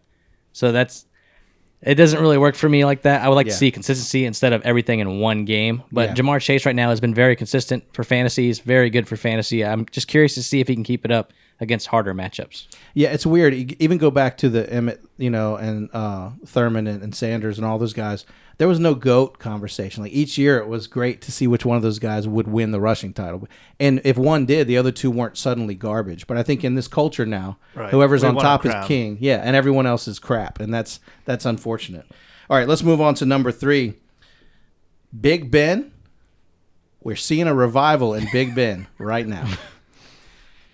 So 0.52 0.72
that's 0.72 1.06
it 1.82 1.94
doesn't 1.94 2.20
really 2.20 2.38
work 2.38 2.54
for 2.54 2.68
me 2.68 2.84
like 2.84 3.02
that. 3.02 3.22
I 3.22 3.28
would 3.28 3.36
like 3.36 3.46
Yeah. 3.46 3.52
to 3.52 3.58
see 3.58 3.70
consistency 3.70 4.26
instead 4.26 4.52
of 4.52 4.62
everything 4.62 5.00
in 5.00 5.18
one 5.18 5.44
game. 5.46 5.82
But 5.90 6.10
Yeah. 6.10 6.14
Ja'Marr 6.14 6.40
Chase 6.40 6.66
right 6.66 6.76
now 6.76 6.90
has 6.90 7.00
been 7.00 7.14
very 7.14 7.36
consistent 7.36 7.84
for 7.92 8.04
fantasy. 8.04 8.46
He's 8.46 8.58
very 8.58 8.90
good 8.90 9.08
for 9.08 9.16
fantasy. 9.16 9.64
I'm 9.64 9.86
just 9.90 10.06
curious 10.06 10.34
to 10.34 10.42
see 10.42 10.60
if 10.60 10.68
he 10.68 10.74
can 10.74 10.84
keep 10.84 11.04
it 11.04 11.10
up 11.10 11.32
against 11.58 11.88
harder 11.88 12.14
matchups. 12.14 12.66
Yeah, 12.94 13.10
it's 13.10 13.24
weird. 13.26 13.54
Even 13.54 13.98
go 13.98 14.10
back 14.10 14.36
to 14.38 14.48
the 14.48 14.64
Emmitt, 14.64 14.98
you 15.16 15.30
know, 15.30 15.56
and 15.56 15.88
uh, 15.92 16.30
Thurman 16.44 16.86
and, 16.86 17.02
and 17.02 17.14
Sanders 17.14 17.56
and 17.58 17.64
all 17.66 17.78
those 17.78 17.92
guys. 17.92 18.26
There 18.58 18.68
was 18.68 18.78
no 18.78 18.94
goat 18.94 19.38
conversation. 19.38 20.02
Like 20.02 20.12
each 20.12 20.36
year, 20.36 20.58
it 20.58 20.68
was 20.68 20.86
great 20.86 21.22
to 21.22 21.32
see 21.32 21.46
which 21.46 21.64
one 21.64 21.76
of 21.78 21.82
those 21.82 21.98
guys 21.98 22.28
would 22.28 22.46
win 22.46 22.72
the 22.72 22.80
rushing 22.80 23.14
title. 23.14 23.48
And 23.78 24.02
if 24.04 24.18
one 24.18 24.44
did, 24.44 24.66
the 24.66 24.76
other 24.76 24.92
two 24.92 25.10
weren't 25.10 25.38
suddenly 25.38 25.74
garbage. 25.74 26.26
But 26.26 26.36
I 26.36 26.42
think 26.42 26.62
in 26.62 26.74
this 26.74 26.86
culture 26.88 27.24
now, 27.24 27.56
Right. 27.74 27.90
whoever's 27.90 28.22
We 28.22 28.28
on 28.28 28.36
top 28.36 28.66
is 28.66 28.74
king. 28.86 29.16
Yeah, 29.20 29.36
and 29.42 29.56
everyone 29.56 29.86
else 29.86 30.06
is 30.06 30.18
crap, 30.18 30.60
and 30.60 30.74
that's 30.74 31.00
that's 31.24 31.46
unfortunate. 31.46 32.04
All 32.50 32.56
right, 32.58 32.68
let's 32.68 32.82
move 32.82 33.00
on 33.00 33.14
to 33.14 33.24
number 33.24 33.50
three. 33.52 33.94
Big 35.18 35.50
Ben. 35.50 35.92
We're 37.02 37.16
seeing 37.16 37.46
a 37.46 37.54
revival 37.54 38.12
in 38.12 38.26
Big 38.30 38.54
Ben 38.54 38.86
right 38.98 39.26
now. 39.26 39.48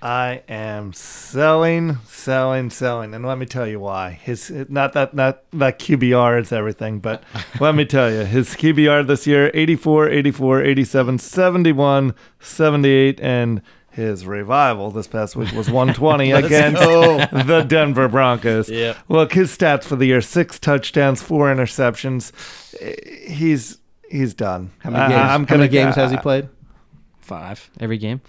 I 0.02 0.42
am 0.48 0.92
selling, 0.92 1.96
selling, 2.06 2.70
selling, 2.70 3.14
and 3.14 3.24
let 3.24 3.38
me 3.38 3.46
tell 3.46 3.66
you 3.66 3.80
why. 3.80 4.10
His 4.10 4.50
not 4.68 4.92
that 4.92 5.14
not 5.14 5.42
that 5.52 5.78
QBR 5.78 6.40
is 6.42 6.52
everything, 6.52 6.98
but 7.00 7.22
let 7.60 7.74
me 7.74 7.84
tell 7.84 8.10
you, 8.12 8.20
his 8.24 8.50
QBR 8.50 9.06
this 9.06 9.26
year 9.26 9.50
84, 9.54 10.08
84, 10.10 10.62
87, 10.62 11.18
71, 11.18 12.14
78 12.38 13.20
and 13.20 13.62
his 13.90 14.26
revival 14.26 14.90
this 14.90 15.06
past 15.06 15.34
week 15.36 15.50
was 15.52 15.70
120 15.70 16.30
against 16.44 16.82
the 17.46 17.64
Denver 17.66 18.08
Broncos. 18.08 18.68
Yep. 18.68 18.98
Look, 19.08 19.32
his 19.32 19.56
stats 19.56 19.84
for 19.84 19.96
the 19.96 20.04
year: 20.06 20.20
six 20.20 20.58
touchdowns, 20.58 21.22
four 21.22 21.46
interceptions. 21.52 22.32
He's 23.26 23.78
he's 24.10 24.34
done. 24.34 24.72
How 24.80 24.90
many 24.90 25.04
I- 25.04 25.08
games? 25.08 25.20
I'm 25.20 25.40
How 25.40 25.46
gonna 25.46 25.58
many 25.60 25.72
games 25.72 25.94
has 25.96 26.10
he 26.10 26.18
uh, 26.18 26.22
played? 26.22 26.48
Five. 27.18 27.70
Every 27.80 27.96
game. 27.98 28.20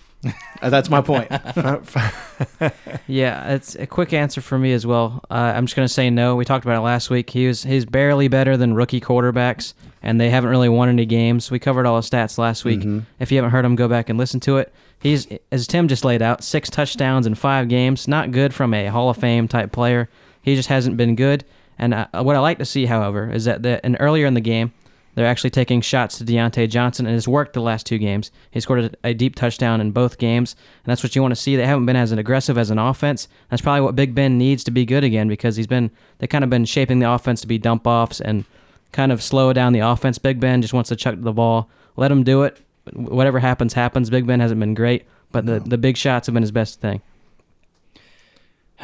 Uh, 0.62 0.70
that's 0.70 0.90
my 0.90 1.02
point. 1.02 1.30
Yeah, 3.08 3.54
it's 3.54 3.76
a 3.76 3.88
quick 3.88 4.12
answer 4.12 4.42
for 4.42 4.58
me 4.58 4.74
as 4.74 4.86
well. 4.86 5.24
Uh, 5.30 5.54
I'm 5.56 5.66
just 5.66 5.76
going 5.76 5.88
to 5.88 5.94
say 5.94 6.10
no. 6.10 6.36
We 6.36 6.44
talked 6.46 6.66
about 6.66 6.78
it 6.78 6.82
last 6.82 7.10
week. 7.10 7.30
He 7.30 7.48
was 7.48 7.64
he's 7.64 7.86
barely 7.86 8.28
better 8.28 8.58
than 8.58 8.74
rookie 8.74 9.00
quarterbacks, 9.00 9.74
and 10.04 10.20
they 10.20 10.30
haven't 10.30 10.50
really 10.50 10.68
won 10.68 10.90
any 10.90 11.06
games. 11.06 11.50
We 11.50 11.60
covered 11.60 11.86
all 11.86 11.96
his 11.98 12.10
stats 12.10 12.38
last 12.38 12.66
week. 12.66 12.84
If 13.20 13.32
you 13.32 13.38
haven't 13.38 13.52
heard 13.52 13.64
him, 13.66 13.76
go 13.76 13.88
back 13.88 14.10
and 14.10 14.18
listen 14.18 14.40
to 14.42 14.58
it. 14.58 14.74
He's 15.00 15.28
as 15.52 15.68
Tim 15.68 15.88
just 15.88 16.04
laid 16.04 16.22
out, 16.22 16.44
six 16.44 16.70
touchdowns 16.70 17.26
in 17.28 17.36
five 17.36 17.70
games. 17.70 18.08
Not 18.08 18.32
good 18.32 18.54
from 18.54 18.74
a 18.74 18.88
Hall 18.88 19.10
of 19.10 19.18
Fame 19.18 19.48
type 19.48 19.72
player. 19.72 20.10
He 20.42 20.56
just 20.56 20.70
hasn't 20.70 20.98
been 20.98 21.16
good. 21.16 21.46
And 21.80 21.94
uh, 21.94 22.08
what 22.24 22.36
I 22.36 22.40
like 22.40 22.58
to 22.58 22.66
see, 22.66 22.88
however, 22.88 23.32
is 23.32 23.46
that 23.46 23.62
the, 23.64 23.80
and 23.86 23.96
earlier 24.00 24.26
in 24.26 24.34
the 24.34 24.42
game, 24.42 24.74
they're 25.18 25.26
actually 25.26 25.50
taking 25.50 25.82
shots 25.82 26.20
to 26.20 26.24
Diontae 26.24 26.70
Johnson, 26.70 27.08
and 27.08 27.16
it's 27.16 27.28
worked 27.28 27.54
the 27.54 27.60
last 27.60 27.88
two 27.88 27.98
games. 27.98 28.30
He 28.52 28.60
scored 28.60 28.96
a, 29.04 29.16
deep 29.16 29.34
touchdown 29.34 29.82
in 29.82 29.90
both 29.90 30.20
games, 30.20 30.56
and 30.84 30.92
that's 30.92 31.02
what 31.02 31.16
you 31.16 31.24
want 31.24 31.32
to 31.32 31.42
see. 31.42 31.56
They 31.56 31.66
haven't 31.66 31.88
been 31.88 31.96
as 31.96 32.12
aggressive 32.12 32.56
as 32.56 32.70
an 32.70 32.78
offense. 32.78 33.28
That's 33.50 33.64
probably 33.64 33.82
what 33.82 33.96
Big 33.96 34.14
Ben 34.14 34.38
needs 34.38 34.64
to 34.66 34.70
be 34.70 34.86
good 34.86 35.04
again 35.04 35.28
because 35.28 35.56
he's 35.56 35.66
been 35.66 35.90
they 36.20 36.28
kind 36.28 36.44
of 36.44 36.52
been 36.52 36.66
shaping 36.66 37.00
the 37.00 37.12
offense 37.12 37.42
to 37.42 37.48
be 37.48 37.58
dump 37.58 37.88
offs 37.88 38.22
and 38.22 38.46
kind 38.92 39.12
of 39.12 39.24
slow 39.24 39.54
down 39.54 39.74
the 39.74 39.80
offense. 39.80 40.20
Big 40.20 40.40
Ben 40.40 40.62
just 40.62 40.76
wants 40.76 40.90
to 40.90 40.96
chuck 40.96 41.16
the 41.18 41.34
ball, 41.34 41.68
let 41.96 42.12
him 42.12 42.24
do 42.24 42.44
it. 42.44 42.62
Whatever 42.94 43.40
happens, 43.40 43.74
happens. 43.74 44.12
Big 44.12 44.28
Ben 44.28 44.40
hasn't 44.40 44.60
been 44.60 44.76
great, 44.76 45.06
but 45.32 45.48
the, 45.48 45.60
the 45.60 45.80
big 45.80 45.98
shots 45.98 46.28
have 46.28 46.36
been 46.36 46.44
his 46.44 46.52
best 46.52 46.80
thing. 46.80 47.02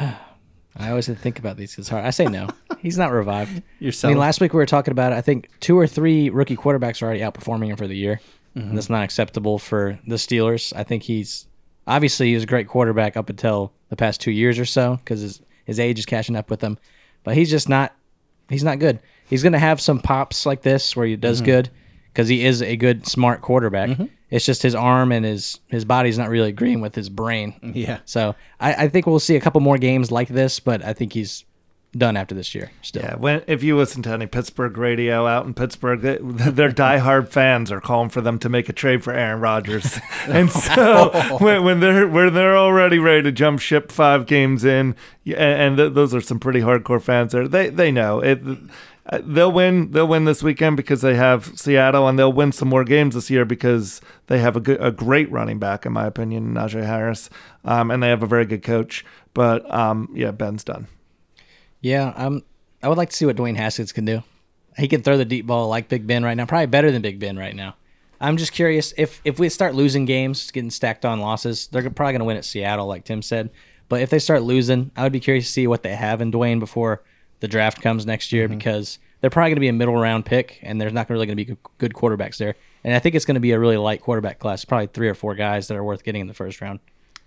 I 0.76 0.90
always 0.90 1.08
think 1.08 1.38
about 1.38 1.56
these. 1.56 1.78
It's 1.78 1.88
hard. 1.88 2.04
I 2.04 2.10
say 2.10 2.26
no. 2.26 2.48
He's 2.80 2.98
not 2.98 3.12
revived. 3.12 3.62
You're 3.78 3.92
I 4.02 4.08
mean, 4.08 4.18
last 4.18 4.40
week 4.40 4.52
we 4.52 4.56
were 4.56 4.66
talking 4.66 4.92
about 4.92 5.12
it. 5.12 5.16
I 5.16 5.20
think 5.20 5.48
two 5.60 5.78
or 5.78 5.86
three 5.86 6.30
rookie 6.30 6.56
quarterbacks 6.56 7.00
are 7.00 7.06
already 7.06 7.20
outperforming 7.20 7.68
him 7.68 7.76
for 7.76 7.86
the 7.86 7.96
year. 7.96 8.20
Mm-hmm. 8.56 8.68
And 8.68 8.76
that's 8.76 8.90
not 8.90 9.04
acceptable 9.04 9.58
for 9.58 9.98
the 10.06 10.16
Steelers. 10.16 10.72
I 10.74 10.82
think 10.82 11.04
he's 11.04 11.46
obviously 11.86 12.28
he 12.28 12.34
was 12.34 12.44
a 12.44 12.46
great 12.46 12.68
quarterback 12.68 13.16
up 13.16 13.30
until 13.30 13.72
the 13.88 13.96
past 13.96 14.20
two 14.20 14.30
years 14.30 14.58
or 14.58 14.64
so 14.64 14.96
because 14.96 15.20
his 15.20 15.40
his 15.64 15.80
age 15.80 15.98
is 15.98 16.06
catching 16.06 16.36
up 16.36 16.50
with 16.50 16.60
him. 16.60 16.78
But 17.22 17.36
he's 17.36 17.50
just 17.50 17.68
not 17.68 17.94
he's 18.48 18.64
not 18.64 18.78
good. 18.78 19.00
He's 19.26 19.42
gonna 19.42 19.58
have 19.58 19.80
some 19.80 20.00
pops 20.00 20.44
like 20.44 20.62
this 20.62 20.96
where 20.96 21.06
he 21.06 21.16
does 21.16 21.38
mm-hmm. 21.38 21.46
good 21.46 21.70
because 22.14 22.28
he 22.28 22.44
is 22.44 22.62
a 22.62 22.76
good 22.76 23.06
smart 23.08 23.42
quarterback. 23.42 23.90
Mm-hmm. 23.90 24.04
It's 24.30 24.46
just 24.46 24.62
his 24.62 24.74
arm 24.74 25.10
and 25.12 25.24
his 25.24 25.58
his 25.68 25.84
body's 25.84 26.16
not 26.16 26.28
really 26.30 26.48
agreeing 26.48 26.80
with 26.80 26.94
his 26.94 27.08
brain. 27.08 27.72
yeah. 27.74 27.98
So 28.04 28.34
I, 28.60 28.74
I 28.84 28.88
think 28.88 29.06
we'll 29.06 29.18
see 29.20 29.36
a 29.36 29.40
couple 29.40 29.60
more 29.60 29.78
games 29.78 30.10
like 30.10 30.28
this, 30.28 30.60
but 30.60 30.84
I 30.84 30.92
think 30.92 31.12
he's 31.12 31.44
done 31.96 32.16
after 32.16 32.34
this 32.34 32.54
year. 32.54 32.70
Still, 32.82 33.02
Yeah, 33.02 33.14
when 33.16 33.42
if 33.46 33.62
you 33.62 33.76
listen 33.76 34.02
to 34.02 34.10
any 34.10 34.26
Pittsburgh 34.26 34.76
radio 34.76 35.26
out 35.26 35.46
in 35.46 35.54
Pittsburgh, 35.54 36.00
they, 36.00 36.18
their 36.50 36.70
diehard 36.70 37.28
fans 37.28 37.70
are 37.70 37.80
calling 37.80 38.08
for 38.10 38.20
them 38.20 38.38
to 38.40 38.48
make 38.48 38.68
a 38.68 38.72
trade 38.72 39.04
for 39.04 39.12
Aaron 39.12 39.40
Rodgers, 39.40 39.98
and 40.26 40.50
so 40.50 41.10
when, 41.40 41.64
when 41.64 41.80
they're 41.80 42.08
when 42.08 42.34
they're 42.34 42.56
already 42.56 42.98
ready 42.98 43.22
to 43.22 43.32
jump 43.32 43.60
ship 43.60 43.92
five 43.92 44.26
games 44.26 44.64
in, 44.64 44.94
and, 45.26 45.34
and 45.36 45.76
th- 45.76 45.92
those 45.92 46.14
are 46.14 46.20
some 46.20 46.40
pretty 46.40 46.60
hardcore 46.60 47.02
fans 47.02 47.32
there. 47.32 47.46
They 47.46 47.68
they 47.70 47.90
know 47.92 48.20
it. 48.20 48.40
Uh, 49.06 49.20
They'll 49.24 49.52
win. 49.52 49.90
They'll 49.92 50.08
win 50.08 50.24
this 50.24 50.42
weekend 50.42 50.76
because 50.76 51.00
they 51.02 51.14
have 51.14 51.52
Seattle, 51.58 52.08
and 52.08 52.18
they'll 52.18 52.32
win 52.32 52.52
some 52.52 52.68
more 52.68 52.84
games 52.84 53.14
this 53.14 53.30
year 53.30 53.44
because 53.44 54.00
they 54.28 54.38
have 54.38 54.56
a 54.56 54.60
good, 54.60 54.80
a 54.80 54.90
great 54.90 55.30
running 55.30 55.58
back, 55.58 55.84
in 55.84 55.92
my 55.92 56.06
opinion, 56.06 56.54
Najee 56.54 56.84
Harris, 56.86 57.28
um, 57.64 57.90
and 57.90 58.02
they 58.02 58.08
have 58.08 58.22
a 58.22 58.26
very 58.26 58.46
good 58.46 58.62
coach. 58.62 59.04
But 59.34 59.70
um, 59.72 60.08
yeah, 60.14 60.30
Ben's 60.30 60.64
done. 60.64 60.86
yeah. 61.80 62.12
Um, 62.16 62.42
I 62.82 62.88
would 62.88 62.98
like 62.98 63.10
to 63.10 63.16
see 63.16 63.24
what 63.26 63.36
Dwayne 63.36 63.56
Haskins 63.56 63.92
can 63.92 64.04
do. 64.04 64.22
He 64.76 64.88
can 64.88 65.02
throw 65.02 65.16
the 65.16 65.24
deep 65.24 65.46
ball 65.46 65.68
like 65.68 65.88
Big 65.88 66.06
Ben 66.06 66.22
right 66.24 66.34
now, 66.34 66.44
probably 66.46 66.66
better 66.66 66.90
than 66.90 67.00
Big 67.00 67.18
Ben 67.18 67.38
right 67.38 67.54
now. 67.56 67.76
I'm 68.20 68.36
just 68.36 68.52
curious 68.52 68.92
if 68.96 69.20
if 69.24 69.38
we 69.38 69.48
start 69.48 69.74
losing 69.74 70.04
games, 70.04 70.50
getting 70.50 70.70
stacked 70.70 71.04
on 71.04 71.20
losses, 71.20 71.66
they're 71.68 71.82
probably 71.90 72.12
going 72.12 72.20
to 72.20 72.24
win 72.24 72.36
at 72.36 72.44
Seattle, 72.44 72.86
like 72.86 73.04
Tim 73.04 73.22
said. 73.22 73.50
But 73.88 74.00
if 74.00 74.10
they 74.10 74.18
start 74.18 74.42
losing, 74.42 74.90
I 74.96 75.02
would 75.02 75.12
be 75.12 75.20
curious 75.20 75.46
to 75.46 75.52
see 75.52 75.66
what 75.66 75.82
they 75.82 75.94
have 75.94 76.20
in 76.20 76.32
Dwayne 76.32 76.58
before 76.58 77.02
the 77.44 77.48
draft 77.48 77.82
comes 77.82 78.06
next 78.06 78.32
year 78.32 78.48
mm-hmm. 78.48 78.56
because 78.56 78.98
they're 79.20 79.28
probably 79.28 79.50
going 79.50 79.56
to 79.56 79.60
be 79.60 79.68
a 79.68 79.72
middle 79.74 79.96
round 79.96 80.24
pick, 80.24 80.58
and 80.62 80.80
there's 80.80 80.94
not 80.94 81.10
really 81.10 81.26
going 81.26 81.36
to 81.36 81.44
be 81.44 81.44
good- 81.44 81.58
good 81.76 81.92
quarterbacks 81.92 82.38
there. 82.38 82.54
And 82.82 82.94
I 82.94 83.00
think 83.00 83.14
it's 83.14 83.26
going 83.26 83.34
to 83.34 83.40
be 83.40 83.52
a 83.52 83.58
really 83.58 83.76
light 83.76 84.00
quarterback 84.00 84.38
class, 84.38 84.64
probably 84.64 84.86
three 84.86 85.10
or 85.10 85.14
four 85.14 85.34
guys 85.34 85.68
that 85.68 85.76
are 85.76 85.84
worth 85.84 86.04
getting 86.04 86.22
in 86.22 86.26
the 86.26 86.32
first 86.32 86.62
round. 86.62 86.80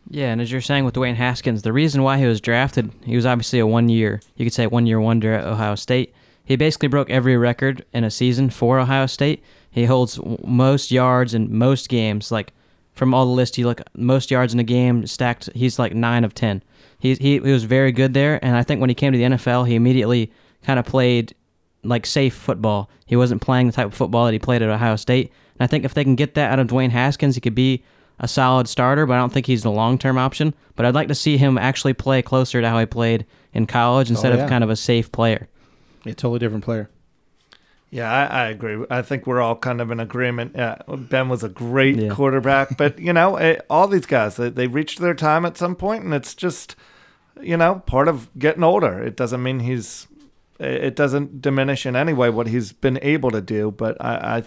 Yeah, 0.09 0.32
and 0.32 0.41
as 0.41 0.51
you're 0.51 0.61
saying 0.61 0.86
with 0.86 0.95
Dwayne 0.95 1.15
Haskins, 1.15 1.61
the 1.61 1.72
reason 1.72 2.01
why 2.01 2.18
he 2.18 2.26
was 2.26 2.41
drafted, 2.41 2.91
he 3.03 3.15
was 3.15 3.28
obviously 3.28 3.59
a 3.59 3.68
one 3.68 3.89
year, 3.89 4.22
you 4.38 4.45
could 4.45 4.53
say 4.53 4.65
one 4.65 4.88
year 4.88 4.99
wonder 4.99 5.34
at 5.34 5.45
Ohio 5.45 5.76
State. 5.76 6.15
He 6.43 6.55
basically 6.55 6.88
broke 6.88 7.11
every 7.11 7.38
record 7.38 7.86
in 7.93 8.03
a 8.03 8.09
season 8.09 8.49
for 8.49 8.80
Ohio 8.80 9.05
State. 9.05 9.43
He 9.70 9.86
holds 9.86 10.20
most 10.43 10.89
yards 10.89 11.36
in 11.36 11.55
most 11.55 11.89
games. 11.89 12.32
Like 12.32 12.53
from 12.98 13.14
all 13.14 13.26
the 13.26 13.32
lists, 13.32 13.58
you 13.58 13.66
look 13.66 13.82
most 13.95 14.32
yards 14.32 14.54
in 14.54 14.60
a 14.60 14.64
game 14.64 15.06
stacked. 15.08 15.50
He's 15.54 15.80
like 15.80 15.93
nine 15.93 16.24
of 16.24 16.34
ten. 16.34 16.64
He 17.00 17.14
he, 17.14 17.39
he 17.39 17.52
was 17.52 17.64
very 17.64 17.91
good 17.91 18.14
there, 18.14 18.43
and 18.43 18.56
I 18.56 18.64
think 18.64 18.82
when 18.82 18.89
he 18.89 18.95
came 18.95 19.12
to 19.14 19.18
the 19.18 19.24
NFL, 19.26 19.68
he 19.68 19.76
immediately 19.76 20.32
kind 20.64 20.80
of 20.80 20.86
played 20.86 21.36
like 21.84 22.06
safe 22.06 22.34
football. 22.34 22.89
He 23.06 23.16
wasn't 23.16 23.41
playing 23.41 23.68
the 23.68 23.74
type 23.74 23.88
of 23.88 23.93
football 23.93 24.26
that 24.26 24.34
he 24.34 24.39
played 24.39 24.62
at 24.62 24.70
Ohio 24.70 24.95
State. 24.95 25.32
And 25.58 25.64
I 25.64 25.68
think 25.68 25.86
if 25.86 25.93
they 25.93 26.04
can 26.04 26.16
get 26.16 26.34
that 26.34 26.52
out 26.52 26.60
of 26.60 26.68
Dwayne 26.68 26.89
Haskins, 26.89 27.36
he 27.36 27.41
could 27.41 27.56
be 27.56 27.84
a 28.20 28.28
solid 28.28 28.68
starter, 28.68 29.06
but 29.06 29.14
I 29.14 29.18
don't 29.18 29.32
think 29.32 29.45
he's 29.45 29.64
the 29.64 29.72
long 29.72 29.98
term 29.98 30.18
option. 30.18 30.54
But 30.76 30.86
I'd 30.86 30.95
like 30.95 31.08
to 31.08 31.16
see 31.16 31.38
him 31.38 31.58
actually 31.58 31.93
play 31.93 32.22
closer 32.22 32.62
to 32.62 32.70
how 32.70 32.80
he 32.80 32.86
played 32.86 33.26
in 33.54 33.68
college 33.68 34.10
oh, 34.10 34.14
instead 34.14 34.34
yeah. 34.34 34.43
of 34.43 34.50
kind 34.50 34.64
of 34.64 34.70
a 34.70 34.76
safe 34.76 35.12
player. 35.12 35.48
A 36.06 36.14
totally 36.14 36.39
different 36.39 36.64
player. 36.64 36.89
Yeah, 37.90 38.12
I, 38.12 38.26
I 38.26 38.46
agree. 38.50 38.86
I 38.90 39.02
think 39.02 39.26
we're 39.26 39.40
all 39.42 39.56
kind 39.56 39.80
of 39.80 39.92
in 39.92 40.00
agreement. 40.00 40.52
Yeah, 40.56 40.76
Ben 40.88 41.30
was 41.30 41.44
a 41.44 41.50
great 41.50 41.96
Yeah. 41.98 42.10
quarterback, 42.10 42.78
but 42.78 43.00
you 43.00 43.14
know, 43.14 43.38
eh, 43.38 43.60
all 43.70 43.88
these 43.88 44.06
guys 44.06 44.36
they, 44.36 44.50
they 44.50 44.68
reached 44.68 45.00
their 45.00 45.14
time 45.14 45.46
at 45.46 45.58
some 45.58 45.76
point, 45.76 46.04
and 46.04 46.14
it's 46.14 46.36
just 46.36 46.76
you 47.42 47.56
know 47.56 47.82
part 47.86 48.08
of 48.08 48.30
getting 48.38 48.64
older. 48.64 49.02
It 49.02 49.16
doesn't 49.16 49.42
mean 49.42 49.62
he's 49.62 50.08
it 50.60 50.96
doesn't 50.96 51.42
diminish 51.42 51.86
in 51.86 51.96
any 51.96 52.12
way 52.14 52.30
what 52.30 52.48
he's 52.48 52.74
been 52.74 53.00
able 53.02 53.32
to 53.32 53.42
do. 53.42 53.72
But 53.72 53.96
I, 54.04 54.38
I 54.40 54.44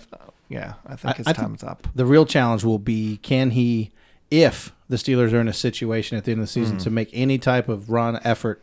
yeah, 0.51 0.74
I 0.86 0.97
think 0.97 1.16
his 1.16 1.26
I 1.26 1.32
think- 1.32 1.47
time's 1.47 1.62
up. 1.64 1.86
The 1.95 2.05
real 2.05 2.26
challenge 2.26 2.62
will 2.64 2.78
be 2.80 3.16
can 3.22 3.53
he, 3.53 3.91
if 4.30 4.72
the 4.91 4.97
Steelers 4.97 5.32
are 5.32 5.41
in 5.41 5.49
a 5.49 5.53
situation 5.55 6.18
at 6.18 6.24
the 6.24 6.32
end 6.32 6.41
of 6.41 6.47
the 6.47 6.53
season 6.53 6.76
to 6.78 6.91
make 6.91 7.09
any 7.14 7.38
type 7.38 7.68
of 7.70 7.88
run 7.91 8.18
effort, 8.24 8.62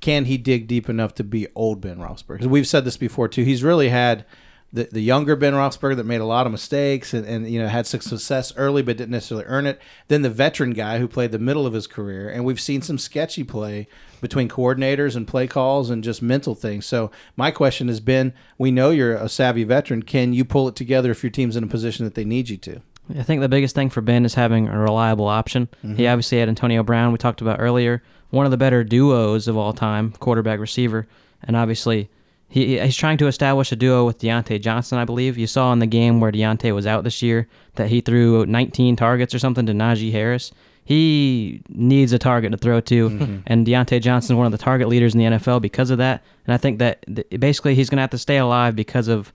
can 0.00 0.26
he 0.26 0.36
dig 0.36 0.66
deep 0.66 0.88
enough 0.88 1.14
to 1.16 1.24
be 1.24 1.46
old 1.54 1.80
Ben 1.80 1.98
Roethlisberger? 1.98 2.34
Because 2.34 2.48
we've 2.48 2.66
said 2.66 2.84
this 2.84 2.96
before 2.96 3.28
too. 3.28 3.44
He's 3.44 3.62
really 3.62 3.88
had 3.88 4.24
the, 4.72 4.84
the 4.92 5.00
younger 5.00 5.34
Ben 5.34 5.54
Roethlisberger 5.54 5.96
that 5.96 6.04
made 6.04 6.20
a 6.20 6.26
lot 6.26 6.44
of 6.46 6.52
mistakes 6.52 7.14
and, 7.14 7.26
and 7.26 7.48
you 7.48 7.58
know 7.58 7.68
had 7.68 7.86
some 7.86 8.00
success 8.00 8.52
early 8.56 8.82
but 8.82 8.96
didn't 8.96 9.12
necessarily 9.12 9.46
earn 9.46 9.66
it. 9.66 9.80
Then 10.08 10.22
the 10.22 10.30
veteran 10.30 10.72
guy 10.72 10.98
who 10.98 11.08
played 11.08 11.32
the 11.32 11.38
middle 11.38 11.66
of 11.66 11.72
his 11.72 11.86
career, 11.86 12.28
and 12.28 12.44
we've 12.44 12.60
seen 12.60 12.82
some 12.82 12.98
sketchy 12.98 13.44
play 13.44 13.88
between 14.20 14.48
coordinators 14.48 15.16
and 15.16 15.26
play 15.26 15.46
calls 15.46 15.90
and 15.90 16.04
just 16.04 16.20
mental 16.20 16.54
things. 16.54 16.84
So 16.84 17.10
my 17.36 17.50
question 17.50 17.88
has 17.88 18.00
been: 18.00 18.34
We 18.58 18.70
know 18.70 18.90
you're 18.90 19.14
a 19.14 19.28
savvy 19.28 19.64
veteran. 19.64 20.02
Can 20.02 20.32
you 20.32 20.44
pull 20.44 20.68
it 20.68 20.76
together 20.76 21.10
if 21.10 21.22
your 21.22 21.30
team's 21.30 21.56
in 21.56 21.64
a 21.64 21.68
position 21.68 22.04
that 22.04 22.14
they 22.14 22.24
need 22.24 22.50
you 22.50 22.58
to? 22.58 22.82
I 23.16 23.22
think 23.22 23.40
the 23.40 23.48
biggest 23.48 23.74
thing 23.74 23.88
for 23.88 24.02
Ben 24.02 24.26
is 24.26 24.34
having 24.34 24.68
a 24.68 24.78
reliable 24.78 25.28
option. 25.28 25.68
He 25.80 25.88
mm-hmm. 25.88 26.06
obviously 26.06 26.40
had 26.40 26.48
Antonio 26.50 26.82
Brown, 26.82 27.10
we 27.10 27.16
talked 27.16 27.40
about 27.40 27.58
earlier, 27.58 28.02
one 28.30 28.44
of 28.44 28.50
the 28.50 28.56
better 28.56 28.84
duos 28.84 29.48
of 29.48 29.56
all 29.56 29.72
time, 29.72 30.12
quarterback 30.12 30.60
receiver, 30.60 31.06
and 31.42 31.56
obviously 31.56 32.08
he 32.48 32.78
he's 32.78 32.96
trying 32.96 33.18
to 33.18 33.26
establish 33.26 33.70
a 33.72 33.76
duo 33.76 34.06
with 34.06 34.18
Diontae 34.18 34.60
Johnson, 34.60 34.98
I 34.98 35.04
believe. 35.04 35.36
You 35.36 35.46
saw 35.46 35.72
in 35.72 35.78
the 35.78 35.86
game 35.86 36.20
where 36.20 36.32
Diontae 36.32 36.74
was 36.74 36.86
out 36.86 37.04
this 37.04 37.22
year 37.22 37.46
that 37.74 37.88
he 37.88 38.00
threw 38.00 38.46
19 38.46 38.96
targets 38.96 39.34
or 39.34 39.38
something 39.38 39.66
to 39.66 39.72
Najee 39.72 40.12
Harris. 40.12 40.50
He 40.84 41.60
needs 41.68 42.12
a 42.14 42.18
target 42.18 42.50
to 42.52 42.56
throw 42.56 42.80
to, 42.80 43.10
mm-hmm. 43.10 43.38
and 43.46 43.66
Diontae 43.66 44.00
Johnson 44.00 44.34
is 44.34 44.38
one 44.38 44.46
of 44.46 44.52
the 44.52 44.58
target 44.58 44.88
leaders 44.88 45.14
in 45.14 45.20
the 45.20 45.36
NFL 45.36 45.60
because 45.60 45.90
of 45.90 45.98
that. 45.98 46.24
And 46.46 46.54
I 46.54 46.56
think 46.56 46.78
that 46.78 47.04
th- 47.14 47.28
basically 47.38 47.74
he's 47.74 47.90
going 47.90 47.98
to 47.98 48.02
have 48.02 48.10
to 48.10 48.18
stay 48.18 48.38
alive 48.38 48.74
because 48.74 49.06
of 49.06 49.30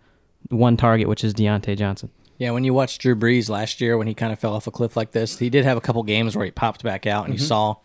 one 0.49 0.77
target, 0.77 1.07
which 1.07 1.23
is 1.23 1.35
Diontae 1.35 1.77
Johnson. 1.77 2.09
Yeah, 2.39 2.49
when 2.51 2.63
you 2.63 2.73
watched 2.73 3.01
Drew 3.01 3.15
Brees 3.15 3.49
last 3.49 3.79
year 3.81 3.99
when 3.99 4.07
he 4.07 4.15
kind 4.15 4.33
of 4.33 4.39
fell 4.39 4.55
off 4.55 4.65
a 4.65 4.71
cliff 4.71 4.97
like 4.97 5.11
this, 5.11 5.37
he 5.37 5.51
did 5.51 5.63
have 5.63 5.77
a 5.77 5.81
couple 5.81 6.01
games 6.01 6.35
where 6.35 6.43
he 6.43 6.51
popped 6.51 6.81
back 6.81 7.05
out 7.05 7.25
and 7.25 7.35
you 7.35 7.39
mm-hmm. 7.39 7.47
saw 7.47 7.75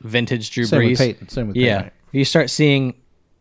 vintage 0.00 0.50
Drew 0.50 0.64
Same 0.64 0.80
Brees. 0.80 0.90
with 0.90 0.98
Peyton. 0.98 1.28
Same 1.28 1.46
with 1.48 1.56
yeah, 1.56 1.76
Peyton. 1.76 1.92
you 2.12 2.24
start 2.24 2.50
seeing 2.50 2.94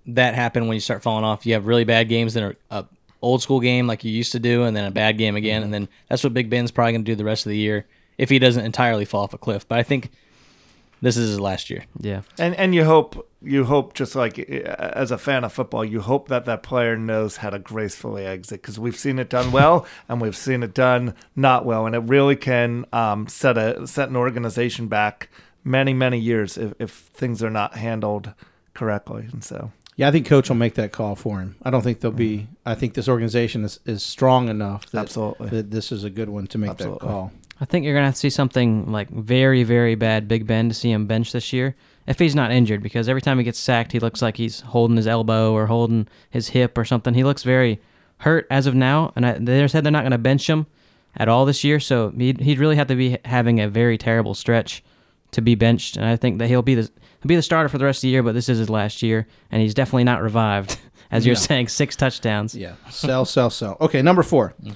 that 0.08 0.36
happen 0.36 0.68
when 0.68 0.76
you 0.76 0.82
start 0.82 1.02
falling 1.02 1.24
off. 1.24 1.46
You 1.46 1.54
have 1.54 1.66
really 1.66 1.84
bad 1.84 2.10
games 2.10 2.34
that 2.36 2.44
are 2.44 2.56
a 2.70 2.86
old 3.22 3.42
school 3.42 3.60
game 3.60 3.88
like 3.88 4.04
you 4.04 4.12
used 4.12 4.32
to 4.34 4.40
do, 4.40 4.64
and 4.64 4.76
then 4.76 4.86
a 4.86 4.92
bad 4.92 5.18
game 5.18 5.36
again, 5.36 5.64
and 5.64 5.74
then 5.74 5.90
that's 6.10 6.24
what 6.24 6.34
Big 6.34 6.50
Ben's 6.50 6.72
probably 6.72 6.94
going 6.94 7.06
to 7.06 7.12
do 7.12 7.16
the 7.16 7.26
rest 7.26 7.46
of 7.46 7.50
the 7.50 7.58
year 7.58 7.86
if 8.18 8.30
he 8.30 8.40
doesn't 8.40 8.64
entirely 8.64 9.06
fall 9.06 9.24
off 9.24 9.34
a 9.34 9.38
cliff. 9.38 9.68
But 9.68 9.80
I 9.80 9.84
think 9.84 10.12
this 11.02 11.18
is 11.18 11.30
his 11.30 11.40
last 11.40 11.70
year. 11.70 11.86
Yeah. 12.00 12.22
And 12.38 12.56
and 12.56 12.74
you 12.74 12.86
hope 12.86 13.30
you 13.42 13.66
hope 13.66 13.94
just 13.94 14.16
like 14.16 14.40
uh, 14.40 14.92
as 14.94 15.12
a 15.12 15.18
fan 15.18 15.44
of 15.44 15.54
football, 15.54 15.86
you 15.86 16.02
hope 16.02 16.30
that 16.30 16.46
that 16.46 16.64
player 16.64 16.98
knows 16.98 17.38
how 17.38 17.50
to 17.50 17.60
gracefully 17.60 18.26
exit 18.26 18.62
because 18.62 18.80
we've 18.80 18.98
seen 18.98 19.20
it 19.20 19.30
done 19.30 19.52
well 19.52 19.86
and 20.10 20.22
we've 20.22 20.36
seen 20.36 20.64
it 20.64 20.74
done 20.74 21.14
not 21.36 21.66
well, 21.66 21.86
and 21.86 21.96
it 21.96 22.00
really 22.00 22.36
can 22.36 22.86
um, 22.94 23.28
set 23.28 23.58
a 23.58 23.86
set 23.88 24.10
an 24.10 24.16
organization 24.16 24.88
back 24.88 25.30
many 25.66 25.94
many 25.94 26.20
years 26.20 26.58
if, 26.58 26.74
if 26.80 26.92
things 26.92 27.44
are 27.44 27.50
not 27.50 27.76
handled 27.76 28.34
correctly. 28.74 29.28
And 29.34 29.44
so 29.44 29.72
Yeah, 29.96 30.08
I 30.08 30.12
think 30.12 30.28
coach 30.28 30.48
will 30.48 30.56
make 30.56 30.76
that 30.76 30.92
call 30.92 31.16
for 31.16 31.40
him. 31.40 31.56
I 31.64 31.72
don't 31.72 31.82
think 31.82 32.00
there'll 32.00 32.16
be. 32.16 32.38
Mm-hmm. 32.38 32.54
I 32.66 32.76
think 32.76 32.94
this 32.94 33.10
organization 33.10 33.64
is, 33.64 33.80
is 33.86 34.04
strong 34.04 34.48
enough 34.50 34.90
that, 34.92 35.02
Absolutely. 35.02 35.50
that 35.50 35.72
this 35.72 35.92
is 35.92 36.04
a 36.04 36.10
good 36.10 36.30
one 36.30 36.48
to 36.48 36.58
make 36.58 36.70
Absolutely. 36.70 37.00
that 37.00 37.12
call. 37.12 37.32
I 37.60 37.66
think 37.66 37.86
you're 37.86 37.96
gonna 37.96 38.08
have 38.08 38.16
to 38.16 38.20
see 38.20 38.30
something 38.30 38.92
like 38.92 39.10
very, 39.10 39.64
very 39.64 39.96
bad 39.96 40.28
Big 40.28 40.46
Ben 40.46 40.68
to 40.70 40.76
see 40.76 40.92
him 40.92 41.08
bench 41.08 41.32
this 41.32 41.54
year. 41.54 41.76
If 42.06 42.20
he's 42.20 42.36
not 42.36 42.52
injured, 42.52 42.84
because 42.84 43.10
every 43.10 43.22
time 43.22 43.38
he 43.40 43.44
gets 43.44 43.58
sacked, 43.58 43.92
he 43.92 44.00
looks 44.00 44.22
like 44.22 44.38
he's 44.38 44.60
holding 44.60 44.98
his 44.98 45.08
elbow 45.08 45.54
or 45.54 45.66
holding 45.68 46.08
his 46.30 46.50
hip 46.50 46.78
or 46.78 46.86
something. 46.86 47.14
He 47.14 47.24
looks 47.24 47.44
very 47.44 47.82
hurt 48.20 48.46
as 48.52 48.68
of 48.68 48.76
now, 48.76 49.12
and 49.16 49.26
I, 49.26 49.32
they 49.40 49.68
said 49.68 49.84
they're 49.84 49.92
not 49.92 50.04
gonna 50.04 50.18
bench 50.18 50.48
him 50.50 50.68
at 51.16 51.30
all 51.30 51.46
this 51.46 51.64
year. 51.64 51.80
So 51.80 52.10
he'd, 52.10 52.42
he'd 52.42 52.60
really 52.60 52.76
have 52.76 52.88
to 52.88 52.96
be 52.96 53.18
having 53.24 53.62
a 53.62 53.70
very 53.70 53.98
terrible 53.98 54.34
stretch 54.34 54.84
to 55.36 55.42
be 55.42 55.56
benched. 55.56 55.96
And 55.96 56.06
I 56.06 56.16
think 56.18 56.40
that 56.40 56.48
he'll 56.48 56.62
be 56.62 56.76
the 56.76 56.82
he'll 57.22 57.28
be 57.28 57.36
the 57.36 57.42
starter 57.42 57.70
for 57.70 57.78
the 57.78 57.86
rest 57.86 58.00
of 58.00 58.02
the 58.04 58.10
year. 58.10 58.24
But 58.24 58.34
this 58.34 58.50
is 58.50 58.58
his 58.58 58.70
last 58.70 59.02
year, 59.02 59.28
and 59.52 59.62
he's 59.62 59.74
definitely 59.74 60.04
not 60.04 60.22
revived. 60.22 60.78
As 61.12 61.26
you're 61.26 61.36
No. 61.36 61.40
saying, 61.42 61.68
six 61.68 61.96
touchdowns. 61.96 62.56
Yeah, 62.56 62.74
sell, 62.90 63.26
sell, 63.26 63.50
sell. 63.52 63.78
Okay, 63.80 64.02
number 64.02 64.24
four. 64.24 64.56
Mm. 64.64 64.76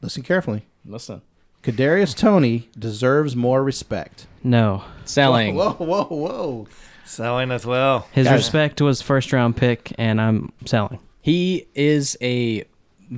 Listen 0.00 0.22
carefully. 0.22 0.64
Listen, 0.86 1.22
Kadarius 1.62 2.16
Toney 2.16 2.68
deserves 2.78 3.34
more 3.34 3.62
respect. 3.64 4.26
No, 4.44 4.84
selling. 5.04 5.54
Whoa, 5.56 5.72
whoa, 5.72 6.04
whoa! 6.04 6.68
selling 7.04 7.50
as 7.50 7.66
well. 7.66 8.06
his 8.12 8.26
Guys. 8.26 8.36
respect 8.36 8.80
was 8.80 9.02
first 9.02 9.32
round 9.32 9.56
pick, 9.56 9.92
and 9.98 10.20
I'm 10.20 10.52
selling. 10.66 11.00
He 11.20 11.66
is 11.74 12.16
a 12.22 12.64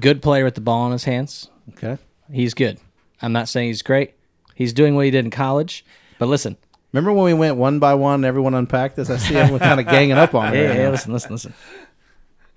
good 0.00 0.22
player 0.22 0.44
with 0.44 0.54
the 0.54 0.60
ball 0.60 0.86
in 0.86 0.92
his 0.92 1.04
hands. 1.04 1.50
Okay. 1.72 1.98
He's 2.32 2.54
good. 2.54 2.78
I'm 3.20 3.32
not 3.32 3.48
saying 3.48 3.68
he's 3.68 3.82
great. 3.82 4.14
He's 4.54 4.72
doing 4.72 4.94
what 4.94 5.04
he 5.04 5.10
did 5.10 5.24
in 5.24 5.30
college. 5.30 5.84
But 6.18 6.26
listen, 6.28 6.56
Remember 6.92 7.12
when 7.12 7.24
we 7.26 7.34
went 7.34 7.56
one 7.56 7.78
by 7.78 7.94
one? 7.94 8.14
and 8.16 8.24
Everyone 8.24 8.54
unpacked 8.54 8.96
this. 8.96 9.10
I 9.10 9.16
see 9.18 9.36
everyone 9.36 9.60
kind 9.60 9.80
of 9.80 9.86
ganging 9.90 10.12
up 10.16 10.34
on 10.34 10.54
it. 10.54 10.58
yeah, 10.60 10.68
right 10.68 10.76
yeah, 10.78 10.82
now. 10.84 10.90
listen, 10.92 11.12
listen, 11.12 11.32
listen. 11.32 11.54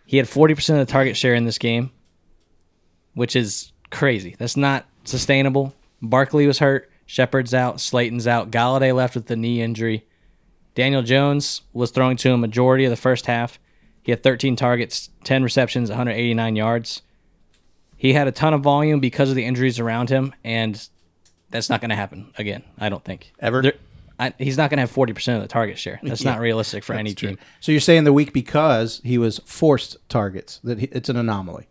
He 0.05 0.17
had 0.17 0.27
40% 0.27 0.79
of 0.79 0.87
the 0.87 0.91
target 0.91 1.17
share 1.17 1.33
in 1.35 1.43
this 1.45 1.57
game, 1.57 1.91
which 3.15 3.35
is 3.35 3.71
crazy. 3.91 4.35
That's 4.39 4.55
not 4.55 4.85
sustainable. 5.03 5.73
Barkley 6.01 6.47
was 6.47 6.59
hurt. 6.59 6.89
Shepard's 7.05 7.53
out. 7.53 7.81
Slayton's 7.81 8.27
out. 8.27 8.49
Golladay 8.51 8.95
left 8.95 9.15
with 9.15 9.25
the 9.25 9.35
knee 9.35 9.61
injury. 9.61 10.05
Daniel 10.75 11.01
Jones 11.01 11.63
was 11.73 11.91
throwing 11.91 12.15
to 12.17 12.29
him 12.29 12.39
majority 12.39 12.85
of 12.85 12.91
the 12.91 12.95
first 12.95 13.25
half. 13.25 13.59
He 14.03 14.11
had 14.11 14.23
13 14.23 14.55
targets, 14.55 15.09
10 15.25 15.43
receptions, 15.43 15.89
189 15.89 16.55
yards. 16.55 17.01
He 17.97 18.13
had 18.13 18.27
a 18.27 18.31
ton 18.31 18.53
of 18.53 18.61
volume 18.61 18.99
because 19.01 19.29
of 19.29 19.35
the 19.35 19.43
injuries 19.43 19.79
around 19.79 20.09
him, 20.09 20.33
and 20.43 20.87
that's 21.51 21.69
not 21.69 21.81
going 21.81 21.89
to 21.89 21.95
happen 21.95 22.31
again. 22.37 22.63
I 22.77 22.89
don't 22.89 23.03
think 23.03 23.31
Ever? 23.39 23.61
There- 23.61 23.73
I, 24.21 24.33
he's 24.37 24.57
not 24.57 24.69
going 24.69 24.77
to 24.77 24.81
have 24.81 24.91
40% 24.91 25.35
of 25.37 25.41
the 25.41 25.47
target 25.47 25.77
share. 25.79 25.97
That's 26.03 26.25
not 26.25 26.39
realistic 26.41 26.83
for 26.83 26.91
any 26.93 27.13
team. 27.13 27.37
So 27.61 27.71
you're 27.71 27.79
saying 27.79 28.03
the 28.03 28.11
week 28.11 28.33
because 28.33 28.99
he 29.03 29.17
was 29.17 29.39
forced 29.45 29.95
targets 30.09 30.59
that 30.65 30.77
he, 30.79 30.87
it's 30.91 31.07
an 31.07 31.15
anomaly. 31.15 31.69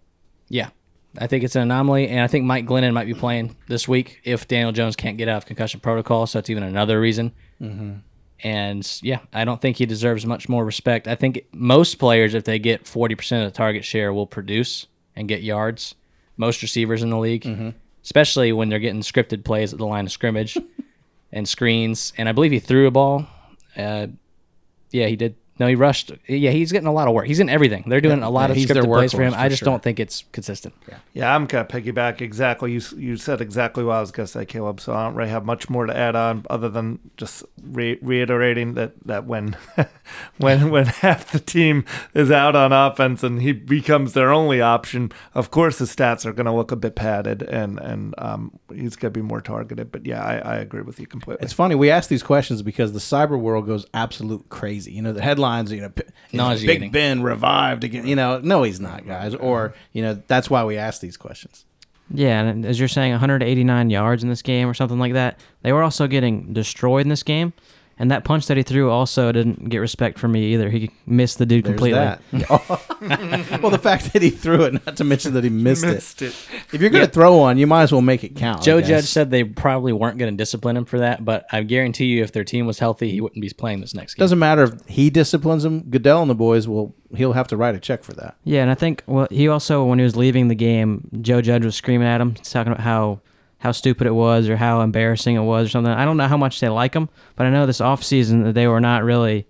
Yeah. 0.48 0.70
I 1.18 1.26
think 1.26 1.44
it's 1.44 1.56
an 1.56 1.62
anomaly, 1.62 2.08
and 2.08 2.20
I 2.20 2.26
think 2.26 2.46
Mike 2.46 2.64
Glennon 2.64 2.94
might 2.94 3.06
be 3.06 3.12
playing 3.12 3.54
this 3.66 3.86
week 3.86 4.20
if 4.24 4.48
Daniel 4.48 4.72
Jones 4.72 4.96
can't 4.96 5.18
get 5.18 5.28
out 5.28 5.36
of 5.38 5.46
concussion 5.46 5.80
protocol. 5.80 6.26
So 6.26 6.38
that's 6.38 6.48
even 6.48 6.62
another 6.62 6.98
reason. 6.98 7.32
Mm-hmm. 7.60 7.96
And 8.44 8.98
yeah, 9.02 9.18
I 9.32 9.44
don't 9.44 9.60
think 9.60 9.76
he 9.76 9.84
deserves 9.86 10.24
much 10.24 10.48
more 10.48 10.64
respect. 10.64 11.06
I 11.08 11.16
think 11.16 11.44
most 11.52 11.96
players, 11.98 12.34
if 12.34 12.44
they 12.44 12.58
get 12.58 12.84
40% 12.84 13.44
of 13.44 13.52
the 13.52 13.56
target 13.56 13.84
share, 13.84 14.12
will 14.12 14.26
produce 14.26 14.86
and 15.16 15.28
get 15.28 15.42
yards. 15.42 15.96
Most 16.36 16.62
receivers 16.62 17.02
in 17.02 17.10
the 17.10 17.18
league, 17.18 17.42
Mm-hmm. 17.42 17.70
Especially 18.09 18.54
when 18.54 18.70
they're 18.70 18.78
getting 18.78 19.02
scripted 19.02 19.44
plays 19.44 19.74
at 19.74 19.78
the 19.78 19.84
line 19.84 20.06
of 20.06 20.11
scrimmage 20.11 20.56
and 21.32 21.46
screens. 21.46 22.14
And 22.16 22.26
I 22.26 22.32
believe 22.32 22.52
he 22.52 22.59
threw 22.59 22.86
a 22.86 22.90
ball. 22.90 23.26
Uh, 23.76 24.06
yeah, 24.90 25.09
he 25.09 25.16
did. 25.16 25.36
No, 25.59 25.66
he 25.66 25.74
rushed. 25.74 26.12
Yeah, 26.26 26.50
he's 26.50 26.70
getting 26.72 26.86
a 26.86 26.92
lot 26.92 27.09
of 27.09 27.14
work. 27.14 27.26
He's 27.26 27.40
in 27.40 27.48
everything. 27.48 27.84
They're 27.86 28.00
doing 28.00 28.22
a 28.22 28.30
lot 28.30 28.46
Yeah, 28.48 28.50
of 28.52 28.56
he's 28.56 28.66
scripted 28.70 28.84
plays 28.84 29.12
for 29.12 29.22
him. 29.22 29.32
workhorse, 29.32 29.38
I 29.38 29.48
just 29.48 29.61
sure. 29.61 29.66
don't 29.66 29.82
think 29.82 29.98
it's 30.00 30.24
consistent. 30.32 30.74
Yeah, 30.88 30.96
yeah, 31.14 31.34
I'm 31.34 31.46
gonna 31.46 31.64
piggyback 31.64 32.20
exactly. 32.20 32.72
You 32.72 32.80
you 32.96 33.16
said 33.16 33.40
exactly 33.40 33.84
what 33.84 33.94
I 33.94 34.00
was 34.00 34.11
gonna 34.11 34.26
say, 34.26 34.44
Caleb. 34.44 34.80
So 34.80 34.92
I 34.94 35.04
don't 35.04 35.14
really 35.14 35.30
have 35.30 35.44
much 35.44 35.68
more 35.68 35.86
to 35.86 35.96
add 35.96 36.14
on 36.16 36.44
other 36.48 36.68
than 36.68 36.98
just 37.16 37.44
re- 37.62 37.98
reiterating 38.02 38.74
that 38.74 38.92
that 39.04 39.24
when 39.26 39.56
when 40.38 40.70
when 40.70 40.86
half 41.02 41.32
the 41.32 41.40
team 41.40 41.84
is 42.14 42.30
out 42.30 42.54
on 42.56 42.72
offense 42.72 43.22
and 43.22 43.42
he 43.42 43.52
becomes 43.52 44.12
their 44.12 44.30
only 44.30 44.61
option, 44.61 45.11
of 45.34 45.50
course 45.50 45.78
his 45.78 45.94
stats 45.94 46.24
are 46.26 46.32
gonna 46.32 46.54
look 46.54 46.70
a 46.72 46.76
bit 46.76 46.94
padded 46.94 47.42
and 47.42 47.78
and 47.78 48.14
um, 48.18 48.59
he's 48.72 48.96
gonna 48.96 49.11
be 49.11 49.22
more 49.22 49.40
targeted. 49.40 49.90
But 49.90 50.06
yeah, 50.06 50.22
I, 50.22 50.38
I 50.38 50.56
agree 50.56 50.82
with 50.82 51.00
you 51.00 51.06
completely. 51.06 51.44
It's 51.44 51.52
funny 51.52 51.74
we 51.74 51.90
ask 51.90 52.09
these 52.09 52.22
questions 52.22 52.62
because 52.62 52.92
the 52.92 52.98
cyber 52.98 53.38
world 53.38 53.66
goes 53.66 53.86
absolute 53.94 54.48
crazy. 54.48 54.92
You 54.92 55.02
know 55.02 55.12
the 55.12 55.22
headlines. 55.49 55.72
You 55.72 55.92
know, 56.32 56.51
is 56.51 56.64
Big 56.64 56.92
Ben 56.92 57.22
revived 57.22 57.84
again. 57.84 58.07
You 58.07 58.16
know, 58.16 58.40
no, 58.40 58.62
he's 58.62 58.80
not, 58.80 59.07
guys. 59.07 59.34
Or 59.34 59.74
you 59.92 60.03
know, 60.03 60.22
that's 60.26 60.51
why 60.51 60.64
we 60.64 60.76
ask 60.76 61.01
these 61.01 61.16
questions. 61.16 61.64
Yeah, 62.11 62.40
and 62.40 62.64
as 62.64 62.78
you're 62.78 62.88
saying, 62.88 63.12
189 63.12 63.90
yards 63.90 64.22
in 64.22 64.30
this 64.30 64.40
game 64.40 64.66
or 64.66 64.74
something 64.74 64.99
like 64.99 65.12
that. 65.12 65.38
They 65.62 65.72
were 65.72 65.82
also 65.82 66.07
getting 66.07 66.55
destroyed 66.55 67.03
in 67.03 67.09
this 67.11 67.22
game, 67.22 67.53
and 67.99 68.11
that 68.11 68.24
punch 68.24 68.46
that 68.46 68.57
he 68.57 68.62
threw 68.62 68.90
also 68.90 69.32
didn't 69.32 69.68
get 69.68 69.78
respect 69.78 70.18
from 70.18 70.32
me 70.32 70.53
either. 70.55 70.70
He 70.70 70.90
missed 71.07 71.38
the 71.38 71.46
dude 71.46 71.64
There's 71.64 71.72
completely. 71.72 71.99
that. 71.99 72.20
well, 73.62 73.70
the 73.70 73.78
fact 73.78 74.12
that 74.12 74.22
he 74.22 74.30
threw 74.30 74.62
it, 74.64 74.74
not 74.86 74.96
to 74.96 75.05
mention 75.05 75.34
that 75.34 75.44
he 75.44 75.51
missed, 75.51 75.84
Missed 75.84 76.22
it. 76.22 76.26
it. 76.28 76.36
If 76.72 76.80
you're 76.80 76.90
going 76.90 77.05
to 77.05 77.11
throw 77.11 77.36
one, 77.38 77.59
you 77.59 77.66
might 77.66 77.82
as 77.82 77.92
well 77.92 78.01
make 78.03 78.24
it 78.24 78.36
count. 78.36 78.62
Joe. 78.62 78.80
Judge 78.80 79.07
said 79.07 79.30
they 79.30 79.44
probably 79.44 79.92
weren't 79.92 80.18
going 80.18 80.32
to 80.32 80.36
discipline 80.36 80.76
him 80.76 80.84
for 80.84 80.99
that, 81.01 81.24
but 81.24 81.46
I 81.53 81.62
guarantee 81.62 82.07
you, 82.07 82.22
if 82.22 82.32
their 82.32 82.44
team 82.44 82.66
was 82.66 82.78
healthy, 82.78 83.11
he 83.11 83.20
wouldn't 83.20 83.42
be 83.42 83.51
playing 83.51 83.80
this 83.80 83.94
next 83.94 84.14
game. 84.14 84.22
Doesn't 84.22 84.38
matter 84.38 84.62
if 84.64 84.86
he 84.86 85.11
disciplines 85.11 85.64
him. 85.64 85.82
Goodell 85.90 86.22
and 86.22 86.30
the 86.30 86.34
boys 86.34 86.68
will. 86.68 86.94
He'll 87.16 87.32
have 87.32 87.49
to 87.49 87.57
write 87.57 87.74
a 87.74 87.80
check 87.80 88.05
for 88.05 88.12
that. 88.14 88.36
Yeah, 88.44 88.62
and 88.62 88.70
I 88.70 88.74
think 88.74 89.03
well, 89.07 89.26
he 89.30 89.49
also 89.49 89.84
when 89.84 89.99
he 89.99 90.05
was 90.05 90.14
leaving 90.16 90.49
the 90.49 90.55
game, 90.55 91.09
Joe 91.22 91.40
Judge 91.40 91.64
was 91.64 91.74
screaming 91.74 92.07
at 92.07 92.20
him, 92.20 92.34
talking 92.34 92.72
about 92.72 92.84
how 92.84 93.20
how 93.59 93.72
stupid 93.72 94.06
it 94.06 94.14
was 94.14 94.48
or 94.48 94.56
how 94.56 94.80
embarrassing 94.80 95.36
it 95.36 95.40
was 95.40 95.66
or 95.66 95.70
something. 95.70 95.92
I 95.92 96.04
don't 96.04 96.16
know 96.16 96.28
how 96.28 96.36
much 96.36 96.61
they 96.61 96.68
like 96.68 96.94
him, 96.94 97.09
but 97.36 97.46
I 97.46 97.50
know 97.50 97.66
this 97.66 97.80
off 97.80 98.04
season 98.04 98.44
that 98.44 98.54
they 98.54 98.66
were 98.66 98.80
not 98.80 99.04
really 99.04 99.46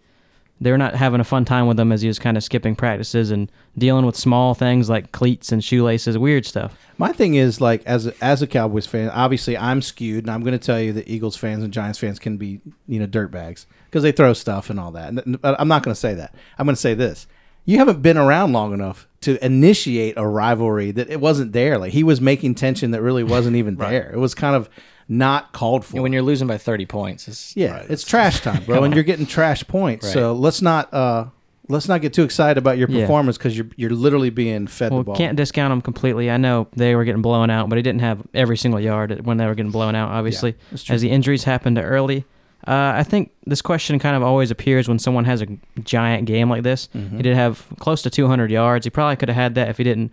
they 0.61 0.71
were 0.71 0.79
not 0.79 0.95
having 0.95 1.21
a 1.21 1.25
fun 1.25 1.45
time 1.45 1.67
with 1.67 1.79
him 1.79 1.93
as 1.93 2.03
he 2.03 2.09
was 2.09 2.19
kind 2.19 2.37
of 2.37 2.43
skipping 2.43 2.75
practices 2.75 3.31
and 3.31 3.51
dealing 3.77 4.05
with 4.05 4.17
small 4.17 4.55
things 4.55 4.91
like 4.91 5.13
cleats 5.13 5.53
and 5.53 5.63
shoelaces, 5.63 6.19
weird 6.19 6.45
stuff. 6.45 6.77
My 6.97 7.13
thing 7.13 7.37
is 7.37 7.61
like 7.61 7.85
as 7.87 8.07
a, 8.07 8.15
as 8.21 8.43
a 8.43 8.47
Cowboys 8.47 8.87
fan, 8.87 9.09
obviously 9.11 9.57
I'm 9.57 9.81
skewed, 9.83 10.25
and 10.25 10.31
I'm 10.31 10.43
going 10.43 10.59
to 10.59 10.65
tell 10.65 10.81
you 10.81 10.93
that 10.95 11.09
Eagles 11.09 11.37
fans 11.37 11.63
and 11.63 11.73
Giants 11.73 11.99
fans 11.99 12.19
can 12.19 12.39
be 12.39 12.61
you 12.89 12.99
know 12.99 13.07
dirtbags 13.07 13.67
because 13.87 14.03
they 14.03 14.11
throw 14.13 14.33
stuff 14.33 14.69
and 14.69 14.81
all 14.81 14.91
that. 14.93 15.11
And- 15.11 15.39
I'm 15.45 15.69
not 15.69 15.85
going 15.85 15.95
to 15.95 16.01
say 16.01 16.15
that. 16.15 16.35
I'm 16.59 16.67
going 16.67 16.75
to 16.75 16.81
say 16.81 16.95
this: 16.95 17.29
you 17.69 17.77
haven't 17.77 18.01
been 18.01 18.17
around 18.17 18.53
long 18.55 18.73
enough 18.73 19.07
to 19.21 19.45
initiate 19.45 20.15
a 20.17 20.27
rivalry 20.27 20.91
that 20.91 21.11
it 21.11 21.21
wasn't 21.21 21.53
there. 21.53 21.77
Like 21.77 21.93
he 21.93 22.03
was 22.03 22.19
making 22.19 22.55
tension 22.55 22.93
that 22.93 23.03
really 23.03 23.23
wasn't 23.23 23.57
even 23.57 23.77
there. 23.89 24.11
It 24.11 24.19
was 24.19 24.35
kind 24.35 24.57
of 24.57 24.71
not 25.07 25.53
called 25.53 25.85
for. 25.85 25.97
And 25.97 26.03
when 26.03 26.13
you're 26.15 26.23
losing 26.23 26.49
by 26.49 26.57
30 26.57 26.87
points, 26.87 27.29
it's, 27.29 27.55
Yeah, 27.55 27.85
it's 27.89 28.05
trash 28.05 28.41
time, 28.41 28.65
bro, 28.65 28.83
and 28.85 28.95
you're 28.95 29.05
getting 29.05 29.27
trash 29.27 29.67
points. 29.69 30.07
Right. 30.07 30.13
So 30.15 30.33
let's 30.33 30.63
not 30.63 30.93
uh 30.95 31.27
let's 31.69 31.89
not 31.89 32.01
get 32.01 32.15
too 32.15 32.23
excited 32.23 32.57
about 32.57 32.79
your 32.79 32.89
performance 32.89 33.37
because 33.37 33.55
you're 33.55 33.69
you're 33.77 33.91
literally 33.91 34.31
being 34.31 34.67
fed 34.67 34.91
Well, 34.91 35.01
the 35.01 35.05
ball. 35.05 35.17
can't 35.17 35.37
discount 35.37 35.71
him 35.71 35.83
completely. 35.83 36.31
I 36.31 36.39
know 36.39 36.69
they 36.75 36.95
were 36.95 37.05
getting 37.05 37.21
blown 37.21 37.51
out, 37.51 37.69
but 37.69 37.77
he 37.77 37.83
didn't 37.83 38.01
have 38.01 38.23
every 38.33 38.57
single 38.57 38.81
yard 38.81 39.27
when 39.27 39.37
they 39.37 39.45
were 39.45 39.55
getting 39.55 39.73
blown 39.73 39.95
out. 39.95 40.09
Obviously, 40.11 40.55
that's 40.71 40.85
true. 40.85 40.95
as 40.95 41.03
the 41.03 41.11
injuries 41.11 41.45
happened 41.45 41.77
early, 41.79 42.25
Uh, 42.69 42.93
I 42.97 43.03
think 43.03 43.31
this 43.47 43.63
question 43.63 43.99
kind 43.99 44.15
of 44.15 44.23
always 44.23 44.51
appears 44.51 44.89
when 44.89 44.99
someone 44.99 45.25
has 45.25 45.41
a 45.41 45.47
giant 45.85 46.27
game 46.27 46.51
like 46.51 46.63
this. 46.65 46.89
He 46.93 47.23
did 47.23 47.35
have 47.35 47.67
close 47.79 48.03
to 48.03 48.11
200 48.11 48.51
yards. 48.51 48.85
He 48.85 48.91
probably 48.91 49.17
could 49.17 49.31
have 49.31 49.37
had 49.37 49.55
that 49.55 49.69
if 49.71 49.79
he 49.79 49.85
didn't 49.85 50.13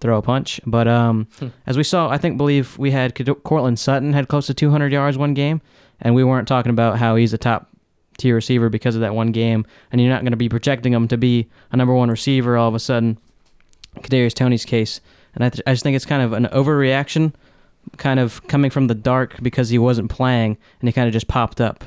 throw 0.00 0.18
a 0.18 0.22
punch. 0.22 0.60
But 0.66 0.86
um, 0.86 1.26
as 1.66 1.76
we 1.78 1.82
saw, 1.84 2.10
I 2.10 2.18
think 2.18 2.36
believe 2.36 2.76
we 2.78 2.90
had 2.90 3.14
Courtland 3.42 3.78
Sutton 3.78 4.12
had 4.12 4.28
close 4.28 4.46
to 4.48 4.54
200 4.54 4.92
yards 4.92 5.16
one 5.16 5.32
game, 5.32 5.62
and 6.00 6.14
we 6.14 6.24
weren't 6.24 6.46
talking 6.46 6.70
about 6.70 6.98
how 6.98 7.16
he's 7.16 7.32
a 7.32 7.38
top 7.38 7.70
tier 8.18 8.34
receiver 8.34 8.68
because 8.68 8.94
of 8.94 9.00
that 9.00 9.14
one 9.14 9.32
game, 9.32 9.64
and 9.90 10.00
you're 10.00 10.10
not 10.10 10.22
going 10.22 10.32
to 10.32 10.36
be 10.36 10.48
projecting 10.48 10.92
him 10.92 11.08
to 11.08 11.16
be 11.16 11.48
a 11.72 11.76
number 11.76 11.94
one 11.94 12.10
receiver 12.10 12.56
all 12.58 12.68
of 12.68 12.74
a 12.74 12.78
sudden. 12.80 13.16
Kadarius 14.00 14.34
Toney's 14.34 14.64
case, 14.64 15.00
and 15.34 15.42
I, 15.44 15.48
th- 15.48 15.62
I 15.66 15.72
just 15.72 15.82
think 15.82 15.96
it's 15.96 16.04
kind 16.06 16.22
of 16.22 16.32
an 16.34 16.44
overreaction, 16.46 17.32
kind 17.96 18.20
of 18.20 18.46
coming 18.48 18.70
from 18.70 18.86
the 18.86 18.94
dark 18.94 19.36
because 19.42 19.70
he 19.70 19.78
wasn't 19.78 20.10
playing 20.10 20.58
and 20.80 20.88
he 20.88 20.92
kind 20.92 21.06
of 21.06 21.12
just 21.12 21.28
popped 21.28 21.60
up. 21.60 21.84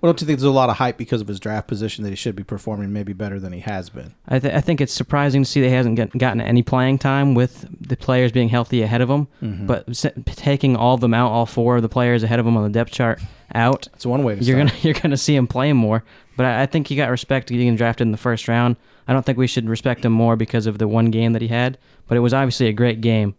Well, 0.00 0.10
don't 0.10 0.20
you 0.22 0.26
think 0.26 0.38
there's 0.38 0.48
a 0.48 0.50
lot 0.50 0.70
of 0.70 0.76
hype 0.76 0.96
because 0.96 1.20
of 1.20 1.28
his 1.28 1.38
draft 1.38 1.68
position 1.68 2.04
that 2.04 2.10
he 2.10 2.16
should 2.16 2.34
be 2.34 2.42
performing 2.42 2.90
maybe 2.90 3.12
better 3.12 3.38
than 3.38 3.52
he 3.52 3.60
has 3.60 3.90
been? 3.90 4.14
I, 4.26 4.38
th- 4.38 4.54
I 4.54 4.62
think 4.62 4.80
it's 4.80 4.94
surprising 4.94 5.42
to 5.42 5.50
see 5.50 5.60
that 5.60 5.68
he 5.68 5.74
hasn't 5.74 5.96
get, 5.96 6.16
gotten 6.16 6.40
any 6.40 6.62
playing 6.62 6.98
time 7.00 7.34
with 7.34 7.66
the 7.86 7.98
players 7.98 8.32
being 8.32 8.48
healthy 8.48 8.80
ahead 8.80 9.02
of 9.02 9.10
him, 9.10 9.28
Mm-hmm. 9.42 9.66
but 9.66 9.86
s- 9.90 10.06
taking 10.24 10.74
all 10.74 10.94
of 10.94 11.02
them 11.02 11.12
out, 11.12 11.30
all 11.30 11.44
four 11.44 11.76
of 11.76 11.82
the 11.82 11.90
players 11.90 12.22
ahead 12.22 12.40
of 12.40 12.46
him 12.46 12.56
on 12.56 12.62
the 12.62 12.70
depth 12.70 12.92
chart 12.92 13.20
out, 13.54 13.88
It's 13.92 14.06
one 14.06 14.22
way 14.24 14.36
to 14.36 14.42
you're 14.42 14.56
start. 14.56 14.70
gonna 14.70 14.80
you're 14.84 14.94
gonna 15.02 15.16
see 15.18 15.36
him 15.36 15.46
playing 15.46 15.76
more. 15.76 16.02
But 16.34 16.46
I, 16.46 16.62
I 16.62 16.66
think 16.66 16.86
he 16.86 16.96
got 16.96 17.10
respect 17.10 17.48
getting 17.50 17.76
drafted 17.76 18.06
in 18.06 18.12
the 18.12 18.16
first 18.16 18.48
round. 18.48 18.76
I 19.06 19.12
don't 19.12 19.26
think 19.26 19.36
we 19.36 19.46
should 19.46 19.68
respect 19.68 20.02
him 20.02 20.12
more 20.12 20.34
because 20.34 20.66
of 20.66 20.78
the 20.78 20.88
one 20.88 21.10
game 21.10 21.34
that 21.34 21.42
he 21.42 21.48
had, 21.48 21.76
but 22.08 22.16
it 22.16 22.20
was 22.20 22.32
obviously 22.32 22.68
a 22.68 22.72
great 22.72 23.02
game. 23.02 23.34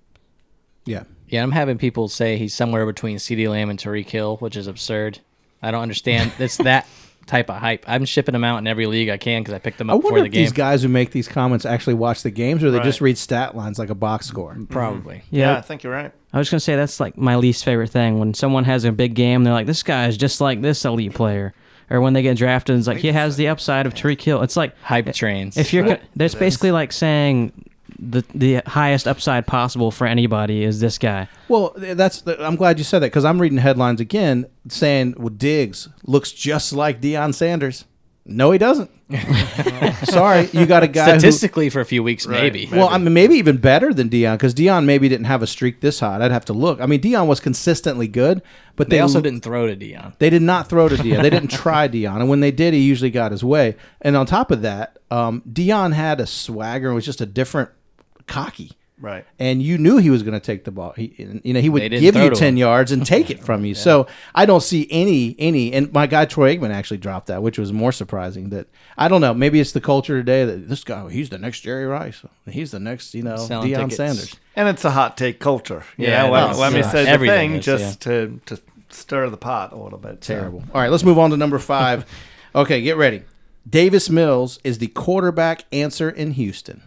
Yeah. 0.85 1.05
Yeah, 1.31 1.41
I'm 1.43 1.51
having 1.51 1.77
people 1.77 2.07
say 2.07 2.37
he's 2.37 2.53
somewhere 2.53 2.85
between 2.85 3.17
CeeDee 3.17 3.49
Lamb 3.49 3.69
and 3.69 3.79
Tyreek 3.79 4.09
Hill, 4.09 4.37
which 4.37 4.55
is 4.55 4.67
absurd. 4.67 5.19
I 5.61 5.71
don't 5.71 5.81
understand. 5.81 6.31
it's 6.39 6.57
that 6.57 6.85
type 7.27 7.49
of 7.49 7.57
hype. 7.57 7.85
I'm 7.87 8.03
shipping 8.05 8.35
him 8.35 8.43
out 8.43 8.57
in 8.57 8.67
every 8.67 8.85
league 8.87 9.07
I 9.09 9.17
can 9.17 9.41
because 9.41 9.53
I 9.53 9.59
picked 9.59 9.77
them 9.77 9.89
I 9.89 9.93
up 9.93 9.99
before 9.99 10.11
wonder 10.11 10.23
the 10.23 10.27
if 10.27 10.33
game. 10.33 10.41
these 10.43 10.51
guys 10.51 10.81
who 10.83 10.89
make 10.89 11.11
these 11.11 11.27
comments 11.27 11.65
actually 11.65 11.93
watch 11.93 12.23
the 12.23 12.31
games 12.31 12.63
or 12.63 12.71
they 12.71 12.77
Right. 12.79 12.83
just 12.83 12.99
read 12.99 13.17
stat 13.17 13.55
lines 13.55 13.79
like 13.79 13.89
a 13.89 13.95
box 13.95 14.25
score. 14.25 14.53
Mm-hmm. 14.53 14.65
Probably. 14.65 15.17
Mm-hmm. 15.17 15.35
Yeah, 15.35 15.51
Yeah, 15.53 15.57
I 15.57 15.61
think 15.61 15.83
you're 15.83 15.93
right. 15.93 16.11
I 16.33 16.37
was 16.37 16.49
gonna 16.49 16.59
say 16.59 16.75
that's 16.75 16.99
like 16.99 17.17
my 17.17 17.35
least 17.35 17.63
favorite 17.63 17.89
thing 17.91 18.19
when 18.19 18.33
someone 18.33 18.63
has 18.65 18.83
a 18.85 18.91
big 18.91 19.13
game. 19.13 19.43
They're 19.43 19.53
like, 19.53 19.67
this 19.67 19.83
guy 19.83 20.07
is 20.07 20.17
just 20.17 20.41
like 20.41 20.61
this 20.61 20.83
elite 20.83 21.13
player, 21.13 21.53
or 21.89 22.01
when 22.01 22.13
they 22.13 22.21
get 22.23 22.37
drafted, 22.37 22.77
it's 22.77 22.87
like 22.87 22.97
he 22.97 23.09
has 23.09 23.37
the 23.37 23.47
upside 23.49 23.85
of 23.85 23.93
Tyreek 23.93 24.21
Hill. 24.21 24.41
It's 24.41 24.57
like 24.57 24.75
Hype 24.81 25.13
trains. 25.13 25.57
if 25.57 25.71
you're, 25.73 25.83
Right. 25.85 26.01
co- 26.01 26.07
that's 26.15 26.35
basically 26.35 26.71
like 26.71 26.91
saying 26.91 27.51
the 28.01 28.23
the 28.33 28.61
highest 28.65 29.07
upside 29.07 29.45
possible 29.45 29.91
for 29.91 30.07
anybody 30.07 30.63
is 30.63 30.79
this 30.79 30.97
guy. 30.97 31.27
Well, 31.47 31.73
that's 31.77 32.21
the, 32.21 32.43
I'm 32.43 32.55
glad 32.55 32.79
you 32.79 32.83
said 32.83 32.99
that 32.99 33.07
because 33.07 33.25
I'm 33.25 33.39
reading 33.39 33.59
headlines 33.59 34.01
again 34.01 34.47
saying 34.67 35.13
well, 35.17 35.29
Diggs 35.29 35.87
looks 36.03 36.31
just 36.31 36.73
like 36.73 36.99
Deion 36.99 37.33
Sanders. 37.33 37.85
No, 38.25 38.51
he 38.51 38.57
doesn't. 38.59 38.89
Sorry, 40.03 40.47
you 40.53 40.65
got 40.65 40.83
a 40.83 40.87
guy 40.87 41.13
who, 41.13 41.19
Statistically, 41.19 41.69
for 41.69 41.79
a 41.81 41.85
few 41.85 42.03
weeks, 42.03 42.25
Right. 42.25 42.41
maybe. 42.53 42.69
Well, 42.71 42.87
I 42.87 42.97
mean, 42.97 43.13
maybe 43.13 43.35
even 43.35 43.57
better 43.57 43.93
than 43.93 44.09
Deion 44.09 44.33
because 44.33 44.53
Deion 44.53 44.85
maybe 44.85 45.09
didn't 45.09 45.25
have 45.25 45.41
a 45.41 45.47
streak 45.47 45.81
this 45.81 45.99
hot. 45.99 46.21
I'd 46.21 46.31
have 46.31 46.45
to 46.45 46.53
look. 46.53 46.79
I 46.79 46.85
mean, 46.85 47.01
Deion 47.01 47.27
was 47.27 47.39
consistently 47.39 48.07
good, 48.07 48.41
but 48.75 48.89
they 48.89 48.97
they 48.97 48.99
also 49.01 49.21
didn't 49.21 49.41
throw 49.41 49.67
to 49.67 49.75
Deion. 49.75 50.17
They 50.19 50.29
did 50.29 50.43
not 50.43 50.69
throw 50.69 50.87
to 50.87 50.95
Deion. 50.95 51.21
They 51.23 51.29
didn't 51.29 51.51
try 51.51 51.87
Deion, 51.87 52.17
and 52.17 52.29
when 52.29 52.39
they 52.41 52.51
did, 52.51 52.73
he 52.73 52.79
usually 52.81 53.11
got 53.11 53.31
his 53.31 53.43
way. 53.43 53.75
And 54.01 54.15
on 54.15 54.25
top 54.27 54.51
of 54.51 54.61
that, 54.61 54.97
um, 55.09 55.41
Deion 55.51 55.93
had 55.93 56.19
a 56.19 56.27
swagger 56.27 56.87
and 56.87 56.95
was 56.95 57.05
just 57.05 57.21
a 57.21 57.25
different 57.25 57.69
cocky. 58.27 58.71
Right. 58.99 59.25
And 59.39 59.63
you 59.63 59.79
knew 59.79 59.97
he 59.97 60.11
was 60.11 60.21
going 60.21 60.35
to 60.35 60.39
take 60.39 60.63
the 60.63 60.69
ball. 60.69 60.93
He, 60.95 61.15
you 61.43 61.53
know, 61.55 61.59
he 61.59 61.69
would 61.69 61.89
give 61.89 62.15
you 62.15 62.29
ten 62.29 62.49
him. 62.53 62.57
yards 62.57 62.91
and 62.91 63.03
take 63.03 63.31
it 63.31 63.39
from 63.43 63.65
you. 63.65 63.73
So 63.73 64.05
I 64.35 64.45
don't 64.45 64.61
see 64.61 64.87
any 64.91 65.35
any. 65.39 65.73
And 65.73 65.91
my 65.91 66.05
guy 66.05 66.25
Troy 66.25 66.55
Aikman 66.55 66.69
actually 66.69 66.97
dropped 66.99 67.25
that, 67.25 67.41
which 67.41 67.57
was 67.57 67.73
more 67.73 67.91
surprising. 67.91 68.49
That 68.51 68.67
I 68.99 69.07
don't 69.07 69.19
know. 69.19 69.33
Maybe 69.33 69.59
it's 69.59 69.71
the 69.71 69.81
culture 69.81 70.19
today 70.19 70.45
that 70.45 70.69
this 70.69 70.83
guy 70.83 71.09
he's 71.09 71.29
the 71.31 71.39
next 71.39 71.61
Jerry 71.61 71.87
Rice. 71.87 72.21
He's 72.47 72.69
the 72.69 72.79
next 72.79 73.15
you 73.15 73.23
know 73.23 73.37
Selling 73.37 73.71
Deion 73.71 73.75
tickets. 73.89 73.95
Sanders. 73.95 74.35
And 74.55 74.67
it's 74.69 74.85
a 74.85 74.91
hot 74.91 75.17
take 75.17 75.39
culture. 75.39 75.83
You 75.97 76.05
Yeah, 76.09 76.27
know, 76.27 76.27
it 76.27 76.57
let, 76.57 76.67
is. 76.67 76.73
me 76.75 76.79
Yeah. 76.81 76.91
say 76.91 77.03
the 77.05 77.09
Everything 77.09 77.49
thing 77.51 77.59
is, 77.59 77.65
just 77.65 78.01
to, 78.01 78.39
to 78.45 78.59
stir 78.89 79.31
the 79.31 79.37
pot 79.37 79.71
a 79.73 79.77
little 79.77 79.97
bit. 79.97 80.23
so. 80.23 80.35
Terrible. 80.35 80.63
All 80.75 80.79
right, 80.81 80.91
let's 80.91 81.03
move 81.03 81.17
on 81.17 81.31
to 81.31 81.37
number 81.37 81.57
five. 81.57 82.05
okay, 82.55 82.83
get 82.83 82.97
ready. 82.97 83.23
Davis 83.67 84.11
Mills 84.11 84.59
is 84.63 84.77
the 84.77 84.87
quarterback 84.89 85.63
answer 85.71 86.07
in 86.07 86.33
Houston. 86.33 86.83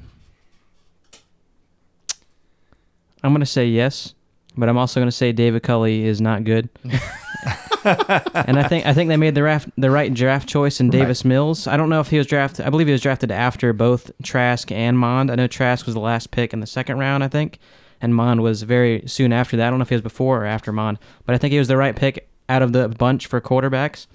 I'm 3.24 3.32
gonna 3.32 3.46
say 3.46 3.66
yes, 3.66 4.14
but 4.56 4.68
I'm 4.68 4.76
also 4.76 5.00
gonna 5.00 5.10
say 5.10 5.32
David 5.32 5.62
Culley 5.62 6.04
is 6.04 6.20
not 6.20 6.44
good. 6.44 6.68
and 6.84 8.58
I 8.58 8.66
think 8.68 8.86
I 8.86 8.92
think 8.92 9.08
they 9.08 9.16
made 9.16 9.34
the 9.34 9.42
raft, 9.42 9.70
the 9.78 9.90
right 9.90 10.12
draft 10.12 10.46
choice 10.46 10.78
in 10.78 10.90
Davis 10.90 11.24
Mills. 11.24 11.66
I 11.66 11.78
don't 11.78 11.88
know 11.88 12.00
if 12.00 12.08
he 12.08 12.18
was 12.18 12.26
drafted. 12.26 12.66
I 12.66 12.70
believe 12.70 12.86
he 12.86 12.92
was 12.92 13.00
drafted 13.00 13.30
after 13.30 13.72
both 13.72 14.10
Trask 14.22 14.70
and 14.70 14.98
Mond. 14.98 15.30
I 15.30 15.36
know 15.36 15.46
Trask 15.46 15.86
was 15.86 15.94
the 15.94 16.00
last 16.00 16.30
pick 16.30 16.52
in 16.52 16.60
the 16.60 16.66
second 16.66 16.98
round, 16.98 17.24
I 17.24 17.28
think, 17.28 17.58
and 18.00 18.14
Mond 18.14 18.42
was 18.42 18.62
very 18.62 19.02
soon 19.06 19.32
after 19.32 19.56
that. 19.56 19.66
I 19.66 19.70
don't 19.70 19.78
know 19.78 19.84
if 19.84 19.88
he 19.88 19.94
was 19.94 20.02
before 20.02 20.42
or 20.42 20.46
after 20.46 20.70
Mond, 20.70 20.98
but 21.24 21.34
I 21.34 21.38
think 21.38 21.52
he 21.52 21.58
was 21.58 21.68
the 21.68 21.78
right 21.78 21.96
pick 21.96 22.28
out 22.50 22.60
of 22.60 22.74
the 22.74 22.88
bunch 22.90 23.26
for 23.26 23.40
quarterbacks. 23.40 24.06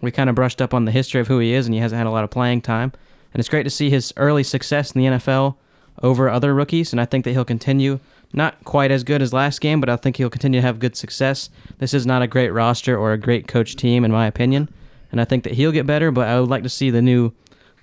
We 0.00 0.10
kind 0.10 0.30
of 0.30 0.36
brushed 0.36 0.62
up 0.62 0.72
on 0.72 0.86
the 0.86 0.92
history 0.92 1.20
of 1.20 1.28
who 1.28 1.38
he 1.38 1.52
is, 1.52 1.66
and 1.66 1.74
he 1.74 1.80
hasn't 1.80 1.98
had 1.98 2.06
a 2.06 2.10
lot 2.10 2.24
of 2.24 2.30
playing 2.30 2.62
time. 2.62 2.92
And 3.32 3.40
it's 3.40 3.48
great 3.48 3.64
to 3.64 3.70
see 3.70 3.90
his 3.90 4.12
early 4.16 4.42
success 4.42 4.92
in 4.92 5.00
the 5.00 5.08
NFL 5.08 5.56
over 6.02 6.28
other 6.28 6.54
rookies, 6.54 6.92
and 6.92 7.00
I 7.00 7.04
think 7.04 7.24
that 7.24 7.32
he'll 7.32 7.44
continue. 7.44 8.00
Not 8.32 8.64
quite 8.64 8.90
as 8.90 9.04
good 9.04 9.22
as 9.22 9.32
last 9.32 9.60
game, 9.60 9.80
but 9.80 9.88
I 9.88 9.96
think 9.96 10.16
he'll 10.16 10.30
continue 10.30 10.60
to 10.60 10.66
have 10.66 10.78
good 10.78 10.96
success. 10.96 11.50
This 11.78 11.94
is 11.94 12.06
not 12.06 12.22
a 12.22 12.26
great 12.26 12.50
roster 12.50 12.96
or 12.96 13.12
a 13.12 13.18
great 13.18 13.46
coach 13.46 13.76
team, 13.76 14.04
in 14.04 14.10
my 14.10 14.26
opinion, 14.26 14.68
and 15.12 15.20
I 15.20 15.24
think 15.24 15.44
that 15.44 15.54
he'll 15.54 15.72
get 15.72 15.86
better. 15.86 16.10
But 16.10 16.28
I 16.28 16.40
would 16.40 16.50
like 16.50 16.64
to 16.64 16.68
see 16.68 16.90
the 16.90 17.02
new, 17.02 17.32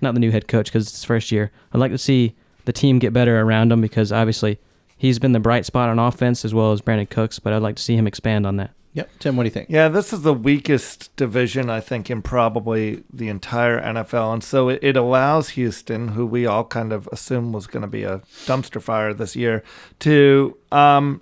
not 0.01 0.13
the 0.13 0.19
new 0.19 0.31
head 0.31 0.47
coach 0.47 0.65
because 0.65 0.87
it's 0.87 0.97
his 0.97 1.05
first 1.05 1.31
year. 1.31 1.51
I'd 1.73 1.79
like 1.79 1.91
to 1.91 1.97
see 1.97 2.35
the 2.65 2.73
team 2.73 2.99
get 2.99 3.13
better 3.13 3.39
around 3.39 3.71
him 3.71 3.81
because 3.81 4.11
obviously 4.11 4.59
he's 4.97 5.19
been 5.19 5.31
the 5.31 5.39
bright 5.39 5.65
spot 5.65 5.89
on 5.89 5.99
offense 5.99 6.43
as 6.43 6.53
well 6.53 6.71
as 6.73 6.81
Brandin 6.81 7.09
Cooks. 7.09 7.39
But 7.39 7.53
I'd 7.53 7.61
like 7.61 7.77
to 7.77 7.83
see 7.83 7.95
him 7.95 8.07
expand 8.07 8.45
on 8.45 8.57
that. 8.57 8.71
Yep. 8.93 9.09
Tim, 9.19 9.37
what 9.37 9.43
do 9.43 9.47
you 9.47 9.51
think? 9.51 9.69
Yeah, 9.69 9.87
this 9.87 10.11
is 10.11 10.23
the 10.23 10.33
weakest 10.33 11.15
division, 11.15 11.69
I 11.69 11.79
think, 11.79 12.09
in 12.09 12.21
probably 12.21 13.03
the 13.11 13.29
entire 13.29 13.81
NFL. 13.81 14.33
And 14.33 14.43
so 14.43 14.67
it, 14.67 14.79
it 14.81 14.97
allows 14.97 15.49
Houston, 15.49 16.09
who 16.09 16.25
we 16.25 16.45
all 16.45 16.65
kind 16.65 16.91
of 16.91 17.07
assumed 17.11 17.53
was 17.53 17.67
going 17.67 17.83
to 17.83 17.87
be 17.87 18.03
a 18.03 18.19
dumpster 18.45 18.81
fire 18.81 19.13
this 19.13 19.33
year, 19.33 19.63
to 19.99 20.57
um, 20.73 21.21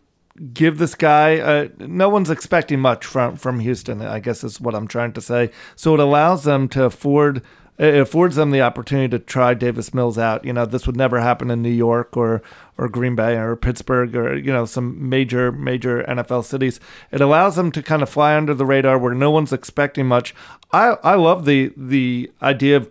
give 0.51 0.80
this 0.80 0.95
guy, 0.95 1.38
uh, 1.38 1.67
no 1.78 2.09
one's 2.09 2.32
expecting 2.32 2.80
much 2.80 3.05
from, 3.05 3.36
from 3.36 3.59
Houston, 3.59 4.01
I 4.01 4.20
guess 4.20 4.43
is 4.43 4.59
what 4.59 4.74
I'm 4.74 4.88
trying 4.88 5.13
to 5.13 5.22
say. 5.22 5.51
So 5.76 5.93
it 5.93 5.99
allows 5.99 6.45
them 6.45 6.70
to 6.70 6.86
afford. 6.86 7.43
It 7.80 7.96
affords 7.96 8.36
them 8.36 8.52
the 8.52 8.62
opportunity 8.62 9.08
to 9.08 9.20
try 9.20 9.54
Davis 9.54 9.94
Mills 9.94 10.18
out. 10.18 10.44
You 10.44 10.52
know, 10.52 10.66
this 10.66 10.86
would 10.86 10.98
never 10.98 11.22
happen 11.22 11.50
in 11.50 11.62
New 11.62 11.72
York 11.72 12.18
or 12.18 12.42
or 12.78 12.90
Green 12.90 13.16
Bay 13.16 13.38
or 13.38 13.56
Pittsburgh 13.56 14.14
or 14.18 14.38
you 14.38 14.52
know 14.52 14.66
some 14.66 15.08
major 15.08 15.50
major 15.50 16.04
NFL 16.04 16.44
cities. 16.44 16.82
It 17.10 17.22
allows 17.22 17.56
them 17.56 17.72
to 17.72 17.82
kind 17.82 18.04
of 18.04 18.10
fly 18.10 18.36
under 18.36 18.54
the 18.54 18.66
radar 18.66 18.98
where 18.98 19.14
no 19.14 19.32
one's 19.32 19.54
expecting 19.54 20.08
much. 20.08 20.36
I 20.74 20.98
I 21.04 21.16
love 21.16 21.46
the 21.46 21.72
the 21.78 22.30
idea 22.42 22.76
of 22.76 22.90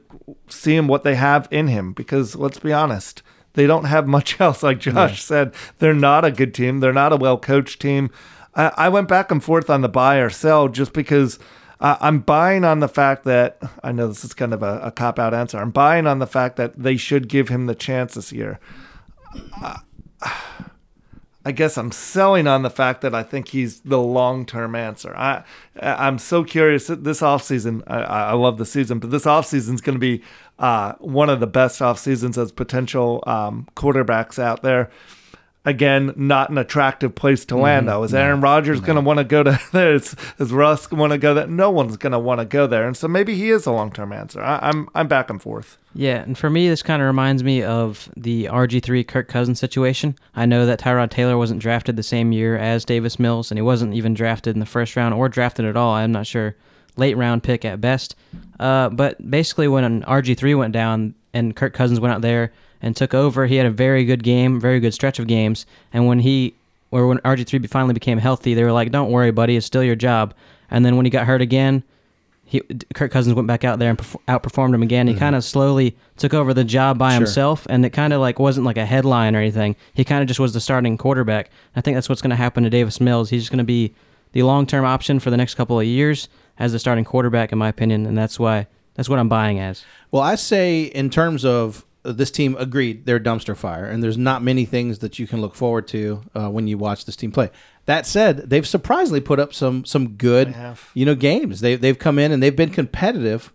seeing 0.48 0.86
what 0.86 1.04
they 1.04 1.16
have 1.16 1.48
in 1.50 1.68
him 1.68 1.92
because 1.92 2.34
let's 2.34 2.58
be 2.58 2.72
honest, 2.72 3.22
they 3.52 3.66
don't 3.66 3.84
have 3.84 4.06
much 4.06 4.40
else. 4.40 4.62
Like 4.62 4.80
Josh 4.80 5.22
said, 5.22 5.52
they're 5.80 5.92
not 5.92 6.24
a 6.24 6.30
good 6.30 6.54
team. 6.54 6.80
They're 6.80 6.94
not 6.94 7.12
a 7.12 7.16
well 7.16 7.36
coached 7.36 7.82
team. 7.82 8.10
I, 8.54 8.72
I 8.78 8.88
went 8.88 9.08
back 9.08 9.30
and 9.30 9.44
forth 9.44 9.68
on 9.68 9.82
the 9.82 9.88
buy 9.90 10.16
or 10.16 10.30
sell 10.30 10.68
just 10.68 10.94
because. 10.94 11.38
Uh, 11.80 11.96
I'm 12.00 12.20
buying 12.20 12.64
on 12.64 12.80
the 12.80 12.88
fact 12.88 13.24
that 13.24 13.62
I 13.84 13.92
know 13.92 14.08
this 14.08 14.24
is 14.24 14.34
kind 14.34 14.52
of 14.52 14.62
a, 14.62 14.80
a 14.82 14.90
cop 14.90 15.18
out 15.18 15.32
answer. 15.32 15.58
I'm 15.58 15.70
buying 15.70 16.06
on 16.06 16.18
the 16.18 16.26
fact 16.26 16.56
that 16.56 16.76
they 16.76 16.96
should 16.96 17.28
give 17.28 17.48
him 17.48 17.66
the 17.66 17.74
chance 17.74 18.14
this 18.14 18.32
year. 18.32 18.58
I 21.44 21.52
guess 21.52 21.78
I'm 21.78 21.92
selling 21.92 22.46
on 22.46 22.62
the 22.62 22.68
fact 22.68 23.00
that 23.00 23.14
I 23.14 23.22
think 23.22 23.48
he's 23.48 23.80
the 23.80 24.00
long 24.00 24.44
term 24.44 24.74
answer. 24.74 25.14
I 25.16 25.44
I'm 25.80 26.18
so 26.18 26.44
curious. 26.44 26.88
This 26.88 27.20
offseason, 27.20 27.84
I, 27.86 28.00
I 28.02 28.32
love 28.32 28.58
the 28.58 28.66
season, 28.66 28.98
but 28.98 29.10
this 29.10 29.24
offseason 29.24 29.74
is 29.74 29.80
going 29.80 29.94
to 29.94 30.00
be 30.00 30.22
uh, 30.58 30.94
one 30.98 31.30
of 31.30 31.40
the 31.40 31.46
best 31.46 31.80
off 31.80 31.98
seasons 31.98 32.36
as 32.36 32.52
potential 32.52 33.22
um, 33.26 33.66
quarterbacks 33.76 34.38
out 34.38 34.62
there. 34.62 34.90
Again, 35.68 36.14
not 36.16 36.48
an 36.48 36.56
attractive 36.56 37.14
place 37.14 37.44
to 37.44 37.56
land 37.56 37.88
though. 37.88 38.02
Is 38.02 38.14
Aaron 38.14 38.40
Rodgers 38.40 38.80
going 38.80 38.96
to 38.96 39.02
want 39.02 39.18
to 39.18 39.24
go 39.24 39.42
to 39.42 39.60
there? 39.72 39.92
Is, 39.92 40.16
Russ 40.38 40.90
want 40.90 41.12
to 41.12 41.18
go 41.18 41.34
there? 41.34 41.46
No 41.46 41.70
one's 41.70 41.98
going 41.98 42.12
to 42.12 42.18
want 42.18 42.40
to 42.40 42.46
go 42.46 42.66
there, 42.66 42.86
and 42.86 42.96
so 42.96 43.06
maybe 43.06 43.34
he 43.34 43.50
is 43.50 43.66
a 43.66 43.70
long 43.70 43.92
term 43.92 44.10
answer. 44.10 44.42
I, 44.42 44.60
I'm 44.62 44.88
I'm 44.94 45.08
back 45.08 45.28
and 45.28 45.42
forth. 45.42 45.76
Yeah, 45.94 46.22
and 46.22 46.38
for 46.38 46.48
me, 46.48 46.70
this 46.70 46.82
kind 46.82 47.02
of 47.02 47.06
reminds 47.06 47.44
me 47.44 47.62
of 47.62 48.08
the 48.16 48.46
RG3 48.46 49.06
Kirk 49.06 49.28
Cousins 49.28 49.60
situation. 49.60 50.16
I 50.34 50.46
know 50.46 50.64
that 50.64 50.80
Tyrod 50.80 51.10
Taylor 51.10 51.36
wasn't 51.36 51.60
drafted 51.60 51.96
the 51.96 52.02
same 52.02 52.32
year 52.32 52.56
as 52.56 52.86
Davis 52.86 53.18
Mills, 53.18 53.50
and 53.50 53.58
he 53.58 53.62
wasn't 53.62 53.92
even 53.92 54.14
drafted 54.14 54.56
in 54.56 54.60
the 54.60 54.66
first 54.66 54.96
round 54.96 55.12
or 55.12 55.28
drafted 55.28 55.66
at 55.66 55.76
all. 55.76 55.92
I'm 55.92 56.12
not 56.12 56.26
sure. 56.26 56.56
Late 56.96 57.18
round 57.18 57.42
pick 57.42 57.66
at 57.66 57.78
best. 57.78 58.16
Uh, 58.58 58.88
but 58.88 59.30
basically, 59.30 59.68
when 59.68 59.84
an 59.84 60.02
RG3 60.04 60.56
went 60.56 60.72
down 60.72 61.14
and 61.34 61.54
Kirk 61.54 61.74
Cousins 61.74 62.00
went 62.00 62.14
out 62.14 62.22
there 62.22 62.52
and 62.80 62.96
took 62.96 63.14
over, 63.14 63.46
he 63.46 63.56
had 63.56 63.66
a 63.66 63.70
very 63.70 64.04
good 64.04 64.22
game, 64.22 64.60
very 64.60 64.80
good 64.80 64.94
stretch 64.94 65.18
of 65.18 65.26
games. 65.26 65.66
And 65.92 66.06
when 66.06 66.20
he, 66.20 66.54
or 66.90 67.06
when 67.06 67.18
RG3 67.18 67.68
finally 67.68 67.94
became 67.94 68.18
healthy, 68.18 68.54
they 68.54 68.64
were 68.64 68.72
like, 68.72 68.90
"Don't 68.90 69.10
worry, 69.10 69.30
buddy, 69.30 69.56
it's 69.56 69.66
still 69.66 69.82
your 69.82 69.96
job." 69.96 70.34
And 70.70 70.84
then 70.84 70.96
when 70.96 71.06
he 71.06 71.10
got 71.10 71.26
hurt 71.26 71.42
again, 71.42 71.82
he 72.48 72.62
Kirk 72.94 73.12
Cousins 73.12 73.34
went 73.34 73.46
back 73.46 73.62
out 73.62 73.78
there 73.78 73.90
and 73.90 73.98
perf- 73.98 74.16
outperformed 74.26 74.74
him 74.74 74.82
again. 74.82 75.06
He 75.06 75.12
mm-hmm. 75.12 75.20
kind 75.20 75.36
of 75.36 75.44
slowly 75.44 75.94
took 76.16 76.32
over 76.32 76.54
the 76.54 76.64
job 76.64 76.96
by 76.96 77.10
Sure. 77.10 77.18
himself, 77.18 77.66
and 77.68 77.84
it 77.84 77.90
kind 77.90 78.14
of 78.14 78.20
like 78.22 78.38
wasn't 78.38 78.64
like 78.64 78.78
a 78.78 78.86
headline 78.86 79.36
or 79.36 79.38
anything. 79.40 79.76
He 79.92 80.02
kind 80.02 80.22
of 80.22 80.28
just 80.28 80.40
was 80.40 80.54
the 80.54 80.60
starting 80.60 80.96
quarterback. 80.96 81.50
I 81.76 81.82
think 81.82 81.94
that's 81.94 82.08
what's 82.08 82.22
going 82.22 82.30
to 82.30 82.36
happen 82.36 82.64
to 82.64 82.70
Davis 82.70 83.00
Mills. 83.00 83.28
He's 83.30 83.42
just 83.42 83.50
going 83.50 83.58
to 83.58 83.64
be 83.64 83.92
the 84.32 84.42
long 84.44 84.66
term 84.66 84.86
option 84.86 85.20
for 85.20 85.30
the 85.30 85.36
next 85.36 85.56
couple 85.56 85.78
of 85.78 85.84
years 85.84 86.28
as 86.58 86.72
the 86.72 86.78
starting 86.78 87.04
quarterback, 87.04 87.52
in 87.52 87.58
my 87.58 87.68
opinion, 87.68 88.06
and 88.06 88.16
that's 88.16 88.40
why 88.40 88.66
that's 88.94 89.10
what 89.10 89.18
I'm 89.18 89.28
buying 89.28 89.60
as. 89.60 89.84
Well, 90.10 90.22
I 90.22 90.34
say 90.34 90.84
in 90.84 91.10
terms 91.10 91.44
of 91.44 91.84
this 92.02 92.30
team, 92.30 92.56
agreed, 92.58 93.06
they're 93.06 93.20
dumpster 93.20 93.56
fire, 93.56 93.84
and 93.84 94.02
there's 94.02 94.18
not 94.18 94.42
many 94.42 94.64
things 94.64 95.00
that 95.00 95.18
you 95.18 95.26
can 95.26 95.40
look 95.40 95.54
forward 95.54 95.86
to 95.88 96.22
uh, 96.34 96.48
when 96.48 96.66
you 96.68 96.78
watch 96.78 97.04
this 97.04 97.16
team 97.16 97.32
play. 97.32 97.50
That 97.86 98.06
said, 98.06 98.50
they've 98.50 98.66
surprisingly 98.66 99.20
put 99.20 99.40
up 99.40 99.54
some 99.54 99.84
some 99.84 100.10
good, 100.10 100.48
you 100.94 101.04
know, 101.06 101.14
games. 101.14 101.60
They 101.60 101.76
they've 101.76 101.98
come 101.98 102.18
in 102.18 102.32
and 102.32 102.42
they've 102.42 102.54
been 102.54 102.70
competitive, 102.70 103.52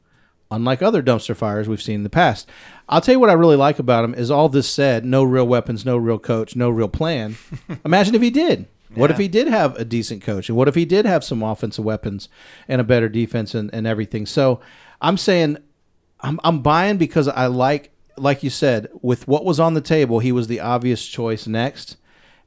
unlike 0.51 0.81
other 0.81 1.01
dumpster 1.03 1.35
fires 1.35 1.67
we've 1.67 1.81
seen 1.81 1.95
in 1.95 2.03
the 2.03 2.09
past. 2.09 2.49
I'll 2.89 3.01
tell 3.01 3.13
you 3.13 3.19
what 3.19 3.29
I 3.29 3.33
really 3.33 3.55
like 3.55 3.79
about 3.79 4.01
them 4.01 4.13
is 4.13 4.29
all 4.29 4.49
this 4.49 4.69
said, 4.69 5.05
no 5.05 5.23
real 5.23 5.47
weapons, 5.47 5.85
no 5.85 5.97
real 5.97 6.19
coach, 6.19 6.55
no 6.55 6.69
real 6.69 6.89
plan. 6.89 7.37
Imagine 7.85 8.15
if 8.15 8.21
he 8.21 8.29
did. 8.29 8.67
What 8.95 9.09
if 9.09 9.17
he 9.17 9.27
did 9.27 9.47
have 9.47 9.75
a 9.77 9.85
decent 9.85 10.21
coach? 10.21 10.49
And 10.49 10.57
what 10.57 10.67
if 10.67 10.75
he 10.75 10.85
did 10.85 11.05
have 11.05 11.23
some 11.23 11.41
offensive 11.41 11.83
weapons 11.83 12.29
and 12.67 12.79
a 12.79 12.83
better 12.83 13.09
defense 13.09 13.55
and, 13.55 13.73
and 13.73 13.87
everything? 13.87 14.27
So 14.27 14.59
I'm 15.01 15.17
saying 15.17 15.57
I'm, 16.19 16.39
I'm 16.43 16.61
buying 16.61 16.97
because 16.97 17.27
I 17.27 17.47
like, 17.47 17.92
like 18.17 18.43
you 18.43 18.49
said, 18.49 18.87
with 19.01 19.27
what 19.27 19.45
was 19.45 19.59
on 19.59 19.73
the 19.73 19.81
table, 19.81 20.19
he 20.19 20.31
was 20.31 20.47
the 20.47 20.59
obvious 20.59 21.05
choice 21.05 21.47
next. 21.47 21.97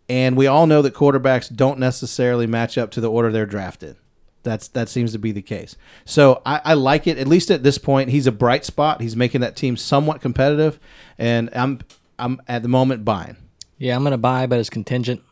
And 0.09 0.37
we 0.37 0.47
all 0.47 0.67
know 0.67 0.83
that 0.83 0.95
quarterbacks 0.95 1.55
don't 1.55 1.79
necessarily 1.81 2.47
match 2.47 2.79
up 2.79 2.91
to 2.93 3.01
the 3.01 3.11
order 3.11 3.33
they're 3.33 3.47
drafted. 3.47 3.97
That's 4.45 4.69
that 4.69 4.89
seems 4.89 5.11
to 5.13 5.19
be 5.19 5.33
the 5.33 5.43
case. 5.43 5.75
So 6.05 6.41
I, 6.47 6.61
I 6.65 6.75
like 6.75 7.09
it. 7.09 7.19
At 7.19 7.27
least 7.27 7.51
at 7.51 7.65
this 7.65 7.79
point, 7.79 8.11
he's 8.11 8.29
a 8.29 8.33
bright 8.33 8.65
spot. 8.65 9.01
He's 9.01 9.17
making 9.17 9.41
that 9.41 9.57
team 9.57 9.77
somewhat 9.77 10.21
competitive, 10.21 10.79
and 11.19 11.51
I'm 11.53 11.81
I'm 12.21 12.41
at 12.47 12.63
the 12.63 12.69
moment 12.69 13.05
buying. 13.05 13.37
Yeah, 13.79 13.97
I'm 13.97 14.05
gonna 14.05 14.19
buy, 14.19 14.47
but 14.47 14.61
it's 14.61 14.71
contingent. 14.71 15.23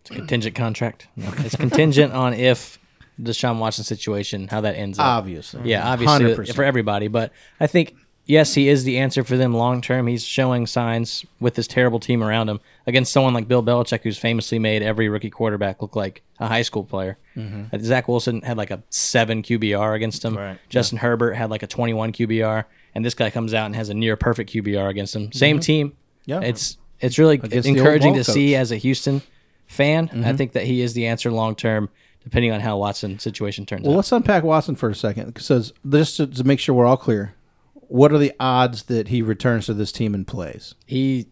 It's 0.00 0.10
a 0.10 0.14
contingent 0.14 0.56
contract. 0.56 1.06
It's 1.16 1.54
contingent 1.54 2.12
on 2.12 2.34
if 2.34 2.80
the 3.18 3.30
Deshaun 3.30 3.58
Watson 3.60 3.84
situation, 3.84 4.48
how 4.48 4.60
that 4.62 4.74
ends 4.74 4.98
up. 4.98 5.06
Obviously, 5.06 5.70
Yeah, 5.70 5.88
obviously 5.88 6.24
100%. 6.34 6.54
for 6.54 6.64
everybody, 6.64 7.06
but 7.06 7.32
I 7.60 7.68
think 7.68 7.94
yes, 8.26 8.54
he 8.54 8.68
is 8.68 8.84
the 8.84 8.98
answer 8.98 9.24
for 9.24 9.36
them 9.36 9.54
long 9.54 9.80
term. 9.80 10.06
He's 10.06 10.24
showing 10.24 10.66
signs 10.66 11.24
with 11.40 11.54
this 11.54 11.66
terrible 11.66 11.98
team 12.00 12.22
around 12.22 12.48
him 12.48 12.60
against 12.86 13.12
someone 13.12 13.32
like 13.34 13.48
Bill 13.48 13.62
Belichick, 13.62 14.02
who's 14.02 14.18
famously 14.18 14.58
made 14.58 14.82
every 14.82 15.08
rookie 15.08 15.30
quarterback 15.30 15.80
look 15.82 15.96
like 15.96 16.22
a 16.38 16.46
high 16.48 16.62
school 16.62 16.84
player. 16.84 17.16
Mm-hmm. 17.36 17.74
Uh, 17.74 17.78
Zach 17.80 18.08
Wilson 18.08 18.42
had 18.42 18.56
like 18.56 18.70
a 18.70 18.82
seven 18.90 19.42
QBR 19.42 19.94
against 19.94 20.24
him. 20.24 20.36
Right. 20.36 20.58
Justin 20.68 20.98
Herbert 20.98 21.34
had 21.34 21.50
like 21.50 21.62
a 21.62 21.66
21 21.66 22.12
QBR, 22.12 22.64
and 22.94 23.04
this 23.04 23.14
guy 23.14 23.30
comes 23.30 23.54
out 23.54 23.66
and 23.66 23.76
has 23.76 23.88
a 23.88 23.94
near 23.94 24.16
perfect 24.16 24.52
QBR 24.52 24.88
against 24.90 25.14
him. 25.16 25.32
Same 25.32 25.60
team. 25.60 25.88
Mm-hmm. 25.90 26.30
Yeah. 26.30 26.40
it's 26.40 26.76
it's 27.00 27.18
really 27.18 27.34
Against 27.36 27.68
encouraging 27.68 28.14
to 28.14 28.24
see 28.24 28.56
as 28.56 28.72
a 28.72 28.76
Houston 28.76 29.22
fan. 29.66 30.08
I 30.12 30.16
Mm-hmm. 30.16 30.36
think 30.36 30.52
that 30.52 30.64
he 30.64 30.80
is 30.80 30.94
the 30.94 31.06
answer 31.06 31.30
long 31.30 31.54
term, 31.54 31.88
depending 32.24 32.50
on 32.52 32.60
how 32.60 32.78
Watson 32.78 33.18
situation 33.20 33.66
turns 33.66 33.82
Well, 33.84 33.92
out. 33.92 33.96
let's 33.96 34.10
unpack 34.12 34.42
Watson 34.42 34.74
for 34.76 34.88
a 34.90 34.94
second. 34.94 35.26
Because 35.34 35.72
just 35.88 36.16
to, 36.16 36.26
to 36.26 36.42
make 36.44 36.58
sure 36.58 36.74
we're 36.74 36.86
all 36.86 36.96
clear, 36.96 37.34
what 37.88 38.12
are 38.12 38.18
the 38.18 38.32
odds 38.40 38.84
that 38.84 39.08
he 39.08 39.22
returns 39.22 39.66
to 39.66 39.74
this 39.74 39.92
team 39.92 40.14
and 40.14 40.26
plays? 40.26 40.74
he 40.86 41.26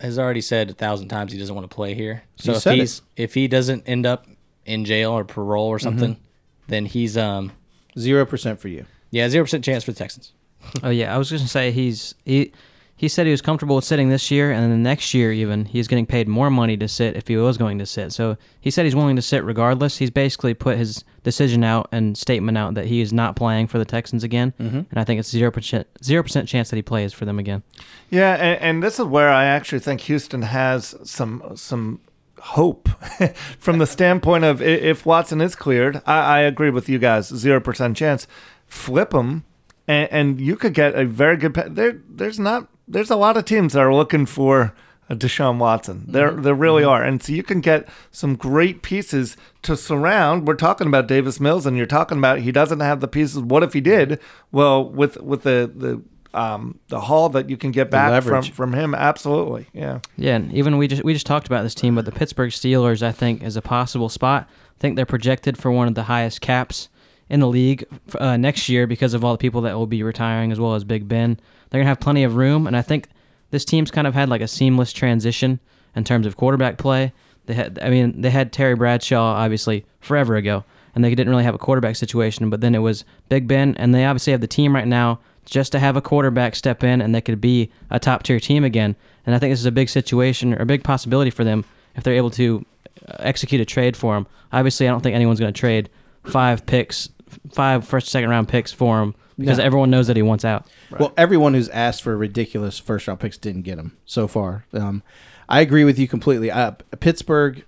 has 0.00 0.18
already 0.18 0.40
said 0.40 0.70
a 0.70 0.72
thousand 0.72 1.08
times 1.08 1.30
he 1.30 1.38
doesn't 1.38 1.54
want 1.54 1.68
to 1.70 1.74
play 1.74 1.92
here. 1.94 2.22
So 2.38 2.52
He 2.52 2.56
if 2.56 2.62
said 2.62 2.74
he's 2.78 2.98
it. 3.16 3.22
if 3.22 3.34
he 3.34 3.48
doesn't 3.48 3.86
end 3.86 4.06
up 4.06 4.26
in 4.64 4.84
jail 4.86 5.12
or 5.12 5.24
parole 5.24 5.66
or 5.68 5.78
something, 5.78 6.14
Mm-hmm. 6.14 6.22
then 6.68 6.86
he's 6.86 7.16
um 7.18 7.52
Zero 7.98 8.24
percent 8.24 8.60
for 8.60 8.68
you. 8.68 8.86
yeah 9.10 9.28
zero 9.28 9.44
percent 9.44 9.62
chance 9.64 9.84
for 9.84 9.92
the 9.92 9.98
Texans. 9.98 10.32
Oh 10.82 10.90
yeah, 10.90 11.14
I 11.14 11.18
was 11.18 11.30
going 11.30 11.42
to 11.42 11.48
say 11.48 11.70
he's 11.70 12.14
he 12.24 12.52
he 13.00 13.08
said 13.08 13.24
he 13.24 13.30
was 13.30 13.40
comfortable 13.40 13.76
with 13.76 13.86
sitting 13.86 14.10
this 14.10 14.30
year, 14.30 14.52
and 14.52 14.62
then 14.62 14.68
the 14.68 14.76
next 14.76 15.14
year 15.14 15.32
even 15.32 15.64
he's 15.64 15.88
getting 15.88 16.04
paid 16.04 16.28
more 16.28 16.50
money 16.50 16.76
to 16.76 16.86
sit 16.86 17.16
if 17.16 17.28
he 17.28 17.36
was 17.38 17.56
going 17.56 17.78
to 17.78 17.86
sit. 17.86 18.12
So 18.12 18.36
he 18.60 18.70
said 18.70 18.84
he's 18.84 18.94
willing 18.94 19.16
to 19.16 19.22
sit 19.22 19.42
regardless. 19.42 19.96
He's 19.96 20.10
basically 20.10 20.52
put 20.52 20.76
his 20.76 21.02
decision 21.22 21.64
out 21.64 21.88
and 21.92 22.18
statement 22.18 22.58
out 22.58 22.74
that 22.74 22.84
he 22.84 23.00
is 23.00 23.10
not 23.10 23.36
playing 23.36 23.68
for 23.68 23.78
the 23.78 23.86
Texans 23.86 24.22
again, 24.22 24.52
mm-hmm. 24.60 24.80
and 24.90 24.96
I 24.96 25.04
think 25.04 25.18
it's 25.18 25.30
zero 25.30 25.50
percent 25.50 25.86
zero 26.04 26.22
percent 26.22 26.46
chance 26.46 26.68
that 26.68 26.76
he 26.76 26.82
plays 26.82 27.14
for 27.14 27.24
them 27.24 27.38
again. 27.38 27.62
Yeah, 28.10 28.34
and, 28.34 28.60
and 28.60 28.82
this 28.82 28.98
is 28.98 29.06
where 29.06 29.30
I 29.30 29.46
actually 29.46 29.80
think 29.80 30.02
Houston 30.02 30.42
has 30.42 30.94
some 31.02 31.52
some 31.54 32.02
hope 32.38 32.90
from 33.58 33.78
the 33.78 33.86
standpoint 33.86 34.44
of 34.44 34.60
if 34.60 35.06
Watson 35.06 35.40
is 35.40 35.54
cleared. 35.54 36.02
I, 36.04 36.20
I 36.20 36.40
agree 36.40 36.68
with 36.68 36.90
you 36.90 36.98
guys, 36.98 37.28
zero 37.28 37.60
percent 37.60 37.96
chance. 37.96 38.26
Flip 38.66 39.14
him, 39.14 39.44
and, 39.88 40.12
and 40.12 40.38
you 40.38 40.54
could 40.54 40.74
get 40.74 40.94
a 40.94 41.06
very 41.06 41.38
good. 41.38 41.54
There, 41.54 41.98
there's 42.06 42.38
not. 42.38 42.68
There's 42.90 43.10
a 43.10 43.16
lot 43.16 43.36
of 43.36 43.44
teams 43.44 43.72
that 43.72 43.80
are 43.80 43.94
looking 43.94 44.26
for 44.26 44.74
a 45.08 45.16
Deshaun 45.16 45.58
Watson. 45.58 46.04
There, 46.08 46.30
mm-hmm. 46.30 46.42
there 46.42 46.54
really 46.54 46.82
mm-hmm. 46.82 46.90
are, 46.90 47.02
and 47.02 47.22
so 47.22 47.32
you 47.32 47.42
can 47.42 47.60
get 47.60 47.88
some 48.10 48.36
great 48.36 48.82
pieces 48.82 49.36
to 49.62 49.76
surround. 49.76 50.46
We're 50.46 50.54
talking 50.54 50.86
about 50.86 51.08
Davis 51.08 51.40
Mills, 51.40 51.66
and 51.66 51.76
you're 51.76 51.86
talking 51.86 52.18
about 52.18 52.38
he 52.38 52.52
doesn't 52.52 52.80
have 52.80 53.00
the 53.00 53.08
pieces. 53.08 53.40
What 53.40 53.62
if 53.62 53.72
he 53.72 53.80
did? 53.80 54.10
Mm-hmm. 54.10 54.56
Well, 54.56 54.88
with 54.88 55.20
with 55.20 55.42
the 55.42 55.70
the 55.74 56.02
um, 56.32 56.78
the 56.88 57.00
haul 57.00 57.28
that 57.30 57.50
you 57.50 57.56
can 57.56 57.72
get 57.72 57.90
back 57.90 58.22
from, 58.22 58.44
from 58.44 58.72
him, 58.72 58.94
absolutely, 58.94 59.66
yeah. 59.72 59.98
Yeah, 60.16 60.36
and 60.36 60.52
even 60.52 60.78
we 60.78 60.86
just 60.86 61.02
we 61.02 61.12
just 61.12 61.26
talked 61.26 61.48
about 61.48 61.64
this 61.64 61.74
team, 61.74 61.96
but 61.96 62.04
the 62.04 62.12
Pittsburgh 62.12 62.50
Steelers 62.50 63.02
I 63.02 63.10
think 63.12 63.42
is 63.42 63.56
a 63.56 63.62
possible 63.62 64.08
spot. 64.08 64.48
I 64.48 64.78
think 64.78 64.94
they're 64.94 65.06
projected 65.06 65.58
for 65.58 65.72
one 65.72 65.88
of 65.88 65.94
the 65.94 66.04
highest 66.04 66.40
caps 66.40 66.88
in 67.30 67.40
the 67.40 67.46
league 67.46 67.86
uh, 68.18 68.36
next 68.36 68.68
year 68.68 68.86
because 68.86 69.14
of 69.14 69.24
all 69.24 69.32
the 69.32 69.38
people 69.38 69.62
that 69.62 69.76
will 69.76 69.86
be 69.86 70.02
retiring 70.02 70.52
as 70.52 70.60
well 70.60 70.74
as 70.74 70.84
Big 70.84 71.08
Ben. 71.08 71.38
They're 71.70 71.80
gonna 71.80 71.88
have 71.88 72.00
plenty 72.00 72.24
of 72.24 72.36
room, 72.36 72.66
and 72.66 72.76
I 72.76 72.82
think 72.82 73.08
this 73.50 73.64
team's 73.64 73.90
kind 73.90 74.06
of 74.06 74.14
had 74.14 74.28
like 74.28 74.40
a 74.40 74.48
seamless 74.48 74.92
transition 74.92 75.60
in 75.94 76.04
terms 76.04 76.26
of 76.26 76.36
quarterback 76.36 76.76
play. 76.76 77.12
They 77.46 77.54
had, 77.54 77.78
I 77.82 77.88
mean, 77.88 78.20
they 78.20 78.30
had 78.30 78.52
Terry 78.52 78.74
Bradshaw 78.74 79.34
obviously 79.34 79.86
forever 80.00 80.36
ago, 80.36 80.64
and 80.94 81.04
they 81.04 81.14
didn't 81.14 81.30
really 81.30 81.44
have 81.44 81.54
a 81.54 81.58
quarterback 81.58 81.96
situation. 81.96 82.50
But 82.50 82.60
then 82.60 82.74
it 82.74 82.80
was 82.80 83.04
Big 83.28 83.46
Ben, 83.48 83.74
and 83.76 83.94
they 83.94 84.04
obviously 84.04 84.32
have 84.32 84.40
the 84.40 84.46
team 84.46 84.74
right 84.74 84.86
now 84.86 85.20
just 85.44 85.72
to 85.72 85.78
have 85.78 85.96
a 85.96 86.02
quarterback 86.02 86.54
step 86.54 86.84
in, 86.84 87.00
and 87.00 87.14
they 87.14 87.20
could 87.20 87.40
be 87.40 87.70
a 87.90 87.98
top 87.98 88.22
tier 88.24 88.40
team 88.40 88.64
again. 88.64 88.94
And 89.24 89.34
I 89.34 89.38
think 89.38 89.52
this 89.52 89.60
is 89.60 89.66
a 89.66 89.72
big 89.72 89.88
situation 89.88 90.54
or 90.54 90.62
a 90.62 90.66
big 90.66 90.84
possibility 90.84 91.30
for 91.30 91.44
them 91.44 91.64
if 91.96 92.04
they're 92.04 92.14
able 92.14 92.30
to 92.30 92.64
uh, 93.08 93.16
execute 93.20 93.60
a 93.60 93.64
trade 93.64 93.96
for 93.96 94.16
him. 94.16 94.26
Obviously, 94.52 94.88
I 94.88 94.90
don't 94.90 95.00
think 95.00 95.14
anyone's 95.14 95.40
going 95.40 95.52
to 95.52 95.58
trade 95.58 95.88
five 96.24 96.66
picks, 96.66 97.08
five 97.52 97.86
first, 97.86 98.08
second 98.08 98.30
round 98.30 98.48
picks 98.48 98.72
for 98.72 99.00
him 99.02 99.14
because 99.38 99.58
No. 99.58 99.64
everyone 99.64 99.90
knows 99.90 100.06
that 100.06 100.16
he 100.16 100.22
wants 100.22 100.44
out. 100.44 100.66
Well, 100.98 101.12
everyone 101.16 101.54
who's 101.54 101.68
asked 101.70 102.02
for 102.02 102.16
ridiculous 102.16 102.78
first 102.78 103.06
round 103.08 103.20
picks 103.20 103.38
didn't 103.38 103.62
get 103.62 103.76
them 103.76 103.96
so 104.04 104.26
far. 104.28 104.64
Um, 104.72 105.02
I 105.48 105.60
agree 105.60 105.84
with 105.84 105.98
you 105.98 106.06
completely. 106.06 106.50
Uh, 106.50 106.72
Pittsburgh, 107.00 107.64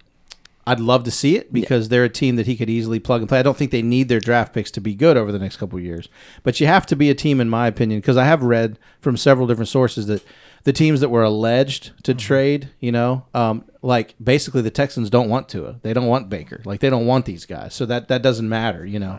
I'd 0.67 0.79
love 0.79 1.03
to 1.05 1.11
see 1.11 1.37
it 1.37 1.53
because 1.53 1.89
they're 1.89 2.05
a 2.05 2.09
team 2.09 2.37
that 2.37 2.47
he 2.47 2.57
could 2.57 2.71
easily 2.71 3.01
plug 3.01 3.21
and 3.23 3.29
play. 3.29 3.41
I 3.41 3.43
don't 3.43 3.57
think 3.57 3.73
they 3.73 3.83
need 3.83 4.09
their 4.09 4.21
draft 4.21 4.53
picks 4.55 4.71
to 4.73 4.81
be 4.81 4.95
good 4.95 5.17
over 5.17 5.33
the 5.33 5.39
next 5.41 5.57
couple 5.57 5.79
of 5.79 5.85
years, 5.85 6.09
but 6.45 6.61
you 6.61 6.67
have 6.69 6.87
to 6.87 6.95
be 6.97 7.11
a 7.11 7.15
team, 7.15 7.41
in 7.41 7.49
my 7.49 7.67
opinion, 7.67 8.01
because 8.01 8.17
I 8.17 8.25
have 8.25 8.43
read 8.45 8.79
from 9.01 9.17
several 9.17 9.49
different 9.49 9.69
sources 9.71 10.07
that 10.07 10.23
the 10.65 10.73
teams 10.73 11.01
that 11.01 11.09
were 11.09 11.25
alleged 11.25 11.91
to 12.05 12.15
trade, 12.15 12.69
you 12.79 12.93
know, 12.93 13.25
um, 13.35 13.65
like 13.83 14.15
basically 14.23 14.63
the 14.63 14.71
Texans 14.71 15.11
don't 15.11 15.29
want 15.29 15.49
to. 15.49 15.81
They 15.83 15.93
don't 15.93 16.07
want 16.07 16.29
Baker. 16.29 16.61
Like 16.65 16.79
they 16.79 16.91
don't 16.91 17.07
want 17.07 17.25
these 17.25 17.45
guys. 17.47 17.75
So 17.75 17.85
that 17.87 18.07
that 18.07 18.23
doesn't 18.23 18.49
matter, 18.49 18.87
you 18.87 19.01
know. 19.01 19.19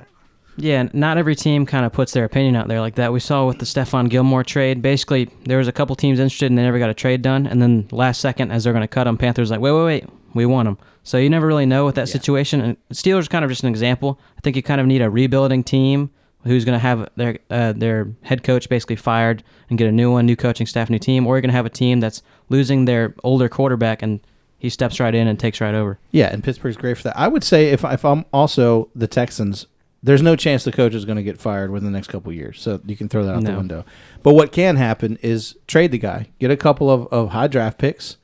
Yeah, 0.57 0.87
not 0.93 1.17
every 1.17 1.35
team 1.35 1.65
kind 1.65 1.85
of 1.85 1.93
puts 1.93 2.11
their 2.13 2.25
opinion 2.25 2.55
out 2.55 2.67
there 2.67 2.79
like 2.79 2.95
that. 2.95 3.11
We 3.11 3.19
saw 3.19 3.47
with 3.47 3.59
the 3.59 3.65
Stephon 3.65 4.09
Gilmore 4.09 4.43
trade. 4.43 4.81
Basically, 4.81 5.29
there 5.45 5.57
was 5.57 5.67
a 5.67 5.71
couple 5.71 5.95
teams 5.95 6.19
interested 6.19 6.51
and 6.51 6.57
they 6.57 6.63
never 6.63 6.79
got 6.79 6.89
a 6.89 6.93
trade 6.93 7.21
done. 7.21 7.47
And 7.47 7.61
then 7.61 7.87
last 7.91 8.21
second, 8.21 8.51
as 8.51 8.63
they're 8.63 8.73
going 8.73 8.81
to 8.81 8.87
cut 8.87 9.07
him, 9.07 9.17
Panthers 9.17 9.49
like, 9.51 9.59
wait, 9.59 9.71
wait, 9.71 9.83
wait, 9.83 10.05
we 10.33 10.45
want 10.45 10.67
him. 10.67 10.77
So 11.03 11.17
you 11.17 11.29
never 11.29 11.47
really 11.47 11.65
know 11.65 11.85
with 11.85 11.95
that 11.95 12.07
situation. 12.07 12.61
And 12.61 12.77
Steelers 12.91 13.29
kind 13.29 13.43
of 13.43 13.51
just 13.51 13.63
an 13.63 13.69
example. 13.69 14.19
I 14.37 14.41
think 14.41 14.55
you 14.55 14.63
kind 14.63 14.79
of 14.79 14.87
need 14.87 15.01
a 15.01 15.09
rebuilding 15.09 15.63
team 15.63 16.11
who's 16.43 16.65
going 16.65 16.75
to 16.75 16.79
have 16.79 17.09
their 17.15 17.39
uh, 17.49 17.73
their 17.73 18.13
head 18.21 18.43
coach 18.43 18.69
basically 18.69 18.95
fired 18.95 19.43
and 19.69 19.77
get 19.77 19.87
a 19.87 19.91
new 19.91 20.11
one, 20.11 20.25
new 20.25 20.35
coaching 20.35 20.67
staff, 20.67 20.89
new 20.89 20.99
team, 20.99 21.25
or 21.25 21.35
you're 21.35 21.41
going 21.41 21.49
to 21.49 21.55
have 21.55 21.65
a 21.65 21.69
team 21.69 21.99
that's 21.99 22.21
losing 22.49 22.85
their 22.85 23.15
older 23.23 23.49
quarterback 23.49 24.01
and 24.01 24.19
he 24.59 24.69
steps 24.69 24.99
right 24.99 25.13
in 25.13 25.27
and 25.27 25.37
takes 25.37 25.59
right 25.59 25.75
over. 25.75 25.99
Yeah, 26.11 26.31
and 26.31 26.41
Pittsburgh's 26.41 26.77
great 26.77 26.95
for 26.97 27.03
that. 27.03 27.17
I 27.17 27.27
would 27.27 27.43
say 27.43 27.69
if 27.71 27.83
if 27.83 28.05
I'm 28.05 28.25
also 28.31 28.89
the 28.95 29.07
Texans, 29.07 29.67
there's 30.03 30.21
no 30.21 30.35
chance 30.35 30.63
the 30.65 30.71
coach 30.71 30.93
is 30.93 31.05
going 31.05 31.15
to 31.15 31.23
get 31.23 31.39
fired 31.39 31.71
within 31.71 31.91
the 31.91 31.97
next 31.97 32.07
couple 32.09 32.29
of 32.29 32.35
years. 32.35 32.61
So 32.61 32.81
you 32.85 32.95
can 32.97 33.07
throw 33.07 33.23
that 33.25 33.35
out 33.35 33.43
the 33.43 33.55
window. 33.55 33.85
But 34.21 34.33
what 34.33 34.51
can 34.51 34.75
happen 34.75 35.17
is 35.21 35.55
trade 35.65 35.91
the 35.91 35.97
guy, 35.97 36.27
get 36.39 36.51
a 36.51 36.57
couple 36.57 36.91
of, 36.91 37.07
of 37.07 37.29
high 37.29 37.47
draft 37.47 37.77
picks, 37.77 38.17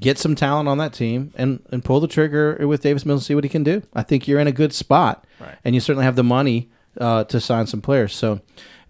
get 0.00 0.18
some 0.18 0.34
talent 0.34 0.66
on 0.68 0.78
that 0.78 0.94
team, 0.94 1.32
and, 1.36 1.62
and 1.70 1.84
pull 1.84 2.00
the 2.00 2.08
trigger 2.08 2.66
with 2.66 2.80
Davis 2.82 3.04
Mills 3.04 3.20
and 3.20 3.26
see 3.26 3.34
what 3.34 3.44
he 3.44 3.50
can 3.50 3.62
do. 3.62 3.82
I 3.92 4.02
think 4.02 4.26
you're 4.26 4.40
in 4.40 4.46
a 4.46 4.52
good 4.52 4.72
spot, 4.72 5.26
Right. 5.38 5.56
and 5.64 5.74
you 5.74 5.80
certainly 5.80 6.04
have 6.06 6.16
the 6.16 6.24
money 6.24 6.70
uh, 6.98 7.24
to 7.24 7.38
sign 7.38 7.66
some 7.66 7.82
players. 7.82 8.14
So 8.14 8.40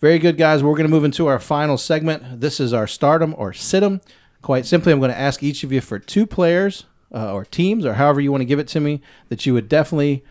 very 0.00 0.20
good, 0.20 0.36
guys. 0.36 0.62
We're 0.62 0.72
going 0.72 0.84
to 0.86 0.90
move 0.90 1.04
into 1.04 1.26
our 1.26 1.40
final 1.40 1.76
segment. 1.76 2.40
This 2.40 2.60
is 2.60 2.72
our 2.72 2.86
stardom 2.86 3.34
or 3.36 3.52
situm. 3.52 4.00
Quite 4.40 4.66
simply, 4.66 4.92
I'm 4.92 5.00
going 5.00 5.10
to 5.10 5.18
ask 5.18 5.42
each 5.42 5.64
of 5.64 5.72
you 5.72 5.80
for 5.80 5.98
two 5.98 6.26
players 6.26 6.84
uh, 7.12 7.32
or 7.32 7.44
teams 7.44 7.84
or 7.86 7.94
however 7.94 8.20
you 8.20 8.30
want 8.30 8.42
to 8.42 8.46
give 8.46 8.58
it 8.60 8.68
to 8.68 8.78
me 8.80 9.00
that 9.30 9.46
you 9.46 9.54
would 9.54 9.68
definitely 9.68 10.22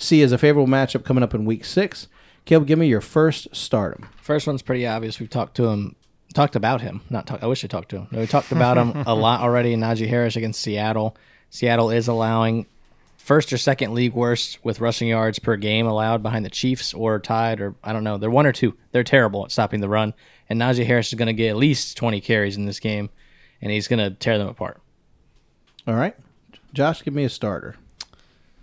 see 0.00 0.22
as 0.22 0.32
a 0.32 0.38
favorable 0.38 0.68
matchup 0.70 1.04
coming 1.04 1.22
up 1.22 1.34
in 1.34 1.44
week 1.44 1.64
six. 1.64 2.08
Caleb, 2.44 2.66
give 2.66 2.78
me 2.78 2.88
your 2.88 3.00
first 3.00 3.48
stardom. 3.54 4.08
First 4.22 4.46
one's 4.46 4.62
pretty 4.62 4.86
obvious. 4.86 5.20
We've 5.20 5.30
talked 5.30 5.56
to 5.56 5.68
him, 5.68 5.94
talked 6.34 6.56
about 6.56 6.80
him. 6.80 7.02
Not 7.10 7.26
talk, 7.26 7.42
I 7.42 7.46
wish 7.46 7.64
I 7.64 7.68
talked 7.68 7.90
to 7.90 7.98
him. 7.98 8.08
No, 8.10 8.20
we 8.20 8.26
talked 8.26 8.50
about 8.50 8.76
him 8.76 9.04
a 9.06 9.14
lot 9.14 9.40
already. 9.40 9.76
Najee 9.76 10.08
Harris 10.08 10.36
against 10.36 10.60
Seattle. 10.60 11.16
Seattle 11.50 11.90
is 11.90 12.08
allowing 12.08 12.66
first 13.16 13.52
or 13.52 13.58
second 13.58 13.92
league 13.92 14.14
worst 14.14 14.58
with 14.64 14.80
rushing 14.80 15.08
yards 15.08 15.38
per 15.38 15.56
game 15.56 15.86
allowed 15.86 16.22
behind 16.22 16.44
the 16.44 16.50
Chiefs 16.50 16.94
or 16.94 17.18
tied 17.18 17.60
or 17.60 17.74
I 17.84 17.92
don't 17.92 18.04
know. 18.04 18.16
They're 18.18 18.30
one 18.30 18.46
or 18.46 18.52
two. 18.52 18.76
They're 18.92 19.04
terrible 19.04 19.44
at 19.44 19.52
stopping 19.52 19.80
the 19.80 19.88
run. 19.88 20.14
And 20.48 20.60
Najee 20.60 20.86
Harris 20.86 21.08
is 21.08 21.14
going 21.14 21.26
to 21.26 21.32
get 21.32 21.50
at 21.50 21.56
least 21.56 21.96
20 21.96 22.20
carries 22.20 22.56
in 22.56 22.66
this 22.66 22.80
game, 22.80 23.10
and 23.62 23.70
he's 23.70 23.86
going 23.86 24.00
to 24.00 24.10
tear 24.10 24.36
them 24.36 24.48
apart. 24.48 24.80
All 25.86 25.94
right. 25.94 26.16
Josh, 26.72 27.04
give 27.04 27.14
me 27.14 27.24
a 27.24 27.28
starter. 27.28 27.76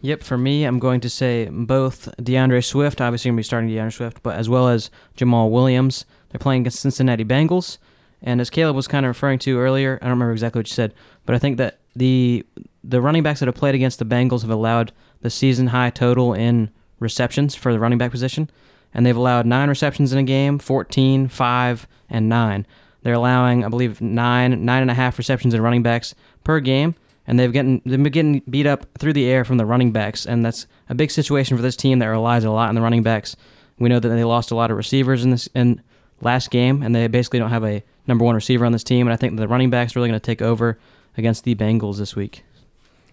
Yep, 0.02 0.22
for 0.24 0.38
me, 0.38 0.64
I'm 0.64 0.80
going 0.80 1.02
to 1.02 1.10
say 1.10 1.50
both 1.52 2.08
D'Andre 2.22 2.62
Swift, 2.62 3.02
obviously 3.02 3.30
going 3.30 3.38
to 3.38 3.40
be 3.40 3.44
starting 3.44 3.70
D'Andre 3.70 3.92
Swift, 3.92 4.22
but 4.22 4.36
as 4.36 4.48
well 4.48 4.68
as 4.68 4.92
Jamaal 5.18 5.50
Williams. 5.50 6.06
They're 6.30 6.40
playing 6.40 6.62
against 6.62 6.82
Cincinnati 6.82 7.26
Bengals, 7.26 7.78
and 8.22 8.40
as 8.42 8.50
Caleb 8.50 8.76
was 8.76 8.88
kind 8.88 9.06
of 9.06 9.10
referring 9.10 9.40
to 9.40 9.58
earlier, 9.58 9.98
I 10.02 10.06
don't 10.06 10.12
remember 10.12 10.34
exactly 10.34 10.60
what 10.60 10.70
you 10.70 10.74
said, 10.74 10.94
but 11.26 11.36
I 11.36 11.40
think 11.40 11.58
that 11.58 11.80
the 11.96 12.46
the 12.84 13.02
running 13.02 13.24
backs 13.24 13.40
that 13.40 13.48
have 13.48 13.56
played 13.56 13.76
against 13.76 14.00
the 14.00 14.06
Bengals 14.06 14.42
have 14.42 14.50
allowed 14.50 14.94
the 15.22 15.30
season 15.30 15.68
high 15.68 15.90
total 15.90 16.34
in 16.34 16.70
receptions 17.00 17.56
for 17.56 17.74
the 17.74 17.80
running 17.80 17.98
back 17.98 18.12
position, 18.12 18.50
and 18.94 19.06
they've 19.06 19.18
allowed 19.18 19.46
nine 19.46 19.68
receptions 19.68 20.14
in 20.14 20.20
a 20.20 20.24
game, 20.24 20.60
14, 20.60 21.28
5, 21.28 21.88
and 22.10 22.30
9. 22.30 22.68
They're 23.04 23.14
allowing, 23.14 23.64
I 23.66 23.70
believe, 23.70 24.02
nine, 24.02 24.66
nine 24.66 24.82
and 24.82 24.92
a 24.92 24.94
half 24.94 25.18
receptions 25.18 25.54
in 25.54 25.62
running 25.62 25.84
backs 25.84 26.16
per 26.44 26.60
game, 26.60 26.96
and 27.28 27.38
they've 27.38 27.52
getting 27.52 27.82
they've 27.86 28.02
been 28.02 28.12
getting 28.12 28.42
beat 28.50 28.66
up 28.66 28.86
through 28.98 29.14
the 29.14 29.26
air 29.26 29.44
from 29.44 29.58
the 29.58 29.66
running 29.66 29.92
backs, 29.92 30.26
and 30.26 30.44
that's 30.46 30.66
a 30.90 30.96
big 30.96 31.12
situation 31.12 31.58
for 31.58 31.62
this 31.62 31.76
team 31.76 32.00
that 32.00 32.08
relies 32.08 32.46
a 32.46 32.52
lot 32.52 32.70
on 32.70 32.76
the 32.76 32.82
running 32.82 33.04
backs. 33.04 33.36
We 33.78 33.90
know 33.90 34.00
that 34.00 34.08
they 34.08 34.24
lost 34.24 34.50
a 34.50 34.56
lot 34.56 34.72
of 34.72 34.78
receivers 34.78 35.24
in 35.24 35.32
this 35.32 35.48
in 35.54 35.82
last 36.22 36.50
game, 36.50 36.82
and 36.82 36.96
they 36.96 37.08
basically 37.08 37.40
don't 37.40 37.52
have 37.52 37.66
a 37.66 37.84
number 38.08 38.24
one 38.26 38.34
receiver 38.34 38.66
on 38.66 38.72
this 38.72 38.84
team, 38.84 39.06
and 39.06 39.14
I 39.14 39.18
think 39.18 39.38
the 39.38 39.48
running 39.48 39.70
backs 39.70 39.96
are 39.96 40.00
really 40.00 40.10
going 40.10 40.20
to 40.20 40.26
take 40.26 40.42
over 40.42 40.80
against 41.18 41.44
the 41.44 41.54
Bengals 41.56 41.98
this 41.98 42.16
week. 42.16 42.44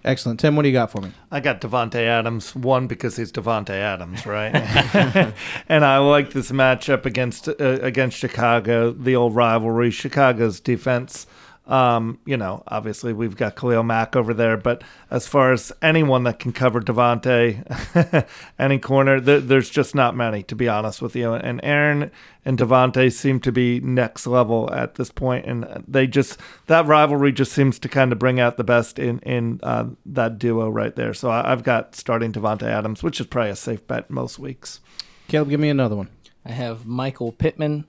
Excellent. 0.04 0.38
Tim, 0.38 0.54
what 0.54 0.62
do 0.62 0.68
you 0.68 0.74
got 0.74 0.90
for 0.90 1.00
me? 1.00 1.12
I 1.30 1.40
got 1.40 1.62
Davante 1.62 1.94
Adams. 1.94 2.54
One 2.54 2.86
because 2.86 3.16
he's 3.16 3.32
Davante 3.32 3.70
Adams, 3.70 4.26
right? 4.26 4.54
and 5.68 5.82
I 5.82 5.96
like 5.98 6.32
this 6.32 6.52
matchup 6.52 7.06
against 7.06 7.48
uh, 7.48 7.54
against 7.58 8.18
Chicago, 8.18 8.92
the 8.92 9.16
old 9.16 9.34
rivalry. 9.34 9.90
Chicago's 9.90 10.60
defense 10.60 11.26
um, 11.66 12.18
you 12.26 12.36
know, 12.36 12.62
obviously 12.68 13.14
we've 13.14 13.36
got 13.36 13.56
Khalil 13.56 13.82
Mack 13.82 14.14
over 14.16 14.34
there, 14.34 14.58
but 14.58 14.82
as 15.10 15.26
far 15.26 15.52
as 15.52 15.72
anyone 15.80 16.24
that 16.24 16.38
can 16.38 16.52
cover 16.52 16.80
Davante, 16.80 18.26
any 18.58 18.78
corner, 18.78 19.18
th- 19.18 19.44
there's 19.44 19.70
just 19.70 19.94
not 19.94 20.14
many, 20.14 20.42
to 20.42 20.54
be 20.54 20.68
honest 20.68 21.00
with 21.00 21.16
you. 21.16 21.32
And 21.32 21.60
Aaron 21.62 22.10
and 22.44 22.58
Davante 22.58 23.10
seem 23.10 23.40
to 23.40 23.50
be 23.50 23.80
next 23.80 24.26
level 24.26 24.70
at 24.74 24.96
this 24.96 25.10
point, 25.10 25.46
and 25.46 25.84
they 25.88 26.06
just 26.06 26.38
that 26.66 26.86
rivalry 26.86 27.32
just 27.32 27.52
seems 27.52 27.78
to 27.78 27.88
kind 27.88 28.12
of 28.12 28.18
bring 28.18 28.38
out 28.38 28.58
the 28.58 28.64
best 28.64 28.98
in 28.98 29.20
in 29.20 29.60
uh, 29.62 29.86
that 30.04 30.38
duo 30.38 30.68
right 30.68 30.94
there. 30.94 31.14
So 31.14 31.30
I, 31.30 31.50
I've 31.50 31.62
got 31.62 31.94
starting 31.94 32.30
Davante 32.32 32.64
Adams, 32.64 33.02
which 33.02 33.20
is 33.20 33.26
probably 33.26 33.50
a 33.52 33.56
safe 33.56 33.86
bet 33.86 34.10
most 34.10 34.38
weeks. 34.38 34.80
Caleb, 35.28 35.48
give 35.48 35.60
me 35.60 35.70
another 35.70 35.96
one. 35.96 36.10
I 36.44 36.52
have 36.52 36.84
Michael 36.84 37.32
Pittman 37.32 37.86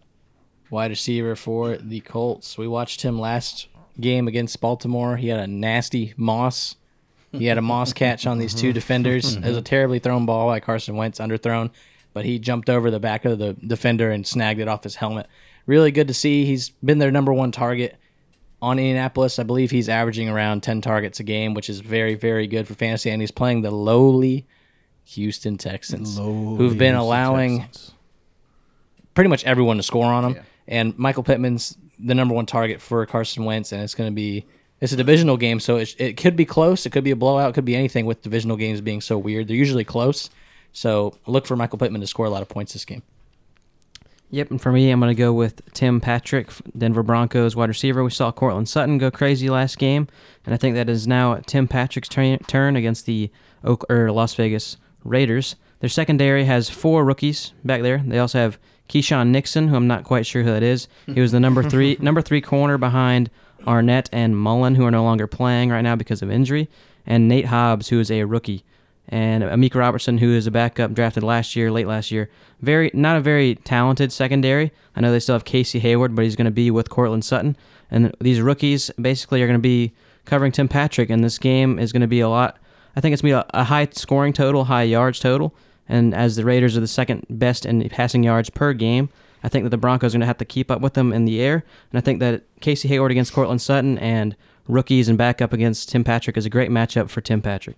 wide 0.76 0.92
receiver 0.92 1.36
for 1.36 1.78
the 1.78 2.02
Colts. 2.02 2.58
We 2.58 2.68
watched 2.68 3.02
him 3.02 3.18
last 3.18 3.68
game 4.00 4.28
against 4.28 4.60
Baltimore. 4.60 5.16
He 5.18 5.30
had 5.30 5.40
a 5.40 5.48
nasty 5.48 6.14
moss. 6.18 6.76
He 7.32 7.46
had 7.46 7.58
a 7.58 7.62
moss 7.62 7.92
catch 7.92 8.28
on 8.28 8.38
these 8.38 8.54
two 8.54 8.72
defenders. 8.72 9.36
It 9.36 9.44
was 9.44 9.58
a 9.58 9.62
terribly 9.62 10.00
thrown 10.00 10.26
ball 10.26 10.48
by 10.48 10.60
Carson 10.60 10.96
Wentz, 10.96 11.20
underthrown, 11.20 11.70
but 12.14 12.24
he 12.24 12.40
jumped 12.40 12.70
over 12.70 12.92
the 12.92 13.00
back 13.00 13.26
of 13.26 13.40
the 13.40 13.54
defender 13.54 14.12
and 14.12 14.26
snagged 14.26 14.60
it 14.60 14.68
off 14.68 14.84
his 14.84 14.96
helmet. 14.96 15.28
Really 15.66 15.92
good 15.92 16.08
to 16.08 16.14
see. 16.14 16.46
He's 16.46 16.70
been 16.70 17.00
their 17.00 17.12
number 17.12 17.34
one 17.34 17.52
target 17.52 17.96
on 18.62 18.80
Indianapolis. 18.80 19.40
I 19.40 19.44
believe 19.44 19.72
he's 19.72 19.90
averaging 19.90 20.30
around 20.30 20.64
10 20.64 20.82
targets 20.82 21.20
a 21.20 21.24
game, 21.24 21.54
which 21.54 21.70
is 21.70 21.82
very, 21.82 22.16
very 22.16 22.48
good 22.48 22.68
for 22.68 22.74
fantasy. 22.74 23.10
And 23.10 23.22
he's 23.22 23.32
playing 23.32 23.64
the 23.64 23.72
lowly 23.72 24.46
Houston 25.06 25.58
Texans, 25.58 26.18
who've 26.18 26.78
been 26.78 26.96
allowing 26.96 27.66
pretty 29.14 29.30
much 29.30 29.44
everyone 29.44 29.78
to 29.78 29.84
score 29.84 30.06
on 30.06 30.24
him. 30.24 30.34
Yeah. 30.36 30.42
And 30.68 30.98
Michael 30.98 31.24
Pittman's 31.24 31.78
the 32.00 32.16
number 32.16 32.34
one 32.34 32.46
target 32.46 32.82
for 32.82 33.06
Carson 33.06 33.46
Wentz, 33.46 33.72
and 33.72 33.82
it's 33.82 33.96
going 33.96 34.10
to 34.10 34.16
be 34.16 34.46
it's 34.82 34.92
a 34.92 34.98
divisional 34.98 35.38
game, 35.38 35.60
so 35.60 35.78
it, 35.78 35.96
it 35.98 36.18
could 36.18 36.36
be 36.36 36.46
close. 36.46 36.86
It 36.86 36.92
could 36.92 37.04
be 37.04 37.12
a 37.12 37.16
blowout. 37.16 37.52
It 37.52 37.54
could 37.54 37.66
be 37.66 37.76
anything 37.76 38.06
with 38.06 38.22
divisional 38.22 38.58
games 38.58 38.82
being 38.82 39.02
so 39.02 39.18
weird. 39.18 39.48
They're 39.48 39.56
usually 39.56 39.86
close. 39.86 40.30
So 40.74 41.18
look 41.26 41.48
for 41.48 41.56
Michael 41.56 41.80
Pittman 41.80 42.02
to 42.02 42.08
score 42.08 42.26
a 42.26 42.30
lot 42.30 42.42
of 42.42 42.50
points 42.50 42.74
this 42.74 42.84
game. 42.84 43.02
Yep, 44.32 44.52
and 44.52 44.62
for 44.62 44.72
me, 44.72 44.92
I'm 44.92 45.00
going 45.00 45.16
to 45.16 45.18
go 45.18 45.32
with 45.32 45.62
Tim 45.74 46.02
Patrick, 46.02 46.50
Denver 46.78 47.04
Broncos 47.04 47.56
wide 47.56 47.70
receiver. 47.70 48.04
We 48.04 48.10
saw 48.10 48.32
Courtland 48.32 48.68
Sutton 48.68 48.98
go 48.98 49.10
crazy 49.10 49.50
last 49.50 49.78
game, 49.78 50.08
and 50.46 50.54
I 50.54 50.58
think 50.58 50.76
that 50.76 50.90
is 50.90 51.08
now 51.08 51.36
Tim 51.46 51.68
Patrick's 51.68 52.10
turn, 52.10 52.40
turn 52.40 52.76
against 52.76 53.06
the 53.06 53.32
Oak, 53.64 53.86
or 53.90 54.12
Las 54.12 54.34
Vegas 54.36 54.78
Raiders. 55.04 55.56
Their 55.80 55.90
secondary 55.90 56.46
has 56.46 56.70
four 56.70 57.06
rookies 57.06 57.54
back 57.64 57.82
there. 57.82 58.04
They 58.06 58.20
also 58.20 58.40
have 58.40 58.58
Keisean 58.90 59.30
Nixon, 59.30 59.68
who 59.68 59.76
I'm 59.76 59.88
not 59.88 60.04
quite 60.04 60.26
sure 60.26 60.44
who 60.44 60.52
that 60.52 60.64
is. 60.64 60.88
He 61.06 61.22
was 61.22 61.32
the 61.32 61.40
number 61.40 61.64
three 61.70 61.98
number 62.00 62.22
three 62.22 62.42
corner 62.42 62.78
behind 62.78 63.30
Arnette 63.66 64.10
and 64.12 64.38
Mullen, 64.38 64.76
who 64.76 64.86
are 64.86 64.92
no 64.92 65.04
longer 65.04 65.28
playing 65.28 65.70
right 65.70 65.82
now 65.82 65.96
because 65.96 66.22
of 66.22 66.30
injury, 66.30 66.70
and 67.06 67.28
Nate 67.28 67.46
Hobbs, 67.46 67.90
who 67.90 68.00
is 68.00 68.12
a 68.12 68.24
rookie, 68.24 68.64
and 69.10 69.44
Amik 69.44 69.76
Robertson, 69.76 70.20
who 70.20 70.32
is 70.34 70.48
a 70.48 70.52
backup 70.52 70.94
drafted 70.94 71.24
last 71.24 71.56
year, 71.56 71.72
late 71.72 71.88
last 71.88 72.12
year. 72.12 72.30
Very 72.62 72.92
not 72.94 73.18
a 73.18 73.22
very 73.22 73.56
talented 73.56 74.12
secondary. 74.12 74.72
I 74.96 75.02
know 75.02 75.12
they 75.12 75.20
still 75.20 75.36
have 75.36 75.46
Casey 75.46 75.80
Hayward, 75.80 76.16
but 76.16 76.24
he's 76.24 76.36
going 76.36 76.46
to 76.46 76.52
be 76.52 76.72
with 76.72 76.90
Courtland 76.90 77.26
Sutton, 77.26 77.58
and 77.90 78.16
these 78.22 78.42
rookies 78.42 78.92
basically 79.02 79.42
are 79.42 79.48
going 79.48 79.60
to 79.60 79.62
be 79.62 79.94
covering 80.26 80.52
Tim 80.52 80.68
Patrick, 80.68 81.10
and 81.10 81.24
this 81.24 81.38
game 81.38 81.80
is 81.80 81.92
going 81.92 82.02
to 82.02 82.08
be 82.08 82.20
a 82.20 82.30
lot. 82.30 82.58
I 82.96 83.02
think 83.02 83.14
it's 83.14 83.22
going 83.22 83.34
to 83.34 83.46
be 83.46 83.58
a, 83.58 83.62
a 83.62 83.64
high 83.66 83.88
scoring 83.92 84.34
total, 84.34 84.66
high 84.66 84.84
yards 84.84 85.20
total. 85.20 85.54
And 85.88 86.14
as 86.14 86.36
the 86.36 86.46
Raiders 86.46 86.76
are 86.76 86.82
the 86.82 86.88
second 86.88 87.26
best 87.30 87.66
in 87.66 87.88
passing 87.90 88.24
yards 88.24 88.50
per 88.50 88.74
game, 88.74 89.10
I 89.44 89.50
think 89.50 89.64
that 89.64 89.70
the 89.70 89.78
Broncos 89.78 90.14
are 90.14 90.18
going 90.18 90.22
to 90.22 90.28
have 90.28 90.40
to 90.40 90.46
keep 90.46 90.72
up 90.72 90.82
with 90.82 90.94
them 90.94 91.14
in 91.14 91.26
the 91.26 91.40
air. 91.40 91.64
And 91.92 91.98
I 91.98 92.02
think 92.02 92.20
that 92.20 92.44
Casey 92.62 92.88
Hayward 92.88 93.12
against 93.12 93.34
Courtland 93.34 93.62
Sutton 93.62 93.98
and 94.00 94.36
rookies 94.68 95.08
and 95.08 95.18
backup 95.18 95.54
against 95.54 95.90
Tim 95.90 96.04
Patrick 96.04 96.38
is 96.38 96.46
a 96.46 96.50
great 96.50 96.72
matchup 96.72 97.10
for 97.10 97.22
Tim 97.22 97.42
Patrick. 97.42 97.78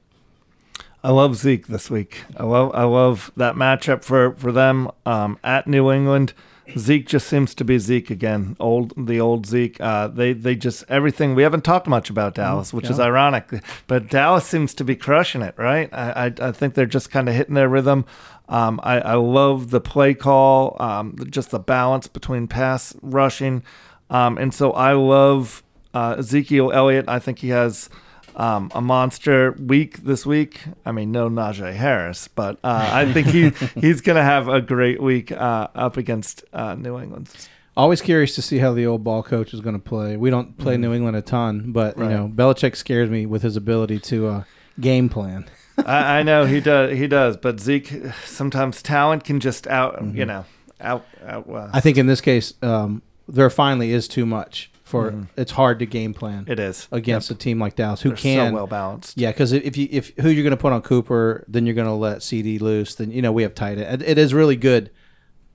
I 1.03 1.11
love 1.11 1.35
Zeke 1.35 1.67
this 1.67 1.89
week. 1.89 2.23
I 2.37 2.43
love 2.43 2.71
I 2.73 2.83
love 2.83 3.31
that 3.37 3.55
matchup 3.55 4.03
for 4.03 4.33
for 4.35 4.51
them 4.51 4.89
um, 5.05 5.37
at 5.43 5.67
New 5.67 5.91
England. 5.91 6.33
Zeke 6.77 7.07
just 7.07 7.27
seems 7.27 7.53
to 7.55 7.63
be 7.63 7.77
Zeke 7.77 8.09
again. 8.09 8.55
Old 8.59 8.93
the 8.97 9.19
old 9.21 9.45
Zeke. 9.45 9.79
Uh, 9.79 10.07
they 10.07 10.33
they 10.33 10.55
just 10.55 10.83
everything. 10.89 11.35
We 11.35 11.43
haven't 11.43 11.63
talked 11.63 11.87
much 11.87 12.09
about 12.09 12.35
Dallas, 12.35 12.73
which 12.73 12.89
is 12.89 12.99
ironic, 12.99 13.63
but 13.87 14.09
Dallas 14.09 14.45
seems 14.45 14.73
to 14.75 14.83
be 14.83 14.95
crushing 14.95 15.41
it. 15.41 15.55
Right? 15.57 15.89
I 15.93 16.25
I, 16.25 16.47
I 16.49 16.51
think 16.51 16.73
they're 16.73 16.85
just 16.85 17.11
kind 17.11 17.29
of 17.29 17.35
hitting 17.35 17.55
their 17.55 17.69
rhythm. 17.69 18.05
Um, 18.49 18.79
I, 18.81 18.99
I 18.99 19.13
love 19.15 19.71
the 19.71 19.81
play 19.81 20.13
call, 20.13 20.77
um, 20.79 21.17
just 21.29 21.51
the 21.51 21.59
balance 21.59 22.07
between 22.07 22.47
pass 22.47 22.95
rushing, 23.01 23.63
um, 24.09 24.37
and 24.37 24.53
so 24.53 24.71
I 24.71 24.93
love 24.93 25.63
uh, 25.93 26.15
Ezekiel 26.19 26.71
Elliott. 26.71 27.09
I 27.09 27.19
think 27.19 27.39
he 27.39 27.49
has 27.49 27.89
um, 28.37 28.71
a 28.73 28.81
monster 28.81 29.51
week 29.53 30.03
this 30.03 30.25
week. 30.25 30.61
I 30.85 30.91
mean, 30.91 31.11
no 31.11 31.29
Najee 31.29 31.73
Harris, 31.73 32.27
but 32.29 32.57
uh, 32.63 32.89
I 32.93 33.11
think 33.11 33.27
he 33.27 33.49
he's 33.81 33.99
going 34.01 34.15
to 34.15 34.23
have 34.23 34.47
a 34.47 34.61
great 34.61 35.01
week 35.01 35.31
uh, 35.31 35.67
up 35.75 35.97
against 35.97 36.43
uh, 36.53 36.75
New 36.75 36.99
England. 36.99 37.29
Always 37.75 38.01
curious 38.01 38.33
to 38.35 38.41
see 38.41 38.59
how 38.59 38.73
the 38.73 38.87
old 38.87 39.03
ball 39.03 39.21
coach 39.21 39.53
is 39.53 39.61
going 39.61 39.75
to 39.75 39.81
play. 39.81 40.17
We 40.17 40.29
don't 40.29 40.57
play 40.57 40.77
New 40.77 40.93
England 40.93 41.17
a 41.17 41.21
ton, 41.21 41.71
but 41.71 41.97
you 41.97 42.05
know, 42.05 42.31
Belichick 42.33 42.75
scares 42.75 43.09
me 43.09 43.25
with 43.25 43.43
his 43.43 43.55
ability 43.55 43.99
to 43.99 44.27
uh, 44.27 44.43
game 44.79 45.09
plan. 45.09 45.47
I, 45.85 46.19
I 46.19 46.23
know 46.23 46.45
he 46.45 46.59
does. 46.61 46.97
He 46.97 47.07
does, 47.07 47.37
but 47.37 47.59
Zeke 47.59 47.93
sometimes 48.23 48.81
talent 48.81 49.23
can 49.23 49.39
just 49.39 49.67
out. 49.67 50.03
You 50.15 50.25
know, 50.25 50.45
out 50.79 51.05
out. 51.23 51.47
I 51.73 51.79
think 51.79 51.97
in 51.97 52.07
this 52.07 52.21
case, 52.21 52.53
um, 52.63 53.03
there 53.27 53.49
finally 53.51 53.91
is 53.91 54.07
too 54.07 54.25
much 54.25 54.71
for. 54.87 55.11
Mm-hmm. 55.11 55.39
It's 55.39 55.51
hard 55.51 55.79
to 55.79 55.85
game 55.85 56.13
plan 56.13 56.45
it 56.47 56.59
is 56.59 56.87
against 56.91 57.29
a 57.29 57.35
team 57.35 57.59
like 57.59 57.75
Dallas, 57.75 58.01
who 58.01 58.09
They're 58.09 58.17
can 58.17 58.49
so 58.49 58.55
well 58.55 58.67
balanced. 58.67 59.17
Yeah, 59.17 59.31
because 59.31 59.51
if 59.51 59.77
you 59.77 59.87
if 59.91 60.13
who 60.17 60.29
you're 60.29 60.43
going 60.43 60.51
to 60.51 60.57
put 60.57 60.73
on 60.73 60.81
Cooper, 60.81 61.45
then 61.47 61.65
you're 61.65 61.75
going 61.75 61.87
to 61.87 61.93
let 61.93 62.23
CD 62.23 62.57
loose. 62.57 62.95
Then 62.95 63.11
you 63.11 63.21
know 63.21 63.31
we 63.31 63.43
have 63.43 63.53
tight 63.53 63.77
end. 63.77 64.01
It 64.01 64.17
is 64.17 64.33
really 64.33 64.55
good, 64.55 64.89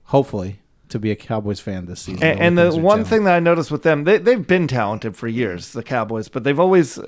hopefully, 0.05 0.59
to 0.89 0.99
be 0.99 1.11
a 1.11 1.15
Cowboys 1.15 1.59
fan 1.59 1.87
this 1.87 2.01
season. 2.01 2.23
And, 2.23 2.39
and 2.39 2.57
the 2.57 2.79
one 2.79 3.03
thing 3.03 3.23
that 3.23 3.35
I 3.35 3.39
noticed 3.39 3.71
with 3.71 3.83
them, 3.83 4.03
they, 4.03 4.19
they've 4.19 4.45
been 4.45 4.67
talented 4.67 5.15
for 5.15 5.27
years, 5.27 5.73
the 5.73 5.83
Cowboys, 5.83 6.27
but 6.29 6.43
they've 6.43 6.59
always, 6.59 6.99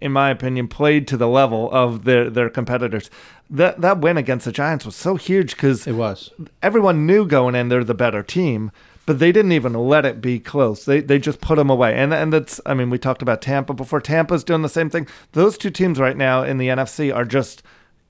in 0.00 0.12
my 0.12 0.30
opinion, 0.30 0.68
played 0.68 1.06
to 1.08 1.16
the 1.16 1.28
level 1.28 1.70
of 1.70 2.04
their, 2.04 2.28
their 2.28 2.50
competitors. 2.50 3.08
That 3.48 3.80
that 3.80 4.00
win 4.00 4.16
against 4.16 4.44
the 4.46 4.52
Giants 4.52 4.84
was 4.84 4.96
so 4.96 5.16
huge 5.16 5.54
because 5.54 5.86
it 5.86 5.92
was 5.92 6.30
everyone 6.62 7.06
knew 7.06 7.26
going 7.26 7.54
in 7.54 7.68
they're 7.68 7.84
the 7.84 7.94
better 7.94 8.22
team, 8.22 8.72
but 9.12 9.18
they 9.18 9.30
didn't 9.30 9.52
even 9.52 9.74
let 9.74 10.06
it 10.06 10.22
be 10.22 10.40
close. 10.40 10.86
They 10.86 11.02
they 11.02 11.18
just 11.18 11.42
put 11.42 11.56
them 11.56 11.68
away. 11.68 11.94
And 11.94 12.14
and 12.14 12.32
that's 12.32 12.62
I 12.64 12.72
mean 12.72 12.88
we 12.88 12.96
talked 12.96 13.20
about 13.20 13.42
Tampa 13.42 13.74
before. 13.74 14.00
Tampa's 14.00 14.42
doing 14.42 14.62
the 14.62 14.70
same 14.70 14.88
thing. 14.88 15.06
Those 15.32 15.58
two 15.58 15.68
teams 15.68 16.00
right 16.00 16.16
now 16.16 16.42
in 16.42 16.56
the 16.56 16.68
NFC 16.68 17.14
are 17.14 17.26
just 17.26 17.62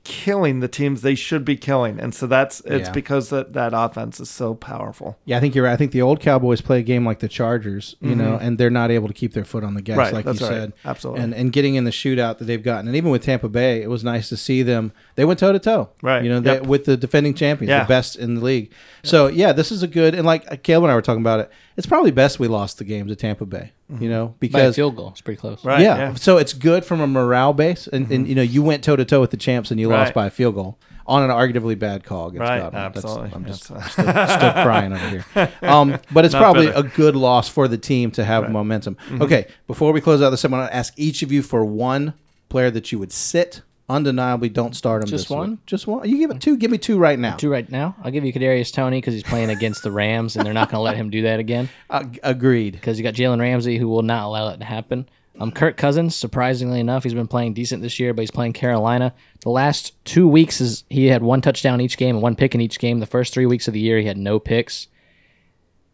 killing 0.05 0.61
the 0.61 0.69
teams 0.69 1.03
they 1.03 1.15
should 1.15 1.45
be 1.45 1.57
killing, 1.57 2.01
and 2.01 2.15
so 2.15 2.27
that's 2.27 2.61
it's 2.67 2.89
Yeah. 2.89 2.93
because 2.93 3.31
that 3.31 3.53
that 3.53 3.73
offense 3.75 4.19
is 4.21 4.29
so 4.29 4.55
powerful. 4.55 5.17
Yeah, 5.25 5.37
I 5.37 5.41
think 5.41 5.55
you're 5.55 5.65
right. 5.65 5.73
I 5.73 5.77
think 5.77 5.93
the 5.93 6.03
old 6.03 6.21
Cowboys 6.21 6.61
play 6.61 6.81
a 6.81 6.83
game 6.83 7.05
like 7.07 7.21
the 7.21 7.29
Chargers, 7.29 7.95
you 8.01 8.17
know, 8.17 8.37
and 8.41 8.59
they're 8.59 8.71
not 8.71 8.91
able 8.91 9.07
to 9.09 9.15
keep 9.15 9.33
their 9.33 9.45
foot 9.45 9.63
on 9.65 9.75
the 9.75 9.83
gas, 9.83 9.93
Mm-hmm. 9.97 10.01
Right, 10.01 10.13
like 10.13 10.25
you 10.25 10.31
right. 10.47 10.53
said. 10.53 10.73
Absolutely. 10.85 11.23
And 11.23 11.35
and 11.35 11.53
getting 11.53 11.77
in 11.77 11.85
the 11.85 11.91
shootout 11.91 12.39
that 12.39 12.45
they've 12.47 12.63
gotten, 12.63 12.89
and 12.89 12.97
even 12.97 13.11
with 13.11 13.23
Tampa 13.23 13.49
Bay, 13.49 13.83
it 13.83 13.89
was 13.91 14.03
nice 14.03 14.29
to 14.31 14.37
see 14.37 14.63
them. 14.63 14.93
They 15.15 15.25
went 15.25 15.39
toe 15.39 15.53
to 15.53 15.59
toe, 15.59 15.91
Right, 16.03 16.23
You 16.25 16.31
know, 16.31 16.41
they, 16.41 16.55
yep. 16.55 16.67
with 16.67 16.85
the 16.85 16.97
defending 16.97 17.35
champions, 17.35 17.69
Yeah. 17.71 17.85
the 17.85 17.89
best 17.89 18.17
in 18.17 18.35
the 18.37 18.41
league. 18.45 18.73
So 19.05 19.29
yeah, 19.29 19.53
this 19.53 19.71
is 19.71 19.83
a 19.83 19.89
good. 19.89 20.15
And 20.15 20.27
like 20.27 20.63
Caleb 20.63 20.85
and 20.85 20.93
I 20.93 20.95
were 20.95 21.03
talking 21.03 21.23
about 21.23 21.41
it, 21.41 21.51
it's 21.77 21.87
probably 21.87 22.11
best 22.11 22.39
we 22.39 22.49
lost 22.49 22.79
the 22.79 22.85
game 22.85 23.07
to 23.09 23.17
Tampa 23.17 23.47
Bay, 23.47 23.73
you 24.01 24.09
know, 24.09 24.27
By 24.29 24.33
a 24.33 24.37
because 24.39 24.77
field 24.77 24.97
goal. 24.97 25.09
It's 25.11 25.21
pretty 25.21 25.41
close. 25.41 25.59
Mm-hmm. 25.61 25.69
Right. 25.69 25.81
yeah, 25.83 25.97
yeah. 25.97 26.15
So 26.15 26.37
it's 26.39 26.53
good 26.53 26.85
from 26.85 27.01
a 27.01 27.07
morale 27.07 27.53
base, 27.53 27.87
and, 27.87 28.11
and 28.11 28.27
you 28.29 28.35
know 28.35 28.43
you 28.43 28.63
went 28.63 28.85
toe 28.85 28.97
to 28.97 29.05
toe 29.05 29.21
with 29.21 29.31
the 29.31 29.37
champs 29.37 29.71
and 29.71 29.79
you 29.81 29.89
lost 29.89 30.15
by 30.15 30.27
a 30.27 30.31
field 30.31 30.55
goal 30.55 30.79
on 31.07 31.23
an 31.29 31.31
arguably 31.31 31.77
bad 31.77 32.05
call 32.05 32.29
against 32.29 32.41
Right, 32.49 32.61
Scotland. 32.61 32.95
That's- 32.95 33.05
absolutely. 33.05 33.33
I'm 33.35 33.45
just 33.45 33.71
Yes. 33.71 33.93
still, 33.93 34.05
still 34.05 34.53
crying 34.65 34.93
over 34.93 35.09
here. 35.09 35.25
Um, 35.63 35.99
but 36.13 36.25
it's 36.25 36.33
Not 36.33 36.41
probably 36.43 36.67
bitter. 36.67 36.79
a 36.79 36.83
good 36.85 37.17
loss 37.17 37.49
for 37.49 37.67
the 37.67 37.77
team 37.79 38.13
to 38.13 38.25
have 38.25 38.51
momentum. 38.51 38.97
Mm-hmm. 39.07 39.23
Okay, 39.23 39.47
before 39.67 39.93
we 39.93 40.01
close 40.01 40.23
out 40.23 40.31
this, 40.31 40.45
I'm 40.45 40.53
going 40.53 40.65
to 40.67 40.75
ask 40.75 40.95
each 40.97 41.23
of 41.25 41.33
you 41.33 41.43
for 41.43 41.65
one 41.65 42.15
player 42.49 42.71
that 42.71 42.93
you 42.93 42.99
would 43.01 43.11
sit. 43.13 43.63
Undeniably, 43.89 44.49
don't 44.49 44.75
start 44.75 45.03
him. 45.03 45.09
Just 45.09 45.25
this 45.25 45.31
week. 45.31 45.39
one? 45.39 45.59
Just 45.67 45.87
one. 45.87 46.09
You 46.09 46.19
give 46.19 46.31
it 46.31 46.41
two. 46.41 46.57
Give 46.57 46.71
me 46.71 46.79
two 46.79 46.99
right 46.99 47.19
now. 47.19 47.37
Two 47.37 47.51
right 47.51 47.69
now. 47.69 47.97
I'll 48.03 48.11
give 48.11 48.25
you 48.25 48.33
Kadarius 48.33 48.73
Toney 48.73 48.99
because 48.99 49.13
he's 49.13 49.23
playing 49.23 49.51
against 49.51 49.83
the 49.83 49.91
Rams, 49.91 50.37
and 50.37 50.47
they're 50.47 50.55
not 50.55 50.71
going 50.71 50.79
to 50.79 50.83
let 50.83 50.97
him 50.97 51.11
do 51.11 51.23
that 51.23 51.41
again. 51.41 51.69
Uh, 51.91 52.05
agreed. 52.23 52.73
Because 52.73 52.97
you 52.99 53.03
got 53.03 53.13
Jalen 53.13 53.39
Ramsey, 53.39 53.77
who 53.77 53.87
will 53.87 54.03
not 54.03 54.25
allow 54.25 54.49
that 54.49 54.61
to 54.61 54.65
happen. 54.65 55.07
Um, 55.39 55.51
Kirk 55.51 55.77
Cousins, 55.77 56.17
surprisingly 56.17 56.81
enough, 56.81 57.03
he's 57.03 57.13
been 57.13 57.29
playing 57.29 57.53
decent 57.53 57.83
this 57.83 57.99
year, 57.99 58.15
but 58.15 58.23
he's 58.23 58.31
playing 58.31 58.55
Carolina. 58.55 59.13
The 59.41 59.51
last 59.51 59.93
two 60.05 60.27
weeks 60.27 60.61
is 60.61 60.85
he 60.89 61.07
had 61.07 61.23
one 61.23 61.43
touchdown 61.43 61.81
each 61.81 61.99
game 61.99 62.17
and 62.17 62.23
one 62.23 62.37
pick 62.37 62.55
in 62.55 62.61
each 62.61 62.79
game. 62.79 63.01
The 63.01 63.07
first 63.07 63.35
three 63.35 63.45
weeks 63.47 63.69
of 63.69 63.75
the 63.75 63.81
year, 63.81 63.99
he 63.99 64.07
had 64.07 64.17
no 64.17 64.39
picks 64.39 64.89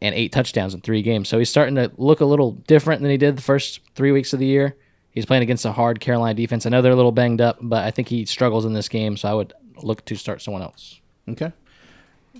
and 0.00 0.14
eight 0.14 0.32
touchdowns 0.32 0.74
in 0.74 0.80
three 0.80 1.02
games. 1.02 1.28
So 1.28 1.38
he's 1.38 1.50
starting 1.50 1.74
to 1.76 1.90
look 1.96 2.20
a 2.20 2.24
little 2.24 2.52
different 2.52 3.02
than 3.02 3.10
he 3.10 3.16
did 3.16 3.36
the 3.36 3.42
first 3.42 3.80
three 3.94 4.12
weeks 4.12 4.32
of 4.32 4.38
the 4.38 4.46
year. 4.46 4.76
He's 5.12 5.26
playing 5.26 5.42
against 5.42 5.64
a 5.64 5.72
hard 5.72 6.00
Carolina 6.00 6.34
defense. 6.34 6.64
I 6.66 6.70
know 6.70 6.80
they're 6.82 6.92
a 6.92 6.96
little 6.96 7.12
banged 7.12 7.40
up, 7.40 7.58
but 7.60 7.84
I 7.84 7.90
think 7.90 8.08
he 8.08 8.24
struggles 8.24 8.64
in 8.64 8.72
this 8.72 8.88
game, 8.88 9.16
so 9.16 9.28
I 9.28 9.34
would 9.34 9.52
look 9.82 10.04
to 10.06 10.16
start 10.16 10.42
someone 10.42 10.62
else. 10.62 11.00
Okay. 11.28 11.52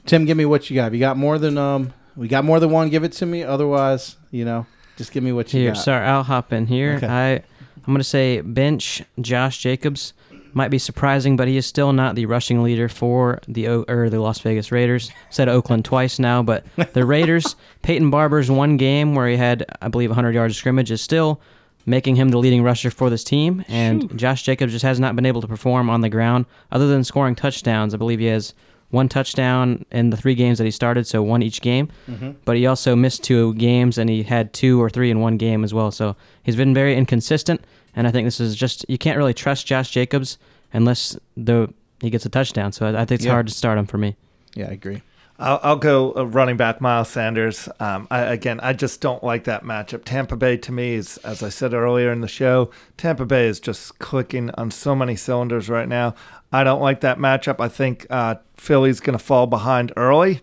Tim, 0.06 0.24
give 0.24 0.36
me 0.36 0.44
what 0.44 0.70
you 0.70 0.74
got. 0.76 0.88
If 0.88 0.94
you 0.94 1.00
got 1.00 1.16
more 1.16 1.38
than 1.38 1.58
um, 1.58 1.92
we 2.16 2.28
got 2.28 2.44
more 2.44 2.60
than 2.60 2.70
one. 2.70 2.88
Give 2.88 3.04
it 3.04 3.12
to 3.12 3.26
me. 3.26 3.42
Otherwise, 3.42 4.16
you 4.30 4.44
know, 4.44 4.66
just 4.96 5.12
give 5.12 5.22
me 5.24 5.32
what 5.32 5.52
you 5.52 5.60
Here, 5.60 5.72
got. 5.72 5.80
sorry, 5.82 6.06
I'll 6.06 6.22
hop 6.22 6.52
in 6.52 6.66
here. 6.66 6.94
Okay. 6.96 7.06
I 7.06 7.32
I'm 7.34 7.94
gonna 7.94 8.04
say 8.04 8.40
bench 8.40 9.02
Josh 9.20 9.58
Jacobs. 9.58 10.12
Might 10.54 10.68
be 10.70 10.78
surprising, 10.78 11.36
but 11.36 11.46
he 11.46 11.56
is 11.56 11.66
still 11.66 11.92
not 11.92 12.14
the 12.14 12.26
rushing 12.26 12.62
leader 12.62 12.88
for 12.88 13.38
the 13.46 13.68
O- 13.68 13.84
or 13.86 14.08
the 14.08 14.18
Las 14.20 14.40
Vegas 14.40 14.72
Raiders. 14.72 15.10
Said 15.30 15.48
Oakland 15.48 15.84
twice 15.84 16.18
now, 16.18 16.42
but 16.42 16.64
the 16.94 17.04
Raiders, 17.06 17.54
Peyton 17.82 18.10
Barber's 18.10 18.50
one 18.50 18.76
game 18.78 19.14
where 19.14 19.28
he 19.28 19.36
had, 19.36 19.66
I 19.82 19.88
believe, 19.88 20.08
100 20.10 20.34
yards 20.34 20.54
of 20.54 20.56
scrimmage 20.56 20.90
is 20.90 21.02
still 21.02 21.40
making 21.88 22.16
him 22.16 22.28
the 22.28 22.38
leading 22.38 22.62
rusher 22.62 22.90
for 22.90 23.10
this 23.10 23.24
team. 23.24 23.64
And 23.68 24.16
Josh 24.18 24.42
Jacobs 24.42 24.72
just 24.72 24.84
has 24.84 25.00
not 25.00 25.16
been 25.16 25.26
able 25.26 25.40
to 25.40 25.48
perform 25.48 25.88
on 25.90 26.00
the 26.02 26.08
ground 26.08 26.46
other 26.70 26.86
than 26.86 27.02
scoring 27.04 27.34
touchdowns. 27.34 27.94
I 27.94 27.96
believe 27.96 28.18
he 28.20 28.26
has 28.26 28.54
one 28.90 29.08
touchdown 29.08 29.84
in 29.90 30.10
the 30.10 30.16
three 30.16 30.34
games 30.34 30.58
that 30.58 30.64
he 30.64 30.70
started, 30.70 31.06
so 31.06 31.22
one 31.22 31.42
each 31.42 31.60
game. 31.60 31.88
Mm-hmm. 32.08 32.32
But 32.44 32.56
he 32.56 32.66
also 32.66 32.94
missed 32.96 33.22
two 33.24 33.54
games, 33.54 33.98
and 33.98 34.08
he 34.08 34.22
had 34.22 34.52
two 34.52 34.80
or 34.82 34.88
three 34.88 35.10
in 35.10 35.20
one 35.20 35.36
game 35.36 35.64
as 35.64 35.74
well. 35.74 35.90
So 35.90 36.16
he's 36.42 36.56
been 36.56 36.72
very 36.74 36.96
inconsistent. 36.96 37.62
And 37.96 38.06
I 38.06 38.10
think 38.10 38.26
this 38.26 38.38
is 38.40 38.54
just 38.54 38.84
you 38.88 38.96
can't 38.98 39.16
really 39.18 39.34
trust 39.34 39.66
Josh 39.66 39.90
Jacobs 39.90 40.38
unless 40.72 41.16
the 41.36 41.72
he 42.00 42.10
gets 42.10 42.24
a 42.26 42.28
touchdown. 42.28 42.72
So 42.72 42.86
I, 42.86 42.90
I 43.02 43.04
think 43.04 43.20
it's 43.20 43.24
Yeah. 43.26 43.32
hard 43.32 43.48
to 43.48 43.52
start 43.54 43.76
him 43.78 43.86
for 43.86 43.98
me. 43.98 44.14
Yeah, 44.54 44.68
I 44.68 44.72
agree. 44.72 45.02
I'll, 45.38 45.60
I'll 45.62 45.76
go 45.76 46.12
uh, 46.16 46.24
running 46.24 46.56
back 46.56 46.80
Miles 46.80 47.08
Sanders. 47.08 47.68
Um, 47.78 48.08
I, 48.10 48.20
again, 48.20 48.58
I 48.60 48.72
just 48.72 49.00
don't 49.00 49.22
like 49.22 49.44
that 49.44 49.62
matchup. 49.62 50.04
Tampa 50.04 50.36
Bay 50.36 50.56
to 50.56 50.72
me 50.72 50.94
is, 50.94 51.16
as 51.18 51.42
I 51.42 51.48
said 51.48 51.74
earlier 51.74 52.10
in 52.10 52.20
the 52.20 52.28
show, 52.28 52.70
Tampa 52.96 53.24
Bay 53.24 53.46
is 53.46 53.60
just 53.60 53.98
clicking 53.98 54.50
on 54.52 54.70
so 54.70 54.96
many 54.96 55.14
cylinders 55.14 55.68
right 55.68 55.88
now. 55.88 56.14
I 56.52 56.64
don't 56.64 56.80
like 56.80 57.00
that 57.02 57.18
matchup. 57.18 57.60
I 57.60 57.68
think 57.68 58.06
uh, 58.10 58.36
Philly's 58.56 59.00
going 59.00 59.16
to 59.16 59.24
fall 59.24 59.46
behind 59.46 59.92
early 59.96 60.40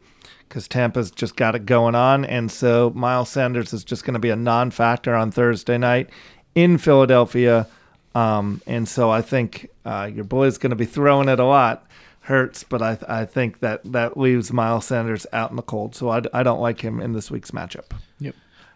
because 0.47 0.67
Tampa's 0.67 1.11
just 1.11 1.35
got 1.35 1.55
it 1.55 1.65
going 1.65 1.95
on, 1.95 2.23
and 2.23 2.51
so 2.51 2.91
Miles 2.95 3.29
Sanders 3.29 3.73
is 3.73 3.83
just 3.83 4.05
going 4.05 4.13
to 4.13 4.19
be 4.19 4.29
a 4.29 4.35
non-factor 4.35 5.13
on 5.15 5.31
Thursday 5.31 5.77
night 5.77 6.09
in 6.53 6.77
Philadelphia. 6.77 7.67
Um, 8.13 8.61
and 8.65 8.87
so 8.87 9.09
I 9.09 9.21
think 9.21 9.69
uh, 9.83 10.09
your 10.13 10.23
boy's 10.23 10.57
going 10.57 10.69
to 10.69 10.75
be 10.77 10.85
throwing 10.85 11.27
it 11.27 11.39
a 11.39 11.45
lot. 11.45 11.85
Hurts, 12.25 12.63
but 12.63 12.81
I, 12.81 12.97
I 13.07 13.25
think 13.25 13.59
that 13.59 13.83
that 13.91 14.17
leaves 14.17 14.51
Miles 14.51 14.87
Sanders 14.87 15.27
out 15.31 15.51
in 15.51 15.57
the 15.57 15.61
cold. 15.61 15.95
So 15.95 16.09
I, 16.09 16.23
I 16.33 16.41
don't 16.41 16.59
like 16.59 16.81
him 16.81 16.99
in 16.99 17.13
this 17.13 17.29
week's 17.29 17.51
matchup. 17.51 17.91
Yep. 18.19 18.33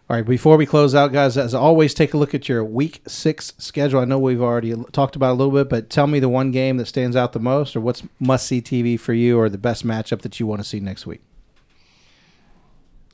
All 0.08 0.16
right, 0.16 0.26
before 0.26 0.56
we 0.56 0.66
close 0.66 0.94
out, 0.94 1.12
guys, 1.12 1.36
as 1.36 1.52
always, 1.52 1.92
take 1.92 2.14
a 2.14 2.16
look 2.16 2.32
at 2.32 2.48
your 2.48 2.64
week 2.64 3.00
six 3.08 3.52
schedule. 3.58 4.00
I 4.00 4.04
know 4.04 4.20
we've 4.20 4.40
already 4.40 4.74
talked 4.92 5.16
about 5.16 5.30
it 5.30 5.32
a 5.32 5.34
little 5.34 5.52
bit, 5.52 5.68
but 5.68 5.90
tell 5.90 6.06
me 6.06 6.20
the 6.20 6.28
one 6.28 6.52
game 6.52 6.76
that 6.76 6.86
stands 6.86 7.16
out 7.16 7.32
the 7.32 7.40
most, 7.40 7.74
or 7.74 7.80
what's 7.80 8.04
must 8.20 8.46
see 8.46 8.62
TV 8.62 8.98
for 8.98 9.14
you, 9.14 9.38
or 9.38 9.48
the 9.48 9.58
best 9.58 9.84
matchup 9.84 10.22
that 10.22 10.38
you 10.38 10.46
want 10.46 10.60
to 10.60 10.68
see 10.68 10.78
next 10.80 11.06
week. 11.06 11.22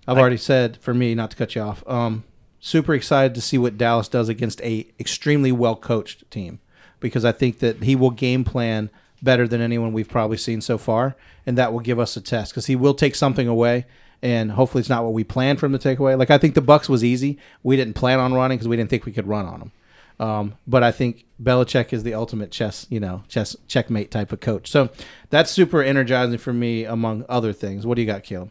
I've 0.06 0.18
already 0.18 0.36
said 0.36 0.76
for 0.78 0.92
me, 0.94 1.14
not 1.14 1.30
to 1.30 1.36
cut 1.36 1.54
you 1.54 1.62
off. 1.62 1.82
Um, 1.86 2.24
super 2.60 2.94
excited 2.94 3.34
to 3.34 3.40
see 3.40 3.58
what 3.58 3.78
Dallas 3.78 4.08
does 4.08 4.28
against 4.28 4.60
a 4.62 4.86
extremely 5.00 5.52
well 5.52 5.76
coached 5.76 6.30
team, 6.30 6.60
because 7.00 7.24
I 7.24 7.32
think 7.32 7.58
that 7.60 7.84
he 7.84 7.96
will 7.96 8.10
game 8.10 8.44
plan 8.44 8.90
better 9.22 9.48
than 9.48 9.60
anyone 9.60 9.92
we've 9.92 10.08
probably 10.08 10.36
seen 10.36 10.60
so 10.60 10.78
far, 10.78 11.16
and 11.44 11.56
that 11.58 11.72
will 11.72 11.80
give 11.80 11.98
us 11.98 12.16
a 12.16 12.20
test 12.20 12.52
because 12.52 12.66
he 12.66 12.76
will 12.76 12.94
take 12.94 13.14
something 13.14 13.48
away 13.48 13.86
and 14.22 14.52
hopefully 14.52 14.80
it's 14.80 14.88
not 14.88 15.04
what 15.04 15.12
we 15.12 15.24
planned 15.24 15.60
for 15.60 15.66
him 15.66 15.72
to 15.72 15.78
take 15.78 15.98
away. 15.98 16.14
Like 16.14 16.30
I 16.30 16.38
think 16.38 16.54
the 16.54 16.62
Bucs 16.62 16.88
was 16.88 17.04
easy. 17.04 17.38
We 17.62 17.76
didn't 17.76 17.94
plan 17.94 18.18
on 18.18 18.34
running 18.34 18.56
because 18.58 18.68
we 18.68 18.76
didn't 18.76 18.90
think 18.90 19.04
we 19.04 19.12
could 19.12 19.28
run 19.28 19.46
on 19.46 19.60
them. 19.60 19.72
Um, 20.18 20.54
but 20.66 20.82
I 20.82 20.92
think 20.92 21.26
Belichick 21.42 21.92
is 21.92 22.02
the 22.02 22.14
ultimate 22.14 22.50
chess, 22.50 22.86
you 22.88 22.98
know, 22.98 23.22
chess 23.28 23.54
checkmate 23.68 24.10
type 24.10 24.32
of 24.32 24.40
coach. 24.40 24.70
So 24.70 24.88
that's 25.28 25.50
super 25.50 25.82
energizing 25.82 26.38
for 26.38 26.54
me, 26.54 26.84
among 26.84 27.26
other 27.28 27.52
things. 27.52 27.86
What 27.86 27.96
do 27.96 28.02
you 28.02 28.06
got, 28.06 28.22
Caleb? 28.22 28.50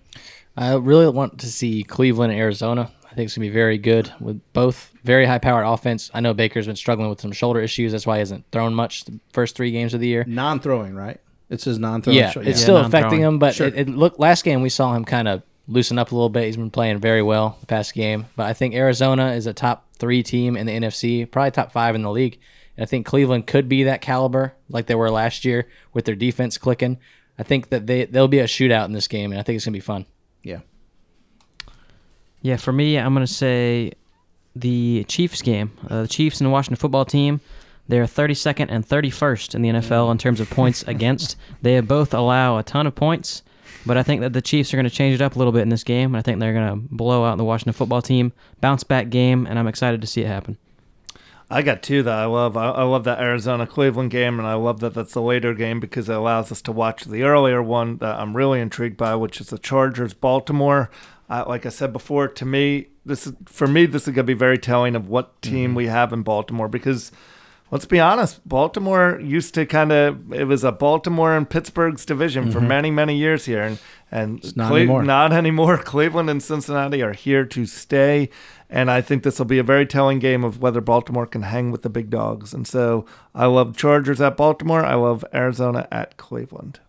I 0.55 0.75
really 0.75 1.09
want 1.09 1.39
to 1.39 1.47
see 1.47 1.83
Cleveland 1.83 2.33
Arizona. 2.33 2.91
I 3.15 3.17
think 3.17 3.27
it's 3.27 3.37
gonna 3.37 3.47
be 3.47 3.53
very 3.53 3.77
good 3.77 4.11
with 4.19 4.41
both 4.51 4.91
very 5.05 5.25
high 5.25 5.37
powered 5.39 5.65
offense. 5.65 6.11
I 6.13 6.19
know 6.19 6.33
Baker's 6.33 6.67
been 6.67 6.75
struggling 6.75 7.07
with 7.09 7.21
some 7.21 7.31
shoulder 7.31 7.61
issues. 7.61 7.93
That's 7.93 8.05
why 8.05 8.17
he 8.17 8.19
hasn't 8.19 8.43
thrown 8.51 8.73
much 8.73 9.05
the 9.05 9.17
first 9.31 9.55
three 9.55 9.71
games 9.71 9.93
of 9.93 10.01
the 10.01 10.07
year. 10.07 10.25
Non-throwing, 10.27 10.93
right? 10.95 11.21
It's 11.49 11.63
says 11.63 11.79
non-throwing. 11.79 12.17
Yeah, 12.17 12.31
Sure, 12.31 12.43
it's 12.43 12.59
Yeah, 12.59 12.63
still 12.63 12.73
non-throwing. 12.81 13.03
affecting 13.05 13.21
him, 13.21 13.39
but 13.39 13.55
Sure. 13.55 13.67
it, 13.67 13.75
it 13.77 13.87
looked 13.89 14.19
last 14.19 14.43
game 14.43 14.61
we 14.61 14.67
saw 14.67 14.93
him 14.93 15.05
kind 15.05 15.29
of 15.29 15.43
loosen 15.69 15.97
up 15.97 16.11
a 16.11 16.15
little 16.15 16.27
bit. 16.29 16.43
He's 16.43 16.57
been 16.57 16.69
playing 16.71 16.99
very 16.99 17.21
well 17.21 17.55
the 17.61 17.67
past 17.67 17.93
game. 17.93 18.25
But 18.35 18.47
I 18.47 18.53
think 18.53 18.75
Arizona 18.75 19.31
is 19.31 19.47
a 19.47 19.53
top 19.53 19.87
three 19.97 20.21
team 20.21 20.57
in 20.57 20.65
the 20.65 20.73
NFC, 20.73 21.25
probably 21.31 21.51
top 21.51 21.71
five 21.71 21.95
in 21.95 22.01
the 22.01 22.11
league. 22.11 22.37
And 22.75 22.83
I 22.83 22.85
think 22.85 23.05
Cleveland 23.05 23.47
could 23.47 23.69
be 23.69 23.83
that 23.83 24.01
caliber 24.01 24.53
like 24.67 24.87
they 24.87 24.95
were 24.95 25.09
last 25.09 25.45
year 25.45 25.69
with 25.93 26.03
their 26.03 26.15
defense 26.15 26.57
clicking. 26.57 26.97
I 27.39 27.43
think 27.43 27.69
that 27.69 27.87
they 27.87 28.03
there'll 28.05 28.27
be 28.27 28.39
a 28.39 28.45
shootout 28.45 28.85
in 28.85 28.91
this 28.91 29.07
game, 29.07 29.31
and 29.31 29.39
I 29.39 29.43
think 29.43 29.55
it's 29.55 29.63
gonna 29.65 29.73
be 29.73 29.79
fun. 29.79 30.05
yeah. 30.43 30.59
Yeah, 32.45 32.57
for 32.57 32.71
me, 32.71 32.99
I'm 32.99 33.15
going 33.15 33.25
to 33.25 33.33
say 33.33 33.93
the 34.55 35.03
Chiefs 35.05 35.41
game. 35.41 35.71
Uh, 35.89 36.03
the 36.03 36.07
Chiefs 36.07 36.39
and 36.39 36.45
the 36.45 36.51
Washington 36.51 36.75
football 36.75 37.03
team, 37.03 37.41
they're 37.87 38.03
32nd 38.03 38.67
and 38.69 38.87
31st 38.87 39.55
in 39.55 39.63
the 39.63 39.69
NFL 39.69 40.11
in 40.11 40.19
terms 40.19 40.39
of 40.39 40.47
points 40.51 40.83
against. 40.87 41.37
They 41.63 41.79
both 41.79 42.13
allow 42.13 42.59
a 42.59 42.63
ton 42.63 42.85
of 42.85 42.93
points, 42.93 43.41
but 43.83 43.97
I 43.97 44.03
think 44.03 44.21
that 44.21 44.33
the 44.33 44.43
Chiefs 44.43 44.71
are 44.71 44.77
going 44.77 44.87
to 44.87 44.91
change 44.91 45.15
it 45.15 45.23
up 45.23 45.35
a 45.35 45.39
little 45.39 45.53
bit 45.53 45.63
in 45.63 45.69
this 45.69 45.83
game, 45.83 46.13
and 46.13 46.17
I 46.17 46.21
think 46.21 46.39
they're 46.39 46.53
going 46.53 46.69
to 46.69 46.95
blow 46.95 47.25
out 47.25 47.39
the 47.39 47.43
Washington 47.43 47.73
football 47.73 48.03
team. 48.03 48.31
Bounce 48.61 48.83
back 48.83 49.09
game, 49.09 49.47
and 49.47 49.57
I'm 49.57 49.65
excited 49.65 49.99
to 50.01 50.07
see 50.07 50.21
it 50.21 50.27
happen. 50.27 50.59
I 51.49 51.63
got 51.63 51.81
two 51.81 52.03
that 52.03 52.13
I 52.13 52.25
love. 52.25 52.57
I, 52.57 52.69
I 52.69 52.83
love 52.83 53.05
that 53.05 53.19
Arizona 53.19 53.65
Cleveland 53.65 54.11
game, 54.11 54.37
and 54.37 54.47
I 54.47 54.53
love 54.53 54.81
that 54.81 54.93
that's 54.93 55.13
the 55.13 55.21
later 55.21 55.55
game 55.55 55.79
because 55.79 56.09
it 56.09 56.15
allows 56.15 56.51
us 56.51 56.61
to 56.63 56.71
watch 56.71 57.05
the 57.05 57.23
earlier 57.23 57.61
one 57.61 57.97
that 57.97 58.19
I'm 58.19 58.35
really 58.37 58.59
intrigued 58.59 58.97
by, 58.97 59.15
which 59.15 59.41
is 59.41 59.47
the 59.47 59.57
Chargers 59.57 60.13
Baltimore. 60.13 60.91
Uh, 61.29 61.43
like 61.47 61.65
I 61.65 61.69
said 61.69 61.91
before, 61.91 62.27
to 62.27 62.45
me, 62.45 62.87
this 63.05 63.25
is 63.27 63.33
for 63.45 63.67
me 63.67 63.85
this 63.85 64.03
is 64.03 64.13
going 64.13 64.15
to 64.17 64.23
be 64.23 64.33
very 64.33 64.57
telling 64.57 64.95
of 64.95 65.07
what 65.07 65.41
team 65.41 65.75
we 65.75 65.87
have 65.87 66.13
in 66.13 66.21
Baltimore 66.21 66.67
because 66.67 67.11
let's 67.71 67.85
be 67.85 67.99
honest, 67.99 68.47
Baltimore 68.47 69.19
used 69.21 69.53
to 69.55 69.65
kind 69.65 69.91
of 69.91 70.33
it 70.33 70.45
was 70.45 70.63
a 70.63 70.71
Baltimore 70.71 71.35
and 71.35 71.49
Pittsburgh's 71.49 72.05
division 72.05 72.51
for 72.51 72.61
many 72.61 72.91
many 72.91 73.17
years 73.17 73.45
here, 73.45 73.61
and 73.61 73.79
and 74.11 74.55
not 74.55 74.71
anymore. 74.71 75.03
not 75.03 75.33
anymore. 75.33 75.77
Cleveland 75.83 76.29
and 76.29 76.41
Cincinnati 76.41 77.01
are 77.01 77.13
here 77.13 77.45
to 77.45 77.65
stay, 77.65 78.29
and 78.69 78.91
I 78.91 79.01
think 79.01 79.23
this 79.23 79.39
will 79.39 79.45
be 79.45 79.59
a 79.59 79.63
very 79.63 79.85
telling 79.85 80.19
game 80.19 80.43
of 80.43 80.61
whether 80.61 80.81
Baltimore 80.81 81.25
can 81.25 81.43
hang 81.43 81.71
with 81.71 81.81
the 81.81 81.89
big 81.89 82.09
dogs. 82.09 82.53
And 82.53 82.67
so 82.67 83.05
I 83.33 83.45
love 83.47 83.75
Chargers 83.75 84.21
at 84.21 84.37
Baltimore. 84.37 84.85
I 84.85 84.95
love 84.95 85.25
Arizona 85.33 85.87
at 85.91 86.17
Cleveland. 86.17 86.79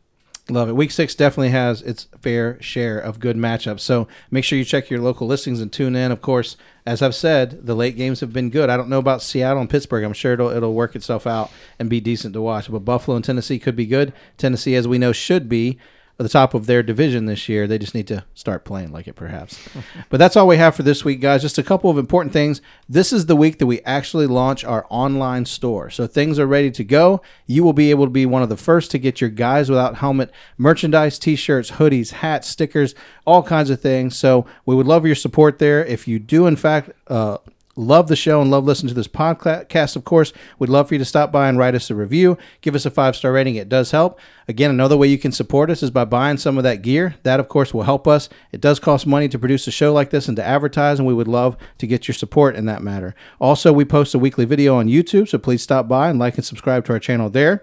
Love 0.48 0.68
it. 0.68 0.76
Week 0.76 0.92
six 0.92 1.16
definitely 1.16 1.48
has 1.48 1.82
its 1.82 2.04
fair 2.20 2.62
share 2.62 3.00
of 3.00 3.18
good 3.18 3.36
matchups. 3.36 3.80
So 3.80 4.06
make 4.30 4.44
sure 4.44 4.56
you 4.56 4.64
check 4.64 4.88
your 4.88 5.00
local 5.00 5.26
listings 5.26 5.60
and 5.60 5.72
tune 5.72 5.96
in. 5.96 6.12
Of 6.12 6.22
course, 6.22 6.56
as 6.86 7.02
I've 7.02 7.16
said, 7.16 7.66
the 7.66 7.74
late 7.74 7.96
games 7.96 8.20
have 8.20 8.32
been 8.32 8.50
good. 8.50 8.70
I 8.70 8.76
don't 8.76 8.88
know 8.88 9.00
about 9.00 9.22
Seattle 9.22 9.60
and 9.60 9.68
Pittsburgh. 9.68 10.04
I'm 10.04 10.12
sure 10.12 10.34
it'll 10.34 10.50
it'll 10.50 10.72
work 10.72 10.94
itself 10.94 11.26
out 11.26 11.50
and 11.80 11.90
be 11.90 12.00
decent 12.00 12.32
to 12.34 12.40
watch. 12.40 12.70
But 12.70 12.84
Buffalo 12.84 13.16
and 13.16 13.24
Tennessee 13.24 13.58
could 13.58 13.74
be 13.74 13.86
good. 13.86 14.12
Tennessee, 14.38 14.76
as 14.76 14.86
we 14.86 14.98
know, 14.98 15.10
should 15.10 15.48
be 15.48 15.78
at 16.18 16.22
the 16.22 16.28
top 16.30 16.54
of 16.54 16.66
their 16.66 16.82
division 16.82 17.26
this 17.26 17.48
year. 17.48 17.66
They 17.66 17.78
just 17.78 17.94
need 17.94 18.06
to 18.08 18.24
start 18.34 18.64
playing 18.64 18.90
like 18.90 19.06
it, 19.06 19.14
perhaps. 19.14 19.58
but 20.08 20.16
that's 20.16 20.36
all 20.36 20.46
we 20.46 20.56
have 20.56 20.74
for 20.74 20.82
this 20.82 21.04
week, 21.04 21.20
guys. 21.20 21.42
Just 21.42 21.58
a 21.58 21.62
couple 21.62 21.90
of 21.90 21.98
important 21.98 22.32
things. 22.32 22.62
This 22.88 23.12
is 23.12 23.26
the 23.26 23.36
week 23.36 23.58
that 23.58 23.66
we 23.66 23.82
actually 23.82 24.26
launch 24.26 24.64
our 24.64 24.86
online 24.88 25.44
store. 25.44 25.90
So 25.90 26.06
things 26.06 26.38
are 26.38 26.46
ready 26.46 26.70
to 26.70 26.84
go. 26.84 27.20
You 27.46 27.64
will 27.64 27.74
be 27.74 27.90
able 27.90 28.06
to 28.06 28.10
be 28.10 28.24
one 28.24 28.42
of 28.42 28.48
the 28.48 28.56
first 28.56 28.90
to 28.92 28.98
get 28.98 29.20
your 29.20 29.30
Guys 29.30 29.68
Without 29.68 29.96
Helmet 29.96 30.30
merchandise, 30.56 31.18
t 31.18 31.36
shirts, 31.36 31.72
hoodies, 31.72 32.12
hats, 32.12 32.48
stickers, 32.48 32.94
all 33.26 33.42
kinds 33.42 33.68
of 33.68 33.80
things. 33.80 34.16
So 34.16 34.46
we 34.64 34.74
would 34.74 34.86
love 34.86 35.04
your 35.04 35.14
support 35.14 35.58
there. 35.58 35.84
If 35.84 36.08
you 36.08 36.18
do, 36.18 36.46
in 36.46 36.56
fact, 36.56 36.90
uh, 37.08 37.38
love 37.76 38.08
the 38.08 38.16
show 38.16 38.40
and 38.40 38.50
love 38.50 38.64
listening 38.64 38.88
to 38.88 38.94
this 38.94 39.06
podcast, 39.06 39.96
of 39.96 40.04
course, 40.04 40.32
we'd 40.58 40.70
love 40.70 40.88
for 40.88 40.94
you 40.94 40.98
to 40.98 41.04
stop 41.04 41.30
by 41.30 41.48
and 41.48 41.58
write 41.58 41.74
us 41.74 41.90
a 41.90 41.94
review. 41.94 42.38
Give 42.62 42.74
us 42.74 42.86
a 42.86 42.90
five 42.90 43.14
star 43.14 43.32
rating. 43.32 43.56
It 43.56 43.68
does 43.68 43.90
help. 43.90 44.18
Again, 44.48 44.70
another 44.70 44.96
way 44.96 45.08
you 45.08 45.18
can 45.18 45.32
support 45.32 45.70
us 45.70 45.82
is 45.82 45.90
by 45.90 46.04
buying 46.04 46.38
some 46.38 46.56
of 46.56 46.64
that 46.64 46.82
gear. 46.82 47.16
That, 47.22 47.38
of 47.38 47.48
course, 47.48 47.74
will 47.74 47.82
help 47.82 48.08
us. 48.08 48.28
It 48.50 48.60
does 48.60 48.80
cost 48.80 49.06
money 49.06 49.28
to 49.28 49.38
produce 49.38 49.66
a 49.66 49.70
show 49.70 49.92
like 49.92 50.10
this 50.10 50.26
and 50.28 50.36
to 50.36 50.44
advertise, 50.44 50.98
and 50.98 51.06
we 51.06 51.14
would 51.14 51.28
love 51.28 51.56
to 51.78 51.86
get 51.86 52.08
your 52.08 52.14
support 52.14 52.56
in 52.56 52.64
that 52.66 52.82
matter. 52.82 53.14
Also, 53.38 53.72
we 53.72 53.84
post 53.84 54.14
a 54.14 54.18
weekly 54.18 54.44
video 54.44 54.76
on 54.76 54.88
YouTube, 54.88 55.28
so 55.28 55.38
please 55.38 55.62
stop 55.62 55.86
by 55.86 56.08
and 56.08 56.18
like 56.18 56.36
and 56.36 56.44
subscribe 56.44 56.84
to 56.86 56.92
our 56.92 56.98
channel 56.98 57.28
there. 57.28 57.62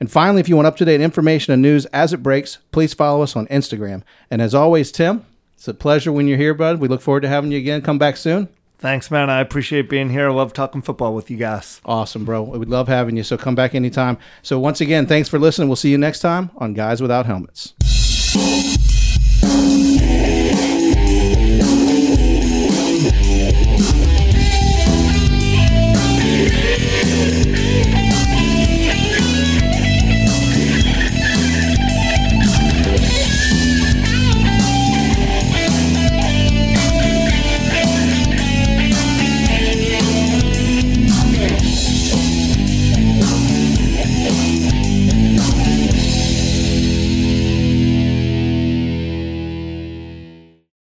And 0.00 0.10
finally, 0.10 0.40
if 0.40 0.48
you 0.48 0.56
want 0.56 0.66
up 0.66 0.76
to 0.78 0.84
date 0.84 1.00
information 1.00 1.52
and 1.52 1.62
news 1.62 1.86
as 1.86 2.12
it 2.12 2.22
breaks, 2.22 2.58
please 2.72 2.92
follow 2.92 3.22
us 3.22 3.36
on 3.36 3.46
Instagram. 3.46 4.02
And 4.30 4.42
as 4.42 4.54
always, 4.54 4.90
Tim, 4.90 5.24
it's 5.54 5.68
a 5.68 5.72
pleasure 5.72 6.12
when 6.12 6.26
you're 6.26 6.36
here, 6.36 6.52
bud. 6.52 6.80
We 6.80 6.88
look 6.88 7.00
forward 7.00 7.20
to 7.20 7.28
having 7.28 7.52
you 7.52 7.58
again. 7.58 7.80
Come 7.80 7.98
back 7.98 8.16
soon. 8.16 8.48
Thanks, 8.84 9.10
man. 9.10 9.30
I 9.30 9.40
appreciate 9.40 9.88
being 9.88 10.10
here. 10.10 10.28
I 10.28 10.30
love 10.34 10.52
talking 10.52 10.82
football 10.82 11.14
with 11.14 11.30
you 11.30 11.38
guys. 11.38 11.80
Awesome, 11.86 12.26
bro. 12.26 12.42
We 12.42 12.58
would 12.58 12.68
love 12.68 12.86
having 12.86 13.16
you. 13.16 13.22
So 13.22 13.38
come 13.38 13.54
back 13.54 13.74
anytime. 13.74 14.18
So 14.42 14.60
once 14.60 14.82
again, 14.82 15.06
thanks 15.06 15.26
for 15.26 15.38
listening. 15.38 15.70
We'll 15.70 15.76
see 15.76 15.90
you 15.90 15.96
next 15.96 16.20
time 16.20 16.50
on 16.58 16.74
Guys 16.74 17.00
Without 17.00 17.24
Helmets. 17.24 17.72